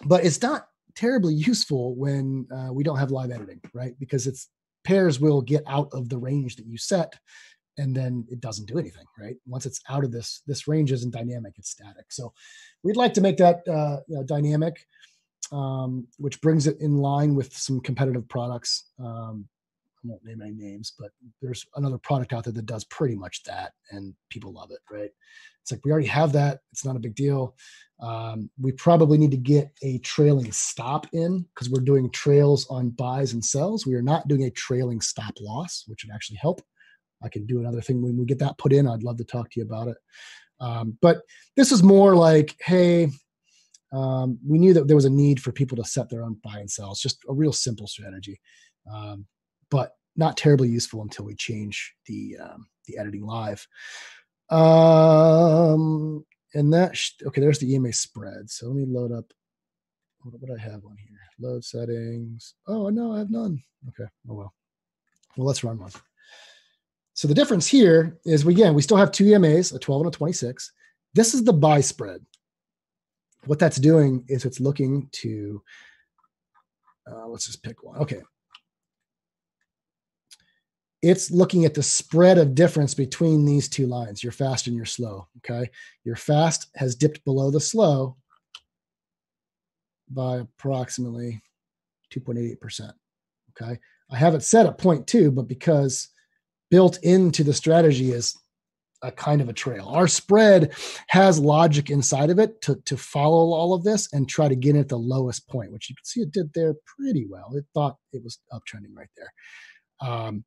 but 0.05 0.25
it's 0.25 0.43
not 0.43 0.67
terribly 0.97 1.35
useful 1.35 1.95
when 1.95 2.47
uh, 2.55 2.73
we 2.73 2.85
don't 2.85 2.99
have 2.99 3.11
live 3.11 3.31
editing, 3.31 3.61
right? 3.73 3.95
Because 3.99 4.27
it's 4.27 4.49
pairs 4.85 5.19
will 5.19 5.41
get 5.41 5.63
out 5.67 5.89
of 5.93 6.09
the 6.09 6.19
range 6.19 6.57
that 6.57 6.67
you 6.67 6.77
set 6.77 7.15
and 7.79 7.97
then 7.97 8.25
it 8.31 8.41
doesn't 8.41 8.69
do 8.69 8.79
anything 8.79 9.07
right 9.19 9.37
once 9.47 9.67
it's 9.67 9.81
out 9.89 10.05
of 10.05 10.13
this 10.13 10.43
this 10.47 10.69
range 10.69 10.93
isn't 10.93 11.13
dynamic 11.13 11.55
it's 11.57 11.71
static 11.71 12.05
so 12.11 12.33
we'd 12.85 12.97
like 12.97 13.15
to 13.15 13.21
make 13.21 13.37
that 13.37 13.67
uh, 13.67 13.99
you 14.07 14.17
know, 14.17 14.23
dynamic 14.23 14.87
um, 15.53 16.07
which 16.19 16.41
brings 16.41 16.67
it 16.67 16.77
in 16.81 16.99
line 16.99 17.35
with 17.35 17.57
some 17.57 17.81
competitive 17.81 18.29
products. 18.29 18.91
Um, 18.99 19.49
i 20.05 20.07
won't 20.07 20.25
name 20.25 20.43
any 20.43 20.53
names 20.53 20.93
but 20.99 21.11
there's 21.41 21.65
another 21.77 21.97
product 21.97 22.35
out 22.35 22.45
there 22.45 22.53
that 22.53 22.67
does 22.67 22.85
pretty 22.85 23.17
much 23.17 23.43
that 23.45 23.73
and 23.91 24.15
people 24.29 24.53
love 24.53 24.71
it 24.71 24.81
right? 24.91 25.11
It's 25.63 25.73
like 25.73 25.81
we 25.83 25.93
already 25.93 26.09
have 26.09 26.33
that. 26.33 26.61
It's 26.73 26.85
not 26.85 26.95
a 26.95 27.01
big 27.01 27.15
deal. 27.15 27.57
Um, 28.01 28.51
we 28.61 28.73
probably 28.73 29.17
need 29.17 29.31
to 29.31 29.39
get 29.39 29.73
a 29.83 29.97
trailing 30.01 30.53
stop 30.53 31.07
in 31.15 31.47
because 31.55 31.71
we're 31.71 31.81
doing 31.81 32.11
trails 32.11 32.67
on 32.69 32.91
buys 32.91 33.33
and 33.33 33.43
sells. 33.43 33.87
We 33.87 33.95
are 33.95 34.03
not 34.03 34.29
doing 34.29 34.45
a 34.45 34.51
trailing 34.51 35.01
stop 35.01 35.33
loss 35.41 35.85
which 35.87 36.05
would 36.05 36.15
actually 36.15 36.37
help. 36.37 36.61
I 37.23 37.31
can 37.31 37.47
do 37.47 37.61
another 37.61 37.81
thing 37.81 38.03
when 38.03 38.19
we 38.19 38.27
get 38.27 38.41
that 38.41 38.59
put 38.59 38.75
in. 38.75 38.87
I'd 38.87 39.03
love 39.03 39.17
to 39.17 39.25
talk 39.25 39.51
to 39.51 39.61
you 39.61 39.65
about 39.65 39.89
it. 39.89 39.97
Um, 40.61 40.99
but 41.01 41.23
this 41.57 41.73
is 41.73 41.83
more 41.83 42.15
like, 42.15 42.55
hey, 42.61 43.09
um, 43.95 44.39
we 44.47 44.59
knew 44.59 44.75
that 44.75 44.89
there 44.89 44.97
was 44.97 45.05
a 45.05 45.11
need 45.11 45.41
for 45.41 45.53
people 45.53 45.77
to 45.77 45.85
set 45.85 46.11
their 46.11 46.25
own 46.25 46.37
buy 46.43 46.59
and 46.59 46.71
sell. 46.71 46.91
It's 46.91 47.03
just 47.03 47.25
a 47.29 47.33
real 47.33 47.53
simple 47.53 47.87
strategy, 47.87 48.41
um, 48.93 49.27
but 49.71 49.93
not 50.17 50.37
terribly 50.37 50.69
useful 50.69 51.03
until 51.03 51.25
we 51.25 51.35
change 51.35 51.95
the 52.07 52.37
um, 52.43 52.67
the 52.87 52.99
editing 52.99 53.25
live. 53.25 53.67
Um, 54.51 56.25
and 56.55 56.73
that 56.73 56.97
sh- 56.97 57.13
okay, 57.27 57.41
there's 57.41 57.59
the 57.59 57.73
EMA 57.75 57.93
spread. 57.93 58.51
So 58.51 58.67
let 58.67 58.77
me 58.77 58.85
load 58.87 59.13
up. 59.13 59.33
What, 60.23 60.41
what 60.41 60.59
I 60.59 60.63
have 60.63 60.85
on 60.85 60.97
here? 60.97 61.19
Load 61.39 61.65
settings. 61.65 62.55
Oh 62.67 62.89
no, 62.89 63.13
I 63.13 63.19
have 63.19 63.31
none. 63.31 63.63
Okay. 63.89 64.11
Oh 64.29 64.35
well. 64.35 64.55
Well, 65.37 65.47
let's 65.47 65.65
run 65.65 65.79
one. 65.79 65.91
So 67.15 67.29
the 67.29 67.35
difference 67.35 67.67
here 67.67 68.19
is, 68.25 68.45
we, 68.45 68.55
again, 68.55 68.75
we 68.75 68.83
still 68.83 68.97
have 68.97 69.13
two 69.13 69.25
EMAs, 69.25 69.75
a 69.75 69.79
12 69.79 70.03
and 70.03 70.15
a 70.15 70.17
26. 70.17 70.73
This 71.15 71.35
is 71.35 71.45
the 71.45 71.53
buy 71.53 71.81
spread. 71.81 72.21
What 73.47 73.59
that's 73.59 73.77
doing 73.77 74.25
is 74.29 74.45
it's 74.45 74.61
looking 74.61 75.09
to, 75.13 75.63
uh, 77.11 77.27
let's 77.29 77.47
just 77.47 77.63
pick 77.63 77.83
one. 77.83 77.99
Okay. 77.99 78.23
It's 81.03 81.31
looking 81.31 81.67
at 81.67 81.75
the 81.75 81.83
spread 81.83 82.39
of 82.39 82.55
difference 82.55 82.95
between 82.95 83.45
these 83.45 83.69
two 83.69 83.87
lines, 83.87 84.23
your 84.23 84.33
fast 84.33 84.67
and 84.67 84.77
your 84.77 84.87
slow. 84.87 85.29
Okay. 85.39 85.71
Your 86.05 86.17
fast 86.17 86.69
has 86.77 86.95
dipped 86.95 87.25
below 87.25 87.51
the 87.51 87.61
slow 87.61 88.17
by 90.09 90.39
approximately 90.39 91.43
2.88%. 92.15 92.93
Okay. 93.51 93.79
I 94.11 94.17
have 94.17 94.35
it 94.35 94.43
set 94.43 94.67
at 94.67 94.79
0.2, 94.79 95.35
but 95.35 95.49
because 95.49 96.09
built 96.71 96.99
into 97.03 97.45
the 97.45 97.53
strategy 97.53 98.13
is 98.13 98.37
a 99.05 99.13
kind 99.13 99.41
of 99.41 99.49
a 99.49 99.53
trail. 99.53 99.89
Our 99.89 100.09
spread 100.09 100.73
has 101.09 101.39
logic 101.39 101.91
inside 101.91 102.31
of 102.31 102.39
it 102.39 102.61
to, 102.63 102.77
to 102.87 102.97
follow 102.97 103.53
all 103.53 103.75
of 103.75 103.85
this 103.85 104.13
and 104.13 104.29
try 104.29 104.49
to 104.49 104.57
get 104.57 104.77
at 104.77 104.89
the 104.89 104.99
lowest 104.99 105.49
point, 105.49 105.73
which 105.73 105.91
you 105.91 105.95
can 105.95 106.05
see 106.05 106.21
it 106.21 106.33
did 106.33 106.53
there 106.55 106.75
pretty 106.97 107.27
well. 107.29 107.53
It 107.55 107.65
thought 107.75 107.99
it 108.13 108.23
was 108.25 108.39
uptrending 108.53 108.97
right 108.97 109.09
there. 109.17 110.09
Um, 110.09 110.45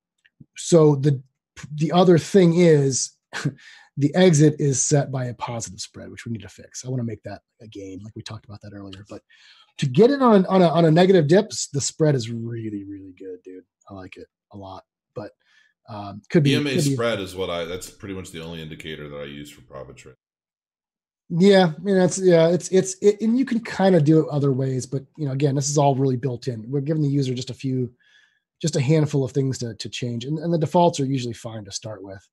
so 0.56 0.96
the 0.96 1.22
the 1.76 1.92
other 1.92 2.18
thing 2.18 2.56
is 2.56 3.16
the 3.98 4.14
exit 4.16 4.56
is 4.60 4.82
set 4.82 5.12
by 5.12 5.26
a 5.26 5.34
positive 5.34 5.80
spread, 5.80 6.10
which 6.12 6.26
we 6.26 6.32
need 6.32 6.42
to 6.42 6.50
fix. 6.50 6.86
I 6.86 6.90
want 6.90 7.00
to 7.00 7.08
make 7.08 7.24
that 7.24 7.42
a 7.62 7.68
gain, 7.68 8.00
like 8.04 8.16
we 8.16 8.22
talked 8.22 8.46
about 8.46 8.62
that 8.62 8.74
earlier. 8.74 9.06
But 9.10 9.22
to 9.80 9.86
get 9.86 10.12
it 10.12 10.22
on 10.22 10.46
on 10.48 10.62
a, 10.62 10.68
on 10.68 10.86
a 10.86 10.92
negative 10.92 11.28
dips, 11.28 11.68
the 11.68 11.82
spread 11.82 12.16
is 12.16 12.30
really 12.30 12.84
really 12.84 13.14
good, 13.18 13.42
dude. 13.44 13.64
I 13.90 13.94
like 13.94 14.18
it 14.18 14.28
a 14.52 14.58
lot. 14.58 14.84
But 15.16 15.32
um, 15.90 16.22
could 16.30 16.44
be 16.44 16.54
EMA 16.54 16.72
could 16.72 16.84
spread 16.84 17.18
be, 17.18 17.24
is 17.24 17.36
what 17.36 17.50
I. 17.50 17.66
That's 17.66 17.90
pretty 17.90 18.14
much 18.14 18.32
the 18.32 18.44
only 18.44 18.62
indicator 18.62 19.08
that 19.10 19.18
I 19.18 19.26
use 19.26 19.50
for 19.50 19.62
profit 19.62 19.96
trade. 19.96 20.16
Yeah, 21.30 21.74
I 21.78 21.82
mean 21.82 21.98
that's 21.98 22.20
yeah, 22.20 22.50
it's 22.50 22.70
it's 22.70 22.96
it, 23.02 23.22
and 23.22 23.38
you 23.38 23.46
can 23.46 23.60
kind 23.60 23.96
of 23.96 24.04
do 24.04 24.20
it 24.20 24.30
other 24.30 24.52
ways, 24.52 24.86
but 24.86 25.04
you 25.18 25.26
know, 25.26 25.34
again, 25.34 25.56
this 25.56 25.70
is 25.70 25.78
all 25.78 25.96
really 25.96 26.16
built 26.16 26.48
in. 26.48 26.70
We're 26.70 26.82
giving 26.82 27.04
the 27.04 27.10
user 27.10 27.34
just 27.34 27.50
a 27.50 27.54
few, 27.54 27.92
just 28.62 28.76
a 28.76 28.82
handful 28.82 29.24
of 29.24 29.32
things 29.32 29.58
to 29.60 29.76
to 29.76 29.90
change, 29.90 30.26
and, 30.26 30.40
and 30.40 30.54
the 30.54 30.58
defaults 30.58 31.00
are 31.00 31.06
usually 31.06 31.34
fine 31.34 31.66
to 31.66 31.72
start 31.72 32.04
with. 32.04 32.26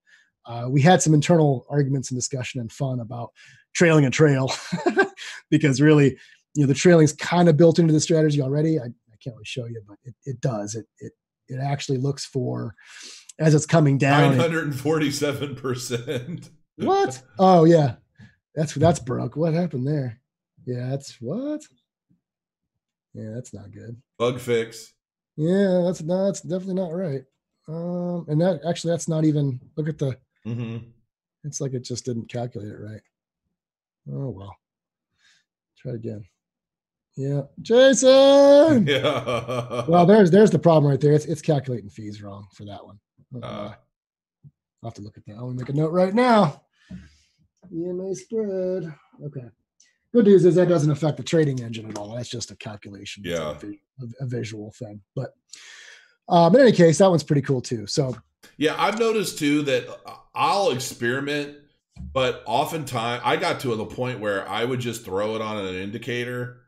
Uh, 0.46 0.66
we 0.68 0.80
had 0.80 1.00
some 1.00 1.14
internal 1.14 1.66
arguments 1.70 2.10
and 2.10 2.18
discussion 2.18 2.60
and 2.60 2.70
fun 2.70 3.00
about 3.00 3.32
trailing 3.74 4.04
a 4.04 4.10
trail 4.10 4.52
because 5.50 5.80
really, 5.80 6.16
you 6.54 6.62
know, 6.62 6.66
the 6.66 6.74
trailing 6.74 7.04
is 7.04 7.14
kind 7.14 7.48
of 7.48 7.56
built 7.56 7.78
into 7.78 7.92
the 7.92 8.00
strategy 8.00 8.42
already. 8.42 8.78
I, 8.78 8.84
I 8.84 9.16
can't 9.22 9.34
really 9.34 9.44
show 9.44 9.64
you, 9.64 9.80
but 9.88 9.96
it, 10.04 10.14
it 10.24 10.40
does. 10.40 10.74
It 10.74 10.86
it 10.98 11.12
it 11.48 11.58
actually 11.60 11.98
looks 11.98 12.24
for 12.24 12.74
as 13.38 13.54
it's 13.54 13.66
coming 13.66 13.98
down. 13.98 14.30
Nine 14.30 14.38
hundred 14.38 14.64
and 14.64 14.78
forty-seven 14.78 15.56
percent. 15.56 16.50
What? 16.76 17.22
Oh 17.38 17.64
yeah, 17.64 17.96
that's 18.54 18.74
that's 18.74 19.00
broke. 19.00 19.36
What 19.36 19.54
happened 19.54 19.86
there? 19.86 20.20
Yeah, 20.66 20.88
that's 20.90 21.20
what. 21.20 21.62
Yeah, 23.12 23.30
that's 23.34 23.54
not 23.54 23.70
good. 23.70 23.96
Bug 24.18 24.40
fix. 24.40 24.92
Yeah, 25.36 25.82
that's 25.84 26.02
no, 26.02 26.26
that's 26.26 26.40
definitely 26.40 26.74
not 26.74 26.92
right. 26.92 27.22
Um, 27.68 28.26
and 28.28 28.40
that 28.40 28.60
actually, 28.68 28.92
that's 28.92 29.08
not 29.08 29.24
even. 29.24 29.60
Look 29.76 29.88
at 29.88 29.98
the. 29.98 30.16
Mm-hmm. 30.46 30.88
It's 31.44 31.60
like 31.60 31.74
it 31.74 31.84
just 31.84 32.04
didn't 32.04 32.28
calculate 32.28 32.70
it 32.70 32.80
right. 32.80 33.00
Oh 34.12 34.30
well. 34.30 34.56
Try 35.78 35.92
again. 35.92 36.24
Yeah, 37.16 37.42
Jason. 37.62 38.86
Yeah. 38.86 39.84
Well, 39.86 40.06
there's 40.06 40.30
there's 40.30 40.50
the 40.50 40.58
problem 40.58 40.90
right 40.90 41.00
there. 41.00 41.12
It's 41.12 41.26
it's 41.26 41.42
calculating 41.42 41.90
fees 41.90 42.22
wrong 42.22 42.46
for 42.52 42.64
that 42.64 42.84
one. 42.84 42.98
Uh, 43.42 43.72
I'll 44.82 44.90
have 44.90 44.94
to 44.94 45.02
look 45.02 45.16
at 45.16 45.24
that. 45.26 45.36
I'll 45.36 45.50
make 45.52 45.68
a 45.68 45.72
note 45.72 45.92
right 45.92 46.14
now. 46.14 46.62
EMA 47.72 48.14
spread. 48.14 48.94
Okay. 49.24 49.46
Good 50.12 50.26
news 50.26 50.44
is 50.44 50.54
that 50.54 50.68
doesn't 50.68 50.90
affect 50.90 51.16
the 51.16 51.22
trading 51.22 51.60
engine 51.60 51.88
at 51.90 51.98
all. 51.98 52.14
That's 52.14 52.28
just 52.28 52.50
a 52.50 52.56
calculation. 52.56 53.24
Yeah. 53.26 53.56
A, 54.00 54.24
a 54.24 54.26
visual 54.26 54.72
thing. 54.78 55.00
But 55.16 55.34
um, 56.28 56.54
in 56.54 56.60
any 56.60 56.72
case, 56.72 56.98
that 56.98 57.10
one's 57.10 57.24
pretty 57.24 57.42
cool 57.42 57.60
too. 57.60 57.86
So 57.86 58.16
Yeah, 58.56 58.74
I've 58.78 58.98
noticed 58.98 59.38
too 59.38 59.62
that 59.62 59.86
I'll 60.34 60.70
experiment, 60.70 61.56
but 62.12 62.42
oftentimes 62.46 63.22
I 63.24 63.36
got 63.36 63.60
to 63.60 63.74
the 63.74 63.86
point 63.86 64.20
where 64.20 64.48
I 64.48 64.64
would 64.64 64.80
just 64.80 65.04
throw 65.04 65.34
it 65.34 65.42
on 65.42 65.56
an 65.58 65.74
indicator, 65.74 66.60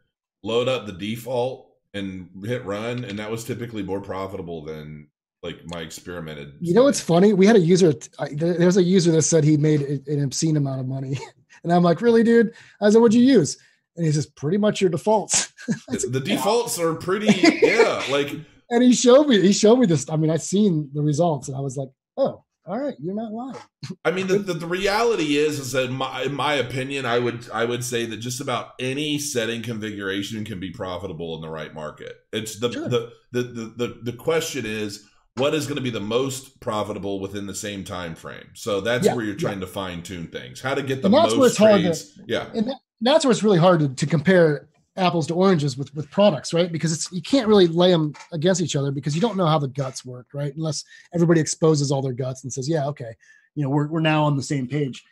load 0.43 0.69
up 0.69 0.87
the 0.87 0.93
default, 0.93 1.71
and 1.95 2.29
hit 2.45 2.65
run, 2.65 3.05
and 3.05 3.19
that 3.19 3.31
was 3.31 3.45
typically 3.45 3.83
more 3.83 4.01
profitable 4.01 4.65
than 4.65 5.09
like 5.47 5.61
my 5.67 5.81
experimented. 5.81 6.55
you 6.61 6.75
know 6.75 6.85
what's 6.85 7.01
funny? 7.01 7.33
We 7.33 7.47
had 7.47 7.57
a 7.57 7.61
user. 7.61 7.95
I, 8.19 8.29
there's 8.33 8.77
a 8.77 8.83
user 8.83 9.13
that 9.13 9.23
said 9.23 9.45
he 9.45 9.57
made 9.57 9.81
an 10.07 10.23
obscene 10.23 10.57
amount 10.57 10.81
of 10.81 10.87
money, 10.87 11.19
and 11.63 11.73
I'm 11.73 11.83
like, 11.83 12.01
really, 12.01 12.23
dude? 12.23 12.53
I 12.81 12.91
said, 12.91 13.01
what'd 13.01 13.15
you 13.15 13.23
use? 13.27 13.57
And 13.97 14.05
he 14.05 14.13
says, 14.13 14.27
pretty 14.27 14.59
much 14.59 14.81
your 14.81 14.91
defaults. 14.91 15.53
I 15.91 15.97
the 16.11 16.21
defaults 16.21 16.79
are 16.79 16.95
pretty 16.95 17.29
yeah 17.63 18.03
like 18.11 18.31
and 18.71 18.83
he 18.83 18.93
showed 18.93 19.29
me. 19.29 19.41
He 19.41 19.53
showed 19.53 19.77
me 19.77 19.87
this. 19.87 20.09
I 20.11 20.17
mean, 20.17 20.31
I 20.31 20.37
seen 20.37 20.91
the 20.93 21.03
results, 21.03 21.49
and 21.49 21.57
I 21.57 21.61
was 21.61 21.77
like, 21.77 21.89
oh, 22.17 22.45
all 22.69 22.81
right, 22.81 22.97
you're 22.99 23.15
not 23.15 23.33
lying. 23.33 23.57
I 24.05 24.11
mean, 24.11 24.27
the, 24.27 24.39
the, 24.39 24.55
the 24.55 24.67
reality 24.67 25.37
is, 25.37 25.61
is 25.61 25.71
that 25.73 25.85
in 25.85 25.93
my, 25.93 26.23
in 26.23 26.35
my 26.35 26.55
opinion, 26.55 27.07
I 27.07 27.21
would 27.21 27.49
I 27.51 27.65
would 27.65 27.85
say 27.85 28.07
that 28.07 28.17
just 28.17 28.41
about 28.41 28.71
any 28.81 29.19
setting 29.19 29.63
configuration 29.63 30.45
can 30.45 30.59
be 30.59 30.71
profitable 30.73 31.37
in 31.37 31.43
the 31.43 31.49
right 31.49 31.73
market. 31.73 32.17
It's 32.33 32.59
the 32.59 32.73
Sure. 32.73 32.89
the, 32.89 33.13
the, 33.31 33.43
the 33.43 33.75
the 33.77 34.01
the 34.11 34.13
question 34.13 34.67
is 34.67 35.05
what 35.37 35.55
is 35.55 35.67
going 35.67 35.77
to 35.77 35.83
be 35.83 35.91
the 35.91 36.01
most 36.01 36.61
profitable 36.61 37.21
within 37.21 37.47
the 37.47 37.55
same 37.55 37.85
time 37.85 38.15
frame. 38.15 38.49
So 38.55 38.81
that's 38.81 39.05
Yeah, 39.07 39.15
where 39.15 39.25
you're 39.25 39.35
yeah. 39.35 39.41
trying 39.41 39.61
to 39.61 39.67
fine 39.67 40.03
tune 40.03 40.27
things. 40.29 40.61
How 40.61 40.75
to 40.75 40.83
get 40.83 41.03
the 41.03 41.07
And 41.07 41.15
that's 41.15 41.33
where 41.33 41.41
most 41.41 41.51
it's 41.51 41.59
hard 41.59 41.77
to- 41.77 41.83
trades. 41.83 42.21
yeah, 42.27 42.49
and 42.55 42.69
that, 42.69 42.77
that's 43.03 43.25
where 43.25 43.33
it's 43.33 43.43
really 43.43 43.59
hard 43.59 43.81
to, 43.81 43.89
to 43.89 44.07
compare 44.07 44.69
apples 44.99 45.27
to 45.27 45.35
oranges 45.35 45.77
with 45.77 45.95
with 45.95 46.11
products, 46.11 46.55
right? 46.55 46.73
Because 46.73 46.91
it's 46.93 47.13
you 47.13 47.21
can't 47.21 47.47
really 47.49 47.67
lay 47.67 47.91
them 47.91 48.15
against 48.33 48.63
each 48.63 48.77
other 48.77 48.91
because 48.91 49.15
you 49.15 49.21
don't 49.21 49.37
know 49.37 49.45
how 49.47 49.59
the 49.59 49.69
guts 49.69 50.07
work, 50.07 50.27
right? 50.33 50.55
Unless 50.57 50.85
everybody 51.15 51.39
exposes 51.41 51.93
all 51.93 52.01
their 52.01 52.15
guts 52.15 52.45
and 52.45 52.53
says, 52.53 52.67
yeah, 52.67 52.87
okay, 52.87 53.13
you 53.55 53.63
know, 53.63 53.69
we're 53.69 53.89
we're 53.89 54.01
now 54.01 54.25
on 54.25 54.37
the 54.37 54.43
same 54.43 54.67
page. 54.67 55.05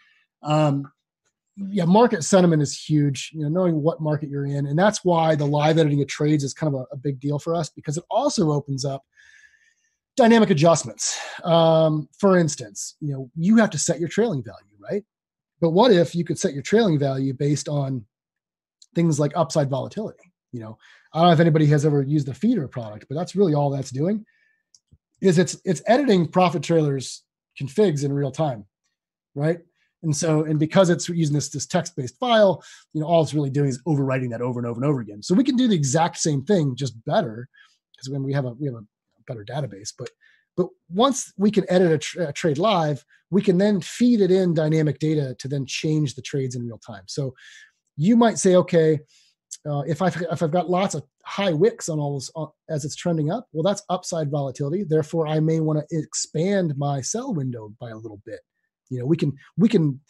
Um, 0.43 0.91
yeah, 1.57 1.85
market 1.85 2.25
sentiment 2.25 2.63
is 2.63 2.75
huge. 2.83 3.31
You 3.35 3.43
know, 3.43 3.49
knowing 3.51 3.83
what 3.83 4.01
market 4.01 4.31
you're 4.31 4.47
in, 4.47 4.65
and 4.67 4.79
that's 4.79 5.05
why 5.05 5.35
the 5.35 5.45
live 5.47 5.77
editing 5.79 6.01
of 6.01 6.09
trades 6.09 6.45
is 6.45 6.55
kind 6.55 6.75
of 6.75 6.81
a, 6.81 6.85
a 6.95 6.97
big 6.97 7.21
deal 7.21 7.39
for 7.39 7.55
us 7.55 7.69
because 7.69 7.99
it 7.99 8.05
also 8.11 8.51
opens 8.53 8.87
up 8.87 9.05
dynamic 10.17 10.51
adjustments. 10.51 11.19
Um, 11.43 12.09
for 12.19 12.39
instance, 12.39 12.97
you 13.01 13.13
know, 13.13 13.31
you 13.37 13.57
have 13.57 13.71
to 13.71 13.79
set 13.79 14.01
your 14.01 14.09
trailing 14.09 14.43
value, 14.43 14.77
right? 14.79 15.05
But 15.61 15.71
what 15.71 15.93
if 15.93 16.15
you 16.15 16.25
could 16.25 16.39
set 16.39 16.53
your 16.53 16.63
trailing 16.63 16.99
value 16.99 17.33
based 17.33 17.69
on 17.69 18.05
things 18.95 19.19
like 19.19 19.33
upside 19.35 19.71
volatility? 19.71 20.33
You 20.53 20.61
know, 20.61 20.79
I 21.13 21.19
don't 21.19 21.29
know 21.29 21.35
if 21.35 21.41
anybody 21.41 21.67
has 21.67 21.85
ever 21.85 22.03
used 22.03 22.27
the 22.27 22.35
feeder 22.35 22.69
product, 22.69 23.07
but 23.09 23.17
that's 23.17 23.35
really 23.35 23.55
all 23.55 23.71
that's 23.71 23.91
doing. 23.91 24.25
Is 25.21 25.39
it's 25.39 25.57
it's 25.65 25.83
editing 25.87 26.29
profit 26.29 26.63
trailers 26.63 27.23
configs 27.61 28.05
in 28.05 28.13
real 28.13 28.31
time, 28.31 28.67
right? 29.35 29.59
And 30.03 30.15
so, 30.15 30.45
and 30.45 30.59
because 30.59 30.91
it's 30.91 31.09
using 31.09 31.35
this 31.35 31.49
this 31.49 31.67
text 31.67 31.97
based 31.97 32.19
file, 32.19 32.63
you 32.93 33.01
know, 33.01 33.07
all 33.07 33.23
it's 33.23 33.33
really 33.33 33.51
doing 33.51 33.71
is 33.71 33.83
overwriting 33.87 34.31
that 34.31 34.43
over 34.43 34.61
and 34.61 34.67
over 34.67 34.81
and 34.81 34.89
over 34.89 35.01
again. 35.01 35.23
So 35.23 35.35
we 35.35 35.45
can 35.45 35.57
do 35.57 35.67
the 35.67 35.75
exact 35.75 36.19
same 36.19 36.45
thing, 36.45 36.77
just 36.77 37.03
better, 37.05 37.49
because 37.93 38.11
when 38.11 38.23
we 38.23 38.33
have 38.33 38.45
a 38.45 38.53
we 38.53 38.67
have 38.67 38.75
a 38.75 38.85
better 39.27 39.45
database. 39.45 39.93
But 39.97 40.11
but 40.57 40.69
once 40.89 41.33
we 41.37 41.51
can 41.51 41.65
edit 41.69 42.07
a, 42.17 42.29
a, 42.29 42.33
trade 42.33 42.59
live, 42.59 43.05
we 43.31 43.43
can 43.43 43.59
then 43.59 43.81
feed 43.81 44.21
it 44.21 44.31
in 44.31 44.55
dynamic 44.55 45.01
data 45.01 45.35
to 45.41 45.49
then 45.49 45.67
change 45.67 46.15
the 46.15 46.23
trades 46.23 46.55
in 46.55 46.65
real 46.65 46.79
time. 46.79 47.03
So 47.07 47.35
you 47.97 48.17
might 48.17 48.39
say, 48.39 48.55
okay, 48.57 49.01
uh, 49.69 49.81
if 49.81 50.03
I've 50.03 50.21
if 50.31 50.43
I've 50.43 50.51
got 50.51 50.71
lots 50.71 50.95
of 50.95 51.05
high 51.25 51.53
wicks 51.53 51.89
on 51.89 51.99
all 51.99 52.15
this 52.19 52.31
uh, 52.37 52.47
as 52.69 52.85
it's 52.85 52.97
trending 52.97 53.31
up, 53.31 53.49
well, 53.53 53.63
that's 53.63 53.83
upside 53.89 54.31
volatility. 54.31 54.85
Therefore, 54.85 55.27
I 55.27 55.41
may 55.41 55.61
want 55.61 55.79
to 55.79 55.99
expand 55.99 56.77
my 56.77 57.01
sell 57.01 57.33
window 57.33 57.73
by 57.81 57.91
a 57.91 57.97
little 57.97 58.21
bit. 58.25 58.41
You 58.91 59.01
know, 59.01 59.07
we 59.07 59.17
can 59.17 59.33
we 59.57 59.69
can 59.69 60.01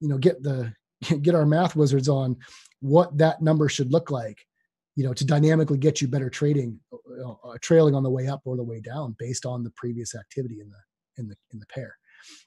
you 0.00 0.08
know 0.08 0.18
get 0.18 0.42
the 0.42 0.72
get 1.22 1.34
our 1.34 1.46
math 1.46 1.76
wizards 1.76 2.08
on 2.08 2.36
what 2.80 3.16
that 3.18 3.40
number 3.40 3.68
should 3.68 3.92
look 3.92 4.10
like 4.10 4.44
you 4.96 5.04
know 5.04 5.12
to 5.12 5.24
dynamically 5.24 5.78
get 5.78 6.00
you 6.00 6.08
better 6.08 6.30
trading 6.30 6.78
uh, 6.92 7.30
uh, 7.30 7.56
trailing 7.60 7.94
on 7.94 8.02
the 8.02 8.10
way 8.10 8.28
up 8.28 8.42
or 8.44 8.56
the 8.56 8.62
way 8.62 8.80
down 8.80 9.16
based 9.18 9.44
on 9.44 9.64
the 9.64 9.70
previous 9.70 10.14
activity 10.14 10.60
in 10.60 10.70
the 10.70 10.78
in 11.18 11.28
the 11.28 11.36
in 11.52 11.58
the 11.58 11.66
pair. 11.66 11.96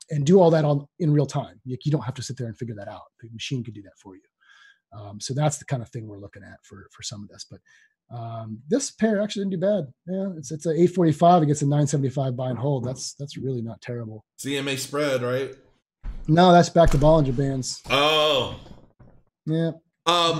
And 0.09 0.25
do 0.25 0.39
all 0.39 0.49
that 0.51 0.65
on 0.65 0.87
in 0.99 1.13
real 1.13 1.27
time. 1.27 1.61
You, 1.63 1.77
you 1.83 1.91
don't 1.91 2.03
have 2.03 2.15
to 2.15 2.23
sit 2.23 2.37
there 2.37 2.47
and 2.47 2.57
figure 2.57 2.75
that 2.75 2.87
out. 2.87 3.03
The 3.21 3.29
machine 3.31 3.63
can 3.63 3.73
do 3.73 3.83
that 3.83 3.97
for 4.01 4.15
you. 4.15 4.21
Um, 4.97 5.19
so 5.19 5.33
that's 5.33 5.57
the 5.57 5.65
kind 5.65 5.83
of 5.83 5.89
thing 5.89 6.07
we're 6.07 6.19
looking 6.19 6.43
at 6.43 6.57
for 6.63 6.87
for 6.91 7.03
some 7.03 7.21
of 7.21 7.29
this. 7.29 7.45
But 7.49 7.59
um, 8.15 8.59
this 8.69 8.91
pair 8.91 9.21
actually 9.21 9.45
didn't 9.45 9.59
do 9.59 9.67
bad. 9.67 9.93
Yeah 10.07 10.29
it's 10.37 10.51
it's 10.51 10.65
a 10.65 10.71
845 10.71 11.43
against 11.43 11.61
a 11.61 11.65
975 11.65 12.35
buy 12.35 12.49
and 12.49 12.57
hold. 12.57 12.85
That's 12.85 13.13
that's 13.13 13.37
really 13.37 13.61
not 13.61 13.81
terrible. 13.81 14.25
EMA 14.45 14.77
spread 14.77 15.21
right? 15.21 15.55
No 16.27 16.51
that's 16.51 16.69
back 16.69 16.89
to 16.91 16.97
bollinger 16.97 17.35
bands. 17.35 17.81
Oh. 17.89 18.59
Yeah 19.45 19.71
um, 20.07 20.39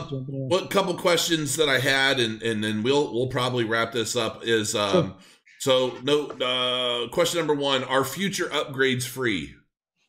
what 0.49 0.70
couple 0.70 0.93
questions 0.95 1.57
that 1.57 1.68
I 1.68 1.78
had, 1.80 2.20
and 2.20 2.41
and 2.41 2.63
then 2.63 2.84
we'll 2.84 3.13
we'll 3.13 3.28
probably 3.28 3.65
wrap 3.65 3.91
this 3.91 4.15
up. 4.15 4.43
Is 4.43 4.74
um, 4.74 4.91
sure. 4.91 5.15
so 5.59 5.97
no 6.03 6.28
uh, 6.28 7.09
question 7.09 7.39
number 7.39 7.53
one: 7.53 7.84
Are 7.84 8.05
future 8.05 8.45
upgrades 8.45 9.03
free? 9.03 9.53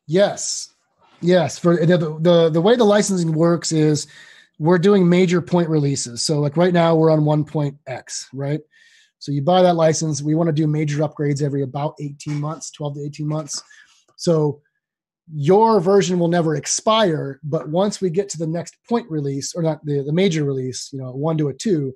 Yes, 0.07 0.73
yes. 1.21 1.59
For 1.59 1.77
the, 1.77 1.99
the 2.21 2.51
the 2.51 2.61
way 2.61 2.77
the 2.77 2.85
licensing 2.85 3.33
works 3.33 3.73
is 3.73 4.07
we're 4.61 4.79
doing 4.79 5.09
major 5.09 5.43
point 5.43 5.69
releases. 5.69 6.23
So 6.23 6.39
like 6.41 6.57
right 6.57 6.73
now 6.73 6.95
we're 6.95 7.11
on 7.11 7.25
one 7.25 7.45
point 7.45 7.77
X, 7.87 8.29
right? 8.33 8.61
So 9.19 9.33
you 9.33 9.43
buy 9.43 9.63
that 9.63 9.75
license. 9.75 10.23
We 10.23 10.37
want 10.37 10.49
to 10.49 10.53
do 10.53 10.69
major 10.69 10.99
upgrades 10.99 11.43
every 11.43 11.63
about 11.63 11.95
18 12.01 12.41
months, 12.41 12.71
12 12.71 12.95
to 12.95 13.01
18 13.03 13.27
months. 13.27 13.63
So 14.17 14.63
your 15.35 15.81
version 15.81 16.19
will 16.19 16.29
never 16.29 16.57
expire 16.57 17.39
but 17.43 17.69
once 17.69 18.01
we 18.01 18.09
get 18.09 18.29
to 18.29 18.39
the 18.39 18.47
next 18.47 18.77
point 18.89 19.09
release 19.11 19.55
or 19.55 19.63
not 19.63 19.85
the, 19.85 20.03
the 20.03 20.13
major 20.13 20.45
release 20.45 20.89
you 20.93 20.99
know 20.99 21.11
one 21.13 21.37
to 21.37 21.49
a 21.49 21.55
two 21.55 21.95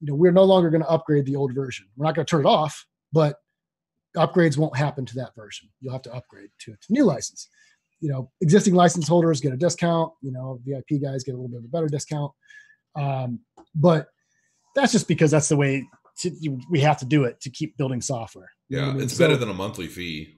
you 0.00 0.06
know 0.06 0.14
we're 0.14 0.32
no 0.32 0.44
longer 0.44 0.70
going 0.70 0.82
to 0.82 0.88
upgrade 0.88 1.26
the 1.26 1.36
old 1.36 1.54
version. 1.54 1.86
We're 1.96 2.06
not 2.06 2.14
going 2.14 2.26
to 2.26 2.30
turn 2.30 2.46
it 2.46 2.48
off 2.48 2.86
but 3.12 3.36
upgrades 4.16 4.56
won't 4.56 4.76
happen 4.76 5.06
to 5.06 5.14
that 5.16 5.34
version. 5.34 5.68
You'll 5.80 5.92
have 5.92 6.02
to 6.02 6.14
upgrade 6.14 6.50
to 6.60 6.72
a 6.72 6.76
new 6.90 7.04
license. 7.04 7.48
You 8.00 8.10
know 8.10 8.30
existing 8.40 8.74
license 8.74 9.08
holders 9.08 9.40
get 9.40 9.52
a 9.52 9.56
discount 9.56 10.12
you 10.22 10.30
know 10.30 10.60
vip 10.64 10.84
guys 11.02 11.24
get 11.24 11.32
a 11.32 11.38
little 11.38 11.48
bit 11.48 11.58
of 11.58 11.64
a 11.64 11.68
better 11.68 11.88
discount. 11.88 12.32
Um, 12.94 13.40
but 13.74 14.08
that's 14.74 14.92
just 14.92 15.08
because 15.08 15.30
that's 15.30 15.48
the 15.48 15.56
way 15.56 15.86
to, 16.20 16.60
we 16.70 16.80
have 16.80 16.98
to 16.98 17.04
do 17.04 17.24
it 17.24 17.40
to 17.42 17.50
keep 17.50 17.76
building 17.76 18.00
software. 18.00 18.50
Yeah 18.68 18.88
I 18.88 18.92
mean? 18.92 19.02
it's 19.02 19.14
so, 19.14 19.24
better 19.24 19.36
than 19.36 19.48
a 19.48 19.54
monthly 19.54 19.86
fee 19.86 20.37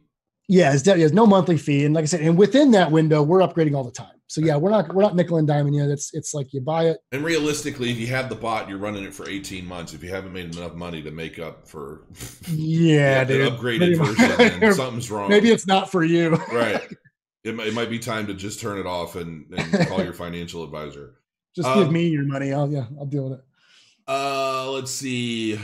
yeah, 0.51 0.72
it's, 0.74 0.82
there's 0.82 1.12
no 1.12 1.26
monthly 1.26 1.57
fee, 1.57 1.84
and 1.84 1.94
like 1.94 2.03
I 2.03 2.07
said, 2.07 2.22
and 2.22 2.36
within 2.36 2.72
that 2.72 2.90
window, 2.90 3.22
we're 3.22 3.38
upgrading 3.38 3.76
all 3.76 3.84
the 3.84 3.92
time. 3.92 4.20
So 4.26 4.40
yeah, 4.40 4.57
we're 4.57 4.70
not 4.70 4.92
we're 4.92 5.03
not 5.03 5.14
nickel 5.14 5.36
and 5.36 5.48
diming 5.48 5.76
yet. 5.76 5.88
It's 5.90 6.12
it's 6.12 6.34
like 6.34 6.53
you 6.53 6.61
buy 6.61 6.86
it. 6.86 6.98
And 7.12 7.24
realistically, 7.24 7.92
if 7.92 7.98
you 7.98 8.09
have 8.09 8.28
the 8.28 8.34
bot, 8.34 8.68
you're 8.68 8.78
running 8.78 9.05
it 9.05 9.14
for 9.14 9.28
18 9.28 9.64
months. 9.64 9.94
If 9.94 10.03
you 10.03 10.11
haven't 10.11 10.32
made 10.32 10.57
enough 10.57 10.74
money 10.74 11.03
to 11.03 11.12
make 11.12 11.38
up 11.38 11.68
for 11.68 12.03
yeah, 12.48 13.22
dude, 13.22 13.53
upgraded 13.53 13.96
version, 13.96 14.61
then 14.61 14.74
something's 14.74 15.09
wrong. 15.09 15.30
Maybe 15.30 15.51
it's 15.51 15.68
not 15.68 15.88
for 15.88 16.03
you. 16.03 16.30
right. 16.53 16.82
It, 17.44 17.59
it 17.59 17.72
might 17.72 17.88
be 17.88 18.01
time 18.01 18.26
to 18.26 18.34
just 18.34 18.61
turn 18.61 18.78
it 18.78 18.86
off 18.86 19.14
and, 19.14 19.46
and 19.57 19.88
call 19.88 20.03
your 20.03 20.12
financial 20.12 20.64
advisor. 20.64 21.20
Just 21.55 21.68
um, 21.68 21.78
give 21.78 21.92
me 21.92 22.09
your 22.09 22.24
money. 22.24 22.53
I'll 22.53 22.70
yeah, 22.70 22.86
I'll 22.98 23.07
deal 23.07 23.30
with 23.30 23.38
it. 23.38 23.44
Uh, 24.09 24.68
let's 24.72 24.90
see. 24.90 25.61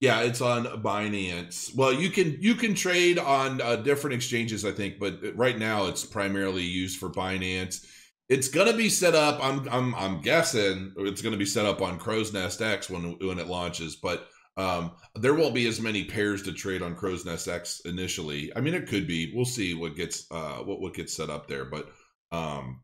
Yeah, 0.00 0.20
it's 0.22 0.40
on 0.40 0.64
Binance. 0.82 1.74
Well, 1.76 1.92
you 1.92 2.08
can 2.08 2.38
you 2.40 2.54
can 2.54 2.74
trade 2.74 3.18
on 3.18 3.60
uh, 3.60 3.76
different 3.76 4.14
exchanges, 4.14 4.64
I 4.64 4.72
think, 4.72 4.98
but 4.98 5.20
right 5.34 5.58
now 5.58 5.86
it's 5.86 6.06
primarily 6.06 6.62
used 6.62 6.98
for 6.98 7.10
Binance. 7.10 7.86
It's 8.30 8.48
gonna 8.48 8.72
be 8.72 8.88
set 8.88 9.14
up. 9.14 9.44
I'm 9.44 9.68
I'm 9.68 9.94
I'm 9.94 10.20
guessing 10.22 10.94
it's 10.96 11.20
gonna 11.20 11.36
be 11.36 11.44
set 11.44 11.66
up 11.66 11.82
on 11.82 11.98
Crow's 11.98 12.32
Nest 12.32 12.62
X 12.62 12.88
when 12.88 13.18
when 13.18 13.38
it 13.38 13.48
launches, 13.48 13.96
but 13.96 14.26
um, 14.56 14.92
there 15.16 15.34
won't 15.34 15.54
be 15.54 15.66
as 15.66 15.80
many 15.80 16.04
pairs 16.04 16.42
to 16.44 16.52
trade 16.52 16.80
on 16.80 16.94
Crow's 16.94 17.26
Nest 17.26 17.46
X 17.46 17.80
initially. 17.84 18.50
I 18.56 18.60
mean, 18.60 18.74
it 18.74 18.88
could 18.88 19.06
be. 19.06 19.32
We'll 19.34 19.44
see 19.44 19.74
what 19.74 19.96
gets 19.96 20.26
uh 20.30 20.58
what 20.58 20.80
what 20.80 20.94
gets 20.94 21.14
set 21.14 21.28
up 21.28 21.46
there, 21.46 21.66
but 21.66 21.90
um, 22.32 22.80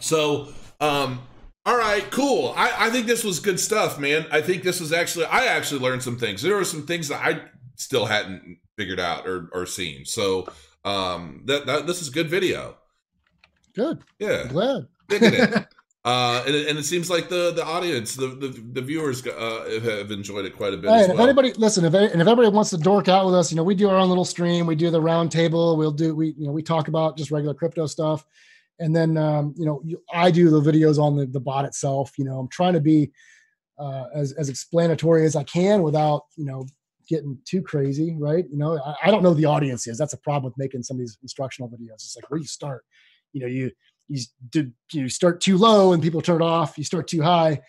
so 0.00 0.52
um 0.80 1.20
all 1.68 1.76
right, 1.76 2.10
cool. 2.10 2.54
I, 2.56 2.86
I 2.86 2.90
think 2.90 3.06
this 3.06 3.22
was 3.22 3.40
good 3.40 3.60
stuff, 3.60 3.98
man. 3.98 4.24
I 4.32 4.40
think 4.40 4.62
this 4.62 4.80
was 4.80 4.90
actually 4.90 5.26
I 5.26 5.44
actually 5.44 5.80
learned 5.80 6.02
some 6.02 6.16
things. 6.16 6.40
There 6.40 6.56
were 6.56 6.64
some 6.64 6.86
things 6.86 7.08
that 7.08 7.22
I 7.22 7.42
still 7.76 8.06
hadn't 8.06 8.56
figured 8.78 8.98
out 8.98 9.28
or, 9.28 9.50
or 9.52 9.66
seen. 9.66 10.06
So 10.06 10.46
um 10.86 11.42
that, 11.44 11.66
that 11.66 11.86
this 11.86 12.00
is 12.00 12.08
good 12.08 12.30
video. 12.30 12.76
Good. 13.74 13.98
Yeah. 14.18 14.44
I'm 14.44 14.48
glad. 14.48 14.88
Digging 15.08 15.34
it. 15.34 15.66
Uh, 16.04 16.42
and, 16.46 16.54
it, 16.54 16.68
and 16.68 16.78
it 16.78 16.84
seems 16.84 17.10
like 17.10 17.28
the 17.28 17.52
the 17.52 17.62
audience, 17.62 18.14
the 18.14 18.28
the, 18.28 18.48
the 18.72 18.80
viewers, 18.80 19.26
uh, 19.26 19.80
have 19.82 20.10
enjoyed 20.10 20.46
it 20.46 20.56
quite 20.56 20.72
a 20.72 20.76
bit. 20.78 20.88
Hey, 20.88 21.06
well. 21.08 21.10
If 21.10 21.20
anybody 21.20 21.52
listen, 21.54 21.84
if 21.84 21.92
and 21.92 22.22
if 22.22 22.26
everybody 22.26 22.48
wants 22.48 22.70
to 22.70 22.78
dork 22.78 23.08
out 23.08 23.26
with 23.26 23.34
us, 23.34 23.50
you 23.50 23.56
know, 23.56 23.64
we 23.64 23.74
do 23.74 23.90
our 23.90 23.96
own 23.96 24.08
little 24.08 24.24
stream. 24.24 24.64
We 24.64 24.74
do 24.74 24.90
the 24.90 25.00
round 25.02 25.30
table. 25.30 25.76
We'll 25.76 25.90
do 25.90 26.14
we 26.14 26.28
you 26.38 26.46
know 26.46 26.52
we 26.52 26.62
talk 26.62 26.88
about 26.88 27.18
just 27.18 27.30
regular 27.30 27.52
crypto 27.52 27.84
stuff 27.86 28.24
and 28.78 28.94
then 28.94 29.16
um, 29.16 29.54
you 29.56 29.66
know 29.66 29.82
i 30.12 30.30
do 30.30 30.50
the 30.50 30.60
videos 30.60 30.98
on 30.98 31.16
the, 31.16 31.26
the 31.26 31.40
bot 31.40 31.64
itself 31.64 32.12
you 32.18 32.24
know 32.24 32.38
i'm 32.38 32.48
trying 32.48 32.72
to 32.72 32.80
be 32.80 33.10
uh, 33.78 34.04
as, 34.14 34.32
as 34.32 34.48
explanatory 34.48 35.24
as 35.24 35.36
i 35.36 35.44
can 35.44 35.82
without 35.82 36.22
you 36.36 36.44
know 36.44 36.66
getting 37.08 37.38
too 37.44 37.62
crazy 37.62 38.16
right? 38.18 38.44
You 38.50 38.58
know 38.58 38.78
I, 38.78 38.94
I, 39.04 39.10
don't 39.10 39.22
know 39.22 39.34
the 39.34 39.46
audience 39.46 39.86
is. 39.86 39.98
That's 39.98 40.12
a 40.12 40.18
problem 40.18 40.44
with 40.44 40.58
making 40.58 40.82
some 40.82 40.96
of 40.96 40.98
these 40.98 41.16
instructional 41.22 41.68
videos. 41.68 41.94
It's 41.94 42.16
like 42.16 42.30
where 42.30 42.38
you 42.38 42.46
start? 42.46 42.84
You 43.32 43.40
know 43.40 43.46
you 43.46 43.70
you 44.08 44.22
do 44.50 44.70
you 44.92 45.08
start 45.08 45.40
too 45.40 45.56
low 45.56 45.92
and 45.92 46.02
people 46.02 46.20
turn 46.20 46.42
it 46.42 46.44
off. 46.44 46.78
You 46.78 46.84
start 46.84 47.08
too 47.08 47.22
high. 47.22 47.60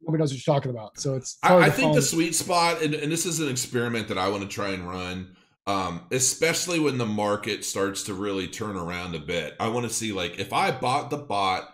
Nobody 0.00 0.20
knows 0.20 0.32
what 0.32 0.46
you're 0.46 0.54
talking 0.54 0.70
about. 0.70 0.98
So 0.98 1.14
it's 1.14 1.38
i, 1.42 1.56
I 1.56 1.70
think 1.70 1.94
the 1.94 2.02
sweet 2.02 2.34
spot 2.34 2.82
and, 2.82 2.94
and 2.94 3.10
this 3.10 3.26
is 3.26 3.40
an 3.40 3.48
experiment 3.48 4.08
that 4.08 4.18
i 4.18 4.28
want 4.28 4.42
to 4.42 4.48
try 4.48 4.70
and 4.70 4.88
run 4.88 5.34
um, 5.66 6.06
especially 6.10 6.78
when 6.78 6.98
the 6.98 7.06
market 7.06 7.64
starts 7.64 8.02
to 8.04 8.14
really 8.14 8.46
turn 8.48 8.76
around 8.76 9.14
a 9.14 9.20
bit. 9.20 9.54
I 9.58 9.68
want 9.68 9.88
to 9.88 9.94
see 9.94 10.12
like 10.12 10.38
if 10.38 10.52
I 10.52 10.70
bought 10.70 11.10
the 11.10 11.16
bot 11.16 11.68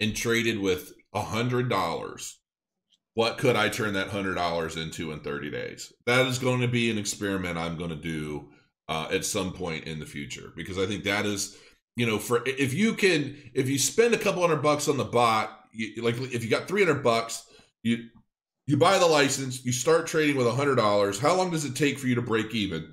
and 0.00 0.14
traded 0.14 0.58
with 0.58 0.92
a 1.14 1.22
hundred 1.22 1.68
dollars, 1.68 2.38
what 3.14 3.38
could 3.38 3.56
I 3.56 3.68
turn 3.68 3.94
that 3.94 4.08
hundred 4.08 4.34
dollars 4.34 4.76
into 4.76 5.12
in 5.12 5.20
30 5.20 5.50
days? 5.50 5.92
That 6.06 6.26
is 6.26 6.38
going 6.38 6.60
to 6.60 6.68
be 6.68 6.90
an 6.90 6.98
experiment 6.98 7.56
I'm 7.56 7.76
going 7.76 7.90
to 7.90 7.96
do 7.96 8.50
uh, 8.88 9.08
at 9.10 9.24
some 9.24 9.52
point 9.52 9.84
in 9.84 10.00
the 10.00 10.06
future 10.06 10.52
because 10.56 10.78
I 10.78 10.86
think 10.86 11.04
that 11.04 11.24
is, 11.24 11.56
you 11.96 12.06
know, 12.06 12.18
for 12.18 12.42
if 12.46 12.74
you 12.74 12.94
can, 12.94 13.36
if 13.54 13.68
you 13.68 13.78
spend 13.78 14.12
a 14.12 14.18
couple 14.18 14.42
hundred 14.42 14.62
bucks 14.62 14.88
on 14.88 14.96
the 14.96 15.04
bot, 15.04 15.50
you, 15.72 16.02
like 16.02 16.16
if 16.20 16.44
you 16.44 16.50
got 16.50 16.68
300 16.68 17.02
bucks, 17.02 17.46
you 17.82 18.08
you 18.66 18.76
buy 18.76 18.98
the 18.98 19.06
license, 19.06 19.64
you 19.64 19.70
start 19.70 20.08
trading 20.08 20.36
with 20.36 20.48
a 20.48 20.52
hundred 20.52 20.74
dollars. 20.74 21.20
How 21.20 21.36
long 21.36 21.50
does 21.50 21.64
it 21.64 21.76
take 21.76 21.98
for 21.98 22.08
you 22.08 22.16
to 22.16 22.22
break 22.22 22.52
even? 22.54 22.92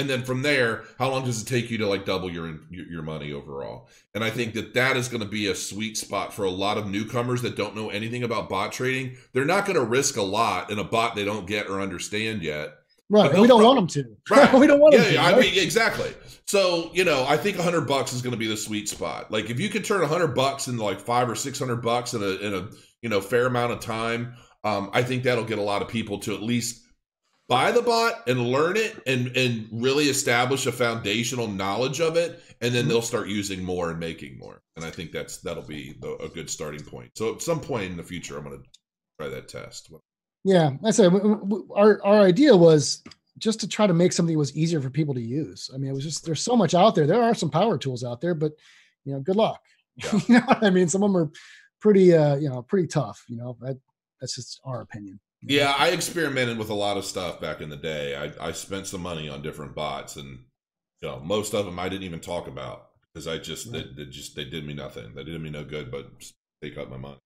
And 0.00 0.10
then 0.10 0.22
from 0.22 0.42
there 0.42 0.84
how 0.98 1.10
long 1.10 1.24
does 1.24 1.42
it 1.42 1.46
take 1.46 1.70
you 1.70 1.78
to 1.78 1.86
like 1.86 2.04
double 2.04 2.30
your 2.30 2.58
your 2.70 3.02
money 3.02 3.32
overall? 3.32 3.88
And 4.14 4.24
i 4.24 4.30
think 4.30 4.54
that 4.54 4.74
that 4.74 4.96
is 4.96 5.08
going 5.08 5.22
to 5.22 5.28
be 5.28 5.46
a 5.46 5.54
sweet 5.54 5.96
spot 5.96 6.34
for 6.34 6.44
a 6.44 6.50
lot 6.50 6.78
of 6.78 6.88
newcomers 6.88 7.42
that 7.42 7.56
don't 7.56 7.76
know 7.76 7.90
anything 7.90 8.22
about 8.22 8.48
bot 8.48 8.72
trading. 8.72 9.16
They're 9.32 9.44
not 9.44 9.66
going 9.66 9.78
to 9.78 9.84
risk 9.84 10.16
a 10.16 10.22
lot 10.22 10.70
in 10.70 10.78
a 10.78 10.84
bot 10.84 11.14
they 11.14 11.24
don't 11.24 11.46
get 11.46 11.68
or 11.68 11.80
understand 11.80 12.42
yet. 12.42 12.70
Right 13.08 13.32
we 13.32 13.46
don't 13.46 13.58
pro- 13.58 13.66
want 13.74 13.92
them 13.94 14.04
to. 14.04 14.16
Right. 14.34 14.52
We 14.60 14.66
don't 14.66 14.80
want 14.80 14.94
yeah, 14.94 15.02
them 15.02 15.12
to 15.12 15.20
i 15.20 15.40
mean 15.40 15.52
exactly. 15.56 16.12
So 16.46 16.90
you 16.94 17.04
know 17.04 17.24
i 17.28 17.36
think 17.36 17.56
100 17.56 17.82
bucks 17.82 18.12
is 18.12 18.22
going 18.22 18.32
to 18.32 18.38
be 18.38 18.48
the 18.48 18.56
sweet 18.56 18.88
spot. 18.88 19.30
Like 19.30 19.50
if 19.50 19.60
you 19.60 19.68
could 19.68 19.84
turn 19.84 20.00
100 20.00 20.28
bucks 20.28 20.66
into 20.66 20.82
like 20.82 21.00
five 21.00 21.28
or 21.28 21.34
600 21.34 21.76
bucks 21.76 22.14
in 22.14 22.22
a 22.22 22.30
in 22.46 22.54
a 22.54 22.68
you 23.02 23.08
know 23.08 23.20
fair 23.20 23.46
amount 23.46 23.72
of 23.72 23.80
time 23.80 24.34
um, 24.64 24.90
i 24.92 25.02
think 25.02 25.22
that'll 25.22 25.44
get 25.44 25.58
a 25.58 25.62
lot 25.62 25.82
of 25.82 25.88
people 25.88 26.18
to 26.18 26.34
at 26.34 26.42
least 26.42 26.84
buy 27.50 27.72
the 27.72 27.82
bot 27.82 28.28
and 28.28 28.40
learn 28.40 28.76
it 28.76 28.96
and 29.08 29.36
and 29.36 29.68
really 29.72 30.04
establish 30.04 30.66
a 30.66 30.72
foundational 30.72 31.48
knowledge 31.48 32.00
of 32.00 32.16
it 32.16 32.40
and 32.60 32.72
then 32.72 32.82
mm-hmm. 32.82 32.90
they'll 32.90 33.02
start 33.02 33.26
using 33.26 33.62
more 33.62 33.90
and 33.90 33.98
making 33.98 34.38
more. 34.38 34.62
And 34.76 34.84
i 34.84 34.90
think 34.90 35.10
that's 35.10 35.38
that'll 35.38 35.66
be 35.66 35.96
the, 36.00 36.16
a 36.18 36.28
good 36.28 36.48
starting 36.48 36.84
point. 36.84 37.10
So 37.18 37.34
at 37.34 37.42
some 37.42 37.60
point 37.60 37.90
in 37.90 37.96
the 37.96 38.04
future 38.04 38.38
i'm 38.38 38.44
going 38.44 38.62
to 38.62 38.68
try 39.18 39.28
that 39.28 39.48
test. 39.48 39.92
Yeah 40.44 40.70
i 40.84 40.92
said 40.92 41.12
our 41.76 42.02
our 42.04 42.20
idea 42.20 42.56
was 42.56 43.02
just 43.36 43.60
to 43.60 43.68
try 43.68 43.86
to 43.86 43.94
make 43.94 44.12
something 44.12 44.34
that 44.34 44.38
was 44.38 44.56
easier 44.56 44.80
for 44.80 44.90
people 44.90 45.14
to 45.14 45.20
use. 45.20 45.70
I 45.74 45.76
mean 45.76 45.90
it 45.90 45.94
was 45.94 46.04
just 46.04 46.24
there's 46.24 46.42
so 46.42 46.56
much 46.56 46.74
out 46.74 46.94
there. 46.94 47.08
There 47.08 47.22
are 47.22 47.34
some 47.34 47.50
power 47.50 47.76
tools 47.76 48.04
out 48.04 48.20
there 48.20 48.34
but 48.34 48.52
you 49.04 49.12
know 49.12 49.20
good 49.20 49.36
luck. 49.36 49.60
Yeah. 49.96 50.20
you 50.28 50.34
know 50.36 50.46
what 50.46 50.64
i 50.64 50.70
mean? 50.70 50.88
Some 50.88 51.02
of 51.02 51.12
them 51.12 51.20
are 51.20 51.30
pretty 51.80 52.14
uh 52.14 52.36
you 52.36 52.48
know 52.48 52.62
pretty 52.62 52.86
tough 52.86 53.24
you 53.26 53.36
know? 53.36 53.56
That, 53.60 53.76
that's 54.20 54.36
just 54.36 54.60
our 54.64 54.82
opinion 54.82 55.18
yeah, 55.42 55.74
I 55.76 55.88
experimented 55.88 56.58
with 56.58 56.70
a 56.70 56.74
lot 56.74 56.96
of 56.96 57.04
stuff 57.04 57.40
back 57.40 57.60
in 57.60 57.70
the 57.70 57.76
day. 57.76 58.14
I, 58.14 58.48
I 58.48 58.52
spent 58.52 58.86
some 58.86 59.00
money 59.00 59.28
on 59.28 59.42
different 59.42 59.74
bots, 59.74 60.16
and 60.16 60.44
you 61.00 61.08
know, 61.08 61.20
most 61.20 61.54
of 61.54 61.64
them 61.64 61.78
I 61.78 61.88
didn't 61.88 62.04
even 62.04 62.20
talk 62.20 62.46
about 62.46 62.90
because 63.12 63.26
I 63.26 63.38
just 63.38 63.72
right. 63.72 63.84
they, 63.96 64.04
they, 64.04 64.10
just 64.10 64.36
they 64.36 64.44
did 64.44 64.66
me 64.66 64.74
nothing. 64.74 65.14
They 65.14 65.24
did 65.24 65.40
me 65.40 65.50
no 65.50 65.64
good, 65.64 65.90
but 65.90 66.10
take 66.62 66.76
out 66.76 66.90
my 66.90 66.98
money. 66.98 67.18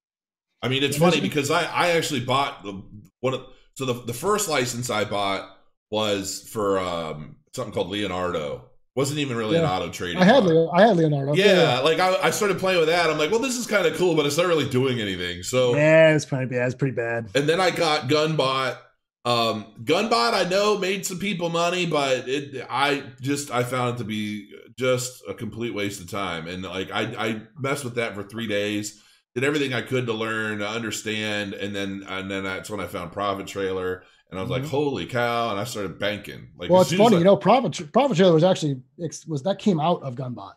I 0.62 0.68
mean, 0.68 0.82
it's 0.82 0.96
funny 0.96 1.20
because 1.20 1.50
I 1.50 1.64
I 1.64 1.90
actually 1.90 2.20
bought 2.20 2.62
the 2.62 2.82
one 3.20 3.34
of 3.34 3.46
so 3.74 3.84
the 3.84 3.94
the 3.94 4.14
first 4.14 4.48
license 4.48 4.90
I 4.90 5.04
bought 5.04 5.58
was 5.90 6.48
for 6.48 6.78
um, 6.78 7.36
something 7.54 7.74
called 7.74 7.90
Leonardo, 7.90 8.70
wasn't 8.94 9.18
even 9.18 9.36
really 9.36 9.56
yeah. 9.56 9.64
an 9.64 9.82
auto 9.82 9.90
trading. 9.90 10.22
I 10.22 10.24
had 10.24 10.44
I 10.72 10.86
had 10.86 10.96
Leonardo. 10.96 11.34
Yeah, 11.34 11.74
yeah. 11.74 11.80
like 11.80 11.98
I, 11.98 12.14
I, 12.22 12.30
started 12.30 12.58
playing 12.58 12.78
with 12.78 12.88
that. 12.88 13.10
I'm 13.10 13.18
like, 13.18 13.30
well, 13.30 13.40
this 13.40 13.56
is 13.56 13.66
kind 13.66 13.86
of 13.86 13.96
cool, 13.96 14.14
but 14.14 14.24
it's 14.24 14.36
not 14.36 14.46
really 14.46 14.68
doing 14.68 15.00
anything. 15.00 15.42
So 15.42 15.74
yeah, 15.74 16.14
it's 16.14 16.24
pretty 16.24 16.46
bad. 16.46 16.66
It's 16.66 16.74
pretty 16.74 16.94
bad. 16.94 17.28
And 17.34 17.48
then 17.48 17.60
I 17.60 17.70
got 17.70 18.08
Gunbot. 18.08 18.78
Um, 19.24 19.72
Gunbot, 19.82 20.34
I 20.34 20.46
know 20.48 20.78
made 20.78 21.06
some 21.06 21.18
people 21.18 21.48
money, 21.48 21.86
but 21.86 22.28
it 22.28 22.64
I 22.70 23.02
just 23.20 23.50
I 23.50 23.64
found 23.64 23.96
it 23.96 23.98
to 23.98 24.04
be 24.04 24.50
just 24.78 25.22
a 25.28 25.34
complete 25.34 25.74
waste 25.74 26.00
of 26.00 26.10
time. 26.10 26.46
And 26.46 26.62
like 26.62 26.90
I 26.92 27.02
I 27.02 27.42
messed 27.58 27.84
with 27.84 27.96
that 27.96 28.14
for 28.14 28.22
three 28.22 28.46
days, 28.46 29.02
did 29.34 29.42
everything 29.42 29.72
I 29.74 29.82
could 29.82 30.06
to 30.06 30.12
learn, 30.12 30.58
to 30.58 30.68
understand, 30.68 31.54
and 31.54 31.74
then 31.74 32.04
and 32.08 32.30
then 32.30 32.44
that's 32.44 32.70
when 32.70 32.80
I 32.80 32.86
found 32.86 33.12
Profit 33.12 33.48
Trailer 33.48 34.04
and 34.34 34.40
I 34.40 34.42
was 34.42 34.50
mm-hmm. 34.50 34.62
like, 34.64 34.70
"Holy 34.70 35.06
cow!" 35.06 35.50
And 35.52 35.60
I 35.60 35.64
started 35.64 35.96
banking. 36.00 36.48
Like, 36.56 36.68
well, 36.68 36.82
it's 36.82 36.92
funny, 36.92 37.16
I, 37.16 37.18
you 37.20 37.24
know, 37.24 37.36
Profit 37.36 37.92
Profit 37.92 38.16
Trailer 38.16 38.34
was 38.34 38.42
actually 38.42 38.82
was 39.28 39.44
that 39.44 39.60
came 39.60 39.78
out 39.78 40.02
of 40.02 40.16
Gunbot. 40.16 40.54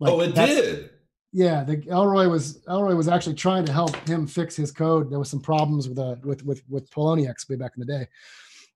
Like, 0.00 0.12
oh, 0.12 0.20
it 0.20 0.34
did. 0.34 0.90
Yeah, 1.32 1.62
the 1.62 1.84
Elroy 1.88 2.26
was 2.26 2.64
Elroy 2.68 2.96
was 2.96 3.06
actually 3.06 3.36
trying 3.36 3.64
to 3.66 3.72
help 3.72 3.94
him 4.08 4.26
fix 4.26 4.56
his 4.56 4.72
code. 4.72 5.08
There 5.08 5.20
was 5.20 5.30
some 5.30 5.40
problems 5.40 5.88
with 5.88 6.00
uh 6.00 6.16
with 6.24 6.44
with 6.44 6.62
with 6.68 6.90
Poloniex 6.90 7.48
way 7.48 7.54
back 7.54 7.72
in 7.76 7.80
the 7.80 7.86
day, 7.86 8.08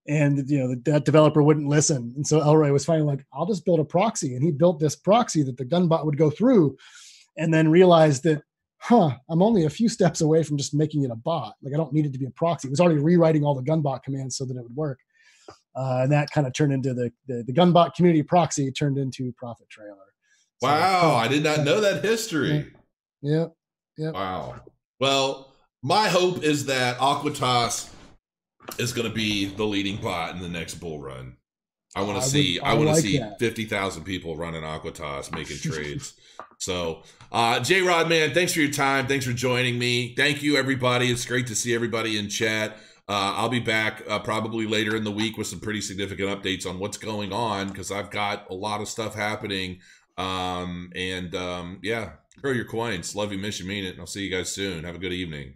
and 0.07 0.49
you 0.49 0.61
know 0.61 0.69
the, 0.69 0.93
that 0.93 1.05
developer 1.05 1.43
wouldn't 1.43 1.67
listen, 1.67 2.13
and 2.15 2.25
so 2.25 2.41
Elroy 2.41 2.71
was 2.71 2.85
finally 2.85 3.07
like, 3.07 3.27
"I'll 3.33 3.47
just 3.47 3.65
build 3.65 3.81
a 3.81 3.85
proxy," 3.85 4.37
and 4.37 4.45
he 4.45 4.53
built 4.53 4.79
this 4.79 4.95
proxy 4.95 5.43
that 5.43 5.57
the 5.57 5.65
Gunbot 5.65 6.07
would 6.07 6.17
go 6.17 6.31
through, 6.31 6.77
and 7.37 7.53
then 7.53 7.69
realized 7.69 8.23
that 8.23 8.45
huh, 8.85 9.17
I'm 9.31 9.43
only 9.43 9.65
a 9.65 9.71
few 9.71 9.89
steps 9.89 10.21
away 10.21 10.43
from 10.43 10.59
just 10.59 10.75
making 10.75 11.05
it 11.05 11.11
a 11.11 11.17
bot. 11.17 11.55
Like 11.63 11.73
I 11.73 11.77
don't 11.79 11.93
need 11.93 12.05
it 12.05 12.13
to 12.13 12.19
be 12.19 12.27
a 12.27 12.31
proxy. 12.31 12.69
It 12.69 12.71
was 12.71 12.81
already 12.81 13.01
rewriting 13.01 13.43
all 13.43 13.55
the 13.55 13.63
gunbot 13.63 14.03
commands 14.03 14.37
so 14.37 14.45
that 14.45 14.57
it 14.57 14.63
would 14.63 14.77
work. 14.77 15.01
Uh, 15.75 16.01
and 16.03 16.13
that 16.13 16.31
kind 16.31 16.47
of 16.47 16.53
turned 16.53 16.73
into 16.73 16.93
the, 16.93 17.11
the, 17.27 17.43
the 17.45 17.53
gunbot 17.53 17.95
community 17.95 18.23
proxy 18.23 18.71
turned 18.71 18.99
into 18.99 19.33
profit 19.33 19.69
trailer. 19.71 19.97
So, 20.61 20.69
wow, 20.69 21.15
I 21.15 21.29
did 21.29 21.43
not 21.43 21.61
know 21.61 21.81
that 21.81 22.05
history. 22.05 22.73
Yeah. 23.23 23.47
Yeah. 23.97 24.11
Wow. 24.11 24.61
Well, 25.01 25.53
my 25.83 26.09
hope 26.09 26.43
is 26.43 26.67
that 26.67 26.99
Acuitas 26.99 27.91
is 28.79 28.93
going 28.93 29.09
to 29.09 29.15
be 29.15 29.47
the 29.47 29.65
leading 29.65 29.97
bot 29.97 30.35
in 30.35 30.43
the 30.43 30.49
next 30.49 30.75
bull 30.75 31.01
run. 31.01 31.37
I 31.95 32.03
want 32.03 32.23
to 32.23 32.29
see. 32.29 32.59
I, 32.61 32.73
I 32.73 32.75
want 32.75 32.89
to 32.89 32.95
like 32.95 33.03
see 33.03 33.21
fifty 33.39 33.65
thousand 33.65 34.05
people 34.05 34.37
running 34.37 34.63
Acuitas 34.63 35.33
making 35.33 35.57
trades. 35.73 36.15
So, 36.59 37.03
uh, 37.31 37.61
J 37.61 37.83
Rod, 37.83 38.09
man, 38.09 38.33
thanks 38.33 38.53
for 38.53 38.61
your 38.61 38.71
time. 38.71 39.07
Thanks 39.07 39.27
for 39.27 39.33
joining 39.33 39.79
me. 39.79 40.15
Thank 40.15 40.43
you, 40.43 40.57
everybody. 40.57 41.11
It's 41.11 41.27
great 41.27 41.47
to 41.49 41.55
see 41.55 41.75
everybody 41.75 42.19
in 42.19 42.29
chat. 42.29 42.77
Uh, 43.07 43.35
I'll 43.37 43.51
be 43.51 43.61
back 43.61 44.03
uh, 44.09 44.19
probably 44.21 44.67
later 44.67 44.97
in 44.97 45.05
the 45.05 45.11
week 45.11 45.37
with 45.37 45.47
some 45.47 45.61
pretty 45.61 45.83
significant 45.83 46.31
updates 46.31 46.67
on 46.67 46.79
what's 46.79 46.97
going 46.97 47.33
on 47.33 47.69
because 47.69 47.93
I've 47.93 48.11
got 48.11 48.49
a 48.51 48.55
lot 48.55 48.81
of 48.81 48.89
stuff 48.89 49.15
happening. 49.15 49.81
Um, 50.17 50.91
and 50.95 51.35
um, 51.35 51.81
yeah, 51.83 52.13
grow 52.41 52.53
your 52.53 52.65
coins. 52.65 53.15
Love 53.15 53.33
you, 53.33 53.39
miss 53.39 53.61
you, 53.61 53.67
mean 53.67 53.85
it. 53.85 53.91
And 53.91 54.01
I'll 54.01 54.07
see 54.07 54.25
you 54.25 54.31
guys 54.31 54.51
soon. 54.51 54.85
Have 54.85 54.95
a 54.95 54.99
good 54.99 55.13
evening. 55.13 55.55